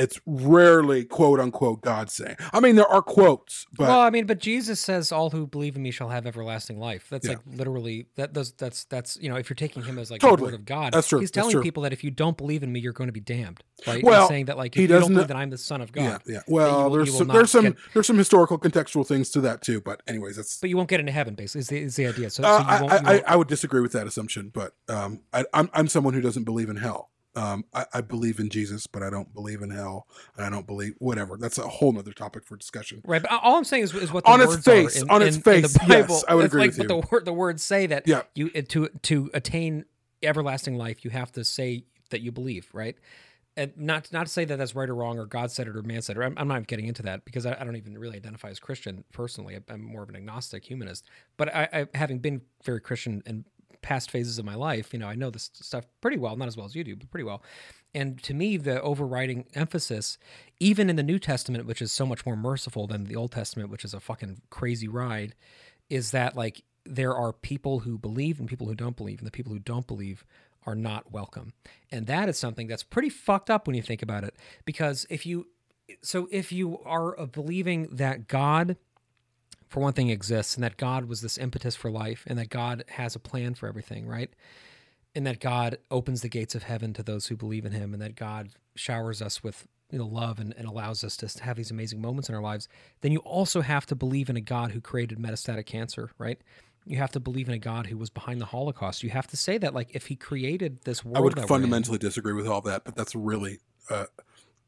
it's 0.00 0.20
rarely 0.26 1.04
quote 1.04 1.38
unquote 1.40 1.82
God 1.82 2.10
saying. 2.10 2.36
I 2.52 2.60
mean, 2.60 2.76
there 2.76 2.86
are 2.88 3.02
quotes, 3.02 3.66
but 3.76 3.88
well, 3.88 4.00
I 4.00 4.10
mean, 4.10 4.26
but 4.26 4.38
Jesus 4.40 4.80
says, 4.80 5.12
"All 5.12 5.30
who 5.30 5.46
believe 5.46 5.76
in 5.76 5.82
me 5.82 5.90
shall 5.90 6.08
have 6.08 6.26
everlasting 6.26 6.78
life." 6.78 7.06
That's 7.10 7.26
Yeah. 7.26 7.34
like 7.34 7.40
literally 7.46 8.06
that. 8.16 8.32
Does 8.32 8.52
that's 8.52 8.84
that's 8.84 9.16
you 9.20 9.28
know, 9.28 9.36
if 9.36 9.48
you're 9.50 9.54
taking 9.54 9.82
him 9.82 9.98
as 9.98 10.10
like 10.10 10.20
Totally. 10.20 10.38
the 10.38 10.44
word 10.44 10.54
of 10.54 10.64
God, 10.64 10.92
That's 10.92 11.08
true. 11.08 11.20
He's 11.20 11.30
telling 11.30 11.52
true. 11.52 11.62
people 11.62 11.82
that 11.84 11.92
if 11.92 12.02
you 12.02 12.10
don't 12.10 12.36
believe 12.36 12.62
in 12.62 12.72
me, 12.72 12.80
you're 12.80 12.92
going 12.92 13.08
to 13.08 13.12
be 13.12 13.20
damned. 13.20 13.62
Right? 13.86 14.02
Well, 14.02 14.22
he's 14.22 14.28
saying 14.28 14.44
that 14.46 14.56
like 14.58 14.74
he 14.74 14.84
if 14.84 14.90
you 14.90 14.98
don't 14.98 15.12
believe 15.12 15.28
that 15.28 15.36
I'm 15.36 15.50
the 15.50 15.58
Son 15.58 15.80
of 15.80 15.92
God, 15.92 16.02
Yeah, 16.26 16.34
yeah. 16.34 16.40
Well, 16.48 16.90
will- 16.90 16.96
there's 16.96 17.16
some, 17.16 17.28
there's 17.28 17.50
some 17.50 17.64
get- 17.64 17.76
there's 17.94 18.06
some 18.06 18.18
historical 18.18 18.58
contextual 18.58 19.06
things 19.06 19.30
to 19.30 19.40
that 19.42 19.62
too. 19.62 19.80
But 19.80 20.02
anyways, 20.06 20.36
that's 20.36 20.58
but 20.58 20.68
you 20.70 20.76
won't 20.76 20.88
get 20.88 21.00
into 21.00 21.12
heaven. 21.12 21.34
Basically, 21.34 21.60
is 21.60 21.68
the, 21.68 21.78
is 21.78 21.96
the 21.96 22.06
idea. 22.06 22.30
So, 22.30 22.42
uh, 22.42 22.58
so 22.58 22.62
you 22.62 22.68
I, 22.68 22.80
won't. 22.80 22.92
I, 22.92 22.96
you 22.98 23.04
won't- 23.06 23.24
I 23.28 23.36
would 23.36 23.48
disagree 23.48 23.80
with 23.80 23.92
that 23.92 24.06
assumption. 24.06 24.50
But 24.52 24.74
um, 24.88 25.20
I, 25.32 25.44
I'm 25.54 25.70
I'm 25.72 25.88
someone 25.88 26.14
who 26.14 26.20
doesn't 26.20 26.44
believe 26.44 26.68
in 26.68 26.76
hell. 26.76 27.10
Um, 27.36 27.64
I, 27.72 27.86
I 27.94 28.00
believe 28.00 28.40
in 28.40 28.48
Jesus, 28.48 28.86
but 28.88 29.02
I 29.04 29.10
don't 29.10 29.32
believe 29.32 29.62
in 29.62 29.70
hell, 29.70 30.08
and 30.36 30.44
I 30.44 30.50
don't 30.50 30.66
believe 30.66 30.94
whatever. 30.98 31.36
That's 31.36 31.58
a 31.58 31.68
whole 31.68 31.92
nother 31.92 32.12
topic 32.12 32.44
for 32.44 32.56
discussion. 32.56 33.02
Right, 33.04 33.22
but 33.22 33.30
all 33.30 33.56
I'm 33.56 33.64
saying 33.64 33.84
is, 33.84 33.94
is 33.94 34.12
what 34.12 34.24
the 34.24 34.30
On 34.30 34.40
its 34.40 34.48
words 34.48 34.64
face, 34.64 34.98
are 35.00 35.04
in, 35.04 35.10
on 35.10 35.22
its 35.22 35.36
in- 35.36 35.40
in 35.40 35.42
face, 35.62 35.72
the 35.74 35.86
yes, 35.86 36.02
Bible. 36.08 36.22
I 36.28 36.34
would 36.34 36.44
It's 36.46 36.52
agree 36.54 36.62
like 36.62 36.70
with 36.70 36.78
you. 36.80 36.88
the 36.88 37.06
word 37.10 37.24
the 37.24 37.32
words 37.32 37.62
say 37.62 37.86
that 37.86 38.08
Yeah. 38.08 38.22
you 38.34 38.50
to 38.50 38.88
to 38.88 39.30
attain 39.32 39.84
everlasting 40.22 40.74
life, 40.76 41.04
you 41.04 41.10
have 41.10 41.30
to 41.32 41.44
say 41.44 41.84
that 42.10 42.20
you 42.20 42.32
believe, 42.32 42.68
right? 42.72 42.96
And 43.56 43.72
not 43.76 44.12
not 44.12 44.26
to 44.26 44.32
say 44.32 44.44
that 44.44 44.56
that's 44.58 44.74
right 44.74 44.88
or 44.88 44.94
wrong, 44.96 45.18
or 45.18 45.26
God 45.26 45.50
said 45.52 45.68
it 45.68 45.76
or 45.76 45.82
man 45.82 46.02
said 46.02 46.16
it. 46.16 46.20
I'm, 46.22 46.34
I'm 46.36 46.48
not 46.48 46.66
getting 46.66 46.86
into 46.86 47.02
that 47.02 47.24
because 47.24 47.46
I, 47.46 47.56
I 47.60 47.64
don't 47.64 47.76
even 47.76 47.96
really 47.96 48.16
identify 48.16 48.48
as 48.48 48.58
Christian 48.58 49.04
personally. 49.12 49.56
I'm 49.68 49.82
more 49.82 50.02
of 50.02 50.08
an 50.08 50.16
agnostic 50.16 50.64
humanist. 50.64 51.04
But 51.36 51.54
I, 51.54 51.68
I 51.72 51.86
having 51.96 52.18
been 52.18 52.42
very 52.64 52.80
Christian 52.80 53.22
in 53.26 53.44
past 53.82 54.10
phases 54.10 54.38
of 54.38 54.44
my 54.44 54.54
life, 54.54 54.92
you 54.92 54.98
know, 54.98 55.08
I 55.08 55.14
know 55.14 55.30
this 55.30 55.50
stuff 55.54 55.86
pretty 56.00 56.18
well, 56.18 56.36
not 56.36 56.48
as 56.48 56.56
well 56.56 56.66
as 56.66 56.74
you 56.74 56.84
do, 56.84 56.96
but 56.96 57.10
pretty 57.10 57.24
well. 57.24 57.42
And 57.94 58.22
to 58.22 58.34
me, 58.34 58.56
the 58.56 58.80
overriding 58.82 59.46
emphasis, 59.54 60.16
even 60.60 60.88
in 60.88 60.96
the 60.96 61.02
New 61.02 61.18
Testament, 61.18 61.66
which 61.66 61.82
is 61.82 61.90
so 61.90 62.06
much 62.06 62.24
more 62.24 62.36
merciful 62.36 62.86
than 62.86 63.04
the 63.04 63.16
Old 63.16 63.32
Testament, 63.32 63.70
which 63.70 63.84
is 63.84 63.94
a 63.94 64.00
fucking 64.00 64.42
crazy 64.50 64.86
ride, 64.86 65.34
is 65.88 66.12
that 66.12 66.36
like 66.36 66.62
there 66.86 67.14
are 67.14 67.32
people 67.32 67.80
who 67.80 67.98
believe 67.98 68.38
and 68.38 68.48
people 68.48 68.66
who 68.66 68.74
don't 68.74 68.96
believe, 68.96 69.18
and 69.18 69.26
the 69.26 69.32
people 69.32 69.52
who 69.52 69.58
don't 69.58 69.86
believe 69.86 70.24
are 70.66 70.74
not 70.74 71.10
welcome. 71.10 71.52
And 71.90 72.06
that 72.06 72.28
is 72.28 72.38
something 72.38 72.66
that's 72.66 72.82
pretty 72.82 73.08
fucked 73.08 73.50
up 73.50 73.66
when 73.66 73.74
you 73.74 73.82
think 73.82 74.02
about 74.02 74.24
it. 74.24 74.36
Because 74.64 75.06
if 75.10 75.26
you, 75.26 75.48
so 76.02 76.28
if 76.30 76.52
you 76.52 76.78
are 76.84 77.26
believing 77.26 77.88
that 77.92 78.28
God, 78.28 78.76
for 79.70 79.80
one 79.80 79.94
thing, 79.94 80.10
exists 80.10 80.54
and 80.56 80.62
that 80.64 80.76
God 80.76 81.06
was 81.06 81.22
this 81.22 81.38
impetus 81.38 81.74
for 81.76 81.90
life 81.90 82.24
and 82.26 82.38
that 82.38 82.50
God 82.50 82.84
has 82.88 83.16
a 83.16 83.18
plan 83.20 83.54
for 83.54 83.66
everything, 83.68 84.06
right? 84.06 84.30
and 85.12 85.26
that 85.26 85.40
God 85.40 85.76
opens 85.90 86.22
the 86.22 86.28
gates 86.28 86.54
of 86.54 86.62
heaven 86.62 86.92
to 86.92 87.02
those 87.02 87.26
who 87.26 87.36
believe 87.36 87.64
in 87.66 87.72
him 87.72 87.92
and 87.92 88.00
that 88.00 88.14
God 88.14 88.50
showers 88.76 89.20
us 89.20 89.42
with 89.42 89.66
you 89.90 89.98
know 89.98 90.06
love 90.06 90.38
and, 90.38 90.54
and 90.56 90.68
allows 90.68 91.02
us 91.02 91.16
to 91.16 91.42
have 91.42 91.56
these 91.56 91.72
amazing 91.72 92.00
moments 92.00 92.28
in 92.28 92.34
our 92.36 92.40
lives, 92.40 92.68
then 93.00 93.10
you 93.10 93.18
also 93.20 93.60
have 93.60 93.86
to 93.86 93.96
believe 93.96 94.30
in 94.30 94.36
a 94.36 94.40
God 94.40 94.70
who 94.70 94.80
created 94.80 95.18
metastatic 95.18 95.66
cancer, 95.66 96.10
right? 96.16 96.40
You 96.86 96.98
have 96.98 97.10
to 97.10 97.18
believe 97.18 97.48
in 97.48 97.54
a 97.54 97.58
God 97.58 97.86
who 97.88 97.96
was 97.98 98.08
behind 98.08 98.40
the 98.40 98.44
Holocaust. 98.46 99.02
You 99.02 99.10
have 99.10 99.26
to 99.26 99.36
say 99.36 99.58
that 99.58 99.74
like 99.74 99.88
if 99.96 100.06
he 100.06 100.14
created 100.14 100.82
this 100.84 101.04
world 101.04 101.16
I 101.16 101.20
would 101.22 101.34
we're 101.34 101.42
in- 101.42 101.48
fundamentally 101.48 101.98
disagree 101.98 102.32
with 102.32 102.46
all 102.46 102.60
that, 102.60 102.84
but 102.84 102.94
that's 102.94 103.16
really 103.16 103.58
a 103.90 104.06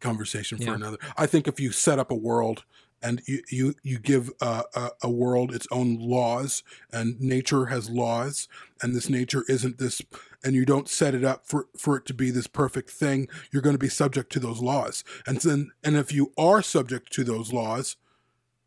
conversation 0.01 0.59
for 0.59 0.65
Yeah. 0.65 0.75
another. 0.75 0.99
I 1.17 1.27
think 1.27 1.47
if 1.47 1.61
you 1.61 1.71
set 1.71 2.01
up 2.01 2.11
a 2.11 2.17
world 2.17 2.65
and 3.03 3.21
you 3.27 3.43
you, 3.51 3.75
you 3.83 3.99
give 3.99 4.31
a, 4.41 4.63
a, 4.75 4.91
a 5.03 5.11
world 5.11 5.55
its 5.55 5.67
own 5.71 5.97
laws, 5.99 6.63
and 6.93 7.21
nature 7.21 7.67
has 7.67 7.91
laws, 7.91 8.49
and 8.81 8.95
this 8.95 9.09
nature 9.11 9.45
isn't 9.49 9.79
this, 9.79 10.01
and 10.45 10.55
you 10.55 10.65
don't 10.65 10.89
set 10.89 11.15
it 11.15 11.25
up 11.25 11.47
for 11.47 11.67
for 11.77 11.97
it 11.97 12.07
to 12.07 12.15
be 12.15 12.31
this 12.31 12.47
perfect 12.47 12.91
thing, 12.91 13.29
you're 13.51 13.63
going 13.63 13.75
to 13.75 13.79
be 13.79 13.89
subject 13.89 14.31
to 14.33 14.41
those 14.41 14.61
laws, 14.61 15.05
and 15.27 15.39
then 15.39 15.71
and 15.83 15.97
if 15.97 16.13
you 16.13 16.33
are 16.39 16.63
subject 16.63 17.13
to 17.13 17.25
those 17.25 17.53
laws, 17.53 17.97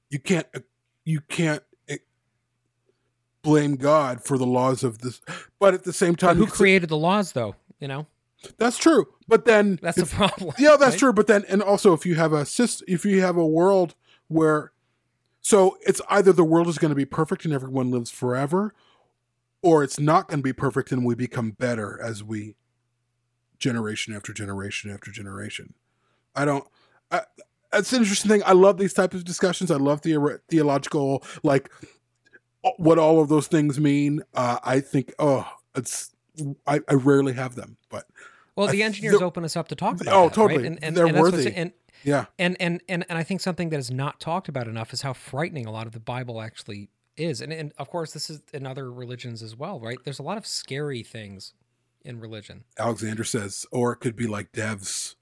you 0.09 0.19
can't 0.19 0.47
you 1.03 1.21
can't 1.21 1.63
eh, 1.87 1.97
blame 3.41 3.75
God 3.75 4.23
for 4.23 4.37
the 4.37 4.45
laws 4.45 4.83
of 4.83 4.99
this, 4.99 5.21
but 5.59 5.73
at 5.73 5.83
the 5.83 5.93
same 5.93 6.13
But 6.13 6.19
time, 6.19 6.37
who 6.37 6.45
can 6.45 6.53
say- 6.53 6.57
created 6.57 6.89
the 6.89 6.97
laws 6.97 7.31
though? 7.33 7.55
You 7.79 7.87
know? 7.87 8.07
that's 8.57 8.77
true. 8.77 9.07
But 9.27 9.45
then 9.45 9.79
That's 9.81 9.97
if- 9.97 10.11
problem. 10.13 10.53
Yeah, 10.59 10.75
that's 10.79 10.91
right? 10.93 10.99
true. 10.99 11.13
But 11.13 11.25
then, 11.25 11.45
and 11.49 11.63
also, 11.63 11.93
if 11.93 12.05
you 12.05 12.13
have 12.15 12.31
a 12.31 12.43
syst- 12.43 12.83
if 12.87 13.03
you 13.03 13.21
have 13.21 13.37
a 13.37 13.45
world 13.45 13.95
where, 14.27 14.71
so 15.41 15.77
it's 15.85 16.01
either 16.09 16.33
the 16.33 16.43
world 16.43 16.67
is 16.67 16.77
going 16.77 16.89
to 16.89 16.95
be 16.95 17.05
perfect 17.05 17.45
and 17.45 17.53
everyone 17.53 17.91
lives 17.91 18.11
forever, 18.11 18.73
or 19.61 19.83
it's 19.83 19.99
not 19.99 20.27
going 20.27 20.39
to 20.39 20.43
be 20.43 20.53
perfect 20.53 20.91
and 20.91 21.05
we 21.05 21.15
become 21.15 21.51
better 21.51 21.99
as 22.01 22.23
we, 22.23 22.55
generation 23.57 24.13
after 24.13 24.33
generation 24.33 24.91
after 24.91 25.11
generation. 25.11 25.73
I 26.35 26.45
don't. 26.45 26.65
I, 27.09 27.21
it's 27.73 27.93
an 27.93 27.99
interesting 27.99 28.29
thing. 28.29 28.43
I 28.45 28.51
love 28.53 28.77
these 28.77 28.93
types 28.93 29.15
of 29.15 29.23
discussions. 29.23 29.71
I 29.71 29.77
love 29.77 30.01
the 30.01 30.39
theological, 30.49 31.23
like 31.43 31.71
what 32.77 32.99
all 32.99 33.21
of 33.21 33.29
those 33.29 33.47
things 33.47 33.79
mean. 33.79 34.21
Uh, 34.33 34.59
I 34.63 34.79
think, 34.81 35.13
oh, 35.19 35.47
it's. 35.75 36.11
I, 36.67 36.81
I 36.89 36.95
rarely 36.95 37.31
have 37.33 37.55
them, 37.55 37.77
but 37.89 38.07
Well, 38.57 38.67
the 38.67 38.83
engineers 38.83 39.21
open 39.21 39.45
us 39.45 39.55
up 39.55 39.69
to 39.69 39.75
talk 39.75 40.01
about 40.01 40.13
Oh, 40.13 40.27
that, 40.27 40.55
right? 40.55 40.65
And, 40.65 40.83
and, 40.83 40.97
They're 40.97 41.05
and 41.05 41.15
that's 41.15 41.21
worthy. 41.21 41.53
and 41.53 41.71
yeah. 42.05 42.25
and 42.39 42.55
and 42.59 42.81
and 42.87 43.05
and 43.09 43.17
I 43.17 43.23
think 43.23 43.41
something 43.41 43.69
that 43.69 43.79
is 43.79 43.91
not 43.91 44.19
talked 44.21 44.47
about 44.47 44.67
enough 44.67 44.93
is 44.93 45.01
how 45.01 45.11
frightening 45.13 45.65
a 45.65 45.71
lot 45.71 45.87
of 45.87 45.93
the 45.93 45.99
Bible 45.99 46.41
actually 46.41 46.89
is. 47.17 47.41
And 47.41 47.51
and 47.51 47.73
of 47.77 47.89
course, 47.89 48.13
this 48.13 48.29
is 48.29 48.41
in 48.53 48.65
other 48.65 48.91
religions 48.91 49.41
as 49.43 49.55
well, 49.57 49.79
right? 49.79 49.97
There's 50.03 50.19
a 50.19 50.23
lot 50.23 50.37
of 50.37 50.45
scary 50.47 51.03
things 51.03 51.53
in 52.03 52.19
religion. 52.19 52.63
Alexander 52.79 53.23
says, 53.23 53.65
or 53.71 53.91
it 53.93 53.97
could 53.97 54.15
be 54.15 54.27
like 54.27 54.51
devs. 54.51 55.15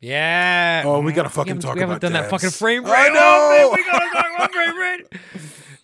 Yeah. 0.00 0.82
Oh, 0.84 1.00
we 1.00 1.12
gotta 1.12 1.28
fucking 1.28 1.48
haven't- 1.48 1.62
talk 1.62 1.74
We 1.74 1.80
haven't 1.80 2.02
done 2.02 2.12
that 2.12 2.30
fucking 2.30 2.50
frame 2.50 2.84
rate. 2.84 2.92
I 2.94 3.08
know! 3.08 3.14
Oh, 3.20 3.72
man, 3.74 3.84
we 3.84 3.90
gotta 3.90 4.10
talk 4.14 4.26
about 4.36 4.52
frame 4.52 4.76
rate. 4.78 5.06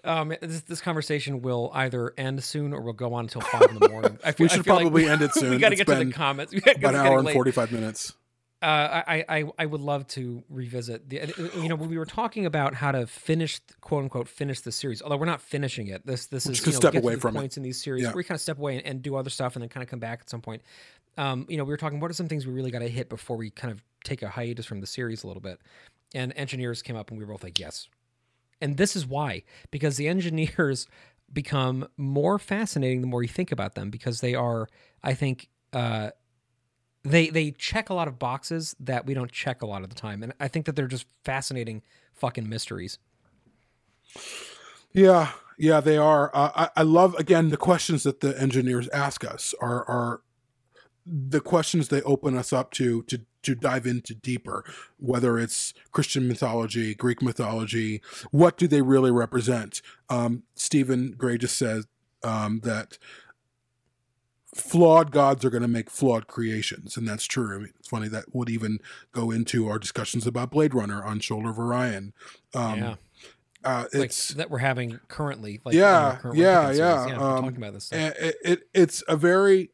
Um, 0.05 0.35
this, 0.41 0.63
this 0.63 0.81
conversation 0.81 1.43
will 1.43 1.71
either 1.75 2.13
end 2.19 2.43
soon 2.43 2.73
or 2.73 2.81
we'll 2.81 2.93
go 2.93 3.15
on 3.15 3.27
until 3.27 3.41
five 3.41 3.71
in 3.71 3.79
the 3.79 3.89
morning. 3.89 4.19
I 4.25 4.33
feel, 4.33 4.47
We 4.47 4.49
should 4.49 4.65
feel 4.65 4.75
like 4.75 4.83
probably 4.83 5.09
end 5.09 5.23
it 5.23 5.33
soon. 5.33 5.51
We 5.51 5.59
got 5.59 5.69
to 5.69 5.75
It's 5.77 5.85
get 5.85 5.97
to 5.97 6.05
the 6.05 6.11
comments. 6.11 6.53
We 6.53 6.61
gotta- 6.61 6.77
About 6.81 6.95
an 6.97 7.07
hour 7.07 7.19
and. 7.21 7.31
45 7.31 7.71
minutes. 7.71 8.13
Uh, 8.63 9.03
I, 9.09 9.25
I 9.29 9.45
I 9.59 9.67
would 9.67 9.81
love 9.81 10.07
to 10.09 10.45
revisit 10.49 11.11
the. 11.11 11.23
uh, 11.23 11.27
You 11.61 11.69
know, 11.69 11.75
when 11.75 11.91
we 11.91 11.99
were 11.99 12.07
talking 12.07 12.47
about 12.47 12.75
how 12.75 12.93
to 12.93 13.09
finish, 13.09 13.61
quote 13.81 14.05
unquote, 14.05 14.29
finish 14.29 14.61
the 14.61 14.71
series. 14.71 15.03
Although 15.03 15.17
we're 15.17 15.27
not 15.27 15.41
finishing 15.41 15.89
it. 15.89 16.07
This 16.07 16.27
this 16.27 16.47
We're 16.47 16.53
is 16.53 16.67
you 16.67 16.73
know, 16.73 16.79
step 16.79 16.95
away 16.95 17.17
from 17.17 17.37
it. 17.37 17.41
points 17.41 17.57
in 17.57 17.65
these 17.65 17.83
series. 17.83 18.05
Yeah. 18.05 18.13
We 18.13 18.23
kind 18.23 18.37
of 18.37 18.41
step 18.41 18.59
away 18.59 18.77
and, 18.77 18.87
and 18.87 19.03
do 19.03 19.17
other 19.17 19.31
stuff, 19.31 19.57
and 19.57 19.63
then 19.63 19.69
kind 19.69 19.83
of 19.83 19.91
come 19.91 19.99
back 19.99 20.21
at 20.21 20.31
some 20.31 20.41
point. 20.41 20.63
Um, 21.19 21.45
you 21.49 21.57
know, 21.57 21.65
we 21.65 21.71
were 21.73 21.77
talking. 21.77 21.99
What 21.99 22.11
are 22.11 22.15
some 22.15 22.29
things 22.29 22.47
we 22.47 22.53
really 22.53 22.71
got 22.71 22.79
to 22.79 22.89
hit 22.89 23.09
before 23.09 23.37
we 23.37 23.51
kind 23.51 23.73
of 23.73 23.83
take 24.05 24.23
a 24.23 24.29
hiatus 24.29 24.65
from 24.65 24.81
the 24.81 24.87
series 24.87 25.25
a 25.25 25.27
little 25.27 25.43
bit? 25.43 25.59
And 26.15 26.33
engineers 26.37 26.83
came 26.83 26.95
up, 26.95 27.11
and 27.11 27.19
we 27.19 27.25
were 27.25 27.33
both 27.33 27.43
like, 27.43 27.59
yes. 27.59 27.89
And 28.61 28.77
this 28.77 28.95
is 28.95 29.05
why, 29.05 29.43
because 29.73 29.97
the 29.97 30.07
engineers 30.07 30.87
become 31.33 31.89
more 31.97 32.39
fascinating 32.39 33.01
the 33.01 33.07
more 33.09 33.23
you 33.23 33.29
think 33.29 33.51
about 33.51 33.75
them, 33.75 33.91
because 33.91 34.21
they 34.21 34.35
are, 34.37 34.69
I 35.03 35.15
think, 35.15 35.49
uh, 35.73 36.11
they 37.05 37.29
they 37.29 37.51
check 37.53 37.91
a 37.91 37.95
lot 37.95 38.09
of 38.09 38.19
boxes 38.19 38.77
that 38.81 39.07
we 39.07 39.15
don't 39.15 39.33
check 39.33 39.63
a 39.63 39.67
lot 39.67 39.83
of 39.83 39.89
the 39.89 39.95
time, 39.95 40.23
and 40.23 40.33
I 40.39 40.49
think 40.49 40.67
that 40.67 40.77
they're 40.77 40.87
just 40.87 41.07
fascinating 41.25 41.83
fucking 42.15 42.49
mysteries. 42.49 42.99
Yeah, 44.93 45.33
yeah, 45.59 45.81
they 45.81 45.97
are. 45.97 46.31
Uh, 46.35 46.51
I, 46.55 46.81
I 46.81 46.83
love 46.83 47.15
again 47.17 47.49
the 47.51 47.57
questions 47.57 48.03
that 48.05 48.21
the 48.21 48.41
engineers 48.41 48.89
ask 48.91 49.25
us 49.25 49.55
are 49.61 49.85
are 49.89 50.21
the 51.05 51.41
questions 51.41 51.89
they 51.89 52.03
open 52.03 52.37
us 52.37 52.53
up 52.53 52.71
to 52.73 53.03
to 53.05 53.21
to 53.43 53.55
dive 53.55 53.87
into 53.87 54.15
deeper. 54.15 54.65
Whether 54.99 55.39
it's 55.39 55.75
Christian 55.91 56.29
mythology, 56.29 56.95
Greek 56.95 57.23
mythology, 57.23 58.01
what 58.31 58.57
do 58.57 58.69
they 58.69 58.83
really 58.83 59.11
represent? 59.11 59.83
Um, 60.09 60.45
Stephen 60.55 61.13
Gray 61.17 61.39
just 61.39 61.59
says 61.59 61.87
um, 62.23 62.61
that 62.63 62.99
flawed 64.55 65.11
gods 65.11 65.45
are 65.45 65.51
going 65.51 65.63
to 65.63 65.69
make 65.69 65.91
flawed 65.91 66.27
creations, 66.27 66.97
and 66.97 67.09
that's 67.09 67.25
true. 67.25 67.55
I 67.55 67.59
mean, 67.59 67.73
it's 67.79 67.89
funny 67.89 68.09
that 68.09 68.35
would 68.35 68.51
even 68.51 68.79
go 69.13 69.31
into 69.31 69.69
our 69.69 69.79
discussions 69.79 70.27
about 70.27 70.51
Blade 70.51 70.75
Runner 70.75 71.03
on 71.03 71.21
Shoulder 71.21 71.51
of 71.51 71.59
Orion. 71.59 72.13
Um, 72.55 72.79
yeah, 72.79 72.95
uh, 73.65 73.85
like 73.95 74.07
it's 74.07 74.29
that 74.35 74.51
we're 74.51 74.59
having 74.59 75.01
currently. 75.09 75.61
Like, 75.65 75.75
yeah, 75.75 76.19
current 76.21 76.37
yeah, 76.37 76.71
Replicant 76.71 76.79
yeah. 76.79 77.03
Um, 77.13 77.43
talking 77.43 77.57
about 77.57 77.73
this 77.75 77.85
stuff. 77.85 78.15
It, 78.19 78.37
it 78.45 78.69
it's 78.75 79.03
a 79.09 79.17
very, 79.17 79.71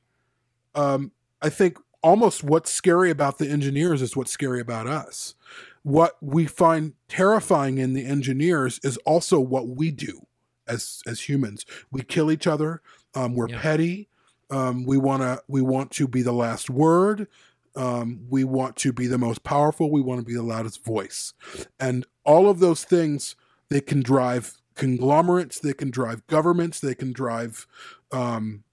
um, 0.74 1.12
I 1.42 1.48
think 1.48 1.78
almost 2.02 2.44
what's 2.44 2.70
scary 2.70 3.10
about 3.10 3.38
the 3.38 3.48
engineers 3.48 4.02
is 4.02 4.16
what's 4.16 4.30
scary 4.30 4.60
about 4.60 4.86
us. 4.86 5.34
What 5.82 6.16
we 6.20 6.46
find 6.46 6.92
terrifying 7.08 7.78
in 7.78 7.94
the 7.94 8.04
engineers 8.04 8.78
is 8.82 8.96
also 8.98 9.40
what 9.40 9.68
we 9.68 9.90
do 9.90 10.26
as 10.66 11.02
as 11.06 11.28
humans. 11.28 11.64
We 11.90 12.02
kill 12.02 12.30
each 12.30 12.46
other. 12.46 12.82
Um, 13.14 13.34
we're 13.34 13.48
Yeah. 13.48 13.60
petty. 13.60 14.07
Um, 14.50 14.84
we 14.84 14.96
wanna 14.96 15.40
we 15.48 15.62
want 15.62 15.90
to 15.92 16.08
be 16.08 16.22
the 16.22 16.32
last 16.32 16.70
word. 16.70 17.28
Um, 17.76 18.20
we 18.28 18.44
want 18.44 18.76
to 18.76 18.92
be 18.92 19.06
the 19.06 19.18
most 19.18 19.44
powerful. 19.44 19.90
We 19.90 20.00
want 20.00 20.20
to 20.20 20.26
be 20.26 20.34
the 20.34 20.42
loudest 20.42 20.84
voice, 20.84 21.34
and 21.78 22.06
all 22.24 22.48
of 22.48 22.58
those 22.58 22.84
things 22.84 23.36
they 23.68 23.80
can 23.80 24.02
drive 24.02 24.54
conglomerates. 24.74 25.58
They 25.58 25.74
can 25.74 25.90
drive 25.90 26.26
governments. 26.26 26.80
They 26.80 26.94
can 26.94 27.12
drive 27.12 27.66
um, 28.12 28.64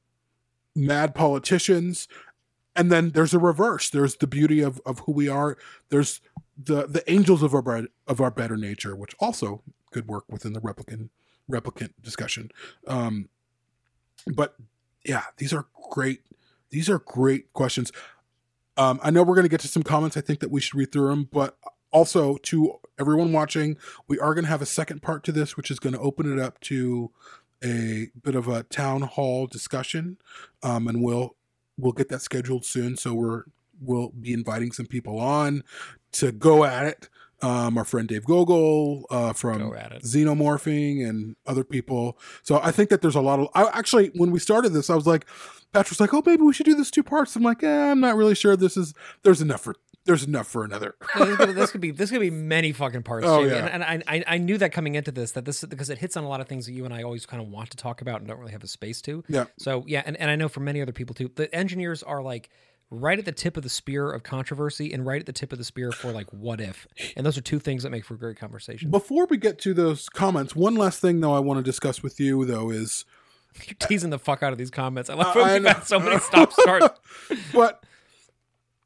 mad 0.75 1.15
politicians. 1.15 2.07
And 2.75 2.91
then 2.91 3.11
there's 3.11 3.33
a 3.33 3.39
reverse. 3.39 3.89
There's 3.89 4.17
the 4.17 4.27
beauty 4.27 4.61
of, 4.61 4.79
of 4.85 4.99
who 4.99 5.11
we 5.11 5.27
are. 5.27 5.57
There's 5.89 6.21
the 6.57 6.87
the 6.87 7.09
angels 7.11 7.43
of 7.43 7.53
our 7.53 7.87
of 8.07 8.21
our 8.21 8.31
better 8.31 8.55
nature, 8.55 8.95
which 8.95 9.15
also 9.19 9.61
could 9.91 10.07
work 10.07 10.25
within 10.29 10.53
the 10.53 10.61
replicant 10.61 11.09
replicant 11.49 11.91
discussion. 12.01 12.51
Um, 12.87 13.29
but 14.33 14.55
yeah, 15.05 15.23
these 15.37 15.53
are 15.53 15.67
great. 15.89 16.21
These 16.69 16.89
are 16.89 16.99
great 16.99 17.53
questions. 17.53 17.91
Um, 18.77 18.99
I 19.01 19.11
know 19.11 19.23
we're 19.23 19.35
going 19.35 19.45
to 19.45 19.49
get 19.49 19.61
to 19.61 19.67
some 19.67 19.83
comments. 19.83 20.17
I 20.17 20.21
think 20.21 20.39
that 20.41 20.51
we 20.51 20.59
should 20.59 20.75
read 20.75 20.91
through 20.91 21.09
them, 21.09 21.29
but 21.31 21.57
also 21.91 22.35
to 22.37 22.73
everyone 22.99 23.31
watching, 23.31 23.77
we 24.07 24.19
are 24.19 24.33
going 24.33 24.43
to 24.43 24.49
have 24.49 24.61
a 24.61 24.65
second 24.65 25.01
part 25.01 25.23
to 25.23 25.31
this, 25.31 25.55
which 25.55 25.71
is 25.71 25.79
going 25.79 25.93
to 25.93 25.99
open 25.99 26.31
it 26.31 26.39
up 26.43 26.59
to 26.61 27.11
a 27.63 28.09
bit 28.21 28.35
of 28.35 28.47
a 28.47 28.63
town 28.63 29.01
hall 29.01 29.47
discussion, 29.47 30.17
um, 30.61 30.87
and 30.87 31.01
we'll 31.01 31.35
we'll 31.77 31.93
get 31.93 32.09
that 32.09 32.21
scheduled 32.21 32.65
soon. 32.65 32.97
So 32.97 33.13
we're 33.13 33.43
we'll 33.79 34.09
be 34.09 34.33
inviting 34.33 34.71
some 34.71 34.85
people 34.85 35.19
on 35.19 35.63
to 36.13 36.31
go 36.31 36.65
at 36.65 36.85
it. 36.85 37.09
Um, 37.41 37.77
our 37.77 37.83
friend 37.83 38.07
Dave 38.07 38.25
Gogol 38.25 39.05
uh, 39.09 39.33
from 39.33 39.59
Go. 39.59 39.71
Xenomorphing 39.71 41.07
and 41.07 41.35
other 41.45 41.63
people. 41.63 42.17
So 42.43 42.59
I 42.63 42.71
think 42.71 42.89
that 42.89 43.01
there's 43.01 43.15
a 43.15 43.21
lot 43.21 43.39
of. 43.39 43.49
I 43.53 43.65
actually, 43.77 44.11
when 44.15 44.31
we 44.31 44.39
started 44.39 44.69
this, 44.69 44.89
I 44.89 44.95
was 44.95 45.05
like, 45.05 45.25
Patrick's 45.73 45.99
like, 45.99 46.13
oh, 46.13 46.23
maybe 46.25 46.43
we 46.43 46.53
should 46.53 46.65
do 46.65 46.75
this 46.75 46.89
two 46.89 47.03
parts. 47.03 47.35
I'm 47.35 47.43
like, 47.43 47.61
eh, 47.61 47.91
I'm 47.91 47.99
not 47.99 48.15
really 48.15 48.35
sure. 48.35 48.55
This 48.55 48.77
is 48.77 48.93
there's 49.23 49.41
enough 49.41 49.61
for 49.61 49.75
there's 50.05 50.23
enough 50.23 50.47
for 50.47 50.63
another. 50.63 50.95
This, 51.55 51.71
could, 51.71 51.81
be 51.81 51.91
this 51.91 52.11
could 52.11 52.21
be 52.21 52.29
many 52.29 52.71
fucking 52.71 53.03
parts. 53.03 53.25
Oh, 53.27 53.39
Jamie. 53.39 53.51
yeah. 53.51 53.65
and, 53.65 53.83
and 53.83 54.03
I, 54.07 54.15
I 54.17 54.23
I 54.35 54.37
knew 54.37 54.57
that 54.57 54.71
coming 54.71 54.95
into 54.95 55.11
this 55.11 55.31
that 55.31 55.45
this 55.45 55.63
because 55.63 55.89
it 55.89 55.97
hits 55.97 56.15
on 56.15 56.23
a 56.23 56.29
lot 56.29 56.41
of 56.41 56.47
things 56.47 56.65
that 56.65 56.73
you 56.73 56.85
and 56.85 56.93
I 56.93 57.03
always 57.03 57.25
kind 57.25 57.41
of 57.41 57.49
want 57.49 57.71
to 57.71 57.77
talk 57.77 58.01
about 58.01 58.19
and 58.19 58.27
don't 58.27 58.39
really 58.39 58.51
have 58.51 58.63
a 58.63 58.67
space 58.67 59.01
to. 59.03 59.23
Yeah. 59.27 59.45
So 59.57 59.83
yeah, 59.87 60.03
and, 60.05 60.15
and 60.17 60.29
I 60.29 60.35
know 60.35 60.47
for 60.47 60.59
many 60.59 60.81
other 60.81 60.91
people 60.91 61.15
too, 61.15 61.31
the 61.35 61.53
engineers 61.53 62.03
are 62.03 62.21
like 62.21 62.49
right 62.95 63.19
at 63.19 63.25
the 63.25 63.31
tip 63.31 63.57
of 63.57 63.63
the 63.63 63.69
spear 63.69 64.11
of 64.11 64.23
controversy 64.23 64.91
and 64.93 65.05
right 65.05 65.19
at 65.19 65.25
the 65.25 65.33
tip 65.33 65.51
of 65.51 65.57
the 65.57 65.63
spear 65.63 65.91
for 65.91 66.11
like 66.11 66.31
what 66.31 66.61
if, 66.61 66.87
and 67.15 67.25
those 67.25 67.37
are 67.37 67.41
two 67.41 67.59
things 67.59 67.83
that 67.83 67.89
make 67.89 68.05
for 68.05 68.15
a 68.15 68.17
great 68.17 68.37
conversation. 68.37 68.89
Before 68.89 69.25
we 69.25 69.37
get 69.37 69.59
to 69.59 69.73
those 69.73 70.09
comments, 70.09 70.55
one 70.55 70.75
last 70.75 70.99
thing 70.99 71.19
though 71.19 71.33
I 71.33 71.39
want 71.39 71.59
to 71.59 71.63
discuss 71.63 72.01
with 72.01 72.19
you 72.19 72.45
though 72.45 72.69
is 72.69 73.05
You're 73.67 73.75
teasing 73.79 74.09
the 74.09 74.19
fuck 74.19 74.43
out 74.43 74.51
of 74.51 74.57
these 74.57 74.71
comments. 74.71 75.09
I 75.09 75.15
love 75.15 75.35
when 75.35 75.63
we've 75.63 75.73
had 75.73 75.83
so 75.83 75.99
many 75.99 76.19
stop 76.19 76.51
start. 76.51 76.99
but 77.53 77.83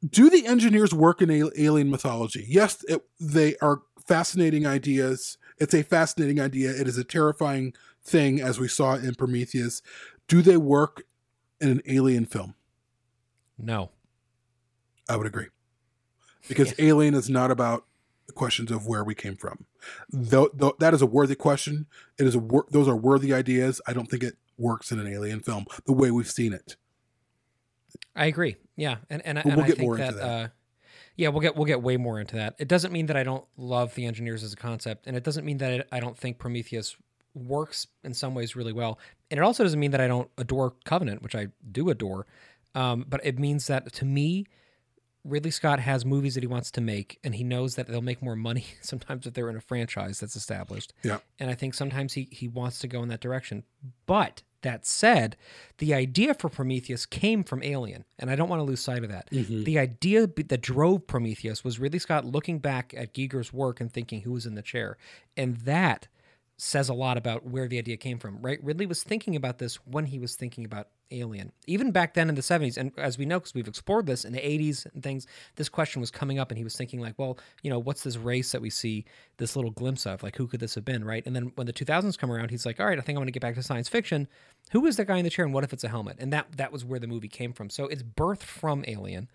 do 0.08 0.30
the 0.30 0.46
engineers 0.46 0.94
work 0.94 1.20
in 1.20 1.30
alien 1.30 1.90
mythology? 1.90 2.46
Yes, 2.48 2.84
it, 2.88 3.02
they 3.18 3.56
are 3.56 3.82
fascinating 4.06 4.66
ideas. 4.66 5.38
It's 5.58 5.74
a 5.74 5.82
fascinating 5.82 6.40
idea. 6.40 6.70
It 6.70 6.88
is 6.88 6.96
a 6.96 7.04
terrifying 7.04 7.74
thing, 8.02 8.40
as 8.40 8.58
we 8.58 8.68
saw 8.68 8.94
in 8.94 9.14
Prometheus. 9.14 9.82
Do 10.28 10.40
they 10.42 10.56
work 10.56 11.02
in 11.60 11.68
an 11.68 11.82
alien 11.86 12.24
film? 12.24 12.54
No. 13.58 13.90
I 15.10 15.16
would 15.16 15.26
agree. 15.26 15.46
Because 16.48 16.72
Alien 16.78 17.14
is 17.14 17.28
not 17.28 17.50
about 17.50 17.84
the 18.28 18.32
questions 18.32 18.70
of 18.70 18.86
where 18.86 19.02
we 19.02 19.14
came 19.14 19.36
from. 19.36 19.66
Though, 20.08 20.50
though 20.54 20.76
that 20.78 20.94
is 20.94 21.02
a 21.02 21.06
worthy 21.06 21.34
question. 21.34 21.86
It 22.16 22.26
is 22.26 22.36
a 22.36 22.38
wor- 22.38 22.66
those 22.70 22.86
are 22.86 22.96
worthy 22.96 23.34
ideas. 23.34 23.80
I 23.86 23.92
don't 23.92 24.06
think 24.06 24.22
it 24.22 24.36
works 24.56 24.92
in 24.92 25.00
an 25.00 25.08
alien 25.08 25.40
film 25.40 25.66
the 25.84 25.92
way 25.92 26.10
we've 26.10 26.30
seen 26.30 26.52
it. 26.52 26.76
I 28.14 28.26
agree. 28.26 28.56
Yeah, 28.76 28.98
and 29.10 29.20
and, 29.26 29.38
and 29.38 29.56
we'll 29.56 29.64
I 29.64 29.66
get 29.66 29.76
think 29.78 29.86
more 29.86 29.96
that, 29.96 30.08
into 30.08 30.18
that. 30.18 30.26
Uh, 30.26 30.48
yeah, 31.16 31.28
we'll 31.28 31.40
get 31.40 31.56
we'll 31.56 31.66
get 31.66 31.82
way 31.82 31.96
more 31.96 32.20
into 32.20 32.36
that. 32.36 32.54
It 32.58 32.68
doesn't 32.68 32.92
mean 32.92 33.06
that 33.06 33.16
I 33.16 33.24
don't 33.24 33.44
love 33.56 33.94
the 33.96 34.06
engineers 34.06 34.44
as 34.44 34.52
a 34.52 34.56
concept, 34.56 35.06
and 35.08 35.16
it 35.16 35.24
doesn't 35.24 35.44
mean 35.44 35.58
that 35.58 35.88
I 35.90 35.98
don't 35.98 36.16
think 36.16 36.38
Prometheus 36.38 36.96
works 37.34 37.88
in 38.04 38.14
some 38.14 38.34
ways 38.34 38.54
really 38.54 38.72
well, 38.72 39.00
and 39.30 39.38
it 39.38 39.42
also 39.42 39.64
doesn't 39.64 39.80
mean 39.80 39.90
that 39.90 40.00
I 40.00 40.06
don't 40.06 40.30
adore 40.38 40.74
Covenant, 40.84 41.22
which 41.22 41.34
I 41.34 41.48
do 41.72 41.90
adore. 41.90 42.26
Um, 42.76 43.04
but 43.08 43.20
it 43.24 43.38
means 43.38 43.66
that 43.66 43.92
to 43.94 44.04
me, 44.04 44.46
Ridley 45.24 45.50
Scott 45.50 45.80
has 45.80 46.04
movies 46.04 46.34
that 46.34 46.42
he 46.42 46.46
wants 46.46 46.70
to 46.72 46.80
make, 46.80 47.18
and 47.22 47.34
he 47.34 47.44
knows 47.44 47.74
that 47.74 47.86
they'll 47.86 48.00
make 48.00 48.22
more 48.22 48.36
money 48.36 48.64
sometimes 48.80 49.26
if 49.26 49.34
they're 49.34 49.50
in 49.50 49.56
a 49.56 49.60
franchise 49.60 50.20
that's 50.20 50.36
established. 50.36 50.92
Yeah. 51.02 51.18
And 51.38 51.50
I 51.50 51.54
think 51.54 51.74
sometimes 51.74 52.14
he 52.14 52.28
he 52.30 52.48
wants 52.48 52.78
to 52.80 52.88
go 52.88 53.02
in 53.02 53.08
that 53.08 53.20
direction. 53.20 53.64
But 54.06 54.42
that 54.62 54.86
said, 54.86 55.36
the 55.78 55.94
idea 55.94 56.34
for 56.34 56.48
Prometheus 56.48 57.06
came 57.06 57.44
from 57.44 57.62
Alien, 57.62 58.04
and 58.18 58.30
I 58.30 58.36
don't 58.36 58.48
want 58.48 58.60
to 58.60 58.64
lose 58.64 58.80
sight 58.80 59.02
of 59.02 59.10
that. 59.10 59.30
Mm-hmm. 59.30 59.64
The 59.64 59.78
idea 59.78 60.26
that 60.26 60.60
drove 60.60 61.06
Prometheus 61.06 61.64
was 61.64 61.78
Ridley 61.78 61.98
Scott 61.98 62.24
looking 62.24 62.58
back 62.58 62.92
at 62.96 63.14
Giger's 63.14 63.52
work 63.52 63.80
and 63.80 63.90
thinking 63.90 64.22
who 64.22 64.32
was 64.32 64.46
in 64.46 64.54
the 64.54 64.62
chair, 64.62 64.96
and 65.36 65.56
that 65.58 66.08
says 66.58 66.90
a 66.90 66.94
lot 66.94 67.16
about 67.16 67.46
where 67.46 67.68
the 67.68 67.78
idea 67.78 67.96
came 67.96 68.18
from, 68.18 68.40
right? 68.42 68.62
Ridley 68.62 68.84
was 68.84 69.02
thinking 69.02 69.34
about 69.34 69.58
this 69.58 69.76
when 69.86 70.06
he 70.06 70.18
was 70.18 70.34
thinking 70.36 70.66
about 70.66 70.88
Alien. 71.10 71.52
Even 71.66 71.90
back 71.90 72.14
then 72.14 72.28
in 72.28 72.34
the 72.34 72.40
70s, 72.40 72.76
and 72.76 72.92
as 72.98 73.18
we 73.18 73.24
know, 73.24 73.38
because 73.38 73.54
we've 73.54 73.68
explored 73.68 74.06
this 74.06 74.24
in 74.24 74.32
the 74.32 74.40
80s 74.40 74.86
and 74.92 75.02
things, 75.02 75.26
this 75.56 75.68
question 75.68 76.00
was 76.00 76.10
coming 76.10 76.38
up 76.38 76.50
and 76.50 76.58
he 76.58 76.64
was 76.64 76.76
thinking, 76.76 77.00
like, 77.00 77.14
well, 77.18 77.38
you 77.62 77.70
know, 77.70 77.78
what's 77.78 78.02
this 78.02 78.16
race 78.16 78.52
that 78.52 78.62
we 78.62 78.70
see 78.70 79.04
this 79.38 79.56
little 79.56 79.70
glimpse 79.70 80.06
of? 80.06 80.22
Like, 80.22 80.36
who 80.36 80.46
could 80.46 80.60
this 80.60 80.74
have 80.74 80.84
been, 80.84 81.04
right? 81.04 81.24
And 81.26 81.34
then 81.34 81.52
when 81.54 81.66
the 81.66 81.72
2000s 81.72 82.18
come 82.18 82.30
around, 82.30 82.50
he's 82.50 82.66
like, 82.66 82.80
all 82.80 82.86
right, 82.86 82.98
I 82.98 83.02
think 83.02 83.16
I'm 83.16 83.20
going 83.20 83.26
to 83.26 83.32
get 83.32 83.42
back 83.42 83.54
to 83.56 83.62
science 83.62 83.88
fiction. 83.88 84.28
Who 84.72 84.86
is 84.86 84.96
the 84.96 85.04
guy 85.04 85.18
in 85.18 85.24
the 85.24 85.30
chair 85.30 85.44
and 85.44 85.54
what 85.54 85.64
if 85.64 85.72
it's 85.72 85.84
a 85.84 85.88
helmet? 85.88 86.16
And 86.18 86.32
that 86.32 86.56
that 86.56 86.72
was 86.72 86.84
where 86.84 87.00
the 87.00 87.06
movie 87.06 87.28
came 87.28 87.52
from. 87.52 87.70
So 87.70 87.86
it's 87.86 88.02
birthed 88.02 88.42
from 88.42 88.84
Alien. 88.86 89.28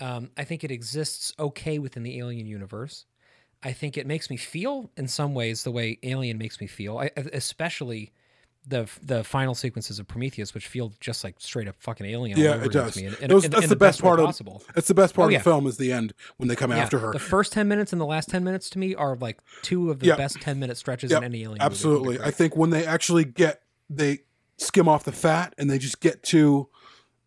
Um, 0.00 0.30
I 0.36 0.44
think 0.44 0.64
it 0.64 0.70
exists 0.70 1.32
okay 1.38 1.78
within 1.78 2.02
the 2.02 2.18
Alien 2.18 2.46
universe. 2.46 3.06
I 3.62 3.72
think 3.72 3.96
it 3.96 4.06
makes 4.06 4.28
me 4.28 4.36
feel 4.36 4.90
in 4.96 5.06
some 5.06 5.34
ways 5.34 5.62
the 5.62 5.70
way 5.70 5.98
Alien 6.02 6.38
makes 6.38 6.60
me 6.60 6.66
feel, 6.66 6.98
I, 6.98 7.10
especially 7.16 8.12
the 8.66 8.88
the 9.02 9.24
final 9.24 9.54
sequences 9.54 9.98
of 9.98 10.06
Prometheus, 10.06 10.54
which 10.54 10.66
feel 10.68 10.92
just 11.00 11.24
like 11.24 11.34
straight 11.38 11.66
up 11.66 11.74
fucking 11.80 12.06
alien. 12.06 12.38
Yeah, 12.38 12.62
it 12.62 12.70
does. 12.70 12.94
To 12.94 13.00
me, 13.00 13.06
in- 13.08 13.14
in- 13.20 13.28
Those- 13.28 13.44
in- 13.44 13.50
that's 13.50 13.64
in 13.64 13.68
the 13.70 13.76
best 13.76 14.02
way 14.02 14.08
part 14.08 14.20
of 14.20 14.26
possible. 14.26 14.62
It's 14.76 14.86
the 14.88 14.94
best 14.94 15.14
part 15.14 15.26
Oh, 15.32 15.34
of 15.34 15.40
the 15.40 15.44
film 15.44 15.66
is 15.66 15.78
the 15.78 15.92
end 15.92 16.14
when 16.36 16.48
they 16.48 16.54
come 16.54 16.70
Yeah, 16.70 16.78
after 16.78 17.00
her. 17.00 17.12
The 17.12 17.18
first 17.18 17.52
ten 17.52 17.66
minutes 17.66 17.92
and 17.92 18.00
the 18.00 18.06
last 18.06 18.28
ten 18.28 18.44
minutes 18.44 18.70
to 18.70 18.78
me 18.78 18.94
are 18.94 19.16
like 19.16 19.40
two 19.62 19.90
of 19.90 19.98
the 19.98 20.06
Yep. 20.06 20.16
best 20.18 20.40
ten 20.40 20.60
minute 20.60 20.76
stretches 20.76 21.10
Yep, 21.10 21.18
in 21.18 21.24
any 21.24 21.38
alien. 21.38 21.50
movie. 21.58 21.60
absolutely. 21.62 22.20
I 22.20 22.30
think 22.30 22.56
when 22.56 22.70
they 22.70 22.86
actually 22.86 23.24
get 23.24 23.62
they 23.90 24.20
skim 24.58 24.88
off 24.88 25.02
the 25.04 25.12
fat 25.12 25.54
and 25.58 25.68
they 25.68 25.78
just 25.78 26.00
get 26.00 26.22
to 26.22 26.68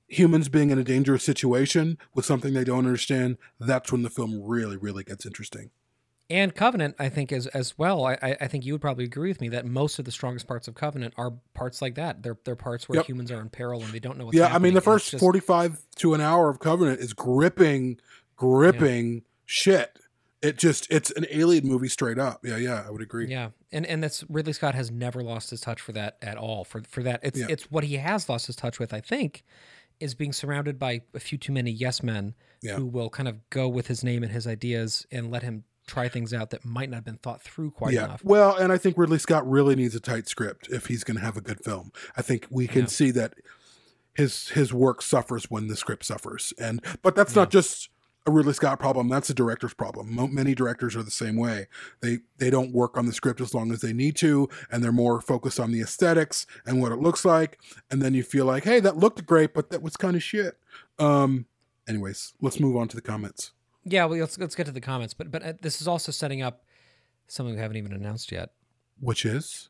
humans 0.07 0.47
being 0.47 0.69
in 0.69 0.79
a 0.79 0.83
dangerous 0.83 1.23
situation 1.23 1.97
with 2.13 2.23
something 2.25 2.53
they 2.53 2.63
don't 2.63 2.79
understand, 2.86 3.38
that's 3.59 3.91
when 3.91 4.03
the 4.03 4.09
film 4.09 4.41
really, 4.41 4.77
really 4.77 5.03
gets 5.03 5.25
interesting. 5.25 5.71
And 6.30 6.55
Covenant, 6.55 6.95
I 6.97 7.09
think 7.09 7.32
as 7.32 7.47
as 7.47 7.78
well. 7.78 8.05
I 8.05 8.17
I 8.41 8.47
think 8.47 8.65
you 8.65 8.73
would 8.73 8.82
probably 8.82 9.03
agree 9.05 9.30
with 9.30 9.41
me 9.41 9.49
that 9.49 9.65
most 9.65 9.99
of 9.99 10.05
the 10.05 10.11
strongest 10.11 10.47
parts 10.47 10.67
of 10.67 10.73
Covenant 10.76 11.13
are 11.17 11.34
parts 11.53 11.82
like 11.82 11.95
that. 11.95 12.23
They're 12.23 12.38
they're 12.45 12.55
parts 12.55 12.89
where 12.89 12.97
Yep. 12.97 13.05
humans 13.07 13.32
are 13.32 13.41
in 13.41 13.49
peril 13.49 13.84
and 13.84 13.91
they 13.93 13.99
don't 13.99 14.17
know 14.17 14.26
what's 14.26 14.38
yeah, 14.38 14.45
I 14.47 14.53
mean 14.59 14.73
the 14.73 14.80
happening, 14.80 14.82
first 14.82 15.11
just- 15.11 15.21
forty-five 15.21 15.80
to 15.97 16.13
an 16.13 16.21
hour 16.21 16.49
of 16.49 16.59
Covenant 16.59 16.99
is 16.99 17.13
gripping, 17.13 17.99
gripping 18.36 19.23
shit. 19.45 19.99
It 20.41 20.57
just 20.57 20.86
it's 20.91 21.09
an 21.11 21.26
alien 21.32 21.67
movie 21.67 21.88
straight 21.88 22.19
up. 22.19 22.45
Yeah, 22.45 22.57
yeah, 22.57 22.84
I 22.86 22.91
would 22.91 23.01
agree. 23.01 23.28
Yeah, 23.28 23.49
and 23.71 23.86
and 23.86 24.03
that's 24.03 24.23
Ridley 24.30 24.53
Scott 24.53 24.76
has 24.76 24.91
never 24.91 25.21
lost 25.21 25.49
his 25.49 25.59
touch 25.61 25.82
for 25.82 25.91
that 25.93 26.17
at 26.21 26.38
all. 26.38 26.63
For 26.63 26.82
for 26.88 27.01
that, 27.03 27.19
it's 27.23 27.39
Yeah. 27.39 27.47
it's 27.49 27.71
what 27.71 27.84
he 27.84 27.95
has 27.97 28.30
lost 28.30 28.45
his 28.47 28.55
touch 28.55 28.78
with. 28.80 28.93
I 28.93 28.99
think 29.01 29.43
is 29.99 30.13
being 30.13 30.34
surrounded 30.34 30.78
by 30.78 31.01
a 31.13 31.19
few 31.19 31.38
too 31.38 31.53
many 31.53 31.71
yes 31.71 32.03
men 32.03 32.36
Yeah. 32.61 32.76
who 32.76 32.86
will 32.86 33.09
kind 33.09 33.30
of 33.30 33.49
go 33.49 33.69
with 33.69 33.88
his 33.88 34.03
name 34.03 34.23
and 34.23 34.32
his 34.32 34.45
ideas 34.45 35.07
and 35.09 35.32
let 35.32 35.41
him 35.41 35.63
try 35.88 36.07
things 36.09 36.33
out 36.33 36.49
that 36.49 36.65
might 36.65 36.89
not 36.89 36.97
have 36.97 37.05
been 37.05 37.17
thought 37.17 37.41
through 37.41 37.71
quite 37.71 37.93
yeah. 37.93 38.05
enough. 38.05 38.23
Well, 38.23 38.55
and 38.55 38.71
I 38.71 38.77
think 38.77 38.97
Ridley 38.97 39.19
Scott 39.19 39.49
really 39.49 39.75
needs 39.75 39.95
a 39.95 39.99
tight 39.99 40.27
script 40.27 40.67
if 40.71 40.88
he's 40.88 41.03
going 41.03 41.17
to 41.17 41.23
have 41.23 41.38
a 41.38 41.41
good 41.41 41.63
film. 41.63 41.91
I 42.17 42.21
think 42.21 42.47
we 42.49 42.67
can 42.67 42.81
Yeah. 42.81 42.88
see 42.88 43.11
that 43.11 43.33
his 44.13 44.49
his 44.49 44.73
work 44.73 45.01
suffers 45.01 45.49
when 45.51 45.67
the 45.67 45.75
script 45.75 46.05
suffers, 46.05 46.53
and 46.59 46.83
but 47.01 47.15
that's 47.15 47.36
not 47.36 47.51
just 47.51 47.89
a 48.27 48.31
Ridley 48.31 48.53
Scott 48.53 48.79
problem. 48.79 49.07
That's 49.07 49.29
a 49.29 49.33
director's 49.36 49.73
problem. 49.75 50.15
Mo- 50.15 50.27
Many 50.27 50.55
directors 50.55 50.95
are 50.95 51.03
the 51.03 51.11
same 51.11 51.36
way. 51.36 51.67
They 52.01 52.19
they 52.38 52.49
don't 52.49 52.71
work 52.71 52.97
on 52.97 53.05
the 53.05 53.13
script 53.13 53.41
as 53.41 53.53
long 53.53 53.71
as 53.71 53.81
they 53.81 53.93
need 53.93 54.15
to, 54.17 54.49
and 54.71 54.83
they're 54.83 54.91
more 54.91 55.21
focused 55.21 55.59
on 55.59 55.71
the 55.71 55.81
aesthetics 55.81 56.47
and 56.65 56.81
what 56.81 56.91
it 56.91 56.95
looks 56.99 57.25
like. 57.25 57.59
And 57.91 58.01
then 58.01 58.13
you 58.13 58.23
feel 58.23 58.45
like, 58.45 58.63
hey, 58.63 58.79
that 58.79 58.97
looked 58.97 59.25
great, 59.25 59.53
but 59.53 59.69
that 59.69 59.81
was 59.83 59.95
kind 59.97 60.15
of 60.15 60.23
shit. 60.23 60.57
Um. 60.97 61.45
Anyways, 61.88 62.33
let's 62.41 62.59
move 62.59 62.75
on 62.77 62.88
to 62.88 62.95
the 62.95 63.01
comments. 63.01 63.51
Yeah, 63.86 64.05
well, 64.05 64.19
let's 64.19 64.38
let's 64.38 64.55
get 64.55 64.65
to 64.65 64.71
the 64.71 64.81
comments. 64.81 65.13
But 65.13 65.31
but 65.31 65.43
uh, 65.43 65.53
this 65.61 65.79
is 65.81 65.88
also 65.88 66.11
setting 66.11 66.41
up 66.41 66.63
something 67.27 67.55
we 67.55 67.61
haven't 67.61 67.77
even 67.77 67.93
announced 67.93 68.31
yet. 68.31 68.51
Which 68.99 69.25
is 69.25 69.69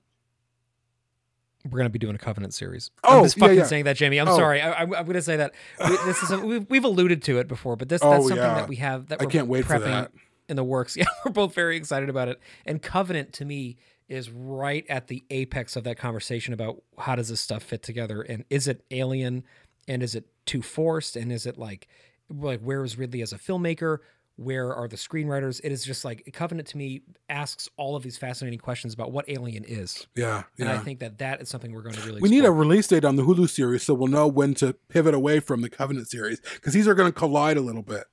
We're 1.66 1.80
going 1.80 1.86
to 1.86 1.90
be 1.90 2.00
doing 2.00 2.16
a 2.16 2.20
Covenant 2.20 2.54
series. 2.54 2.92
Oh, 3.04 3.18
I'm 3.20 3.24
just 3.24 3.38
fucking 3.40 3.58
yeah. 3.58 3.64
saying 3.66 3.86
that, 3.86 3.96
Jamie. 3.98 4.20
I'm 4.20 4.28
Oh. 4.28 4.36
sorry. 4.38 4.62
I, 4.62 4.74
I'm, 4.84 4.94
I'm 4.94 5.04
going 5.06 5.14
to 5.16 5.22
say 5.22 5.38
that 5.38 5.54
we, 5.84 5.98
this 6.06 6.22
is 6.22 6.32
a, 6.32 6.40
we've, 6.40 6.70
we've 6.70 6.84
alluded 6.86 7.24
to 7.24 7.40
it 7.40 7.48
before, 7.48 7.76
but 7.76 7.90
this 7.90 8.02
Oh, 8.04 8.12
that's 8.12 8.24
something 8.28 8.38
yeah. 8.38 8.54
that 8.56 8.68
we 8.70 8.76
have 8.78 9.08
that 9.08 9.20
I 9.22 9.26
we're 9.26 9.32
can't 9.32 9.48
wait 9.48 9.66
for 9.66 9.80
that. 9.80 10.12
in 10.48 10.56
the 10.58 10.64
works. 10.64 10.96
Yeah, 10.98 11.06
we're 11.26 11.32
both 11.32 11.56
very 11.56 11.76
excited 11.76 12.08
about 12.10 12.28
it. 12.28 12.40
And 12.68 12.82
Covenant 12.82 13.34
to 13.34 13.46
me 13.46 13.78
is 14.08 14.30
right 14.30 14.86
at 14.88 15.08
the 15.08 15.24
apex 15.32 15.76
of 15.76 15.84
that 15.86 15.98
conversation 15.98 16.54
about 16.54 16.84
how 17.00 17.16
does 17.16 17.30
this 17.30 17.42
stuff 17.42 17.64
fit 17.64 17.82
together 17.82 18.22
and 18.22 18.46
is 18.52 18.68
it 18.68 18.86
alien 18.92 19.44
and 19.88 20.04
is 20.04 20.14
it 20.14 20.28
too 20.46 20.62
forced 20.62 21.16
and 21.16 21.32
is 21.32 21.48
it 21.48 21.58
like 21.58 21.88
like 22.30 22.62
where 22.62 22.84
is 22.84 22.98
Ridley 22.98 23.22
as 23.22 23.34
a 23.34 23.38
filmmaker? 23.38 24.00
Where 24.38 24.74
are 24.74 24.90
the 24.90 24.98
screenwriters? 24.98 25.62
It 25.64 25.72
is 25.72 25.84
just 25.86 26.04
like 26.04 26.30
Covenant 26.34 26.68
to 26.70 26.78
me 26.78 27.04
asks 27.30 27.70
all 27.78 27.96
of 27.96 28.04
these 28.04 28.18
fascinating 28.18 28.60
questions 28.60 28.94
about 28.94 29.14
what 29.14 29.24
Alien 29.30 29.64
is. 29.64 30.08
yeah, 30.14 30.44
And 30.60 30.68
I 30.68 30.78
think 30.78 31.00
that 31.00 31.20
that 31.20 31.42
is 31.42 31.48
something 31.48 31.72
we're 31.72 31.84
going 31.84 31.96
to 31.96 32.02
really 32.02 32.22
We 32.22 32.28
need 32.30 32.44
a 32.44 32.52
release 32.52 32.88
date 32.88 33.06
on 33.06 33.16
the 33.16 33.24
Hulu 33.24 33.50
series 33.50 33.84
so 33.84 33.94
we'll 33.94 34.10
know 34.10 34.28
when 34.28 34.54
to 34.56 34.74
pivot 34.90 35.14
away 35.14 35.40
from 35.40 35.62
the 35.62 35.70
Covenant 35.70 36.10
series 36.10 36.42
because 36.42 36.74
these 36.74 36.86
are 36.86 36.94
going 36.96 37.10
to 37.10 37.18
collide 37.18 37.56
a 37.56 37.62
little 37.62 37.82
bit. 37.82 38.04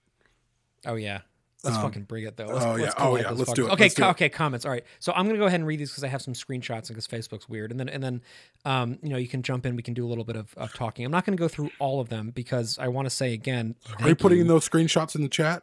Oh 0.86 0.94
yeah. 0.94 1.22
Let's 1.64 1.76
Um, 1.76 1.82
fucking 1.84 2.02
bring 2.04 2.24
it 2.24 2.36
though. 2.36 2.46
Let's, 2.46 2.64
oh, 2.64 2.74
yeah. 2.76 2.82
let's 2.84 2.94
Oh, 2.98 3.16
yeah. 3.16 3.30
Let's 3.30 3.52
do 3.52 3.66
it. 3.68 3.72
Okay, 3.72 3.88
do 3.88 3.94
co- 4.02 4.08
it. 4.08 4.10
okay. 4.12 4.28
Comments. 4.28 4.64
All 4.64 4.72
right. 4.72 4.84
So 4.98 5.12
I'm 5.14 5.26
gonna 5.26 5.38
go 5.38 5.46
ahead 5.46 5.60
and 5.60 5.66
read 5.66 5.78
these 5.78 5.90
because 5.90 6.02
I 6.02 6.08
have 6.08 6.20
some 6.22 6.34
screenshots 6.34 6.88
and 6.88 6.96
because 6.96 7.06
Facebook's 7.06 7.48
weird. 7.48 7.70
And 7.70 7.78
then 7.78 7.88
and 7.88 8.02
then, 8.02 8.22
um, 8.64 8.98
you 9.02 9.08
know, 9.10 9.16
you 9.16 9.28
can 9.28 9.42
jump 9.42 9.64
in. 9.64 9.76
We 9.76 9.82
can 9.82 9.94
do 9.94 10.04
a 10.04 10.08
little 10.08 10.24
bit 10.24 10.34
of, 10.36 10.52
of 10.56 10.72
talking. 10.74 11.04
I'm 11.04 11.12
not 11.12 11.24
gonna 11.24 11.36
go 11.36 11.48
through 11.48 11.70
all 11.78 12.00
of 12.00 12.08
them 12.08 12.30
because 12.30 12.78
I 12.78 12.88
want 12.88 13.06
to 13.06 13.10
say 13.10 13.32
again. 13.32 13.76
Are 14.00 14.08
you 14.08 14.16
putting 14.16 14.38
you. 14.38 14.44
those 14.44 14.68
screenshots 14.68 15.14
in 15.14 15.22
the 15.22 15.28
chat? 15.28 15.62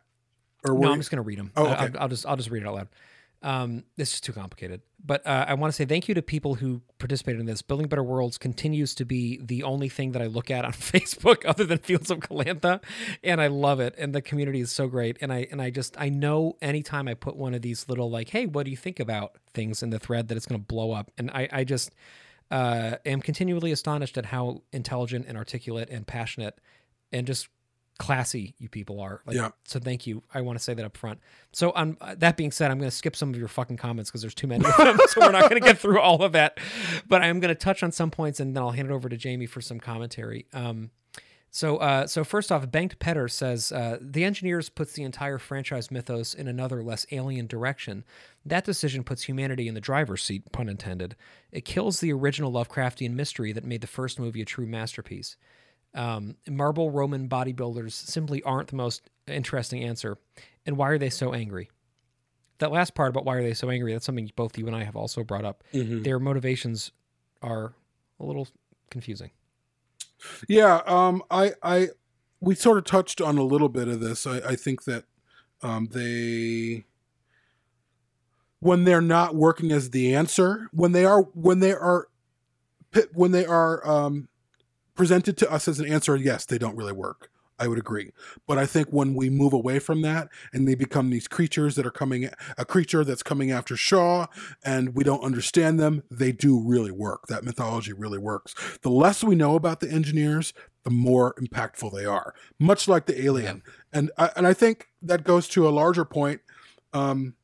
Or 0.67 0.73
No, 0.73 0.79
were 0.81 0.87
I'm 0.93 0.99
just 0.99 1.11
gonna 1.11 1.21
read 1.21 1.39
them. 1.39 1.51
Oh, 1.55 1.67
okay. 1.67 1.75
I'll, 1.75 1.89
I'll 2.01 2.09
just 2.09 2.25
I'll 2.25 2.37
just 2.37 2.49
read 2.49 2.63
it 2.63 2.67
out 2.67 2.75
loud. 2.75 2.87
Um, 3.41 3.85
this 3.95 4.13
is 4.13 4.19
too 4.19 4.33
complicated, 4.33 4.81
but 5.03 5.25
uh, 5.25 5.45
I 5.47 5.53
want 5.53 5.71
to 5.71 5.75
say 5.75 5.85
thank 5.85 6.09
you 6.09 6.15
to 6.15 6.21
people 6.21 6.55
who 6.55 6.81
participated 6.97 7.39
in 7.39 7.45
this. 7.45 7.61
Building 7.61 7.87
Better 7.87 8.03
Worlds 8.03 8.37
continues 8.37 8.93
to 8.95 9.05
be 9.05 9.39
the 9.41 9.63
only 9.63 9.87
thing 9.87 10.11
that 10.11 10.21
I 10.21 10.25
look 10.25 10.51
at 10.51 10.65
on 10.65 10.71
Facebook 10.73 11.45
other 11.45 11.63
than 11.63 11.77
Fields 11.77 12.11
of 12.11 12.19
Calantha, 12.19 12.83
and 13.23 13.39
I 13.39 13.47
love 13.47 13.79
it. 13.79 13.95
And 13.97 14.13
the 14.13 14.21
community 14.21 14.59
is 14.59 14.71
so 14.71 14.87
great. 14.87 15.17
And 15.21 15.31
I 15.31 15.47
and 15.51 15.61
I 15.61 15.69
just 15.69 15.95
I 15.97 16.09
know 16.09 16.57
anytime 16.61 17.07
I 17.07 17.13
put 17.13 17.37
one 17.37 17.53
of 17.53 17.61
these 17.61 17.87
little 17.87 18.11
like, 18.11 18.29
hey, 18.29 18.45
what 18.45 18.65
do 18.65 18.71
you 18.71 18.77
think 18.77 18.99
about 18.99 19.37
things 19.53 19.81
in 19.81 19.89
the 19.89 19.99
thread 19.99 20.27
that 20.27 20.37
it's 20.37 20.45
going 20.45 20.59
to 20.59 20.65
blow 20.65 20.91
up. 20.91 21.11
And 21.17 21.31
I 21.31 21.47
I 21.51 21.63
just 21.63 21.91
uh, 22.51 22.95
am 23.05 23.21
continually 23.21 23.71
astonished 23.71 24.17
at 24.17 24.25
how 24.25 24.63
intelligent 24.71 25.25
and 25.27 25.37
articulate 25.37 25.89
and 25.89 26.05
passionate 26.05 26.59
and 27.11 27.27
just 27.27 27.47
classy 27.99 28.55
you 28.57 28.67
people 28.67 28.99
are. 28.99 29.21
Like, 29.27 29.35
Yeah. 29.35 29.49
So 29.65 29.79
thank 29.79 30.07
you. 30.07 30.23
I 30.33 30.41
want 30.41 30.57
to 30.57 30.63
say 30.63 30.73
that 30.73 30.83
up 30.83 30.97
front. 30.97 31.19
So 31.51 31.71
um, 31.75 31.97
that 32.17 32.37
being 32.37 32.51
said, 32.51 32.71
I'm 32.71 32.79
going 32.79 32.89
to 32.89 32.95
skip 32.95 33.15
some 33.15 33.29
of 33.29 33.37
your 33.37 33.47
fucking 33.47 33.77
comments 33.77 34.09
because 34.09 34.21
there's 34.21 34.33
too 34.33 34.47
many 34.47 34.65
of 34.65 34.75
them. 34.77 34.97
so 35.09 35.21
we're 35.21 35.31
not 35.31 35.49
going 35.49 35.61
to 35.61 35.67
get 35.67 35.77
through 35.77 35.99
all 35.99 36.23
of 36.23 36.31
that. 36.31 36.57
But 37.07 37.21
I'm 37.21 37.39
going 37.39 37.53
to 37.53 37.59
touch 37.59 37.83
on 37.83 37.91
some 37.91 38.09
points 38.09 38.39
and 38.39 38.55
then 38.55 38.63
I'll 38.63 38.71
hand 38.71 38.89
it 38.89 38.93
over 38.93 39.09
to 39.09 39.17
Jamie 39.17 39.45
for 39.45 39.61
some 39.61 39.79
commentary. 39.79 40.47
Um, 40.53 40.91
so, 41.51 41.77
uh, 41.77 42.05
so 42.07 42.23
first 42.23 42.51
off, 42.51 42.69
Banked 42.71 42.99
Petter 42.99 43.27
says 43.27 43.71
uh, 43.71 43.97
the 43.99 44.23
engineers 44.23 44.69
puts 44.69 44.93
the 44.93 45.03
entire 45.03 45.39
franchise 45.39 45.89
mythos 45.89 46.33
in 46.33 46.47
another 46.47 46.83
less 46.83 47.05
alien 47.11 47.47
direction. 47.47 48.05
That 48.45 48.65
decision 48.65 49.03
puts 49.03 49.23
humanity 49.23 49.67
in 49.67 49.73
the 49.73 49.81
driver's 49.81 50.23
seat, 50.23 50.51
pun 50.51 50.69
intended. 50.69 51.15
It 51.51 51.65
kills 51.65 51.99
the 51.99 52.13
original 52.13 52.51
Lovecraftian 52.51 53.13
mystery 53.13 53.51
that 53.53 53.65
made 53.65 53.81
the 53.81 53.87
first 53.87 54.19
movie 54.19 54.41
a 54.41 54.45
true 54.45 54.67
masterpiece. 54.67 55.37
Um, 55.95 56.35
marble 56.47 56.91
Roman 56.91 57.27
bodybuilders 57.27 57.91
simply 57.91 58.43
aren't 58.43 58.69
the 58.69 58.75
most 58.75 59.09
interesting 59.27 59.83
answer. 59.83 60.17
And 60.65 60.77
why 60.77 60.89
are 60.89 60.97
they 60.97 61.09
so 61.09 61.33
angry? 61.33 61.69
That 62.59 62.71
last 62.71 62.93
part 62.93 63.09
about 63.09 63.25
why 63.25 63.35
are 63.35 63.43
they 63.43 63.53
so 63.53 63.69
angry, 63.69 63.93
that's 63.93 64.05
something 64.05 64.29
both 64.35 64.57
you 64.57 64.67
and 64.67 64.75
I 64.75 64.83
have 64.83 64.95
also 64.95 65.23
brought 65.23 65.45
up. 65.45 65.63
Mhm. 65.73 66.03
Their 66.03 66.19
motivations 66.19 66.91
are 67.41 67.73
a 68.19 68.25
little 68.25 68.47
confusing. 68.89 69.31
Yeah, 70.47 70.81
um, 70.85 71.23
I, 71.31 71.53
I, 71.63 71.89
we 72.41 72.53
sort 72.55 72.77
of 72.77 72.83
touched 72.83 73.21
on 73.21 73.37
a 73.37 73.43
little 73.43 73.69
bit 73.69 73.87
of 73.87 74.01
this. 74.01 74.27
I, 74.27 74.37
I 74.39 74.55
think 74.55 74.83
that 74.83 75.05
um, 75.61 75.87
they, 75.91 76.83
when 78.59 78.83
they're 78.83 79.01
not 79.01 79.35
working 79.35 79.71
as 79.71 79.91
the 79.91 80.13
answer, 80.13 80.67
when 80.71 80.91
they 80.91 81.05
are, 81.05 81.21
when 81.21 81.59
they 81.59 81.71
are, 81.71 82.09
when 83.13 83.31
they 83.31 83.45
are 83.45 83.87
um, 83.87 84.27
presented 84.99 85.37
to 85.37 85.49
us 85.49 85.65
as 85.69 85.79
an 85.79 85.85
answer, 85.85 86.13
yes, 86.17 86.43
they 86.43 86.57
don't 86.57 86.75
really 86.75 86.91
work. 86.91 87.29
I 87.57 87.69
would 87.69 87.79
agree, 87.79 88.11
but 88.45 88.57
I 88.57 88.65
think 88.65 88.89
when 88.89 89.15
we 89.15 89.29
move 89.29 89.53
away 89.53 89.79
from 89.79 90.01
that 90.01 90.27
and 90.51 90.67
they 90.67 90.75
become 90.75 91.09
these 91.09 91.25
creatures 91.25 91.75
that 91.75 91.85
are 91.85 91.91
coming, 91.91 92.29
a 92.57 92.65
creature 92.65 93.05
that's 93.05 93.23
coming 93.23 93.49
after 93.49 93.77
Shaw, 93.77 94.27
and 94.61 94.93
we 94.95 95.05
don't 95.05 95.23
understand 95.23 95.79
them, 95.79 96.03
they 96.11 96.33
do 96.33 96.59
really 96.59 96.91
work. 96.91 97.27
That 97.27 97.45
mythology 97.45 97.93
really 97.93 98.17
works. 98.17 98.53
The 98.81 98.89
less 98.89 99.23
we 99.23 99.35
know 99.35 99.55
about 99.55 99.79
the 99.79 99.89
engineers, 99.89 100.53
the 100.83 100.89
more 100.89 101.33
impactful 101.35 101.93
they 101.93 102.05
are. 102.05 102.33
Much 102.59 102.89
like 102.89 103.05
the 103.05 103.23
alien, 103.23 103.63
and 103.93 104.11
I, 104.17 104.31
and 104.35 104.45
I 104.45 104.53
think 104.53 104.87
that 105.01 105.23
goes 105.23 105.47
to 105.49 105.65
a 105.65 105.71
larger 105.71 106.03
point. 106.03 106.41
Um, 106.91 107.35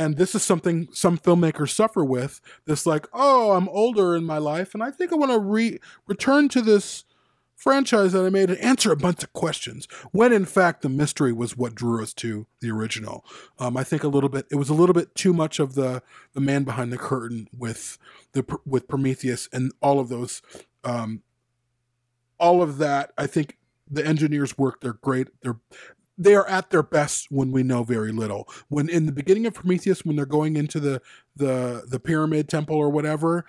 and 0.00 0.16
this 0.16 0.34
is 0.34 0.42
something 0.42 0.88
some 0.92 1.18
filmmakers 1.18 1.74
suffer 1.74 2.02
with. 2.02 2.40
This 2.64 2.86
like, 2.86 3.06
oh, 3.12 3.52
I'm 3.52 3.68
older 3.68 4.16
in 4.16 4.24
my 4.24 4.38
life, 4.38 4.72
and 4.72 4.82
I 4.82 4.90
think 4.90 5.12
I 5.12 5.16
want 5.16 5.30
to 5.30 5.38
re 5.38 5.78
return 6.06 6.48
to 6.48 6.62
this 6.62 7.04
franchise 7.54 8.12
that 8.12 8.24
I 8.24 8.30
made 8.30 8.48
and 8.48 8.58
answer 8.60 8.90
a 8.90 8.96
bunch 8.96 9.22
of 9.22 9.34
questions. 9.34 9.86
When 10.12 10.32
in 10.32 10.46
fact 10.46 10.80
the 10.80 10.88
mystery 10.88 11.34
was 11.34 11.54
what 11.54 11.74
drew 11.74 12.02
us 12.02 12.14
to 12.14 12.46
the 12.60 12.70
original. 12.70 13.26
Um, 13.58 13.76
I 13.76 13.84
think 13.84 14.02
a 14.02 14.08
little 14.08 14.30
bit. 14.30 14.46
It 14.50 14.56
was 14.56 14.70
a 14.70 14.74
little 14.74 14.94
bit 14.94 15.14
too 15.14 15.34
much 15.34 15.60
of 15.60 15.74
the 15.74 16.02
the 16.32 16.40
man 16.40 16.64
behind 16.64 16.90
the 16.90 16.98
curtain 16.98 17.48
with 17.56 17.98
the 18.32 18.42
with 18.64 18.88
Prometheus 18.88 19.50
and 19.52 19.70
all 19.82 20.00
of 20.00 20.08
those. 20.08 20.40
Um, 20.82 21.22
all 22.38 22.62
of 22.62 22.78
that. 22.78 23.12
I 23.18 23.26
think 23.26 23.58
the 23.86 24.06
engineers 24.06 24.56
work. 24.56 24.80
They're 24.80 24.94
great. 24.94 25.28
They're 25.42 25.60
they 26.20 26.34
are 26.34 26.46
at 26.48 26.70
their 26.70 26.82
best 26.82 27.28
when 27.30 27.50
we 27.50 27.62
know 27.62 27.82
very 27.82 28.12
little. 28.12 28.46
When 28.68 28.88
in 28.90 29.06
the 29.06 29.12
beginning 29.12 29.46
of 29.46 29.54
Prometheus, 29.54 30.04
when 30.04 30.16
they're 30.16 30.26
going 30.26 30.56
into 30.56 30.78
the 30.78 31.00
the 31.34 31.84
the 31.88 31.98
pyramid 31.98 32.48
temple 32.48 32.76
or 32.76 32.90
whatever, 32.90 33.46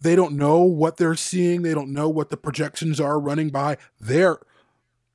they 0.00 0.14
don't 0.14 0.36
know 0.36 0.60
what 0.60 0.96
they're 0.96 1.16
seeing. 1.16 1.62
They 1.62 1.74
don't 1.74 1.92
know 1.92 2.08
what 2.08 2.30
the 2.30 2.36
projections 2.36 3.00
are 3.00 3.18
running 3.18 3.50
by. 3.50 3.78
They're 4.00 4.38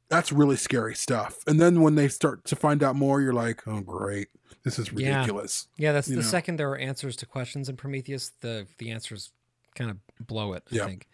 that's 0.09 0.31
really 0.31 0.57
scary 0.57 0.95
stuff. 0.95 1.37
And 1.47 1.59
then 1.61 1.81
when 1.81 1.95
they 1.95 2.07
start 2.09 2.43
to 2.45 2.55
find 2.55 2.83
out 2.83 2.95
more, 2.95 3.21
you're 3.21 3.31
like, 3.31 3.65
oh 3.67 3.79
great, 3.79 4.27
this 4.63 4.77
is 4.77 4.91
ridiculous. 4.91 5.67
Yeah, 5.77 5.93
that's 5.93 6.09
You 6.09 6.17
the 6.17 6.21
know? 6.21 6.27
second 6.27 6.57
there 6.57 6.69
are 6.71 6.77
answers 6.77 7.15
to 7.17 7.25
questions 7.25 7.69
in 7.69 7.77
Prometheus, 7.77 8.31
the 8.41 8.67
the 8.77 8.91
answers 8.91 9.31
kind 9.75 9.89
of 9.89 9.97
blow 10.27 10.53
it. 10.53 10.63
Yeah. 10.69 10.83
I 10.83 10.87
think. 10.87 11.07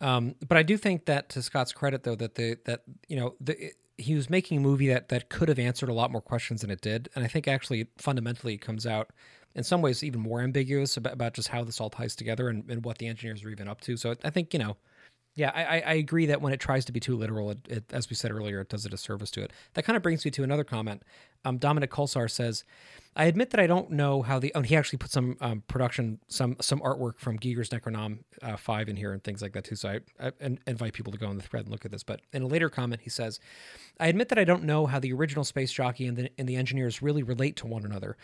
Um, 0.00 0.34
but 0.46 0.58
I 0.58 0.64
do 0.64 0.76
think 0.76 1.04
that 1.06 1.28
to 1.30 1.42
Scott's 1.42 1.72
credit, 1.72 2.02
though, 2.02 2.16
that 2.16 2.34
the 2.34 2.58
that 2.64 2.82
you 3.06 3.16
know 3.16 3.36
the 3.40 3.72
he 3.96 4.14
was 4.14 4.28
making 4.28 4.58
a 4.58 4.60
movie 4.60 4.88
that 4.88 5.08
that 5.08 5.28
could 5.28 5.48
have 5.48 5.58
answered 5.58 5.88
a 5.88 5.94
lot 5.94 6.10
more 6.10 6.20
questions 6.20 6.62
than 6.62 6.70
it 6.70 6.80
did, 6.80 7.08
and 7.14 7.24
I 7.24 7.28
think 7.28 7.46
actually 7.48 7.86
fundamentally 7.98 8.54
it 8.54 8.60
comes 8.60 8.86
out 8.86 9.10
in 9.54 9.62
some 9.64 9.82
ways 9.82 10.02
even 10.02 10.20
more 10.20 10.40
ambiguous 10.40 10.96
about, 10.96 11.12
about 11.12 11.34
just 11.34 11.48
how 11.48 11.62
this 11.62 11.80
all 11.80 11.90
ties 11.90 12.16
together 12.16 12.48
and, 12.48 12.68
and 12.68 12.84
what 12.84 12.98
the 12.98 13.06
engineers 13.06 13.44
are 13.44 13.50
even 13.50 13.68
up 13.68 13.80
to. 13.82 13.96
So 13.96 14.14
I 14.24 14.30
think 14.30 14.52
you 14.52 14.58
know 14.58 14.76
yeah, 15.36 15.50
I, 15.54 15.80
I- 15.80 15.94
agree 15.94 16.26
that 16.26 16.40
when 16.40 16.52
it 16.52 16.60
tries 16.60 16.84
to 16.84 16.92
be 16.92 17.00
too 17.00 17.16
literal, 17.16 17.50
it, 17.50 17.58
it, 17.68 17.84
as 17.92 18.08
we 18.08 18.14
said 18.14 18.30
earlier, 18.30 18.60
it 18.60 18.68
does 18.68 18.86
a 18.86 18.88
disservice 18.88 19.32
to 19.32 19.42
it. 19.42 19.52
That 19.74 19.84
kind 19.84 19.96
of 19.96 20.02
brings 20.02 20.24
me 20.24 20.30
to 20.30 20.44
another 20.44 20.62
comment. 20.64 21.02
Um, 21.44 21.58
Dominic 21.58 21.90
Kolsar 21.90 22.30
says, 22.30 22.64
"I 23.16 23.24
admit 23.24 23.50
that 23.50 23.60
I 23.60 23.66
don't 23.66 23.90
know 23.90 24.22
how 24.22 24.38
the." 24.38 24.52
Oh, 24.54 24.58
and 24.58 24.66
he 24.66 24.76
actually 24.76 24.98
put 24.98 25.10
some 25.10 25.36
um, 25.40 25.62
production, 25.68 26.18
some 26.28 26.56
some 26.60 26.80
artwork 26.80 27.18
from 27.18 27.38
Giger's 27.38 27.70
Necronom 27.70 28.18
uh, 28.42 28.56
Five 28.56 28.88
in 28.88 28.96
here 28.96 29.12
and 29.12 29.22
things 29.22 29.42
like 29.42 29.52
that 29.52 29.64
too. 29.64 29.76
So 29.76 29.88
I, 29.90 30.00
I 30.26 30.32
in- 30.40 30.58
invite 30.66 30.92
people 30.94 31.12
to 31.12 31.18
go 31.18 31.26
on 31.26 31.36
the 31.36 31.42
thread 31.42 31.64
and 31.64 31.72
look 31.72 31.84
at 31.84 31.90
this. 31.90 32.02
But 32.02 32.20
in 32.32 32.42
a 32.42 32.46
later 32.46 32.68
comment, 32.70 33.02
he 33.02 33.10
says, 33.10 33.40
"I 34.00 34.08
admit 34.08 34.28
that 34.30 34.38
I 34.38 34.44
don't 34.44 34.64
know 34.64 34.86
how 34.86 34.98
the 34.98 35.12
original 35.12 35.44
space 35.44 35.72
jockey 35.72 36.06
and 36.06 36.16
the 36.16 36.30
and 36.38 36.48
the 36.48 36.56
engineers 36.56 37.02
really 37.02 37.22
relate 37.22 37.56
to 37.56 37.66
one 37.66 37.84
another. 37.84 38.16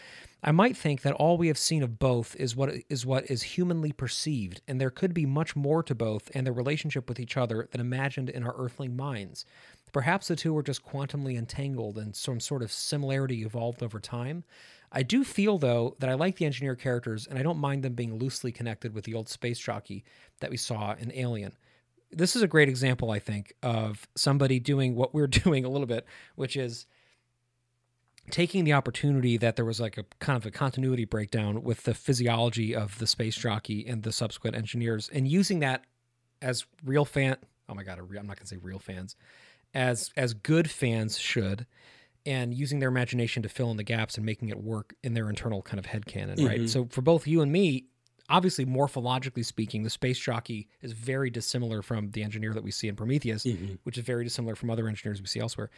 I 0.43 0.53
might 0.53 0.77
think 0.77 1.03
that 1.03 1.13
all 1.15 1.37
we 1.37 1.49
have 1.49 1.59
seen 1.59 1.83
of 1.83 1.99
both 1.99 2.35
is 2.37 2.57
what 2.57 2.71
is 2.89 3.05
what 3.05 3.31
is 3.31 3.43
humanly 3.43 3.93
perceived, 3.93 4.63
and 4.67 4.81
there 4.81 4.91
could 4.91 5.13
be 5.13 5.27
much 5.27 5.55
more 5.55 5.83
to 5.83 5.95
both 5.95 6.31
and 6.35 6.47
their 6.47 6.55
relationship 6.55 7.09
with 7.09 7.21
each 7.21 7.37
other 7.37 7.69
than 7.71 7.81
imagined 7.81 8.31
in 8.31 8.45
our 8.45 8.55
earthling 8.57 8.97
minds. 8.97 9.45
Perhaps 9.93 10.29
the 10.29 10.37
two 10.37 10.53
were 10.53 10.63
just 10.63 10.85
quantumly 10.85 11.37
entangled 11.37 11.99
and 11.99 12.15
some 12.15 12.41
sort 12.41 12.63
of 12.63 12.73
similarity 12.73 13.43
evolved 13.43 13.83
over 13.83 13.99
time. 13.99 14.45
I 14.93 15.03
do 15.03 15.23
feel, 15.23 15.59
though, 15.59 15.97
that 16.01 16.11
I 16.11 16.15
like 16.15 16.37
the 16.37 16.47
engineer 16.47 16.75
characters, 16.75 17.27
and 17.27 17.39
I 17.39 17.43
don't 17.43 17.59
mind 17.59 17.85
them 17.85 17.95
being 17.95 18.19
loosely 18.19 18.51
connected 18.51 18.93
with 18.93 19.05
the 19.05 19.15
old 19.15 19.29
space 19.29 19.59
jockey 19.59 20.05
that 20.41 20.51
we 20.51 20.57
saw 20.57 20.95
in 20.99 21.13
Alien. 21.13 21.53
This 22.11 22.35
is 22.35 22.43
a 22.43 22.49
great 22.49 22.69
example, 22.69 23.11
I 23.13 23.21
think, 23.21 23.55
of 23.63 24.09
somebody 24.17 24.59
doing 24.59 24.97
what 24.97 25.15
we're 25.15 25.27
doing 25.29 25.65
a 25.65 25.69
little 25.69 25.87
bit, 25.87 26.07
which 26.35 26.57
is 26.57 26.87
taking 28.31 28.65
the 28.65 28.73
opportunity 28.73 29.37
that 29.37 29.57
there 29.57 29.65
was 29.65 29.81
like 29.81 29.99
a 29.99 30.05
kind 30.19 30.37
of 30.37 30.47
a 30.47 30.51
continuity 30.51 31.05
breakdown 31.05 31.63
with 31.63 31.85
the 31.85 31.95
physiology 31.95 32.75
of 32.75 32.99
the 32.99 33.07
space 33.07 33.37
jockey 33.37 33.87
and 33.87 34.03
the 34.03 34.13
subsequent 34.13 34.57
engineers 34.57 35.09
and 35.13 35.27
using 35.29 35.61
that 35.61 35.85
as 36.41 36.65
real 36.85 37.05
fan 37.05 37.37
oh 37.69 37.75
my 37.75 37.83
god 37.83 37.99
i'm 37.99 38.09
not 38.09 38.37
going 38.37 38.37
to 38.37 38.47
say 38.47 38.57
real 38.57 38.79
fans 38.79 39.17
as 39.75 40.11
as 40.17 40.35
good 40.35 40.71
fans 40.71 41.19
should 41.19 41.67
and 42.27 42.53
using 42.53 42.81
their 42.81 42.89
imagination 42.91 43.43
to 43.43 43.49
fill 43.49 43.71
in 43.71 43.77
the 43.77 43.83
gaps 43.85 44.17
and 44.17 44.27
making 44.27 44.49
it 44.51 44.63
work 44.63 44.95
in 45.03 45.15
their 45.15 45.29
internal 45.31 45.63
kind 45.63 45.79
of 45.79 45.87
headcanon, 45.87 46.47
right? 46.47 46.61
Mhm. 46.61 46.69
So 46.69 46.87
for 46.91 47.01
both 47.01 47.27
you 47.27 47.41
and 47.41 47.51
me, 47.51 47.87
obviously 48.29 48.67
morphologically 48.67 49.45
speaking, 49.45 49.83
the 49.85 49.91
space 49.91 50.19
jockey 50.19 50.69
is 50.83 50.93
very 50.93 51.31
dissimilar 51.31 51.81
from 51.83 52.11
the 52.11 52.23
engineer 52.23 52.53
that 52.53 52.63
we 52.63 52.71
see 52.71 52.89
in 52.89 52.95
Prometheus, 52.97 53.47
which 53.85 53.97
is 53.97 54.05
very 54.05 54.25
dissimilar 54.25 54.55
from 54.55 54.71
other 54.71 54.87
engineers 54.87 55.21
we 55.21 55.27
see 55.27 55.41
elsewhere. 55.41 55.71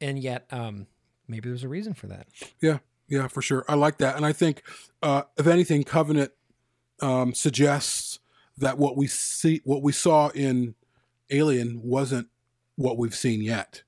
And 0.00 0.18
yet, 0.18 0.46
um, 0.50 0.86
maybe 1.28 1.48
there's 1.50 1.64
a 1.64 1.68
reason 1.68 1.92
for 1.92 2.06
that. 2.06 2.28
Yeah, 2.62 2.78
yeah, 3.06 3.28
for 3.28 3.42
sure. 3.42 3.64
I 3.68 3.74
like 3.74 3.98
that, 3.98 4.16
and 4.16 4.24
I 4.24 4.32
think 4.32 4.62
uh, 5.02 5.24
if 5.36 5.46
anything, 5.46 5.84
Covenant 5.84 6.32
um, 7.00 7.34
suggests 7.34 8.18
that 8.56 8.78
what 8.78 8.96
we 8.96 9.06
see, 9.06 9.60
what 9.64 9.82
we 9.82 9.92
saw 9.92 10.30
in 10.30 10.74
Alien, 11.30 11.82
wasn't 11.82 12.28
what 12.80 12.96
we've 12.96 13.14
seen 13.14 13.42
yet. 13.42 13.82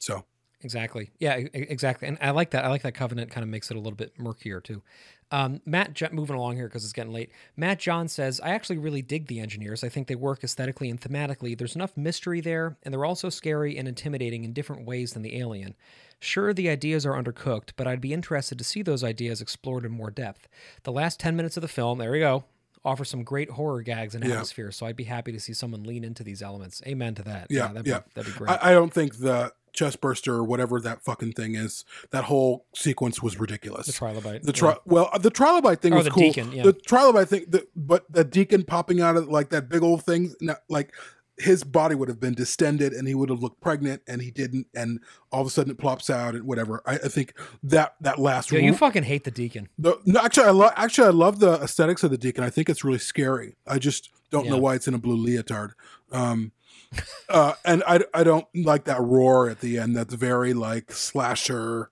So 0.00 0.24
Exactly. 0.60 1.10
Yeah, 1.20 1.34
exactly. 1.52 2.08
And 2.08 2.18
I 2.20 2.30
like 2.30 2.50
that. 2.50 2.64
I 2.64 2.68
like 2.68 2.82
that 2.82 2.94
Covenant 2.94 3.30
kind 3.30 3.44
of 3.44 3.48
makes 3.48 3.70
it 3.70 3.76
a 3.76 3.80
little 3.80 3.96
bit 3.96 4.18
murkier 4.18 4.60
too. 4.60 4.82
Um, 5.30 5.60
Matt, 5.64 6.12
moving 6.12 6.34
along 6.34 6.56
here 6.56 6.66
because 6.66 6.82
it's 6.82 6.92
getting 6.92 7.12
late. 7.12 7.30
Matt 7.56 7.78
John 7.78 8.08
says, 8.08 8.40
I 8.40 8.50
actually 8.50 8.78
really 8.78 9.02
dig 9.02 9.28
the 9.28 9.38
engineers. 9.38 9.84
I 9.84 9.88
think 9.88 10.08
they 10.08 10.16
work 10.16 10.42
aesthetically 10.42 10.90
and 10.90 11.00
thematically. 11.00 11.56
There's 11.56 11.76
enough 11.76 11.96
mystery 11.96 12.40
there, 12.40 12.76
and 12.82 12.92
they're 12.92 13.04
also 13.04 13.28
scary 13.28 13.76
and 13.76 13.86
intimidating 13.86 14.42
in 14.42 14.52
different 14.52 14.84
ways 14.84 15.12
than 15.12 15.22
the 15.22 15.38
alien. 15.38 15.76
Sure, 16.18 16.52
the 16.52 16.68
ideas 16.68 17.06
are 17.06 17.22
undercooked, 17.22 17.72
but 17.76 17.86
I'd 17.86 18.00
be 18.00 18.12
interested 18.12 18.58
to 18.58 18.64
see 18.64 18.82
those 18.82 19.04
ideas 19.04 19.40
explored 19.40 19.84
in 19.84 19.92
more 19.92 20.10
depth. 20.10 20.48
The 20.82 20.92
last 20.92 21.20
10 21.20 21.36
minutes 21.36 21.56
of 21.56 21.60
the 21.60 21.68
film, 21.68 21.98
there 21.98 22.10
we 22.10 22.20
go, 22.20 22.44
offer 22.84 23.04
some 23.04 23.22
great 23.24 23.50
horror 23.50 23.82
gags 23.82 24.14
and 24.14 24.24
Yeah. 24.24 24.32
atmosphere, 24.32 24.70
so 24.72 24.86
I'd 24.86 24.96
be 24.96 25.04
happy 25.04 25.32
to 25.32 25.40
see 25.40 25.52
someone 25.52 25.84
lean 25.84 26.04
into 26.04 26.22
these 26.22 26.42
elements. 26.42 26.82
Amen 26.86 27.14
to 27.16 27.22
that. 27.24 27.46
yeah, 27.50 27.68
that'd, 27.68 27.86
yeah, 27.86 27.98
Be, 28.00 28.04
that'd 28.14 28.32
be 28.32 28.38
great. 28.38 28.50
I, 28.50 28.70
I 28.70 28.72
don't 28.72 28.92
think 28.92 29.18
the 29.18 29.52
chest 29.72 30.00
burster 30.00 30.34
or 30.34 30.42
whatever 30.44 30.80
that 30.80 31.02
fucking 31.04 31.32
thing 31.32 31.54
is. 31.54 31.84
That 32.10 32.24
whole 32.24 32.64
sequence 32.74 33.22
was 33.22 33.38
ridiculous. 33.38 33.86
the 33.86 33.92
trilobite. 33.92 34.42
The 34.42 34.52
tri- 34.52 34.76
well, 34.86 35.08
uh, 35.12 35.18
the 35.18 35.30
trilobite 35.30 35.80
thing 35.80 35.92
Or 35.92 35.96
was 35.96 36.06
the 36.06 36.10
cool. 36.10 36.22
deacon, 36.22 36.50
yeah. 36.52 36.62
The 36.64 36.72
trilobite 36.72 37.28
thing, 37.28 37.44
the, 37.48 37.66
but 37.76 38.04
the 38.10 38.24
deacon 38.24 38.64
popping 38.64 39.00
out 39.00 39.16
of 39.16 39.28
like 39.28 39.50
that 39.50 39.68
big 39.68 39.82
old 39.82 40.02
thing, 40.04 40.34
like 40.68 40.92
his 41.38 41.64
body 41.64 41.94
would 41.94 42.08
have 42.08 42.20
been 42.20 42.34
distended 42.34 42.92
and 42.92 43.06
he 43.06 43.14
would 43.14 43.30
have 43.30 43.40
looked 43.40 43.60
pregnant, 43.60 44.02
and 44.06 44.20
he 44.20 44.30
didn't. 44.30 44.66
And 44.74 45.00
all 45.30 45.40
of 45.40 45.46
a 45.46 45.50
sudden, 45.50 45.70
it 45.70 45.78
plops 45.78 46.10
out 46.10 46.34
and 46.34 46.44
whatever. 46.44 46.82
I, 46.84 46.94
I 46.94 47.08
think 47.08 47.34
that 47.62 47.94
that 48.00 48.18
last. 48.18 48.50
Yo, 48.50 48.58
you 48.58 48.74
fucking 48.74 49.04
hate 49.04 49.24
the 49.24 49.30
deacon. 49.30 49.68
the, 49.78 49.98
no, 50.04 50.20
actually, 50.20 50.46
I 50.46 50.50
love 50.50 50.72
actually 50.76 51.06
I 51.06 51.12
love 51.12 51.40
the 51.40 51.54
aesthetics 51.62 52.02
of 52.02 52.10
the 52.10 52.18
deacon. 52.18 52.44
I 52.44 52.50
think 52.50 52.68
it's 52.68 52.84
really 52.84 52.98
scary. 52.98 53.56
I 53.66 53.78
just 53.78 54.10
don't 54.30 54.48
know 54.48 54.58
why 54.58 54.74
it's 54.74 54.88
in 54.88 54.94
a 54.94 54.98
blue 54.98 55.16
leotard. 55.16 55.72
Um, 56.12 56.52
uh, 57.28 57.54
and 57.64 57.82
I 57.86 58.00
I 58.12 58.24
don't 58.24 58.46
like 58.54 58.84
that 58.84 59.00
roar 59.00 59.48
at 59.48 59.60
the 59.60 59.78
end. 59.78 59.96
That's 59.96 60.14
very 60.14 60.54
like 60.54 60.92
slasher. 60.92 61.90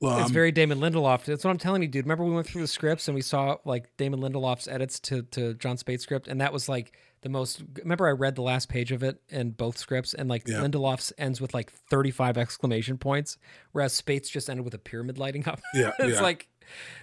Um, 0.00 0.22
it's 0.22 0.30
very 0.30 0.52
Damon 0.52 0.78
Lindelof. 0.78 1.24
That's 1.24 1.44
what 1.44 1.50
I'm 1.50 1.58
telling 1.58 1.82
you, 1.82 1.88
dude. 1.88 2.04
Remember 2.04 2.24
we 2.24 2.32
went 2.32 2.46
through 2.46 2.62
the 2.62 2.68
scripts 2.68 3.08
and 3.08 3.14
we 3.14 3.20
saw 3.20 3.56
like 3.64 3.96
Damon 3.96 4.20
Lindelof's 4.20 4.68
edits 4.68 5.00
to 5.00 5.22
to 5.22 5.54
Jon 5.54 5.76
Spaihts's 5.76 6.02
script, 6.02 6.28
and 6.28 6.40
that 6.40 6.52
was 6.52 6.68
like 6.68 6.92
the 7.22 7.28
most. 7.28 7.62
Remember, 7.82 8.06
I 8.06 8.12
read 8.12 8.34
the 8.34 8.42
last 8.42 8.68
page 8.68 8.92
of 8.92 9.02
it 9.02 9.20
in 9.28 9.50
both 9.50 9.78
scripts, 9.78 10.14
and 10.14 10.28
like 10.28 10.46
Yeah. 10.46 10.56
Lindelof's 10.58 11.12
ends 11.18 11.40
with 11.40 11.54
like 11.54 11.70
35 11.90 12.38
exclamation 12.38 12.98
points, 12.98 13.38
whereas 13.72 14.00
Spaihts 14.00 14.30
just 14.30 14.48
ended 14.48 14.64
with 14.64 14.74
a 14.74 14.78
pyramid 14.78 15.18
lighting 15.18 15.46
up. 15.48 15.60
Yeah, 15.74 15.92
it's 15.98 16.16
yeah. 16.16 16.22
like 16.22 16.48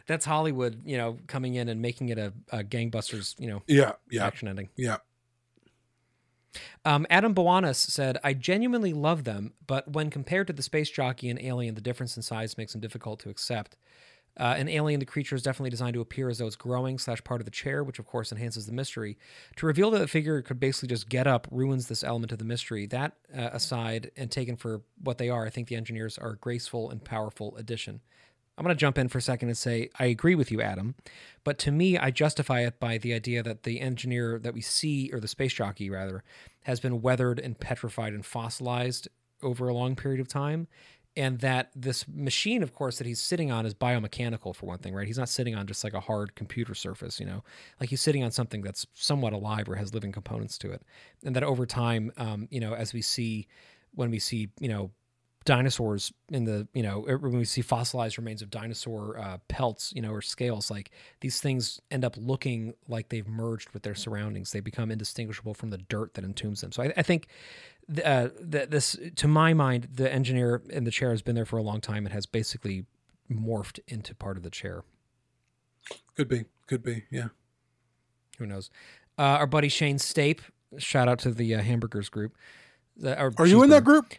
that's 0.08 0.26
Hollywood, 0.26 0.82
you 0.86 0.98
know, 0.98 1.18
coming 1.28 1.56
in 1.56 1.70
and 1.70 1.82
making 1.82 2.10
it 2.10 2.18
a, 2.20 2.34
a 2.52 2.64
gangbusters, 2.64 3.34
you 3.40 3.48
know, 3.48 3.64
yeah, 3.68 3.94
yeah, 4.12 4.26
action 4.26 4.48
ending. 4.48 4.70
yeah. 4.76 4.98
Um, 6.86 7.06
Adam 7.10 7.34
Bowanis 7.36 7.76
said, 7.76 8.18
I 8.24 8.34
genuinely 8.34 8.94
love 8.94 9.24
them, 9.26 9.54
but 9.68 9.92
when 9.92 10.10
compared 10.10 10.48
to 10.48 10.54
the 10.54 10.62
space 10.62 10.90
jockey 10.90 11.30
and 11.30 11.42
alien, 11.42 11.76
the 11.76 11.82
difference 11.82 12.16
in 12.16 12.24
size 12.24 12.58
makes 12.58 12.72
them 12.72 12.80
difficult 12.80 13.20
to 13.22 13.30
accept. 13.30 13.76
Uh, 14.38 14.56
in 14.58 14.68
Alien, 14.68 15.00
the 15.00 15.06
creature 15.06 15.36
is 15.36 15.44
definitely 15.44 15.70
designed 15.70 15.94
to 15.94 16.02
appear 16.02 16.30
as 16.30 16.38
though 16.38 16.48
it's 16.48 16.56
growing 16.56 16.98
slash 17.00 17.24
part 17.24 17.42
of 17.42 17.46
the 17.46 17.52
chair, 17.52 17.84
which 17.84 18.00
of 18.00 18.06
course 18.06 18.32
enhances 18.32 18.66
the 18.66 18.74
mystery. 18.74 19.18
To 19.58 19.66
reveal 19.66 19.92
that 19.92 20.00
the 20.00 20.08
figure 20.08 20.42
could 20.42 20.60
basically 20.60 20.90
just 20.90 21.10
get 21.10 21.28
up 21.28 21.48
ruins 21.52 21.88
this 21.88 22.04
element 22.04 22.32
of 22.32 22.40
the 22.40 22.46
mystery. 22.46 22.86
That 22.86 23.14
uh, 23.36 23.50
aside, 23.54 24.12
and 24.18 24.30
taken 24.30 24.58
for 24.58 24.82
what 25.02 25.18
they 25.18 25.30
are, 25.30 25.46
I 25.46 25.50
think 25.50 25.68
the 25.68 25.76
engineers 25.76 26.18
are 26.18 26.32
a 26.32 26.38
graceful 26.38 26.90
and 26.90 27.04
powerful 27.04 27.56
addition. 27.58 28.02
I'm 28.58 28.64
going 28.64 28.76
to 28.76 28.80
jump 28.80 28.98
in 28.98 29.10
for 29.10 29.18
a 29.18 29.22
second 29.22 29.50
and 29.50 29.58
say 29.58 29.90
I 30.00 30.06
agree 30.06 30.36
with 30.36 30.52
you, 30.52 30.62
Adam. 30.62 30.96
But 31.44 31.58
to 31.60 31.72
me, 31.72 31.98
I 31.98 32.12
justify 32.12 32.62
it 32.62 32.80
by 32.80 32.98
the 32.98 33.14
idea 33.14 33.44
that 33.44 33.64
the 33.64 33.82
engineer 33.82 34.40
that 34.40 34.54
we 34.54 34.62
see, 34.62 35.10
or 35.12 35.20
the 35.20 35.28
space 35.28 35.54
jockey 35.54 35.90
rather, 35.90 36.24
has 36.64 36.80
been 36.80 37.02
weathered 37.02 37.40
and 37.40 37.60
petrified 37.60 38.14
and 38.14 38.26
fossilized 38.26 39.10
over 39.44 39.68
a 39.68 39.74
long 39.74 39.96
period 39.96 40.22
of 40.22 40.28
time. 40.28 40.68
And 41.18 41.40
that 41.40 41.72
this 41.76 42.06
machine, 42.08 42.62
of 42.62 42.74
course, 42.74 42.98
that 42.98 43.08
he's 43.08 43.22
sitting 43.22 43.50
on 43.52 43.66
is 43.66 43.74
biomechanical 43.74 44.54
for 44.54 44.66
one 44.66 44.80
thing, 44.80 44.94
right? 44.94 45.08
He's 45.08 45.18
not 45.18 45.30
sitting 45.30 45.56
on 45.56 45.66
just 45.66 45.84
like 45.84 45.94
a 45.94 46.02
hard 46.02 46.36
computer 46.36 46.76
surface, 46.76 47.20
you 47.20 47.26
know, 47.26 47.44
like 47.80 47.90
he's 47.90 48.02
sitting 48.02 48.24
on 48.24 48.32
something 48.32 48.62
that's 48.62 48.86
somewhat 48.94 49.32
alive 49.32 49.70
or 49.70 49.76
has 49.76 49.94
living 49.94 50.12
components 50.12 50.58
to 50.60 50.72
it. 50.72 50.82
And 51.24 51.36
that 51.36 51.44
over 51.44 51.66
time, 51.66 52.12
um, 52.18 52.48
you 52.52 52.60
know, 52.60 52.74
as 52.74 52.94
we 52.94 53.02
see 53.02 53.48
when 53.94 54.12
we 54.12 54.20
see, 54.20 54.50
you 54.60 54.68
know, 54.68 54.92
dinosaurs 55.46 56.12
in 56.30 56.44
the 56.44 56.68
you 56.74 56.82
know 56.82 57.06
er, 57.08 57.20
when 57.20 57.38
we 57.38 57.46
see 57.46 57.62
fossilized 57.62 58.18
remains 58.18 58.42
of 58.42 58.50
dinosaur 58.50 59.18
uh, 59.20 59.38
pelts 59.48 59.94
you 59.96 60.02
know 60.02 60.12
or 60.12 60.22
scales 60.22 60.72
like 60.72 60.90
these 61.22 61.40
things 61.40 61.80
end 61.92 62.04
up 62.04 62.16
looking 62.18 62.74
like 62.88 63.10
they've 63.10 63.28
merged 63.28 63.70
with 63.70 63.84
their 63.84 63.94
surroundings 63.94 64.52
they 64.52 64.60
become 64.60 64.90
indistinguishable 64.90 65.54
from 65.54 65.70
the 65.70 65.78
dirt 65.78 66.16
that 66.16 66.26
entombs 66.26 66.62
them 66.62 66.72
so 66.72 66.82
i, 66.82 66.92
I 66.98 67.04
think 67.04 67.28
th- 67.28 67.75
uh, 68.04 68.30
th- 68.52 68.70
this 68.70 68.98
to 69.16 69.28
my 69.28 69.54
mind 69.54 69.88
the 69.94 70.12
engineer 70.12 70.62
in 70.70 70.84
the 70.86 70.92
chair 70.92 71.12
has 71.12 71.22
been 71.22 71.36
there 71.36 71.46
for 71.46 71.58
a 71.58 71.64
long 71.64 71.82
time 71.82 72.06
and 72.06 72.14
has 72.14 72.26
basically 72.26 72.86
morphed 73.32 73.80
into 73.88 74.14
part 74.16 74.38
of 74.38 74.44
the 74.44 74.50
chair 74.50 74.84
Could 76.16 76.28
be, 76.28 76.46
could 76.68 76.84
be, 76.84 77.04
yeah. 77.12 77.28
who 78.40 78.46
knows 78.46 78.70
uh, 79.18 79.22
our 79.22 79.48
buddy 79.48 79.70
shane 79.70 80.00
stape 80.00 80.42
shout 80.78 81.08
out 81.08 81.20
to 81.20 81.32
the 81.32 81.56
uh, 81.56 81.62
hamburgers 81.62 82.10
group 82.10 82.34
The- 82.98 83.18
our 83.18 83.32
Are 83.38 83.46
you 83.48 83.64
in 83.64 83.70
that 83.70 83.84
group? 83.84 84.14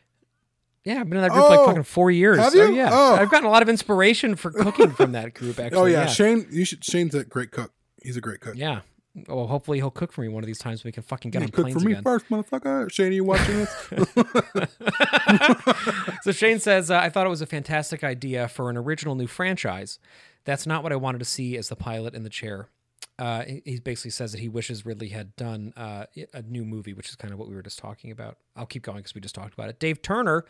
Yeah, 0.85 1.01
I've 1.01 1.09
been 1.11 1.17
in 1.19 1.23
that 1.23 1.33
group 1.33 1.49
like 1.49 1.59
Oh, 1.59 1.67
fucking 1.67 1.83
four 1.83 2.13
years. 2.13 2.39
have 2.39 2.53
So, 2.53 2.65
you? 2.67 2.77
yeah, 2.77 2.91
Oh. 2.93 3.17
I've 3.17 3.29
gotten 3.29 3.47
a 3.47 3.51
lot 3.51 3.61
of 3.63 3.69
inspiration 3.69 4.37
for 4.37 4.53
cooking 4.53 4.93
from 4.93 5.11
that 5.13 5.35
group. 5.35 5.59
Actually, 5.61 5.81
oh 5.81 5.85
yeah. 5.87 6.07
Shane. 6.07 6.47
You 6.49 6.65
should. 6.65 6.85
Shane's 6.85 7.13
a 7.17 7.25
great 7.25 7.51
cook. 7.51 7.73
He's 8.01 8.17
a 8.17 8.21
great 8.21 8.39
cook. 8.39 8.55
yeah. 8.57 8.83
Well, 9.29 9.47
hopefully 9.47 9.79
he'll 9.79 9.91
cook 9.91 10.13
for 10.13 10.21
me 10.21 10.29
one 10.29 10.43
of 10.43 10.47
these 10.47 10.59
times. 10.59 10.83
So 10.83 10.87
we 10.87 10.93
can 10.93 11.03
fucking 11.03 11.31
get 11.31 11.41
Yeah, 11.41 11.47
on 11.47 11.51
cook 11.51 11.65
planes 11.65 11.83
for 11.83 11.87
me 11.89 11.93
again. 11.93 12.03
first, 12.03 12.29
motherfucker. 12.29 12.93
Shane, 12.93 13.09
are 13.09 13.13
you 13.13 13.25
watching 13.25 13.57
this? 13.57 13.89
so 16.23 16.33
Shane 16.33 16.59
says, 16.59 16.91
uh, 16.91 16.99
I 16.99 17.09
thought 17.09 17.27
it 17.27 17.31
was 17.31 17.43
a 17.43 17.47
fantastic 17.47 18.05
idea 18.05 18.49
for 18.49 18.71
an 18.71 18.77
original 18.77 19.15
new 19.15 19.27
franchise. 19.27 19.99
That's 20.45 20.67
not 20.67 20.83
what 20.83 20.93
I 20.93 20.97
wanted 20.97 21.19
to 21.19 21.25
see 21.25 21.57
as 21.57 21.69
the 21.69 21.77
pilot 21.77 22.15
in 22.15 22.23
the 22.23 22.31
chair. 22.31 22.69
Uh, 23.19 23.45
he 23.45 23.63
he 23.65 23.81
basically 23.81 24.11
says 24.11 24.33
that 24.33 24.41
he 24.43 24.49
wishes 24.49 24.85
Ridley 24.85 25.09
had 25.09 25.35
done 25.37 25.73
uh, 25.77 26.05
a 26.35 26.43
new 26.43 26.65
movie, 26.65 26.93
which 26.93 27.09
is 27.09 27.17
kind 27.17 27.33
of 27.33 27.39
what 27.39 27.49
we 27.49 27.55
were 27.55 27.63
just 27.63 27.79
talking 27.79 28.11
about. 28.11 28.37
I'll 28.55 28.67
keep 28.67 28.83
going 28.83 28.99
because 28.99 29.15
we 29.15 29.23
just 29.23 29.35
talked 29.35 29.55
about 29.55 29.71
it. 29.71 29.81
Dave 29.81 30.03
Turner, 30.03 30.45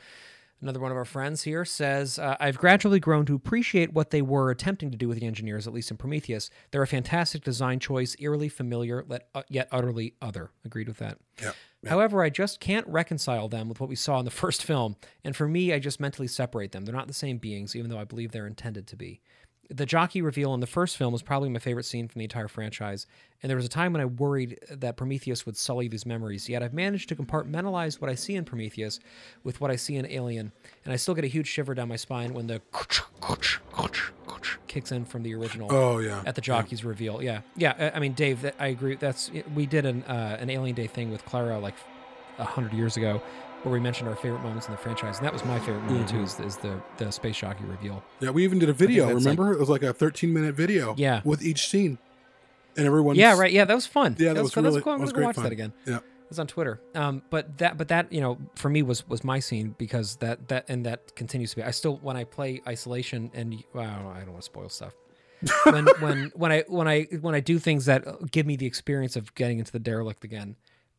another 0.61 0.81
one 0.81 0.91
of 0.91 0.97
our 0.97 1.05
friends 1.05 1.43
here, 1.43 1.65
says 1.65 2.19
uh, 2.19 2.37
I've 2.41 2.59
gradually 2.59 3.01
grown 3.01 3.27
to 3.27 3.35
appreciate 3.35 3.93
what 3.93 4.11
they 4.11 4.23
were 4.23 4.51
attempting 4.51 4.91
to 4.91 4.97
do 4.97 5.09
with 5.09 5.21
the 5.21 5.27
engineers, 5.27 5.67
at 5.67 5.73
least 5.73 5.91
in 5.91 5.97
Prometheus. 5.97 6.51
They're 6.71 6.83
a 6.83 6.87
fantastic 6.87 7.45
design 7.45 7.81
choice, 7.81 8.17
eerily 8.19 8.49
familiar, 8.49 9.05
uh, 9.35 9.43
yet 9.49 9.69
utterly 9.71 10.15
other. 10.21 10.51
Agreed 10.65 10.89
with 10.89 10.99
that. 10.99 11.19
Yeah. 11.41 11.53
However, 11.87 12.23
I 12.23 12.31
just 12.31 12.59
can't 12.59 12.87
reconcile 12.89 13.49
them 13.49 13.69
with 13.69 13.81
what 13.81 13.89
we 13.89 13.97
saw 13.97 14.19
in 14.19 14.25
the 14.25 14.31
first 14.43 14.65
film, 14.65 14.97
and 15.25 15.37
for 15.37 15.47
me, 15.49 15.73
I 15.73 15.79
just 15.79 16.01
mentally 16.01 16.29
separate 16.29 16.73
them. 16.73 16.85
They're 16.85 16.95
not 16.95 17.09
the 17.09 17.15
same 17.15 17.39
beings, 17.39 17.77
even 17.77 17.91
though 17.91 17.99
I 17.99 18.05
believe 18.05 18.33
they're 18.33 18.47
intended 18.47 18.87
to 18.89 18.97
be. 18.97 19.21
The 19.69 19.85
jockey 19.87 20.23
reveal 20.23 20.55
in 20.55 20.61
the 20.61 20.67
first 20.67 20.97
film 20.97 21.13
was 21.13 21.23
probably 21.23 21.49
my 21.49 21.59
favorite 21.59 21.85
scene 21.87 22.07
from 22.07 22.21
the 22.21 22.25
entire 22.25 22.47
franchise, 22.47 23.07
and 23.43 23.51
there 23.51 23.57
was 23.57 23.67
a 23.67 23.69
time 23.69 23.93
when 23.93 24.01
I 24.01 24.05
worried 24.05 24.59
that 24.71 24.97
Prometheus 24.97 25.45
would 25.45 25.57
sully 25.57 25.89
these 25.89 26.07
memories. 26.07 26.49
Yet 26.49 26.63
I've 26.63 26.73
managed 26.73 27.09
to 27.09 27.17
compartmentalize 27.17 28.01
what 28.01 28.09
I 28.09 28.15
see 28.15 28.37
in 28.37 28.45
Prometheus 28.45 29.01
with 29.43 29.61
what 29.61 29.71
I 29.73 29.77
see 29.77 29.97
in 29.97 30.07
Alien, 30.07 30.53
and 30.85 30.93
I 30.93 30.97
still 30.97 31.15
get 31.15 31.25
a 31.25 31.29
huge 31.29 31.49
shiver 31.49 31.75
down 31.75 31.89
my 31.89 31.97
spine 31.97 32.33
when 32.33 32.47
the 32.47 32.63
kicks 34.69 34.93
in 34.93 35.05
from 35.05 35.23
the 35.23 35.35
original 35.35 35.69
Oh, 35.73 35.99
yeah. 35.99 36.23
at 36.27 36.35
the 36.35 36.41
jockey's 36.41 36.85
reveal. 36.85 37.23
Yeah, 37.23 37.41
yeah. 37.57 37.75
I 37.93 37.97
I 37.97 37.99
mean, 38.01 38.13
Dave, 38.13 38.51
I 38.59 38.69
agree. 38.69 38.97
That's 38.97 39.31
we 39.55 39.67
did 39.67 39.87
an 39.87 40.03
uh, 40.05 40.37
an 40.41 40.51
Alien 40.51 40.77
Day 40.77 40.87
thing 40.87 41.11
with 41.11 41.25
Clara 41.25 41.59
like 41.59 41.75
a 42.39 42.45
hundred 42.45 42.73
years 42.75 42.97
ago, 42.97 43.23
where 43.63 43.73
we 43.73 43.81
mentioned 43.81 44.09
our 44.09 44.17
favorite 44.17 44.43
moments 44.43 44.67
in 44.67 44.73
the 44.73 44.79
franchise, 44.79 45.17
and 45.19 45.27
that 45.27 45.33
was 45.33 45.45
my 45.45 45.59
favorite 45.61 45.83
moment 45.85 46.09
too. 46.09 46.21
Is, 46.23 46.39
is 46.41 46.57
the 46.57 46.81
the 46.99 47.11
space 47.11 47.37
jockey 47.39 47.65
reveal? 47.65 48.03
Yeah, 48.21 48.31
we 48.31 48.45
even 48.45 48.59
did 48.59 48.69
a 48.69 48.73
video. 48.73 49.07
that's 49.07 49.25
Remember, 49.25 49.53
it 49.53 49.59
was 49.59 49.69
like 49.69 49.83
a 49.83 49.93
13 49.93 50.33
minute 50.33 50.55
video. 50.55 50.95
Yeah. 50.97 51.21
with 51.25 51.43
each 51.43 51.69
scene, 51.69 51.99
and 52.77 52.87
everyone. 52.87 53.17
Yeah, 53.17 53.37
right. 53.39 53.53
Yeah, 53.53 53.65
that 53.65 53.75
was 53.75 53.87
fun. 53.87 54.17
Yeah, 54.19 54.33
that 54.35 54.43
was 54.43 54.53
fun. 54.53 54.65
really- 54.65 54.75
Let's 54.77 54.85
go, 54.85 54.91
that 54.93 55.01
was 55.01 55.01
let's 55.09 55.13
go 55.13 55.17
great 55.17 55.27
watch 55.27 55.35
fun. 55.37 55.45
that 55.45 55.53
again. 55.53 55.73
Yeah. 55.87 55.97
It 55.97 56.31
was 56.31 56.39
on 56.41 56.49
Twitter. 56.49 56.81
Um, 56.97 57.23
but 57.31 57.59
that, 57.59 57.79
but 57.79 57.87
that, 57.87 58.13
you 58.13 58.21
know, 58.21 58.37
for 58.57 58.69
me 58.69 58.83
was 58.83 59.09
was 59.09 59.23
my 59.23 59.39
scene 59.39 59.77
because 59.79 60.17
that 60.17 60.49
that 60.49 60.65
and 60.69 60.85
that 60.85 61.15
continues 61.15 61.51
to 61.51 61.57
be. 61.57 61.63
I 61.63 61.71
still 61.71 61.99
when 61.99 62.17
I 62.17 62.25
play 62.25 62.63
Isolation 62.67 63.31
and 63.33 63.63
wow, 63.73 64.13
I 64.13 64.19
don't 64.21 64.31
want 64.33 64.39
to 64.43 64.43
spoil 64.43 64.69
stuff. 64.69 64.93
when 65.67 65.87
when 66.01 66.33
when 66.35 66.51
I 66.51 66.65
when 66.67 66.89
I 66.89 67.03
when 67.21 67.35
I 67.37 67.41
do 67.41 67.59
things 67.61 67.85
that 67.85 68.33
give 68.33 68.45
me 68.45 68.57
the 68.57 68.67
experience 68.67 69.15
of 69.17 69.35
getting 69.37 69.61
into 69.61 69.71
the 69.71 69.79
derelict 69.79 70.25
again, 70.25 70.57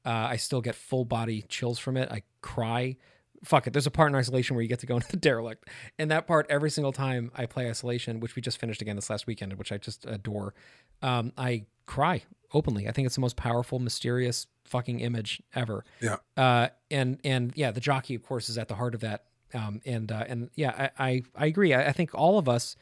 uh, 0.08 0.28
I 0.30 0.38
still 0.38 0.62
get 0.62 0.74
full 0.74 1.04
body 1.04 1.44
chills 1.50 1.78
from 1.78 1.98
it. 1.98 2.10
I 2.10 2.24
cry. 2.40 2.96
Fuck 3.44 3.68
it. 3.68 3.74
There's 3.74 3.88
a 3.88 3.92
part 3.92 4.10
in 4.10 4.16
Isolation 4.16 4.56
where 4.56 4.64
you 4.64 4.70
get 4.70 4.80
to 4.80 4.86
go 4.86 4.96
into 4.96 5.10
the 5.10 5.18
derelict, 5.18 5.68
and 6.00 6.10
that 6.12 6.26
part 6.26 6.48
every 6.50 6.72
single 6.72 6.94
time 6.94 7.30
I 7.36 7.46
play 7.46 7.70
Isolation, 7.70 8.22
which 8.22 8.38
we 8.38 8.42
just 8.42 8.58
finished 8.58 8.82
again 8.82 8.96
this 8.96 9.10
last 9.10 9.28
weekend, 9.28 9.54
which 9.56 9.74
I 9.74 9.78
just 9.78 10.06
adore. 10.06 10.54
Um, 11.02 11.34
I 11.38 11.66
cry 11.86 12.24
openly. 12.54 12.88
I 12.88 12.94
think 12.94 13.06
it's 13.06 13.16
the 13.16 13.22
most 13.22 13.36
powerful, 13.36 13.80
mysterious 13.80 14.48
fucking 14.64 15.02
image 15.02 15.44
ever. 15.54 15.84
Yeah. 16.02 16.18
Uh, 16.38 16.70
and 16.90 17.20
and 17.26 17.52
yeah, 17.56 17.72
the 17.72 17.82
jockey, 17.82 18.16
of 18.16 18.24
course, 18.24 18.48
is 18.48 18.58
at 18.58 18.70
the 18.70 18.76
heart 18.76 18.96
of 18.96 19.02
that. 19.02 19.26
Um, 19.54 19.82
and 19.86 20.10
uh, 20.10 20.24
and 20.26 20.50
yeah, 20.56 20.90
I 20.98 21.10
I, 21.10 21.24
I 21.36 21.46
agree. 21.48 21.74
I, 21.74 21.88
I 21.88 21.92
think 21.92 22.16
all 22.16 22.40
of 22.40 22.48
us, 22.48 22.78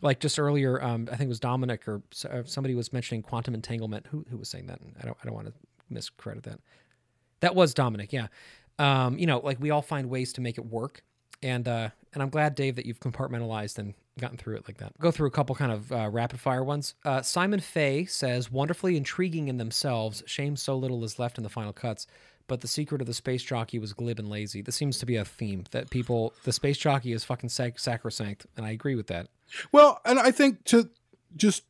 like 0.00 0.18
just 0.18 0.38
earlier, 0.38 0.82
um, 0.82 1.08
I 1.12 1.16
think 1.16 1.26
it 1.26 1.28
was 1.28 1.40
Dominic 1.40 1.86
or 1.86 2.02
uh, 2.30 2.42
somebody 2.46 2.74
was 2.74 2.90
mentioning 2.90 3.20
quantum 3.20 3.52
entanglement. 3.52 4.06
Who 4.06 4.24
who 4.30 4.38
was 4.38 4.48
saying 4.48 4.66
that? 4.68 4.80
I 4.98 5.04
don't 5.04 5.18
I 5.22 5.26
don't 5.26 5.34
want 5.34 5.48
to 5.48 5.52
miscredit 5.90 6.44
that. 6.44 6.60
That 7.40 7.54
was 7.54 7.74
Dominic. 7.74 8.12
Yeah. 8.12 8.28
Um, 8.78 9.18
you 9.18 9.26
know, 9.26 9.38
like 9.38 9.60
we 9.60 9.70
all 9.70 9.82
find 9.82 10.08
ways 10.08 10.32
to 10.34 10.40
make 10.40 10.58
it 10.58 10.66
work. 10.66 11.02
And 11.42 11.66
uh, 11.66 11.88
and 12.12 12.22
I'm 12.22 12.28
glad, 12.28 12.54
Dave, 12.54 12.76
that 12.76 12.86
you've 12.86 13.00
compartmentalized 13.00 13.78
and 13.78 13.94
gotten 14.18 14.36
through 14.36 14.56
it 14.56 14.68
like 14.68 14.78
that. 14.78 14.98
Go 14.98 15.10
through 15.10 15.28
a 15.28 15.30
couple 15.30 15.54
kind 15.54 15.72
of 15.72 15.90
uh, 15.90 16.08
rapid 16.10 16.40
fire 16.40 16.62
ones. 16.62 16.94
Uh, 17.04 17.22
Simon 17.22 17.60
Fay 17.60 18.04
says, 18.04 18.50
wonderfully 18.50 18.96
intriguing 18.96 19.48
in 19.48 19.56
themselves. 19.56 20.22
Shame 20.26 20.56
so 20.56 20.76
little 20.76 21.02
is 21.04 21.18
left 21.18 21.38
in 21.38 21.44
the 21.44 21.50
final 21.50 21.72
cuts. 21.72 22.06
But 22.46 22.62
the 22.62 22.68
secret 22.68 23.00
of 23.00 23.06
the 23.06 23.14
space 23.14 23.44
jockey 23.44 23.78
was 23.78 23.92
glib 23.92 24.18
and 24.18 24.28
lazy. 24.28 24.60
This 24.60 24.74
seems 24.74 24.98
to 24.98 25.06
be 25.06 25.14
a 25.14 25.24
theme 25.24 25.64
that 25.70 25.88
people, 25.88 26.34
the 26.42 26.52
space 26.52 26.78
jockey 26.78 27.12
is 27.12 27.22
fucking 27.22 27.48
sac- 27.48 27.78
sacrosanct, 27.78 28.44
and 28.56 28.66
I 28.66 28.70
agree 28.70 28.96
with 28.96 29.06
that. 29.06 29.28
Well, 29.70 30.00
and 30.04 30.18
I 30.18 30.32
think 30.32 30.64
to 30.64 30.90
just 31.36 31.62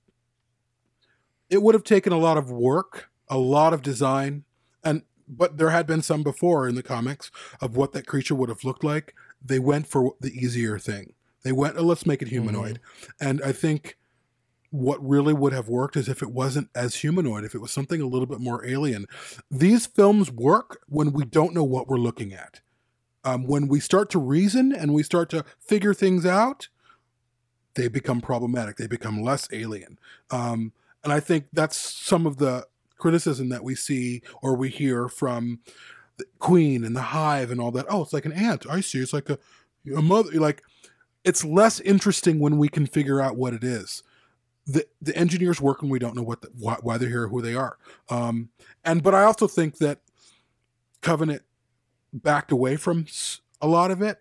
it 1.51 1.63
would 1.63 1.75
have 1.75 1.85
taken 1.85 2.15
a 2.15 2.19
lot 2.19 2.39
of 2.39 2.51
work, 2.51 3.10
a 3.31 3.39
lot 3.39 3.73
of 3.73 3.81
design, 3.81 4.45
and 4.85 5.03
but 5.27 5.57
there 5.57 5.71
had 5.71 5.87
been 5.87 6.03
some 6.03 6.23
before 6.23 6.69
in 6.69 6.75
the 6.75 6.83
comics 6.83 7.31
of 7.61 7.77
what 7.77 7.93
that 7.93 8.07
creature 8.07 8.35
would 8.35 8.49
have 8.49 8.65
looked 8.65 8.85
like. 8.85 9.15
They 9.43 9.61
went 9.61 9.87
for 9.87 10.15
the 10.21 10.33
easier 10.33 10.79
thing. 10.79 11.15
They 11.43 11.53
went, 11.53 11.77
oh, 11.79 11.85
let's 11.85 12.05
make 12.05 12.21
it 12.21 12.29
humanoid. 12.29 12.81
And 13.21 13.41
I 13.43 13.53
think 13.53 13.97
what 14.71 15.05
really 15.07 15.33
would 15.33 15.53
have 15.53 15.69
worked 15.69 15.97
is 15.97 16.09
if 16.09 16.23
it 16.23 16.33
wasn't 16.33 16.69
as 16.75 16.97
humanoid, 16.97 17.45
if 17.45 17.55
it 17.55 17.61
was 17.61 17.73
something 17.73 18.01
a 18.01 18.07
little 18.07 18.27
bit 18.27 18.41
more 18.41 18.67
alien. 18.67 19.07
These 19.51 19.87
films 19.87 20.31
work 20.31 20.83
when 20.89 21.13
we 21.13 21.25
don't 21.25 21.55
know 21.55 21.65
what 21.65 21.89
we're 21.89 21.97
looking 21.97 22.33
at. 22.33 22.61
Um, 23.25 23.47
when 23.47 23.69
we 23.69 23.81
start 23.81 24.11
to 24.11 24.19
reason 24.19 24.73
and 24.73 24.95
we 24.95 25.03
start 25.03 25.29
to 25.31 25.45
figure 25.61 25.95
things 25.95 26.25
out, 26.27 26.69
they 27.75 27.89
become 27.89 28.21
problematic. 28.21 28.77
They 28.77 28.87
become 28.87 29.23
less 29.23 29.49
alien. 29.53 29.99
Um, 30.31 30.73
and 31.03 31.13
I 31.13 31.21
think 31.21 31.47
that's 31.53 31.77
some 31.77 32.27
of 32.27 32.37
the 32.39 32.67
criticism 33.01 33.49
that 33.49 33.65
we 33.65 33.75
see 33.75 34.23
or 34.43 34.55
we 34.55 34.69
hear 34.69 35.09
from 35.09 35.61
the 36.19 36.27
Queen 36.39 36.85
and 36.85 36.95
the 36.95 37.03
Hive 37.03 37.51
and 37.51 37.61
all 37.61 37.73
that. 37.73 37.87
Oh, 37.89 38.03
it's 38.03 38.13
like 38.13 38.27
an 38.27 38.33
ant. 38.33 38.67
I 38.69 38.81
see. 38.81 39.01
It's 39.01 39.13
like 39.13 39.31
a, 39.31 39.39
a 39.97 40.03
mother. 40.03 40.31
Like 40.39 40.63
it's 41.25 41.45
less 41.45 41.81
interesting 41.81 42.39
when 42.39 42.59
we 42.59 42.69
can 42.69 42.87
figure 42.87 43.21
out 43.21 43.37
what 43.37 43.55
it 43.55 43.65
is. 43.65 44.03
The 44.67 44.87
the 45.01 45.17
engineers 45.17 45.61
work 45.61 45.83
and 45.83 45.91
we 45.91 45.99
don't 45.99 46.15
know 46.15 46.23
what 46.23 46.43
the, 46.43 46.51
why, 46.59 46.77
why 46.83 46.99
they're 46.99 47.09
here, 47.09 47.25
or 47.25 47.29
who 47.29 47.43
they 47.43 47.55
are. 47.55 47.79
Um, 48.09 48.51
and 48.85 49.03
but 49.03 49.15
I 49.15 49.25
also 49.25 49.49
think 49.49 49.79
that 49.79 50.01
Covenant 51.01 51.43
backed 52.13 52.53
away 52.53 52.77
from 52.77 53.07
a 53.61 53.67
lot 53.67 53.91
of 53.91 54.03
it 54.03 54.19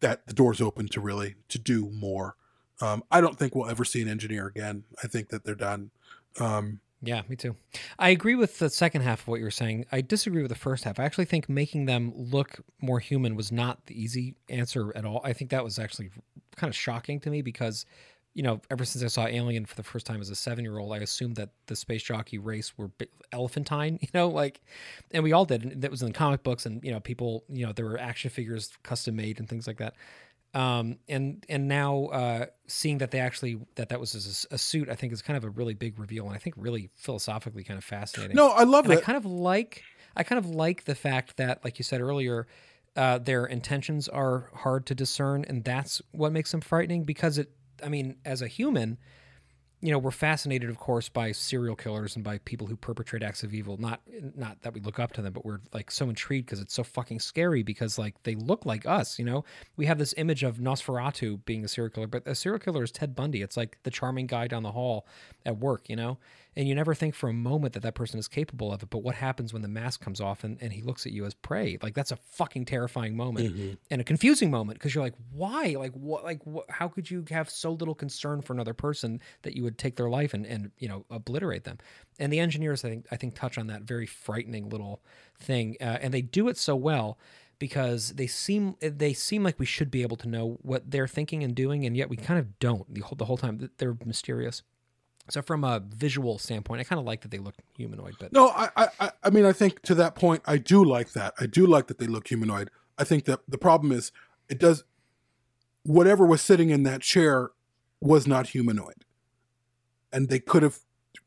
that 0.00 0.26
the 0.26 0.34
door's 0.34 0.60
open 0.60 0.86
to 0.88 1.00
really 1.00 1.34
to 1.48 1.58
do 1.58 1.90
more. 1.90 2.36
Um, 2.80 3.02
I 3.10 3.20
don't 3.20 3.38
think 3.38 3.54
we'll 3.54 3.68
ever 3.68 3.84
see 3.84 4.02
an 4.02 4.08
engineer 4.08 4.46
again. 4.46 4.84
I 5.02 5.06
think 5.06 5.30
that 5.30 5.44
they're 5.44 5.54
done. 5.54 5.90
Um, 6.38 6.80
Yeah, 7.06 7.22
me 7.28 7.36
too. 7.36 7.56
I 7.98 8.10
agree 8.10 8.34
with 8.34 8.58
the 8.58 8.70
second 8.70 9.02
half 9.02 9.22
of 9.22 9.28
what 9.28 9.38
you 9.38 9.44
were 9.44 9.50
saying. 9.50 9.86
I 9.92 10.00
disagree 10.00 10.42
with 10.42 10.50
the 10.50 10.56
first 10.56 10.84
half. 10.84 10.98
I 10.98 11.04
actually 11.04 11.26
think 11.26 11.48
making 11.48 11.86
them 11.86 12.12
look 12.16 12.60
more 12.80 12.98
human 12.98 13.36
was 13.36 13.52
not 13.52 13.86
the 13.86 14.00
easy 14.00 14.36
answer 14.48 14.92
at 14.96 15.04
all. 15.04 15.20
I 15.24 15.32
think 15.32 15.50
that 15.50 15.64
was 15.64 15.78
actually 15.78 16.10
kind 16.56 16.70
of 16.70 16.76
shocking 16.76 17.20
to 17.20 17.30
me 17.30 17.42
because, 17.42 17.84
you 18.32 18.42
know, 18.42 18.60
ever 18.70 18.84
since 18.84 19.04
I 19.04 19.08
saw 19.08 19.26
Alien 19.26 19.66
for 19.66 19.76
the 19.76 19.82
first 19.82 20.06
time 20.06 20.20
as 20.20 20.30
a 20.30 20.34
seven 20.34 20.64
year 20.64 20.78
old, 20.78 20.92
I 20.92 20.98
assumed 20.98 21.36
that 21.36 21.50
the 21.66 21.76
space 21.76 22.02
jockey 22.02 22.38
race 22.38 22.76
were 22.78 22.90
elephantine, 23.32 23.98
you 24.02 24.08
know, 24.14 24.28
like, 24.28 24.62
and 25.10 25.22
we 25.22 25.32
all 25.32 25.44
did. 25.44 25.64
And 25.64 25.82
that 25.82 25.90
was 25.90 26.00
in 26.00 26.08
the 26.08 26.14
comic 26.14 26.42
books, 26.42 26.64
and, 26.64 26.82
you 26.82 26.92
know, 26.92 27.00
people, 27.00 27.44
you 27.48 27.66
know, 27.66 27.72
there 27.72 27.84
were 27.84 27.98
action 27.98 28.30
figures 28.30 28.70
custom 28.82 29.16
made 29.16 29.38
and 29.38 29.48
things 29.48 29.66
like 29.66 29.78
that 29.78 29.94
um, 30.54 30.98
and 31.08 31.44
and 31.48 31.66
now 31.66 32.06
uh, 32.06 32.46
seeing 32.68 32.98
that 32.98 33.10
they 33.10 33.18
actually 33.18 33.58
that 33.74 33.88
that 33.88 33.98
was 33.98 34.46
a 34.50 34.58
suit, 34.58 34.88
I 34.88 34.94
think 34.94 35.12
is 35.12 35.20
kind 35.20 35.36
of 35.36 35.44
a 35.44 35.50
really 35.50 35.74
big 35.74 35.98
reveal, 35.98 36.26
and 36.26 36.34
I 36.34 36.38
think 36.38 36.54
really 36.56 36.90
philosophically 36.94 37.64
kind 37.64 37.76
of 37.76 37.84
fascinating. 37.84 38.36
No, 38.36 38.50
I 38.50 38.62
love 38.62 38.84
and 38.84 38.94
it. 38.94 38.98
I 38.98 39.00
kind 39.00 39.18
of 39.18 39.26
like 39.26 39.82
I 40.16 40.22
kind 40.22 40.38
of 40.38 40.46
like 40.46 40.84
the 40.84 40.94
fact 40.94 41.36
that, 41.38 41.64
like 41.64 41.78
you 41.78 41.82
said 41.82 42.00
earlier, 42.00 42.46
uh, 42.96 43.18
their 43.18 43.46
intentions 43.46 44.08
are 44.08 44.50
hard 44.54 44.86
to 44.86 44.94
discern, 44.94 45.44
and 45.48 45.64
that's 45.64 46.00
what 46.12 46.32
makes 46.32 46.52
them 46.52 46.60
frightening. 46.60 47.02
Because 47.02 47.36
it, 47.36 47.50
I 47.82 47.88
mean, 47.88 48.16
as 48.24 48.40
a 48.40 48.46
human, 48.46 48.98
you 49.84 49.90
know, 49.90 49.98
we're 49.98 50.12
fascinated, 50.12 50.70
of 50.70 50.78
course, 50.78 51.10
by 51.10 51.30
serial 51.30 51.76
killers 51.76 52.16
and 52.16 52.24
by 52.24 52.38
people 52.38 52.66
who 52.66 52.74
perpetrate 52.74 53.22
acts 53.22 53.42
of 53.42 53.52
evil. 53.52 53.76
Not 53.76 54.00
not 54.34 54.62
that 54.62 54.72
we 54.72 54.80
look 54.80 54.98
up 54.98 55.12
to 55.12 55.20
them, 55.20 55.34
but 55.34 55.44
we're 55.44 55.60
like 55.74 55.90
so 55.90 56.08
intrigued 56.08 56.46
because 56.46 56.58
it's 56.58 56.72
so 56.72 56.82
fucking 56.82 57.20
scary 57.20 57.62
because 57.62 57.98
like 57.98 58.14
they 58.22 58.34
look 58.34 58.64
like 58.64 58.86
us. 58.86 59.18
You 59.18 59.26
know, 59.26 59.44
we 59.76 59.84
have 59.84 59.98
this 59.98 60.14
image 60.16 60.42
of 60.42 60.56
Nosferatu 60.56 61.44
being 61.44 61.66
a 61.66 61.68
serial 61.68 61.90
killer, 61.90 62.06
but 62.06 62.26
a 62.26 62.34
serial 62.34 62.60
killer 62.60 62.82
is 62.82 62.92
Ted 62.92 63.14
Bundy. 63.14 63.42
It's 63.42 63.58
like 63.58 63.76
the 63.82 63.90
charming 63.90 64.26
guy 64.26 64.48
down 64.48 64.62
the 64.62 64.72
hall 64.72 65.06
at 65.44 65.58
work. 65.58 65.90
You 65.90 65.96
know, 65.96 66.18
and 66.56 66.68
you 66.68 66.74
never 66.74 66.94
think 66.94 67.14
for 67.14 67.28
a 67.28 67.32
moment 67.32 67.74
that 67.74 67.82
that 67.82 67.94
person 67.94 68.18
is 68.18 68.28
capable 68.28 68.72
of 68.72 68.82
it. 68.82 68.90
But 68.90 69.02
what 69.02 69.14
happens 69.16 69.52
when 69.52 69.62
the 69.62 69.68
mask 69.68 70.00
comes 70.00 70.20
off 70.20 70.44
and, 70.44 70.58
and 70.60 70.72
he 70.72 70.82
looks 70.82 71.06
at 71.06 71.12
you 71.12 71.24
as 71.24 71.34
prey? 71.34 71.78
Like 71.82 71.94
that's 71.94 72.12
a 72.12 72.16
fucking 72.16 72.66
terrifying 72.66 73.16
moment 73.16 73.78
and 73.90 74.00
a 74.00 74.04
confusing 74.04 74.50
moment 74.50 74.78
because 74.78 74.94
you're 74.94 75.04
like, 75.04 75.14
why? 75.32 75.74
Like 75.78 75.92
what? 75.92 76.24
Like 76.24 76.44
what? 76.44 76.70
How 76.70 76.88
could 76.88 77.10
you 77.10 77.24
have 77.30 77.50
so 77.50 77.72
little 77.72 77.94
concern 77.94 78.42
for 78.42 78.52
another 78.52 78.74
person 78.74 79.20
that 79.42 79.56
you 79.56 79.62
would 79.62 79.78
take 79.78 79.96
their 79.96 80.10
life 80.10 80.34
and 80.34 80.46
and 80.46 80.70
you 80.78 80.88
know 80.88 81.04
obliterate 81.10 81.64
them? 81.64 81.78
And 82.18 82.32
the 82.32 82.38
engineers, 82.38 82.84
I 82.84 82.90
think, 82.90 83.06
I 83.10 83.16
think 83.16 83.34
touch 83.34 83.58
on 83.58 83.66
that 83.66 83.82
very 83.82 84.06
frightening 84.06 84.68
little 84.68 85.02
thing, 85.38 85.76
uh, 85.80 85.98
and 86.00 86.14
they 86.14 86.22
do 86.22 86.48
it 86.48 86.56
so 86.56 86.76
well 86.76 87.18
because 87.58 88.10
they 88.10 88.26
seem 88.26 88.76
they 88.80 89.12
seem 89.12 89.42
like 89.42 89.58
we 89.58 89.66
should 89.66 89.90
be 89.90 90.02
able 90.02 90.16
to 90.18 90.28
know 90.28 90.58
what 90.62 90.90
they're 90.90 91.08
thinking 91.08 91.42
and 91.42 91.54
doing, 91.54 91.84
and 91.84 91.96
yet 91.96 92.08
we 92.08 92.16
kind 92.16 92.38
of 92.38 92.58
don't 92.58 92.92
the 92.92 93.00
whole 93.00 93.16
the 93.16 93.24
whole 93.24 93.36
time. 93.36 93.70
They're 93.78 93.96
mysterious. 94.04 94.62
So 95.30 95.40
from 95.40 95.64
a 95.64 95.80
visual 95.80 96.38
standpoint, 96.38 96.80
I 96.80 96.84
kind 96.84 96.98
of 97.00 97.06
like 97.06 97.22
that 97.22 97.30
they 97.30 97.38
look 97.38 97.54
humanoid, 97.76 98.14
but 98.20 98.32
No, 98.32 98.48
I, 98.48 98.68
I, 99.00 99.10
I- 99.22 99.30
mean, 99.30 99.44
I 99.46 99.52
think 99.52 99.80
to 99.82 99.94
that 99.94 100.14
point, 100.14 100.42
I 100.46 100.58
do 100.58 100.84
like 100.84 101.12
that. 101.12 101.34
I 101.40 101.46
do 101.46 101.66
like 101.66 101.86
that 101.86 101.98
they 101.98 102.06
look 102.06 102.28
humanoid. 102.28 102.70
I 102.98 103.04
think 103.04 103.24
that 103.24 103.40
the 103.48 103.58
problem 103.58 103.90
is, 103.90 104.12
it 104.48 104.58
does, 104.58 104.84
whatever 105.84 106.26
was 106.26 106.42
sitting 106.42 106.70
in 106.70 106.82
that 106.82 107.00
chair 107.00 107.50
was 108.00 108.26
not 108.26 108.48
humanoid, 108.48 109.04
and 110.12 110.28
they 110.28 110.40
could 110.40 110.62
have 110.62 110.80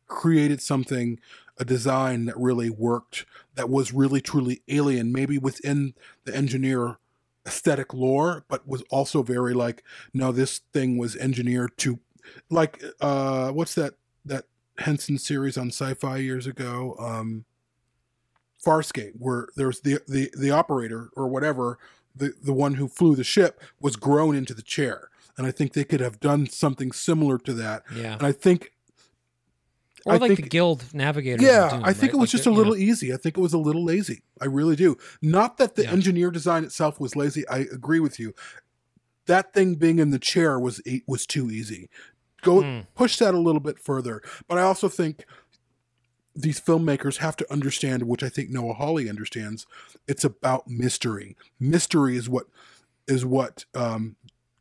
created 0.08 0.62
something, 0.62 1.20
a 1.58 1.66
design 1.66 2.26
that 2.26 2.38
really 2.38 2.70
worked, 2.70 3.26
that 3.56 3.70
was 3.70 3.92
really 3.92 4.22
truly 4.22 4.62
alien, 4.68 5.12
maybe 5.12 5.38
within 5.40 5.96
the 6.26 6.36
engineer 6.36 6.98
aesthetic 7.48 7.94
lore, 7.94 8.46
but 8.48 8.68
was 8.68 8.84
also 8.92 9.24
very 9.24 9.54
like, 9.54 9.84
no, 10.14 10.32
this 10.32 10.60
thing 10.72 10.98
was 10.98 11.16
engineered 11.16 11.76
to, 11.78 12.00
like, 12.50 12.82
uh, 13.02 13.52
what's 13.52 13.76
that 13.76 13.94
that 14.26 14.46
Henson 14.78 15.18
series 15.18 15.58
on 15.58 15.68
Sci-Fi 15.70 16.18
years 16.18 16.48
ago? 16.48 16.96
Um, 17.00 17.46
Farscape, 18.64 19.14
where 19.18 19.48
there's 19.56 19.82
the 19.82 20.00
the 20.08 20.32
the 20.38 20.52
operator 20.52 21.10
or 21.16 21.28
whatever, 21.28 21.78
the 22.16 22.34
the 22.44 22.54
one 22.54 22.76
who 22.76 22.88
flew 22.88 23.16
the 23.16 23.24
ship 23.24 23.62
was 23.80 23.96
grown 23.96 24.36
into 24.36 24.54
the 24.54 24.62
chair, 24.64 25.10
and 25.38 25.46
I 25.46 25.52
think 25.52 25.74
they 25.74 25.84
could 25.84 26.00
have 26.02 26.20
done 26.20 26.48
something 26.48 26.92
similar 26.92 27.38
to 27.40 27.54
that. 27.54 27.84
Yeah. 27.96 28.14
And 28.14 28.24
I 28.24 28.32
think 28.32 28.72
Or 30.06 30.14
I 30.14 30.18
like 30.18 30.30
think- 30.30 30.42
the 30.42 30.50
guild 30.50 30.86
navigator. 30.94 31.44
yeah, 31.44 31.80
I 31.84 31.94
think 31.94 32.14
it 32.14 32.18
was 32.18 32.32
just 32.32 32.48
a 32.48 32.52
little 32.52 32.76
easy. 32.76 33.14
I 33.14 33.18
think 33.18 33.38
it 33.38 33.42
was 33.42 33.54
a 33.54 33.58
little 33.60 33.84
lazy. 33.86 34.24
I 34.42 34.46
really 34.46 34.76
do. 34.76 34.98
Not 35.22 35.58
that 35.58 35.76
the 35.76 35.84
Yeah. 35.84 35.92
engineer 35.92 36.32
design 36.32 36.64
itself 36.64 37.00
was 37.00 37.16
lazy. 37.16 37.48
I 37.48 37.60
agree 37.60 38.00
with 38.00 38.20
you. 38.20 38.34
That 39.28 39.54
thing 39.54 39.76
being 39.76 40.00
in 40.00 40.10
the 40.10 40.20
chair 40.20 40.60
was 40.60 40.82
was 41.06 41.28
too 41.28 41.52
easy. 41.52 41.90
Go 42.48 42.62
Hmm. 42.62 42.80
push 42.96 43.18
that 43.20 43.34
a 43.34 43.40
little 43.40 43.60
bit 43.62 43.78
further. 43.80 44.22
But 44.48 44.58
I 44.58 44.62
also 44.62 44.88
think 44.90 45.26
these 46.36 46.60
filmmakers 46.60 47.18
have 47.18 47.36
to 47.38 47.52
understand, 47.52 48.04
which 48.04 48.24
I 48.24 48.30
think 48.30 48.50
Noah 48.50 48.74
Hawley 48.76 49.10
understands. 49.10 49.66
It's 50.08 50.24
about 50.24 50.68
mystery. 50.68 51.36
Mystery 51.60 52.16
is 52.16 52.30
what 52.30 52.46
is 53.08 53.26
what 53.26 53.66
um, 53.74 54.16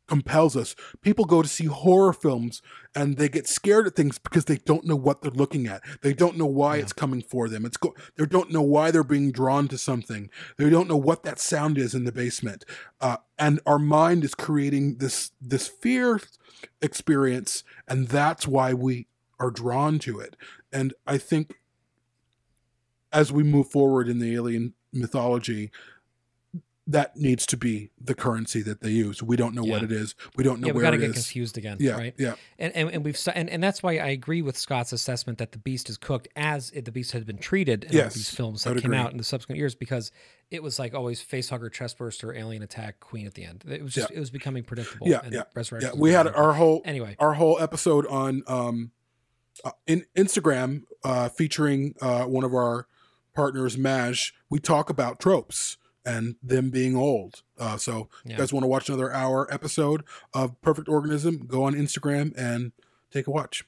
compels 0.07 0.57
us. 0.57 0.75
People 1.03 1.25
go 1.25 1.43
to 1.43 1.49
see 1.49 1.67
horror 1.67 2.13
films 2.13 2.63
and 2.95 3.17
they 3.17 3.29
get 3.29 3.47
scared 3.47 3.87
at 3.87 3.97
things 3.97 4.19
because 4.19 4.45
they 4.45 4.57
don't 4.57 4.85
know 4.85 4.97
what 4.97 5.21
they're 5.21 5.31
looking 5.31 5.67
at. 5.67 5.83
They 6.03 6.13
don't 6.13 6.37
know 6.37 6.47
why 6.47 6.77
it's 6.77 6.93
coming 6.93 7.23
for 7.23 7.49
them. 7.49 7.65
It's 7.65 7.77
go- 7.77 7.95
they 8.17 8.27
don't 8.27 8.53
know 8.53 8.63
why 8.63 8.91
they're 8.91 9.05
being 9.05 9.33
drawn 9.33 9.69
to 9.69 9.79
something. 9.79 10.31
They 10.57 10.71
don't 10.71 10.89
know 10.89 10.97
what 10.97 11.23
that 11.25 11.41
sound 11.41 11.79
is 11.79 11.95
in 11.95 12.05
the 12.05 12.13
basement. 12.13 12.65
Uh, 13.01 13.19
and 13.39 13.61
our 13.67 13.79
mind 13.79 14.25
is 14.25 14.35
creating 14.35 14.99
this 14.99 15.33
this 15.41 15.69
fear 15.69 16.21
experience, 16.81 17.65
and 17.87 18.09
that's 18.09 18.47
why 18.47 18.73
we 18.73 19.09
are 19.39 19.51
drawn 19.51 19.99
to 20.01 20.21
it. 20.21 20.37
And 20.73 20.95
I 21.07 21.19
think 21.19 21.57
as 23.13 23.33
we 23.33 23.43
move 23.43 23.71
forward 23.71 24.09
in 24.09 24.19
the 24.19 24.35
alien 24.35 24.75
mythology, 24.93 25.71
that 26.89 27.17
needs 27.17 27.47
to 27.47 27.57
be 27.57 27.91
the 28.01 28.15
currency 28.15 28.63
that 28.63 28.81
they 28.81 28.91
use. 28.91 29.21
We 29.21 29.35
don't 29.37 29.55
know 29.57 29.65
what 29.65 29.83
it 29.83 29.91
is. 29.91 30.15
We 30.37 30.45
don't 30.45 30.61
know 30.61 30.69
where 30.73 30.77
it 30.77 30.77
is. 30.77 30.77
We 30.77 30.83
got 30.83 30.91
to 30.93 30.99
get 30.99 31.13
confused 31.15 31.59
again, 31.59 31.79
Yeah, 31.81 31.93
right? 31.97 32.15
yeah. 32.17 32.35
And 32.61 32.73
and, 32.77 32.89
and 32.91 33.05
we've 33.05 33.19
and, 33.35 33.51
and 33.51 33.61
that's 33.63 33.83
why 33.83 33.93
I 33.99 34.09
agree 34.09 34.41
with 34.41 34.57
Scott's 34.57 34.93
assessment 34.93 35.39
that 35.39 35.51
the 35.51 35.59
beast 35.59 35.91
is 35.91 35.97
cooked 35.97 36.29
as 36.37 36.71
it, 36.71 36.85
the 36.85 36.93
beast 36.93 37.11
had 37.11 37.27
been 37.27 37.39
treated 37.39 37.85
in 37.85 37.93
Yes, 37.93 38.15
these 38.15 38.31
films 38.31 38.63
that 38.65 38.75
came 38.77 38.93
agree. 38.93 38.99
out 38.99 39.11
in 39.11 39.19
the 39.19 39.25
subsequent 39.25 39.59
years 39.59 39.75
because 39.75 40.13
it 40.53 40.63
was 40.63 40.79
like 40.79 40.95
always 40.95 41.21
facehugger, 41.25 41.71
chestburster, 41.75 42.37
alien 42.39 42.63
attack, 42.63 43.01
queen 43.01 43.27
at 43.27 43.35
the 43.35 43.45
end. 43.45 43.65
It 43.69 43.83
was 43.83 43.93
just 43.93 44.11
Yeah. 44.11 44.17
it 44.19 44.21
was 44.21 44.31
becoming 44.31 44.63
predictable. 44.63 45.09
Yeah, 45.09 45.21
and 45.25 45.33
yeah, 45.33 45.43
Resurrection 45.57 45.91
yeah. 45.95 46.01
We 46.01 46.13
had 46.13 46.29
our 46.29 46.53
whole 46.53 46.83
anyway. 46.85 47.17
our 47.19 47.35
whole 47.35 47.59
episode 47.61 48.07
on 48.07 48.45
um 48.47 48.93
uh, 49.65 49.73
in 49.89 50.05
Instagram 50.17 50.83
uh 51.03 51.31
featuring 51.31 51.95
uh 52.01 52.27
one 52.27 52.45
of 52.45 52.55
our 52.55 52.87
partners 53.35 53.77
Maj. 53.77 54.33
We 54.49 54.61
talk 54.61 54.89
about 54.89 55.19
tropes 55.19 55.79
and 56.07 56.37
them 56.43 56.71
being 56.71 56.97
old. 56.97 57.43
Uh 57.59 57.77
so 57.77 58.09
if 58.25 58.31
Yeah. 58.31 58.33
you 58.33 58.39
guys 58.39 58.53
want 58.53 58.65
to 58.65 58.69
watch 58.69 58.89
another 58.89 59.13
hour 59.13 59.53
episode 59.53 60.05
of 60.33 60.59
Perfect 60.63 60.89
Organism, 60.89 61.47
go 61.47 61.65
on 61.65 61.75
Instagram 61.75 62.33
and 62.39 62.73
take 63.11 63.27
a 63.27 63.31
watch. 63.31 63.65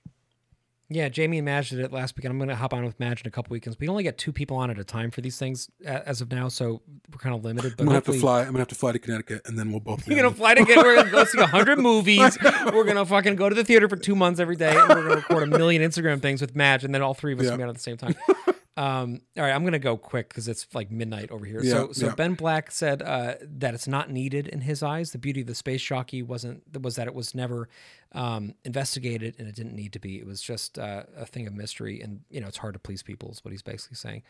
Yeah, 0.91 1.11
Jamie 1.11 1.37
and 1.37 1.45
Madge 1.45 1.69
did 1.69 1.81
it 1.81 1.93
last 1.93 2.17
week, 2.17 2.25
and 2.25 2.33
I'm 2.33 2.39
going 2.39 2.49
to 2.49 2.57
hop 2.57 2.73
on 2.73 2.83
with 2.83 2.99
Madge 2.99 3.21
in 3.21 3.27
a 3.29 3.31
couple 3.31 3.53
weekends. 3.53 3.79
We 3.79 3.89
only 3.89 4.03
get 4.03 4.17
two 4.17 4.33
people 4.33 4.57
on 4.57 4.71
at 4.71 4.79
a 4.79 4.85
time 4.85 5.11
for 5.11 5.21
these 5.21 5.37
things 5.37 5.69
as 5.85 6.23
of 6.23 6.31
now, 6.33 6.49
so 6.49 6.81
we're 7.13 7.19
kind 7.19 7.35
of 7.35 7.45
limited. 7.45 7.75
But 7.77 7.83
I'm 7.83 7.87
gonna 7.89 7.97
have 7.97 8.05
to 8.07 8.15
fly. 8.15 8.41
I'm 8.41 8.47
gonna 8.47 8.61
have 8.61 8.69
to 8.69 8.75
fly 8.75 8.93
to 8.93 8.99
Connecticut, 8.99 9.43
and 9.45 9.59
then 9.59 9.71
we'll 9.71 9.81
both. 9.81 10.09
You're 10.09 10.17
gonna 10.17 10.35
fly 10.35 10.55
to 10.55 10.65
get. 10.65 10.79
We're 10.79 10.97
gonna 10.97 11.11
go 11.11 11.25
see 11.25 11.43
hundred 11.43 11.79
movies. 11.79 12.39
We're 12.73 12.85
gonna 12.85 13.05
fucking 13.05 13.37
go 13.37 13.51
to 13.51 13.55
the 13.55 13.65
theater 13.65 13.87
for 13.87 13.97
two 13.97 14.17
months 14.17 14.41
every 14.41 14.57
day, 14.57 14.75
and 14.75 14.89
we're 14.89 15.03
gonna 15.03 15.17
record 15.17 15.43
a 15.43 15.47
million 15.47 15.83
Instagram 15.83 16.23
things 16.23 16.41
with 16.41 16.57
Madge, 16.57 16.85
and 16.85 16.95
then 16.95 17.03
all 17.03 17.13
three 17.13 17.35
of 17.35 17.41
us 17.41 17.45
Yeah. 17.45 17.51
will 17.51 17.57
be 17.59 17.63
on 17.65 17.69
at 17.69 17.75
the 17.75 17.83
same 17.83 17.99
time. 17.99 18.15
Um, 18.79 19.23
all 19.37 19.43
right, 19.43 19.51
I'm 19.51 19.65
gonna 19.65 19.81
go 19.81 19.97
quick 19.97 20.29
because 20.29 20.47
it's 20.47 20.73
like 20.73 20.89
midnight 20.89 21.33
over 21.33 21.45
here. 21.45 21.61
Yeah, 21.65 21.73
so, 21.73 21.93
so 21.93 22.07
yeah. 22.07 22.15
Ben 22.15 22.35
Black 22.35 22.71
said 22.71 23.03
uh, 23.03 23.35
that 23.43 23.75
it's 23.75 23.89
not 23.89 24.09
needed 24.09 24.47
in 24.47 24.61
his 24.61 24.85
eyes. 24.85 25.11
The 25.11 25.19
beauty 25.19 25.41
of 25.41 25.49
the 25.49 25.57
space 25.57 25.83
jockey 25.83 26.23
wasn't 26.23 26.63
was 26.81 26.95
that 26.95 27.09
it 27.09 27.15
was 27.15 27.35
never 27.35 27.69
um, 28.13 28.55
investigated, 28.65 29.35
and 29.37 29.49
it 29.49 29.57
didn't 29.57 29.75
need 29.75 29.93
to 29.95 29.99
be. 29.99 30.21
It 30.21 30.27
was 30.27 30.41
just 30.41 30.79
uh, 30.79 31.03
a 31.17 31.27
thing 31.27 31.49
of 31.49 31.55
mystery, 31.55 32.01
and 32.01 32.21
you 32.31 32.41
know 32.41 32.47
it's 32.47 32.59
hard 32.59 32.75
to 32.75 32.79
please 32.79 33.03
people. 33.03 33.33
Is 33.33 33.45
what 33.45 33.51
he's 33.51 33.63
basically 33.63 33.97
saying. 33.97 34.23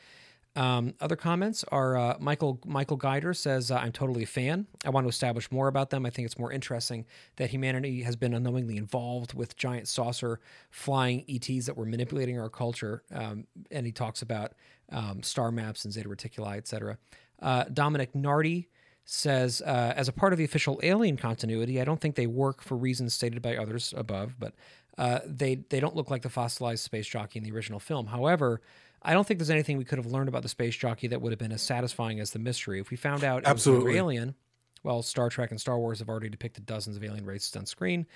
Um, 0.57 0.95
other 1.01 1.15
comments 1.15 1.65
are 1.71 1.97
uh, 1.97 2.17
Michael 2.19 2.61
Michael 2.65 2.97
Guider 2.97 3.33
says 3.33 3.71
uh, 3.71 3.77
I'm 3.77 3.93
totally 3.93 4.25
a 4.25 4.27
fan. 4.27 4.67
I 4.85 4.91
want 4.91 5.05
to 5.05 5.09
establish 5.09 5.53
more 5.53 5.69
about 5.69 5.91
them. 5.91 6.05
I 6.05 6.11
think 6.11 6.27
it's 6.27 6.39
more 6.39 6.51
interesting 6.51 7.07
that 7.37 7.51
humanity 7.51 8.03
has 8.03 8.17
been 8.17 8.35
unknowingly 8.35 8.77
involved 8.77 9.35
with 9.35 9.57
giant 9.57 9.87
saucer 9.87 10.41
flying 10.71 11.25
ETs 11.29 11.67
that 11.67 11.77
were 11.77 11.87
manipulating 11.87 12.41
our 12.41 12.49
culture. 12.49 13.05
Um, 13.15 13.47
and 13.71 13.87
he 13.87 13.93
talks 13.93 14.23
about 14.23 14.55
um, 14.91 15.23
star 15.23 15.53
maps 15.53 15.85
and 15.85 15.95
Zeta 15.95 16.09
Reticuli, 16.09 16.57
etc. 16.57 16.99
Uh, 17.41 17.65
Dominic 17.73 18.15
Nardi 18.15 18.69
says, 19.05 19.63
uh, 19.63 19.95
as 19.97 20.09
a 20.09 20.13
part 20.13 20.33
of 20.33 20.39
the 20.39 20.45
official 20.45 20.81
alien 20.83 21.17
continuity, 21.17 21.81
I 21.81 21.85
don't 21.85 22.01
think 22.01 22.15
they 22.15 22.27
work 22.27 22.63
for 22.63 22.77
reasons 22.77 23.15
stated 23.15 23.41
by 23.41 23.57
others 23.57 23.95
above, 23.97 24.37
but 24.39 24.55
uh, 24.99 25.21
they 25.25 25.55
they 25.55 25.79
don't 25.79 25.95
look 25.95 26.11
like 26.11 26.23
the 26.23 26.29
fossilized 26.29 26.83
space 26.83 27.07
jockey 27.07 27.39
in 27.39 27.45
the 27.45 27.53
original 27.53 27.79
film. 27.79 28.09
However, 28.09 28.61
I 29.03 29.13
don't 29.13 29.27
think 29.27 29.39
there's 29.39 29.51
anything 29.51 29.79
we 29.79 29.85
could 29.85 29.99
have 29.99 30.07
learned 30.07 30.29
about 30.29 30.43
the 30.43 30.49
space 30.49 30.77
jockey 30.77 31.07
that 31.09 31.21
would 31.21 31.33
have 31.33 31.39
been 31.39 31.53
as 31.53 31.63
satisfying 31.63 32.21
as 32.21 32.33
the 32.33 32.39
mystery. 32.39 32.81
If 32.81 32.91
we 32.91 32.97
found 32.97 33.25
out 33.25 33.39
it 33.39 33.45
was 33.45 33.51
Absolutely. 33.51 33.93
an 33.93 33.99
alien, 33.99 34.35
well, 34.83 35.03
Star 35.03 35.29
Trek 35.29 35.51
and 35.51 35.61
Star 35.61 35.79
Wars 35.79 35.99
have 35.99 36.09
already 36.09 36.29
depicted 36.29 36.67
dozens 36.67 36.97
of 36.97 37.05
alien 37.05 37.25
races 37.25 37.55
on 37.57 37.67
screen. 37.67 38.07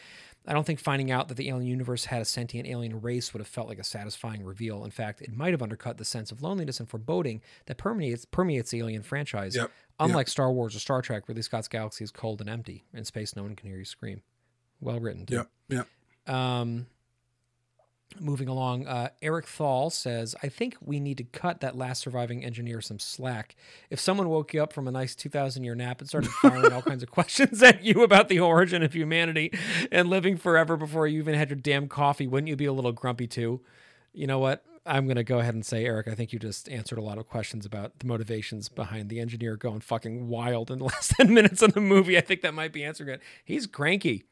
I 0.46 0.52
don't 0.52 0.66
think 0.66 0.80
finding 0.80 1.10
out 1.10 1.28
that 1.28 1.36
the 1.36 1.48
alien 1.48 1.66
universe 1.66 2.06
had 2.06 2.22
a 2.22 2.24
sentient 2.24 2.68
alien 2.68 3.00
race 3.00 3.32
would 3.32 3.40
have 3.40 3.48
felt 3.48 3.68
like 3.68 3.78
a 3.78 3.84
satisfying 3.84 4.44
reveal. 4.44 4.84
In 4.84 4.90
fact, 4.90 5.22
it 5.22 5.32
might 5.32 5.52
have 5.52 5.62
undercut 5.62 5.98
the 5.98 6.04
sense 6.04 6.32
of 6.32 6.42
loneliness 6.42 6.80
and 6.80 6.88
foreboding 6.88 7.42
that 7.66 7.78
permeates 7.78 8.24
permeates 8.24 8.70
the 8.70 8.80
alien 8.80 9.02
franchise. 9.02 9.54
Yep. 9.54 9.70
Unlike 10.00 10.28
Star 10.28 10.50
Wars 10.50 10.74
or 10.74 10.80
Star 10.80 11.00
Trek, 11.00 11.28
Ridley 11.28 11.42
Scott's 11.42 11.68
galaxy 11.68 12.02
is 12.02 12.10
cold 12.10 12.40
and 12.40 12.50
empty. 12.50 12.84
In 12.92 13.04
space, 13.04 13.36
no 13.36 13.42
one 13.42 13.54
can 13.54 13.68
hear 13.68 13.78
you 13.78 13.84
scream. 13.84 14.22
Well 14.80 14.98
written. 14.98 15.26
Yeah, 15.28 15.44
yeah. 15.68 15.84
Um, 16.26 16.86
moving 18.20 18.48
along, 18.48 18.86
uh, 18.86 19.08
Eric 19.20 19.46
Thal 19.46 19.90
says, 19.90 20.34
I 20.42 20.48
think 20.48 20.76
we 20.80 21.00
need 21.00 21.18
to 21.18 21.24
cut 21.24 21.60
that 21.60 21.76
last 21.76 22.02
surviving 22.02 22.44
engineer 22.44 22.80
some 22.80 22.98
slack. 22.98 23.54
If 23.90 24.00
someone 24.00 24.28
woke 24.28 24.52
you 24.52 24.62
up 24.62 24.72
from 24.72 24.88
a 24.88 24.90
nice 24.90 25.14
2,000 25.14 25.64
year 25.64 25.74
nap 25.74 26.00
and 26.00 26.08
started 26.08 26.30
firing 26.30 26.72
all 26.72 26.82
kinds 26.82 27.02
of 27.02 27.10
questions 27.12 27.62
at 27.62 27.84
you 27.84 28.02
about 28.02 28.28
the 28.28 28.40
origin 28.40 28.82
of 28.82 28.92
humanity 28.92 29.52
and 29.90 30.08
living 30.08 30.36
forever 30.36 30.76
before 30.76 31.06
you 31.06 31.18
even 31.18 31.34
had 31.34 31.50
your 31.50 31.58
damn 31.58 31.88
coffee, 31.88 32.26
wouldn't 32.26 32.48
you 32.48 32.56
be 32.56 32.66
a 32.66 32.72
little 32.72 32.92
grumpy 32.92 33.26
too? 33.26 33.60
You 34.12 34.26
know 34.26 34.38
what? 34.38 34.64
I'm 34.84 35.06
going 35.06 35.16
to 35.16 35.24
go 35.24 35.38
ahead 35.38 35.54
and 35.54 35.64
say, 35.64 35.84
Eric, 35.84 36.08
I 36.08 36.14
think 36.14 36.32
you 36.32 36.38
just 36.38 36.68
answered 36.68 36.98
a 36.98 37.02
lot 37.02 37.18
of 37.18 37.28
questions 37.28 37.64
about 37.64 38.00
the 38.00 38.06
motivations 38.06 38.68
behind 38.68 39.10
the 39.10 39.20
engineer 39.20 39.56
going 39.56 39.80
fucking 39.80 40.28
wild 40.28 40.70
in 40.70 40.78
the 40.78 40.84
last 40.86 41.12
10 41.12 41.32
minutes 41.32 41.62
of 41.62 41.74
the 41.74 41.80
movie. 41.80 42.18
I 42.18 42.20
think 42.20 42.42
that 42.42 42.54
might 42.54 42.72
be 42.72 42.84
answering 42.84 43.10
it. 43.10 43.20
He's 43.44 43.66
cranky. 43.66 44.24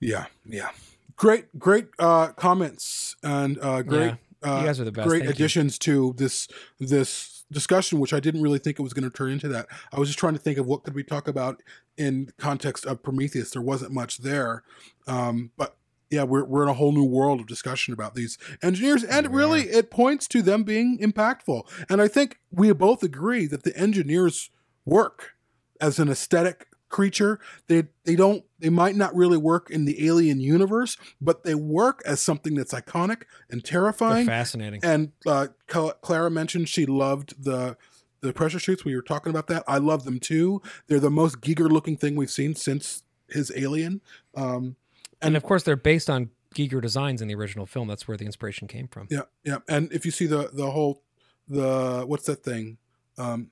Yeah, 0.00 0.26
yeah. 0.44 0.70
Great, 1.16 1.58
great 1.58 1.86
uh, 1.98 2.28
comments 2.32 3.16
and 3.22 3.58
uh, 3.60 3.82
great. 3.82 4.14
Yeah. 4.42 4.50
Uh, 4.50 4.60
You 4.60 4.66
guys 4.66 4.80
are 4.80 4.84
the 4.84 4.92
best. 4.92 5.08
Great 5.08 5.20
Thank 5.24 5.38
you. 5.38 5.44
additions 5.44 5.78
to 5.80 6.14
this 6.16 6.48
this 6.80 7.44
discussion, 7.52 8.00
which 8.00 8.12
I 8.12 8.18
didn't 8.18 8.42
really 8.42 8.58
think 8.58 8.78
it 8.78 8.82
was 8.82 8.92
going 8.92 9.08
to 9.08 9.16
turn 9.16 9.30
into 9.30 9.46
that. 9.48 9.66
I 9.92 10.00
was 10.00 10.08
just 10.08 10.18
trying 10.18 10.32
to 10.32 10.38
think 10.40 10.58
of 10.58 10.66
what 10.66 10.82
could 10.84 10.94
we 10.94 11.04
talk 11.04 11.28
about 11.28 11.62
in 11.96 12.32
context 12.38 12.86
of 12.86 13.02
Prometheus. 13.02 13.50
There 13.50 13.62
wasn't 13.62 13.92
much 13.92 14.18
there, 14.18 14.64
um, 15.06 15.52
but 15.56 15.76
yeah, 16.10 16.24
we're 16.24 16.44
we're 16.44 16.62
in 16.64 16.68
a 16.68 16.74
whole 16.74 16.92
new 16.92 17.04
world 17.04 17.40
of 17.40 17.46
discussion 17.46 17.94
about 17.94 18.14
these 18.14 18.36
engineers, 18.62 19.04
and 19.04 19.32
really, 19.32 19.62
it 19.62 19.90
points 19.90 20.26
to 20.28 20.42
them 20.42 20.64
being 20.64 20.98
impactful. 20.98 21.62
And 21.88 22.02
I 22.02 22.08
think 22.08 22.38
we 22.50 22.72
both 22.72 23.02
agree 23.02 23.46
that 23.46 23.62
the 23.62 23.76
engineers 23.76 24.50
work 24.84 25.32
as 25.80 25.98
an 25.98 26.08
aesthetic 26.08 26.68
creature. 26.92 27.40
They 27.66 27.84
they 28.04 28.14
don't 28.14 28.44
they 28.60 28.70
might 28.70 28.94
not 28.94 29.12
really 29.16 29.38
work 29.38 29.68
in 29.70 29.84
the 29.86 30.06
alien 30.06 30.38
universe, 30.38 30.96
but 31.20 31.42
they 31.42 31.56
work 31.56 32.00
as 32.06 32.20
something 32.20 32.54
that's 32.54 32.72
iconic 32.72 33.22
and 33.50 33.60
They're 33.62 33.72
terrifying. 33.72 34.26
fascinating. 34.26 34.80
And 34.84 35.10
uh, 35.26 35.48
Clara 35.66 36.30
mentioned 36.30 36.68
she 36.68 36.86
loved 36.86 37.42
the 37.42 37.76
the 38.20 38.32
pressure 38.32 38.60
suits. 38.60 38.84
We 38.84 38.94
were 38.94 39.02
talking 39.02 39.30
about 39.30 39.48
that. 39.48 39.64
I 39.66 39.78
love 39.78 40.04
them 40.04 40.20
too. 40.20 40.62
They're 40.86 41.00
the 41.00 41.10
most 41.10 41.40
Giger 41.40 41.68
looking 41.68 41.96
thing 41.96 42.14
we've 42.14 42.30
seen 42.30 42.54
since 42.54 43.02
his 43.28 43.50
Alien. 43.56 44.00
Um, 44.36 44.76
and 45.20 45.36
of 45.36 45.42
course, 45.42 45.64
they're 45.64 45.74
based 45.74 46.08
on 46.08 46.30
Giger 46.54 46.80
designs 46.80 47.20
in 47.22 47.26
the 47.28 47.34
original 47.34 47.66
film. 47.66 47.88
That's 47.88 48.06
where 48.06 48.16
the 48.16 48.26
inspiration 48.26 48.68
came 48.68 48.86
from. 48.86 49.08
yeah, 49.10 49.22
yeah. 49.42 49.58
And 49.68 49.92
if 49.92 50.04
you 50.04 50.12
see 50.12 50.26
the 50.26 50.50
the 50.52 50.70
whole 50.70 51.02
the 51.48 52.04
what's 52.06 52.26
that 52.26 52.44
thing 52.44 52.78
um, 53.18 53.50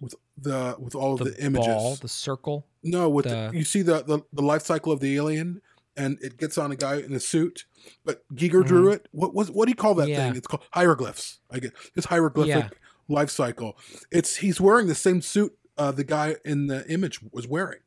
with 0.00 0.14
the 0.38 0.76
with 0.78 0.94
all 0.94 1.14
of 1.14 1.20
the, 1.20 1.42
images. 1.44 1.66
ball, 1.66 1.96
the 1.96 2.08
circle. 2.08 2.66
No, 2.82 3.08
with 3.08 3.24
the- 3.24 3.50
the, 3.52 3.58
you 3.58 3.64
see 3.64 3.82
the, 3.82 4.02
the 4.04 4.20
the 4.32 4.42
life 4.42 4.62
cycle 4.62 4.92
of 4.92 5.00
the 5.00 5.14
alien 5.16 5.60
and 5.96 6.18
it 6.20 6.36
gets 6.36 6.58
on 6.58 6.70
a 6.72 6.76
guy 6.76 6.96
in 6.96 7.12
a 7.14 7.20
suit. 7.20 7.64
But 8.04 8.22
Giger 8.34 8.64
drew 8.66 8.90
it. 8.90 9.08
What 9.12 9.34
was 9.34 9.50
what 9.50 9.66
do 9.66 9.70
you 9.70 9.76
call 9.76 9.94
that 9.94 10.04
Mm-hmm. 10.04 10.10
Yeah. 10.10 10.28
thing? 10.28 10.36
It's 10.36 10.46
called 10.46 10.64
hieroglyphs. 10.72 11.38
I 11.50 11.58
get 11.60 11.72
this 11.94 12.04
hieroglyphic 12.06 12.54
Yeah. 12.54 12.68
life 13.08 13.30
cycle. 13.30 13.78
It's 14.10 14.36
he's 14.36 14.60
wearing 14.60 14.86
the 14.88 14.94
same 14.94 15.22
suit 15.22 15.56
uh, 15.78 15.92
the 15.92 16.04
guy 16.04 16.36
in 16.44 16.66
the 16.68 16.86
image 16.90 17.20
was 17.32 17.46
wearing. 17.48 17.80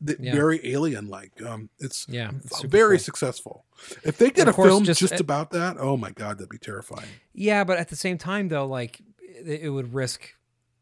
The, 0.00 0.16
Yeah. 0.18 0.32
Very 0.34 0.60
alien 0.64 1.06
like. 1.08 1.40
Um, 1.42 1.68
it's 1.78 2.06
Yeah, 2.08 2.32
it's 2.44 2.62
very 2.62 2.96
cool. 2.96 3.04
successful. 3.04 3.64
If 4.04 4.18
they 4.18 4.30
did 4.30 4.48
a 4.48 4.52
film 4.52 4.82
just- 4.84 4.98
just, 5.00 5.14
uh, 5.14 5.18
about 5.20 5.50
that, 5.52 5.76
oh 5.78 5.96
my 5.96 6.10
god, 6.10 6.38
that'd 6.38 6.48
be 6.48 6.58
terrifying. 6.58 7.08
Yeah, 7.32 7.62
but 7.64 7.78
at 7.78 7.88
the 7.88 7.96
same 7.96 8.18
time, 8.18 8.48
though, 8.48 8.66
like 8.66 9.00
it, 9.20 9.62
it 9.62 9.68
would 9.70 9.94
risk 9.94 10.34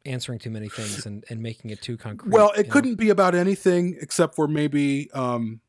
answering 0.04 0.38
too 0.38 0.50
many 0.50 0.68
things 0.68 1.06
and, 1.06 1.24
and 1.28 1.42
making 1.42 1.70
it 1.70 1.82
too 1.82 1.96
concrete. 1.96 2.32
Well, 2.32 2.52
it 2.56 2.70
couldn't 2.70 2.96
be 2.96 3.10
about 3.10 3.34
anything 3.34 3.96
except 4.00 4.34
for 4.34 4.48
maybe 4.48 5.10
um, 5.12 5.60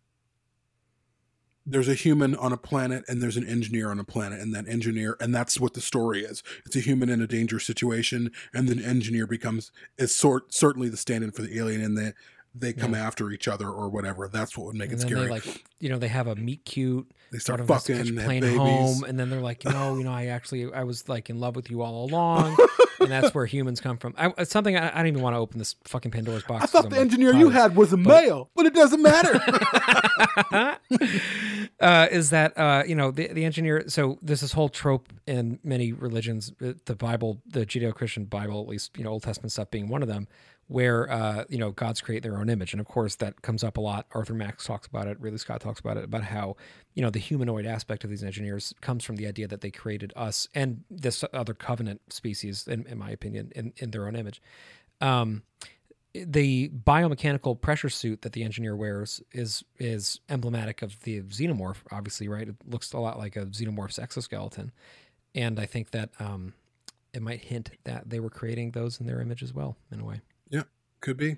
there's 1.66 1.88
a 1.88 1.94
human 1.94 2.36
on 2.36 2.52
a 2.52 2.58
planet 2.58 3.04
and 3.08 3.22
there's 3.22 3.38
an 3.38 3.48
engineer 3.48 3.92
on 3.92 4.00
a 4.00 4.04
planet, 4.04 4.40
and 4.40 4.54
that 4.56 4.68
engineer, 4.68 5.18
and 5.20 5.34
that's 5.34 5.60
what 5.60 5.74
the 5.74 5.82
story 5.82 6.22
is. 6.22 6.44
It's 6.66 6.76
a 6.76 6.80
human 6.80 7.10
in 7.10 7.22
a 7.22 7.28
dangerous 7.28 7.66
situation, 7.66 8.32
and 8.54 8.68
the 8.68 8.84
engineer 8.86 9.28
becomes 9.28 9.72
is 9.98 10.14
sort 10.14 10.54
certainly 10.54 10.90
the 10.90 10.98
stand-in 10.98 11.32
for 11.32 11.44
the 11.44 11.58
alien, 11.58 11.82
and 11.82 11.98
they 11.98 12.14
they 12.54 12.74
come 12.74 12.94
after 12.94 13.32
each 13.32 13.48
other 13.48 13.70
or 13.70 13.90
whatever. 13.90 14.28
That's 14.28 14.58
what 14.58 14.68
would 14.68 14.76
make 14.76 14.92
And 14.92 15.00
it 15.00 15.08
scary. 15.08 15.22
they 15.24 15.30
like, 15.30 15.64
you 15.80 15.90
know, 15.90 15.98
they 15.98 16.10
have 16.10 16.28
a 16.28 16.36
meet 16.36 16.66
cute. 16.66 17.10
They 17.32 17.40
start 17.40 17.66
fucking, 17.66 17.96
catch 17.96 18.10
a 18.10 18.14
plane 18.14 18.42
babies. 18.42 18.58
home, 18.58 19.04
and 19.06 19.18
then 19.18 19.30
they're 19.30 19.40
like, 19.40 19.64
no, 19.64 19.98
you 19.98 20.04
know, 20.04 20.12
I 20.12 20.26
actually, 20.26 20.72
I 20.74 20.84
was 20.84 21.08
like 21.08 21.30
in 21.30 21.40
love 21.40 21.56
with 21.56 21.72
you 21.72 21.82
all 21.82 22.04
along, 22.06 22.58
and 23.00 23.10
that's 23.10 23.34
where 23.34 23.46
humans 23.46 23.80
come 23.80 23.98
from. 23.98 24.14
I, 24.18 24.34
it's 24.38 24.52
something 24.52 24.76
I, 24.76 24.90
I 24.92 24.98
don't 24.98 25.08
even 25.08 25.22
want 25.22 25.36
to 25.36 25.40
open 25.40 25.58
this 25.60 25.76
fucking 25.86 26.12
Pandora's 26.12 26.44
box. 26.44 26.66
I 26.66 26.68
thought 26.68 26.84
I'm, 26.86 26.90
the 26.90 26.98
like, 26.98 27.06
engineer 27.06 27.34
you 27.34 27.50
had 27.50 27.78
was 27.78 27.94
a 27.94 27.98
male, 27.98 28.50
but 28.54 28.66
it 28.66 28.74
doesn't 28.74 29.02
matter. 29.02 29.40
uh, 31.80 32.08
is 32.12 32.32
that 32.32 32.58
uh, 32.58 32.84
you 32.86 32.96
know 32.96 33.12
the 33.12 33.28
the 33.28 33.46
engineer? 33.46 33.86
So 33.88 34.20
there's 34.22 34.42
this 34.42 34.52
whole 34.52 34.70
trope 34.70 35.12
in 35.26 35.60
many 35.64 35.94
religions, 35.94 36.52
uh, 36.62 36.74
the 36.86 36.96
Bible, 36.96 37.42
the 37.48 37.66
Judeo-Christian 37.66 38.26
Bible, 38.26 38.62
at 38.62 38.68
least 38.68 38.98
you 38.98 39.04
know 39.04 39.12
Old 39.12 39.24
Testament 39.24 39.52
stuff 39.52 39.72
being 39.72 39.88
one 39.88 40.02
of 40.02 40.10
them, 40.10 40.28
where 40.72 41.12
uh, 41.12 41.44
you 41.50 41.58
know 41.58 41.72
gods 41.72 42.00
create 42.00 42.24
their 42.24 42.38
own 42.38 42.50
image, 42.50 42.72
and 42.74 42.80
of 42.80 42.88
course 42.88 43.16
that 43.16 43.42
comes 43.42 43.62
up 43.62 43.76
a 43.76 43.82
lot. 43.82 44.06
Arthur 44.14 44.34
Max 44.34 44.66
talks 44.66 44.88
about 44.88 45.06
it. 45.08 45.20
Ridley 45.20 45.38
Scott 45.38 45.60
talks 45.60 45.82
about 45.82 45.98
it 45.98 46.06
about 46.06 46.24
how 46.24 46.56
you 46.94 47.02
know 47.02 47.10
the 47.10 47.20
humanoid 47.20 47.66
aspect 47.66 48.06
of 48.06 48.10
these 48.10 48.24
engineers 48.24 48.74
comes 48.80 49.04
from 49.04 49.18
the 49.18 49.28
idea 49.28 49.50
that 49.50 49.60
they 49.60 49.70
created 49.70 50.14
us 50.16 50.48
and 50.56 50.86
this 50.90 51.26
other 51.34 51.54
covenant 51.54 52.02
species, 52.14 52.68
in, 52.70 52.86
in 52.88 52.98
my 52.98 53.10
opinion, 53.10 53.52
in 53.54 53.74
in 53.78 53.92
their 53.92 54.08
own 54.08 54.16
image. 54.16 54.42
Um, 55.02 55.44
the 56.14 56.70
biomechanical 56.70 57.60
pressure 57.60 57.90
suit 57.90 58.22
that 58.22 58.32
the 58.32 58.44
engineer 58.44 58.76
wears 58.76 59.22
is 59.34 59.66
is 59.78 60.22
emblematic 60.30 60.82
of 60.82 61.00
the 61.02 61.22
xenomorph 61.22 61.78
obviously 61.90 62.28
right 62.28 62.50
it 62.50 62.56
looks 62.68 62.92
a 62.92 63.00
lot 63.00 63.18
like 63.18 63.38
a 63.38 63.46
xenomorph's 63.46 63.98
exoskeleton 63.98 64.74
and 65.34 65.58
i 65.58 65.66
think 65.66 65.92
that 65.92 66.10
um 66.20 66.54
it 67.14 67.22
might 67.22 67.40
hint 67.40 67.72
that 67.86 68.10
they 68.10 68.20
were 68.20 68.30
creating 68.30 68.72
those 68.72 69.00
in 69.00 69.08
their 69.08 69.22
image 69.22 69.42
as 69.42 69.54
well 69.54 69.78
in 69.90 70.02
a 70.02 70.04
way 70.04 70.20
yeah, 70.52 70.64
could 71.00 71.18
be, 71.18 71.38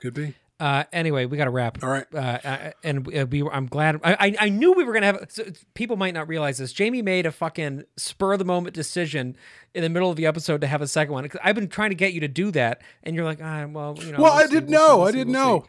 could 0.00 0.14
be. 0.14 0.34
uh 0.60 0.84
anyway 0.92 1.24
we 1.26 1.36
got 1.36 1.46
to 1.46 1.50
wrap 1.50 1.82
All 1.82 1.90
right. 1.90 2.06
uh, 2.14 2.18
uh, 2.18 2.70
and 2.84 3.08
uh, 3.16 3.26
we 3.26 3.42
were, 3.42 3.52
i'm 3.52 3.66
glad 3.66 3.98
I, 4.04 4.36
I 4.38 4.48
knew 4.48 4.72
we 4.72 4.84
were 4.84 4.92
gonna 4.92 5.06
have 5.06 5.26
so 5.28 5.44
people 5.74 5.96
might 5.96 6.14
not 6.14 6.28
realize 6.28 6.58
this 6.58 6.72
jamie 6.72 7.02
made 7.02 7.26
a 7.26 7.32
fucking 7.32 7.84
spur 7.96 8.34
of 8.34 8.38
the 8.38 8.44
moment 8.44 8.74
decision 8.74 9.36
in 9.74 9.82
the 9.82 9.88
middle 9.88 10.10
of 10.10 10.16
the 10.16 10.26
episode 10.26 10.60
to 10.60 10.66
have 10.68 10.80
a 10.82 10.86
second 10.86 11.14
one 11.14 11.28
i've 11.42 11.54
been 11.56 11.68
trying 11.68 11.90
to 11.90 11.96
get 11.96 12.12
you 12.12 12.20
to 12.20 12.28
do 12.28 12.50
that 12.52 12.82
and 13.02 13.16
you're 13.16 13.24
like 13.24 13.40
ah, 13.42 13.66
well 13.66 13.96
you 13.98 14.12
know 14.12 14.20
Well, 14.20 14.32
I 14.34 14.46
didn't 14.46 14.68
know. 14.70 15.02
I 15.02 15.10
didn't 15.10 15.32
know. 15.32 15.64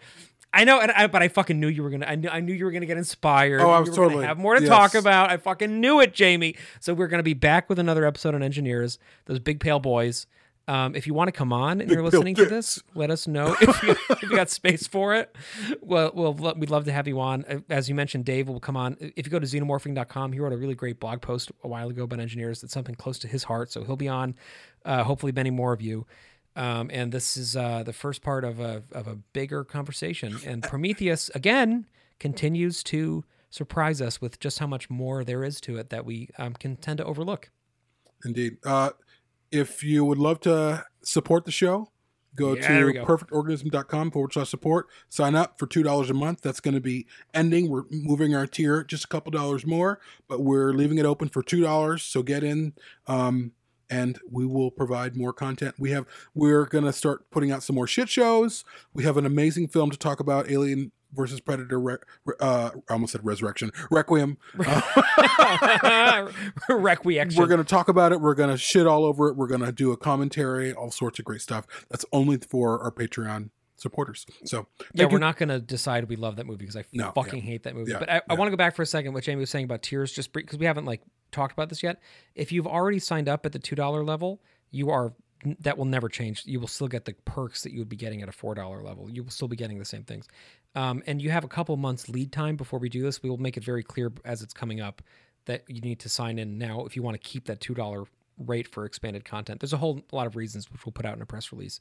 I 0.55 0.65
know, 0.65 0.79
and 0.79 0.91
I, 0.91 1.07
but 1.07 1.23
I 1.23 1.29
fucking 1.29 1.59
knew 1.59 1.67
you 1.67 1.81
were 1.81 1.89
gonna. 1.89 2.05
I 2.05 2.13
knew, 2.13 2.29
I 2.29 2.39
knew 2.39 2.53
you 2.53 2.63
were 2.65 2.69
gonna 2.71 2.85
get 2.85 2.97
inspired. 2.99 3.59
Oh, 3.59 3.71
I 3.71 3.79
was 3.79 3.89
totally- 3.95 4.23
have 4.27 4.37
more 4.37 4.53
to 4.53 4.61
yes. 4.61 4.69
talk 4.69 4.93
about. 4.93 5.31
I 5.31 5.37
fucking 5.37 5.79
knew 5.81 5.99
it, 5.99 6.13
Jamie. 6.13 6.55
So 6.79 6.93
we're 6.93 7.07
gonna 7.07 7.23
be 7.23 7.33
back 7.33 7.69
with 7.69 7.79
another 7.79 8.05
episode 8.05 8.35
on 8.35 8.43
engineers, 8.43 8.99
those 9.25 9.39
big 9.39 9.59
pale 9.59 9.79
boys. 9.79 10.27
Um, 10.67 10.95
if 10.95 11.05
you 11.07 11.13
want 11.13 11.27
to 11.27 11.33
come 11.33 11.51
on 11.51 11.81
and 11.81 11.91
you're 11.91 12.03
listening 12.03 12.35
to 12.35 12.45
this, 12.45 12.81
let 12.95 13.11
us 13.11 13.27
know 13.27 13.55
if 13.59 13.83
you, 13.83 13.95
if 14.09 14.21
you 14.21 14.29
got 14.29 14.49
space 14.49 14.87
for 14.87 15.13
it. 15.13 15.35
Well, 15.81 16.11
well, 16.13 16.33
we'd 16.33 16.69
love 16.69 16.85
to 16.85 16.93
have 16.93 17.07
you 17.07 17.19
on. 17.19 17.43
Uh, 17.45 17.59
As 17.69 17.89
you 17.89 17.95
mentioned, 17.95 18.23
Dave 18.23 18.47
will 18.47 18.61
come 18.61 18.77
on. 18.77 18.95
If 18.99 19.25
you 19.25 19.31
go 19.31 19.39
to 19.39 19.45
xenomorphing.com, 19.45 20.31
he 20.31 20.39
wrote 20.39 20.53
a 20.53 20.57
really 20.57 20.75
great 20.75 20.99
blog 20.99 21.21
post 21.21 21.51
a 21.63 21.67
while 21.67 21.89
ago 21.89 22.03
about 22.03 22.19
engineers. 22.21 22.61
that's 22.61 22.73
something 22.73 22.95
close 22.95 23.19
to 23.19 23.27
his 23.27 23.43
heart, 23.43 23.71
so 23.71 23.83
he'll 23.83 23.97
be 23.97 24.07
on. 24.07 24.35
Uh, 24.85 25.03
hopefully, 25.03 25.33
many 25.33 25.49
more 25.49 25.73
of 25.73 25.81
you. 25.81 26.05
Um, 26.55 26.89
and 26.93 27.11
this 27.11 27.35
is 27.35 27.57
uh, 27.57 27.83
the 27.83 27.93
first 27.93 28.21
part 28.21 28.43
of 28.43 28.59
a 28.59 28.83
of 28.91 29.07
a 29.07 29.15
bigger 29.15 29.63
conversation. 29.63 30.37
And 30.45 30.61
Prometheus 30.63 31.29
again 31.33 31.87
continues 32.19 32.83
to 32.83 33.25
surprise 33.49 34.01
us 34.01 34.21
with 34.21 34.39
just 34.39 34.59
how 34.59 34.67
much 34.67 34.89
more 34.89 35.23
there 35.23 35.43
is 35.43 35.59
to 35.61 35.77
it 35.77 35.89
that 35.89 36.05
we 36.05 36.29
um, 36.37 36.53
can 36.53 36.75
tend 36.75 36.97
to 36.99 37.05
overlook. 37.05 37.49
Indeed. 38.25 38.57
Uh, 38.65 38.91
if 39.53 39.83
you 39.83 40.03
would 40.03 40.17
love 40.17 40.39
to 40.41 40.83
support 41.03 41.45
the 41.45 41.51
show, 41.51 41.91
go 42.35 42.55
Yeah, 42.55 42.79
to 42.79 42.93
go. 42.93 43.05
perfectorganism.com 43.05 44.11
forward 44.11 44.33
slash 44.33 44.49
support. 44.49 44.87
Sign 45.09 45.35
up 45.35 45.59
for 45.59 45.67
$2 45.67 46.09
a 46.09 46.13
month. 46.13 46.41
That's 46.41 46.59
going 46.59 46.73
to 46.73 46.81
be 46.81 47.05
ending. 47.33 47.69
We're 47.69 47.83
moving 47.91 48.33
our 48.33 48.47
tier 48.47 48.83
just 48.83 49.05
a 49.05 49.07
couple 49.07 49.31
dollars 49.31 49.65
more, 49.65 49.99
but 50.27 50.41
we're 50.41 50.73
leaving 50.73 50.97
it 50.97 51.05
open 51.05 51.29
for 51.29 51.43
$2. 51.43 51.99
So 52.01 52.23
get 52.23 52.43
in. 52.43 52.73
Um, 53.07 53.51
and 53.89 54.17
we 54.31 54.45
will 54.45 54.71
provide 54.71 55.15
more 55.15 55.33
content. 55.33 55.75
We 55.77 55.91
have 55.91 56.07
we're 56.33 56.65
gonna 56.65 56.93
start 56.93 57.29
putting 57.29 57.51
out 57.51 57.61
some 57.61 57.75
more 57.75 57.85
shit 57.85 58.09
shows. 58.09 58.65
We 58.93 59.03
have 59.03 59.17
an 59.17 59.25
amazing 59.25 59.67
film 59.67 59.91
to 59.91 59.97
talk 59.97 60.19
about: 60.19 60.49
Alien 60.49 60.91
versus 61.13 61.39
Predator. 61.39 61.79
Re- 61.79 61.97
uh, 62.39 62.71
I 62.89 62.93
almost 62.93 63.11
said 63.13 63.25
Resurrection, 63.25 63.71
Requiem. 63.91 64.37
Uh, 65.17 66.31
Requiem. 66.69 67.29
we're 67.35 67.47
going 67.47 67.59
to 67.59 67.63
talk 67.63 67.87
about 67.87 68.11
it. 68.11 68.21
We're 68.21 68.33
going 68.35 68.49
to 68.49 68.57
shit 68.57 68.87
all 68.87 69.05
over 69.05 69.29
it. 69.29 69.35
We're 69.35 69.47
going 69.47 69.61
to 69.61 69.71
do 69.71 69.91
a 69.91 69.97
commentary, 69.97 70.73
all 70.73 70.91
sorts 70.91 71.19
of 71.19 71.25
great 71.25 71.41
stuff. 71.41 71.65
That's 71.89 72.05
only 72.11 72.37
for 72.37 72.81
our 72.81 72.91
Patreon 72.91 73.49
supporters. 73.75 74.25
So, 74.45 74.67
Yeah, 74.93 75.05
we're 75.05 75.13
you. 75.13 75.19
not 75.19 75.37
going 75.37 75.49
to 75.49 75.59
decide 75.59 76.07
we 76.09 76.15
love 76.15 76.35
that 76.37 76.45
movie 76.45 76.59
because 76.59 76.75
I 76.75 76.85
No, 76.93 77.11
fucking 77.11 77.39
yeah. 77.39 77.45
hate 77.45 77.63
that 77.63 77.75
movie. 77.75 77.91
Yeah, 77.91 77.99
but 77.99 78.09
I, 78.09 78.21
I 78.29 78.33
want 78.35 78.47
to 78.47 78.51
go 78.51 78.57
back 78.57 78.75
for 78.75 78.81
a 78.81 78.85
second. 78.85 79.13
What 79.13 79.23
Jamie 79.23 79.39
was 79.41 79.49
saying 79.49 79.65
about 79.65 79.81
tiers, 79.81 80.11
just 80.11 80.33
because 80.33 80.59
we 80.59 80.65
haven't 80.65 80.85
like 80.85 81.01
talked 81.31 81.53
about 81.53 81.69
this 81.69 81.83
yet. 81.83 81.99
If 82.35 82.51
you've 82.51 82.67
already 82.67 82.99
signed 82.99 83.27
up 83.29 83.45
at 83.45 83.51
the 83.51 83.59
two 83.59 83.75
dollar 83.75 84.03
level, 84.03 84.41
you 84.71 84.89
are 84.89 85.13
that 85.59 85.77
will 85.77 85.85
never 85.85 86.09
change. 86.09 86.43
You 86.45 86.59
will 86.59 86.67
still 86.67 86.87
get 86.87 87.05
the 87.05 87.13
perks 87.25 87.63
that 87.63 87.71
you 87.71 87.79
would 87.79 87.89
be 87.89 87.95
getting 87.95 88.21
at 88.21 88.29
a 88.29 88.31
four 88.31 88.55
dollar 88.55 88.81
level. 88.81 89.09
You 89.09 89.23
will 89.23 89.31
still 89.31 89.47
be 89.47 89.55
getting 89.55 89.79
the 89.79 89.85
same 89.85 90.03
things. 90.03 90.27
Um, 90.75 91.03
and 91.05 91.21
you 91.21 91.29
have 91.29 91.43
a 91.43 91.47
couple 91.47 91.75
months 91.77 92.09
lead 92.09 92.31
time 92.31 92.55
before 92.55 92.79
we 92.79 92.89
do 92.89 93.01
this. 93.01 93.21
We 93.21 93.29
will 93.29 93.37
make 93.37 93.57
it 93.57 93.63
very 93.63 93.83
clear 93.83 94.11
as 94.25 94.41
it's 94.41 94.53
coming 94.53 94.81
up 94.81 95.01
that 95.45 95.63
you 95.67 95.81
need 95.81 95.99
to 95.99 96.09
sign 96.09 96.39
in 96.39 96.57
now 96.57 96.85
if 96.85 96.95
you 96.95 97.03
want 97.03 97.21
to 97.21 97.29
keep 97.29 97.45
that 97.45 97.59
two 97.59 97.73
dollar 97.73 98.05
rate 98.37 98.67
for 98.67 98.85
expanded 98.85 99.25
content. 99.25 99.59
There's 99.59 99.73
a 99.73 99.77
whole 99.77 100.01
lot 100.11 100.25
of 100.27 100.35
reasons 100.35 100.71
which 100.71 100.85
we'll 100.85 100.93
put 100.93 101.05
out 101.05 101.15
in 101.15 101.21
a 101.21 101.25
press 101.25 101.51
release 101.51 101.79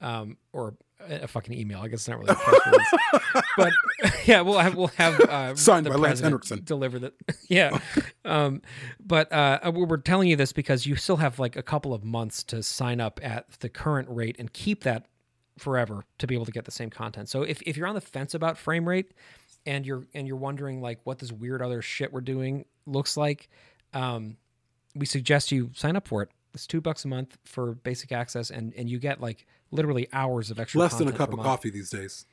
um, 0.00 0.36
or 0.52 0.74
a, 1.00 1.22
a 1.22 1.26
fucking 1.28 1.54
email. 1.54 1.80
I 1.80 1.88
guess 1.88 2.00
it's 2.00 2.08
not 2.08 2.18
really 2.18 2.32
a 2.32 2.34
press 2.34 2.60
release, 2.66 3.44
but 3.56 3.72
yeah, 4.26 4.40
we'll 4.40 4.58
have 4.58 4.74
we'll 4.74 4.88
have 4.88 5.20
uh, 5.20 5.54
Signed 5.56 5.86
the 5.86 5.90
by 5.90 5.96
Lance 5.96 6.20
Henriksen. 6.20 6.62
deliver 6.64 6.98
that. 6.98 7.14
yeah, 7.48 7.78
um, 8.24 8.62
but 9.04 9.32
uh, 9.32 9.58
we're 9.72 9.86
we're 9.86 9.96
telling 9.96 10.28
you 10.28 10.36
this 10.36 10.52
because 10.52 10.86
you 10.86 10.96
still 10.96 11.16
have 11.16 11.38
like 11.38 11.56
a 11.56 11.62
couple 11.62 11.94
of 11.94 12.04
months 12.04 12.42
to 12.44 12.62
sign 12.62 13.00
up 13.00 13.20
at 13.22 13.50
the 13.60 13.68
current 13.68 14.08
rate 14.10 14.36
and 14.38 14.52
keep 14.52 14.84
that 14.84 15.06
forever 15.58 16.04
to 16.18 16.26
be 16.26 16.34
able 16.34 16.46
to 16.46 16.52
get 16.52 16.64
the 16.64 16.70
same 16.70 16.90
content. 16.90 17.28
So 17.28 17.42
if 17.42 17.62
if 17.62 17.76
you're 17.76 17.86
on 17.88 17.94
the 17.94 18.00
fence 18.00 18.34
about 18.34 18.56
frame 18.58 18.88
rate 18.88 19.12
and 19.66 19.84
you're 19.84 20.06
and 20.14 20.26
you're 20.26 20.36
wondering 20.36 20.80
like 20.80 21.00
what 21.04 21.18
this 21.18 21.32
weird 21.32 21.62
other 21.62 21.82
shit 21.82 22.12
we're 22.12 22.20
doing 22.20 22.64
looks 22.86 23.16
like, 23.16 23.48
um, 23.92 24.36
we 24.94 25.06
suggest 25.06 25.52
you 25.52 25.70
sign 25.74 25.96
up 25.96 26.08
for 26.08 26.22
it. 26.22 26.30
It's 26.54 26.66
two 26.66 26.80
bucks 26.80 27.04
a 27.04 27.08
month 27.08 27.36
for 27.44 27.74
basic 27.74 28.12
access, 28.12 28.50
and 28.50 28.72
and 28.74 28.88
you 28.88 28.98
get 28.98 29.20
like 29.20 29.46
literally 29.70 30.08
hours 30.12 30.50
of 30.50 30.58
extra. 30.58 30.80
less 30.80 30.94
than 30.98 31.08
a 31.08 31.12
cup 31.12 31.32
of 31.32 31.40
coffee 31.40 31.70
these 31.70 31.90
days. 31.90 32.26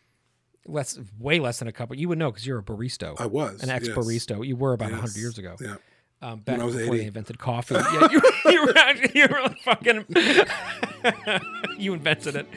Less, 0.67 0.97
way 1.19 1.39
less 1.39 1.59
than 1.59 1.67
a 1.67 1.71
cup. 1.71 1.95
You 1.95 2.09
would 2.09 2.17
know 2.17 2.31
because 2.31 2.47
you're 2.47 2.57
a 2.59 2.63
barista. 2.63 3.15
I 3.19 3.27
was, 3.27 3.61
an 3.61 3.69
ex 3.69 3.87
yes. 3.87 3.95
barista. 3.95 4.45
You 4.45 4.55
were 4.55 4.73
about 4.73 4.89
a 4.89 4.91
Yes. 4.93 4.99
hundred 5.01 5.17
years 5.17 5.37
ago. 5.37 5.55
Yeah. 5.61 5.75
Um, 6.21 6.39
back 6.39 6.53
When 6.53 6.61
I 6.61 6.65
was 6.65 6.75
before 6.75 6.93
80. 6.95 6.97
they 7.01 7.07
invented 7.07 7.37
coffee. 7.39 7.75
yeah, 7.75 8.07
you, 8.09 8.21
you 8.51 8.65
were 8.65 8.77
actually, 8.77 9.19
you 9.19 9.27
were 9.29 9.49
fucking. 9.63 10.05
you 11.77 11.93
invented 11.93 12.35
it. 12.35 12.47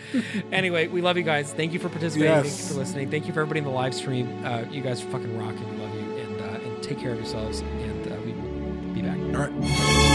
Anyway, 0.52 0.86
we 0.86 1.02
love 1.02 1.18
you 1.18 1.22
guys. 1.22 1.52
Thank 1.52 1.72
you 1.74 1.78
for 1.78 1.88
participating. 1.90 2.32
Thank 2.34 2.46
you 2.46 2.50
for 2.68 2.74
listening. 2.74 3.10
Thank 3.10 3.26
you 3.26 3.34
for 3.34 3.40
everybody 3.40 3.58
in 3.58 3.64
the 3.64 3.70
live 3.70 3.94
stream. 3.94 4.42
Uh, 4.46 4.64
you 4.70 4.80
guys 4.80 5.02
fucking 5.02 5.36
rock, 5.36 5.54
and 5.54 5.70
we 5.70 5.76
love 5.84 5.94
you. 5.94 6.16
And 6.18 6.40
uh, 6.40 6.44
and 6.70 6.82
take 6.82 6.98
care 6.98 7.10
of 7.12 7.18
yourselves. 7.18 7.60
And 7.60 8.06
uh, 8.10 8.16
we 8.24 8.32
will 8.32 8.94
be 8.94 9.02
back. 9.02 9.18
All 9.18 9.50
right. 9.50 10.14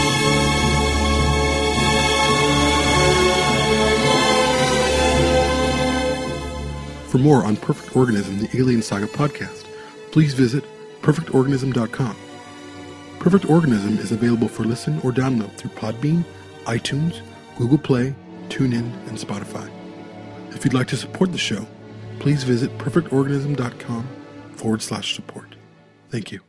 For 7.14 7.18
more 7.18 7.44
on 7.44 7.56
Perfect 7.56 7.96
Organism, 7.96 8.40
the 8.40 8.48
Alien 8.58 8.82
Saga 8.82 9.06
podcast, 9.06 9.66
please 10.10 10.34
visit 10.34 10.64
perfectorganism.com. 11.00 12.16
Perfect 13.20 13.48
Organism 13.48 13.98
is 13.98 14.10
available 14.10 14.48
for 14.48 14.64
listen 14.64 14.98
or 15.04 15.12
download 15.12 15.56
through 15.56 15.70
Podbean, 15.76 16.24
iTunes, 16.64 17.20
Google 17.56 17.78
Play, 17.78 18.16
TuneIn, 18.48 18.90
and 19.06 19.16
Spotify. 19.16 19.70
If 20.56 20.64
you'd 20.64 20.74
like 20.74 20.88
to 20.88 20.96
support 20.96 21.30
the 21.30 21.38
show, 21.38 21.64
please 22.18 22.42
visit 22.42 22.76
perfectorganism.com 22.78 24.08
forward 24.56 24.82
slash 24.82 25.14
support. 25.14 25.54
Thank 26.10 26.32
you. 26.32 26.40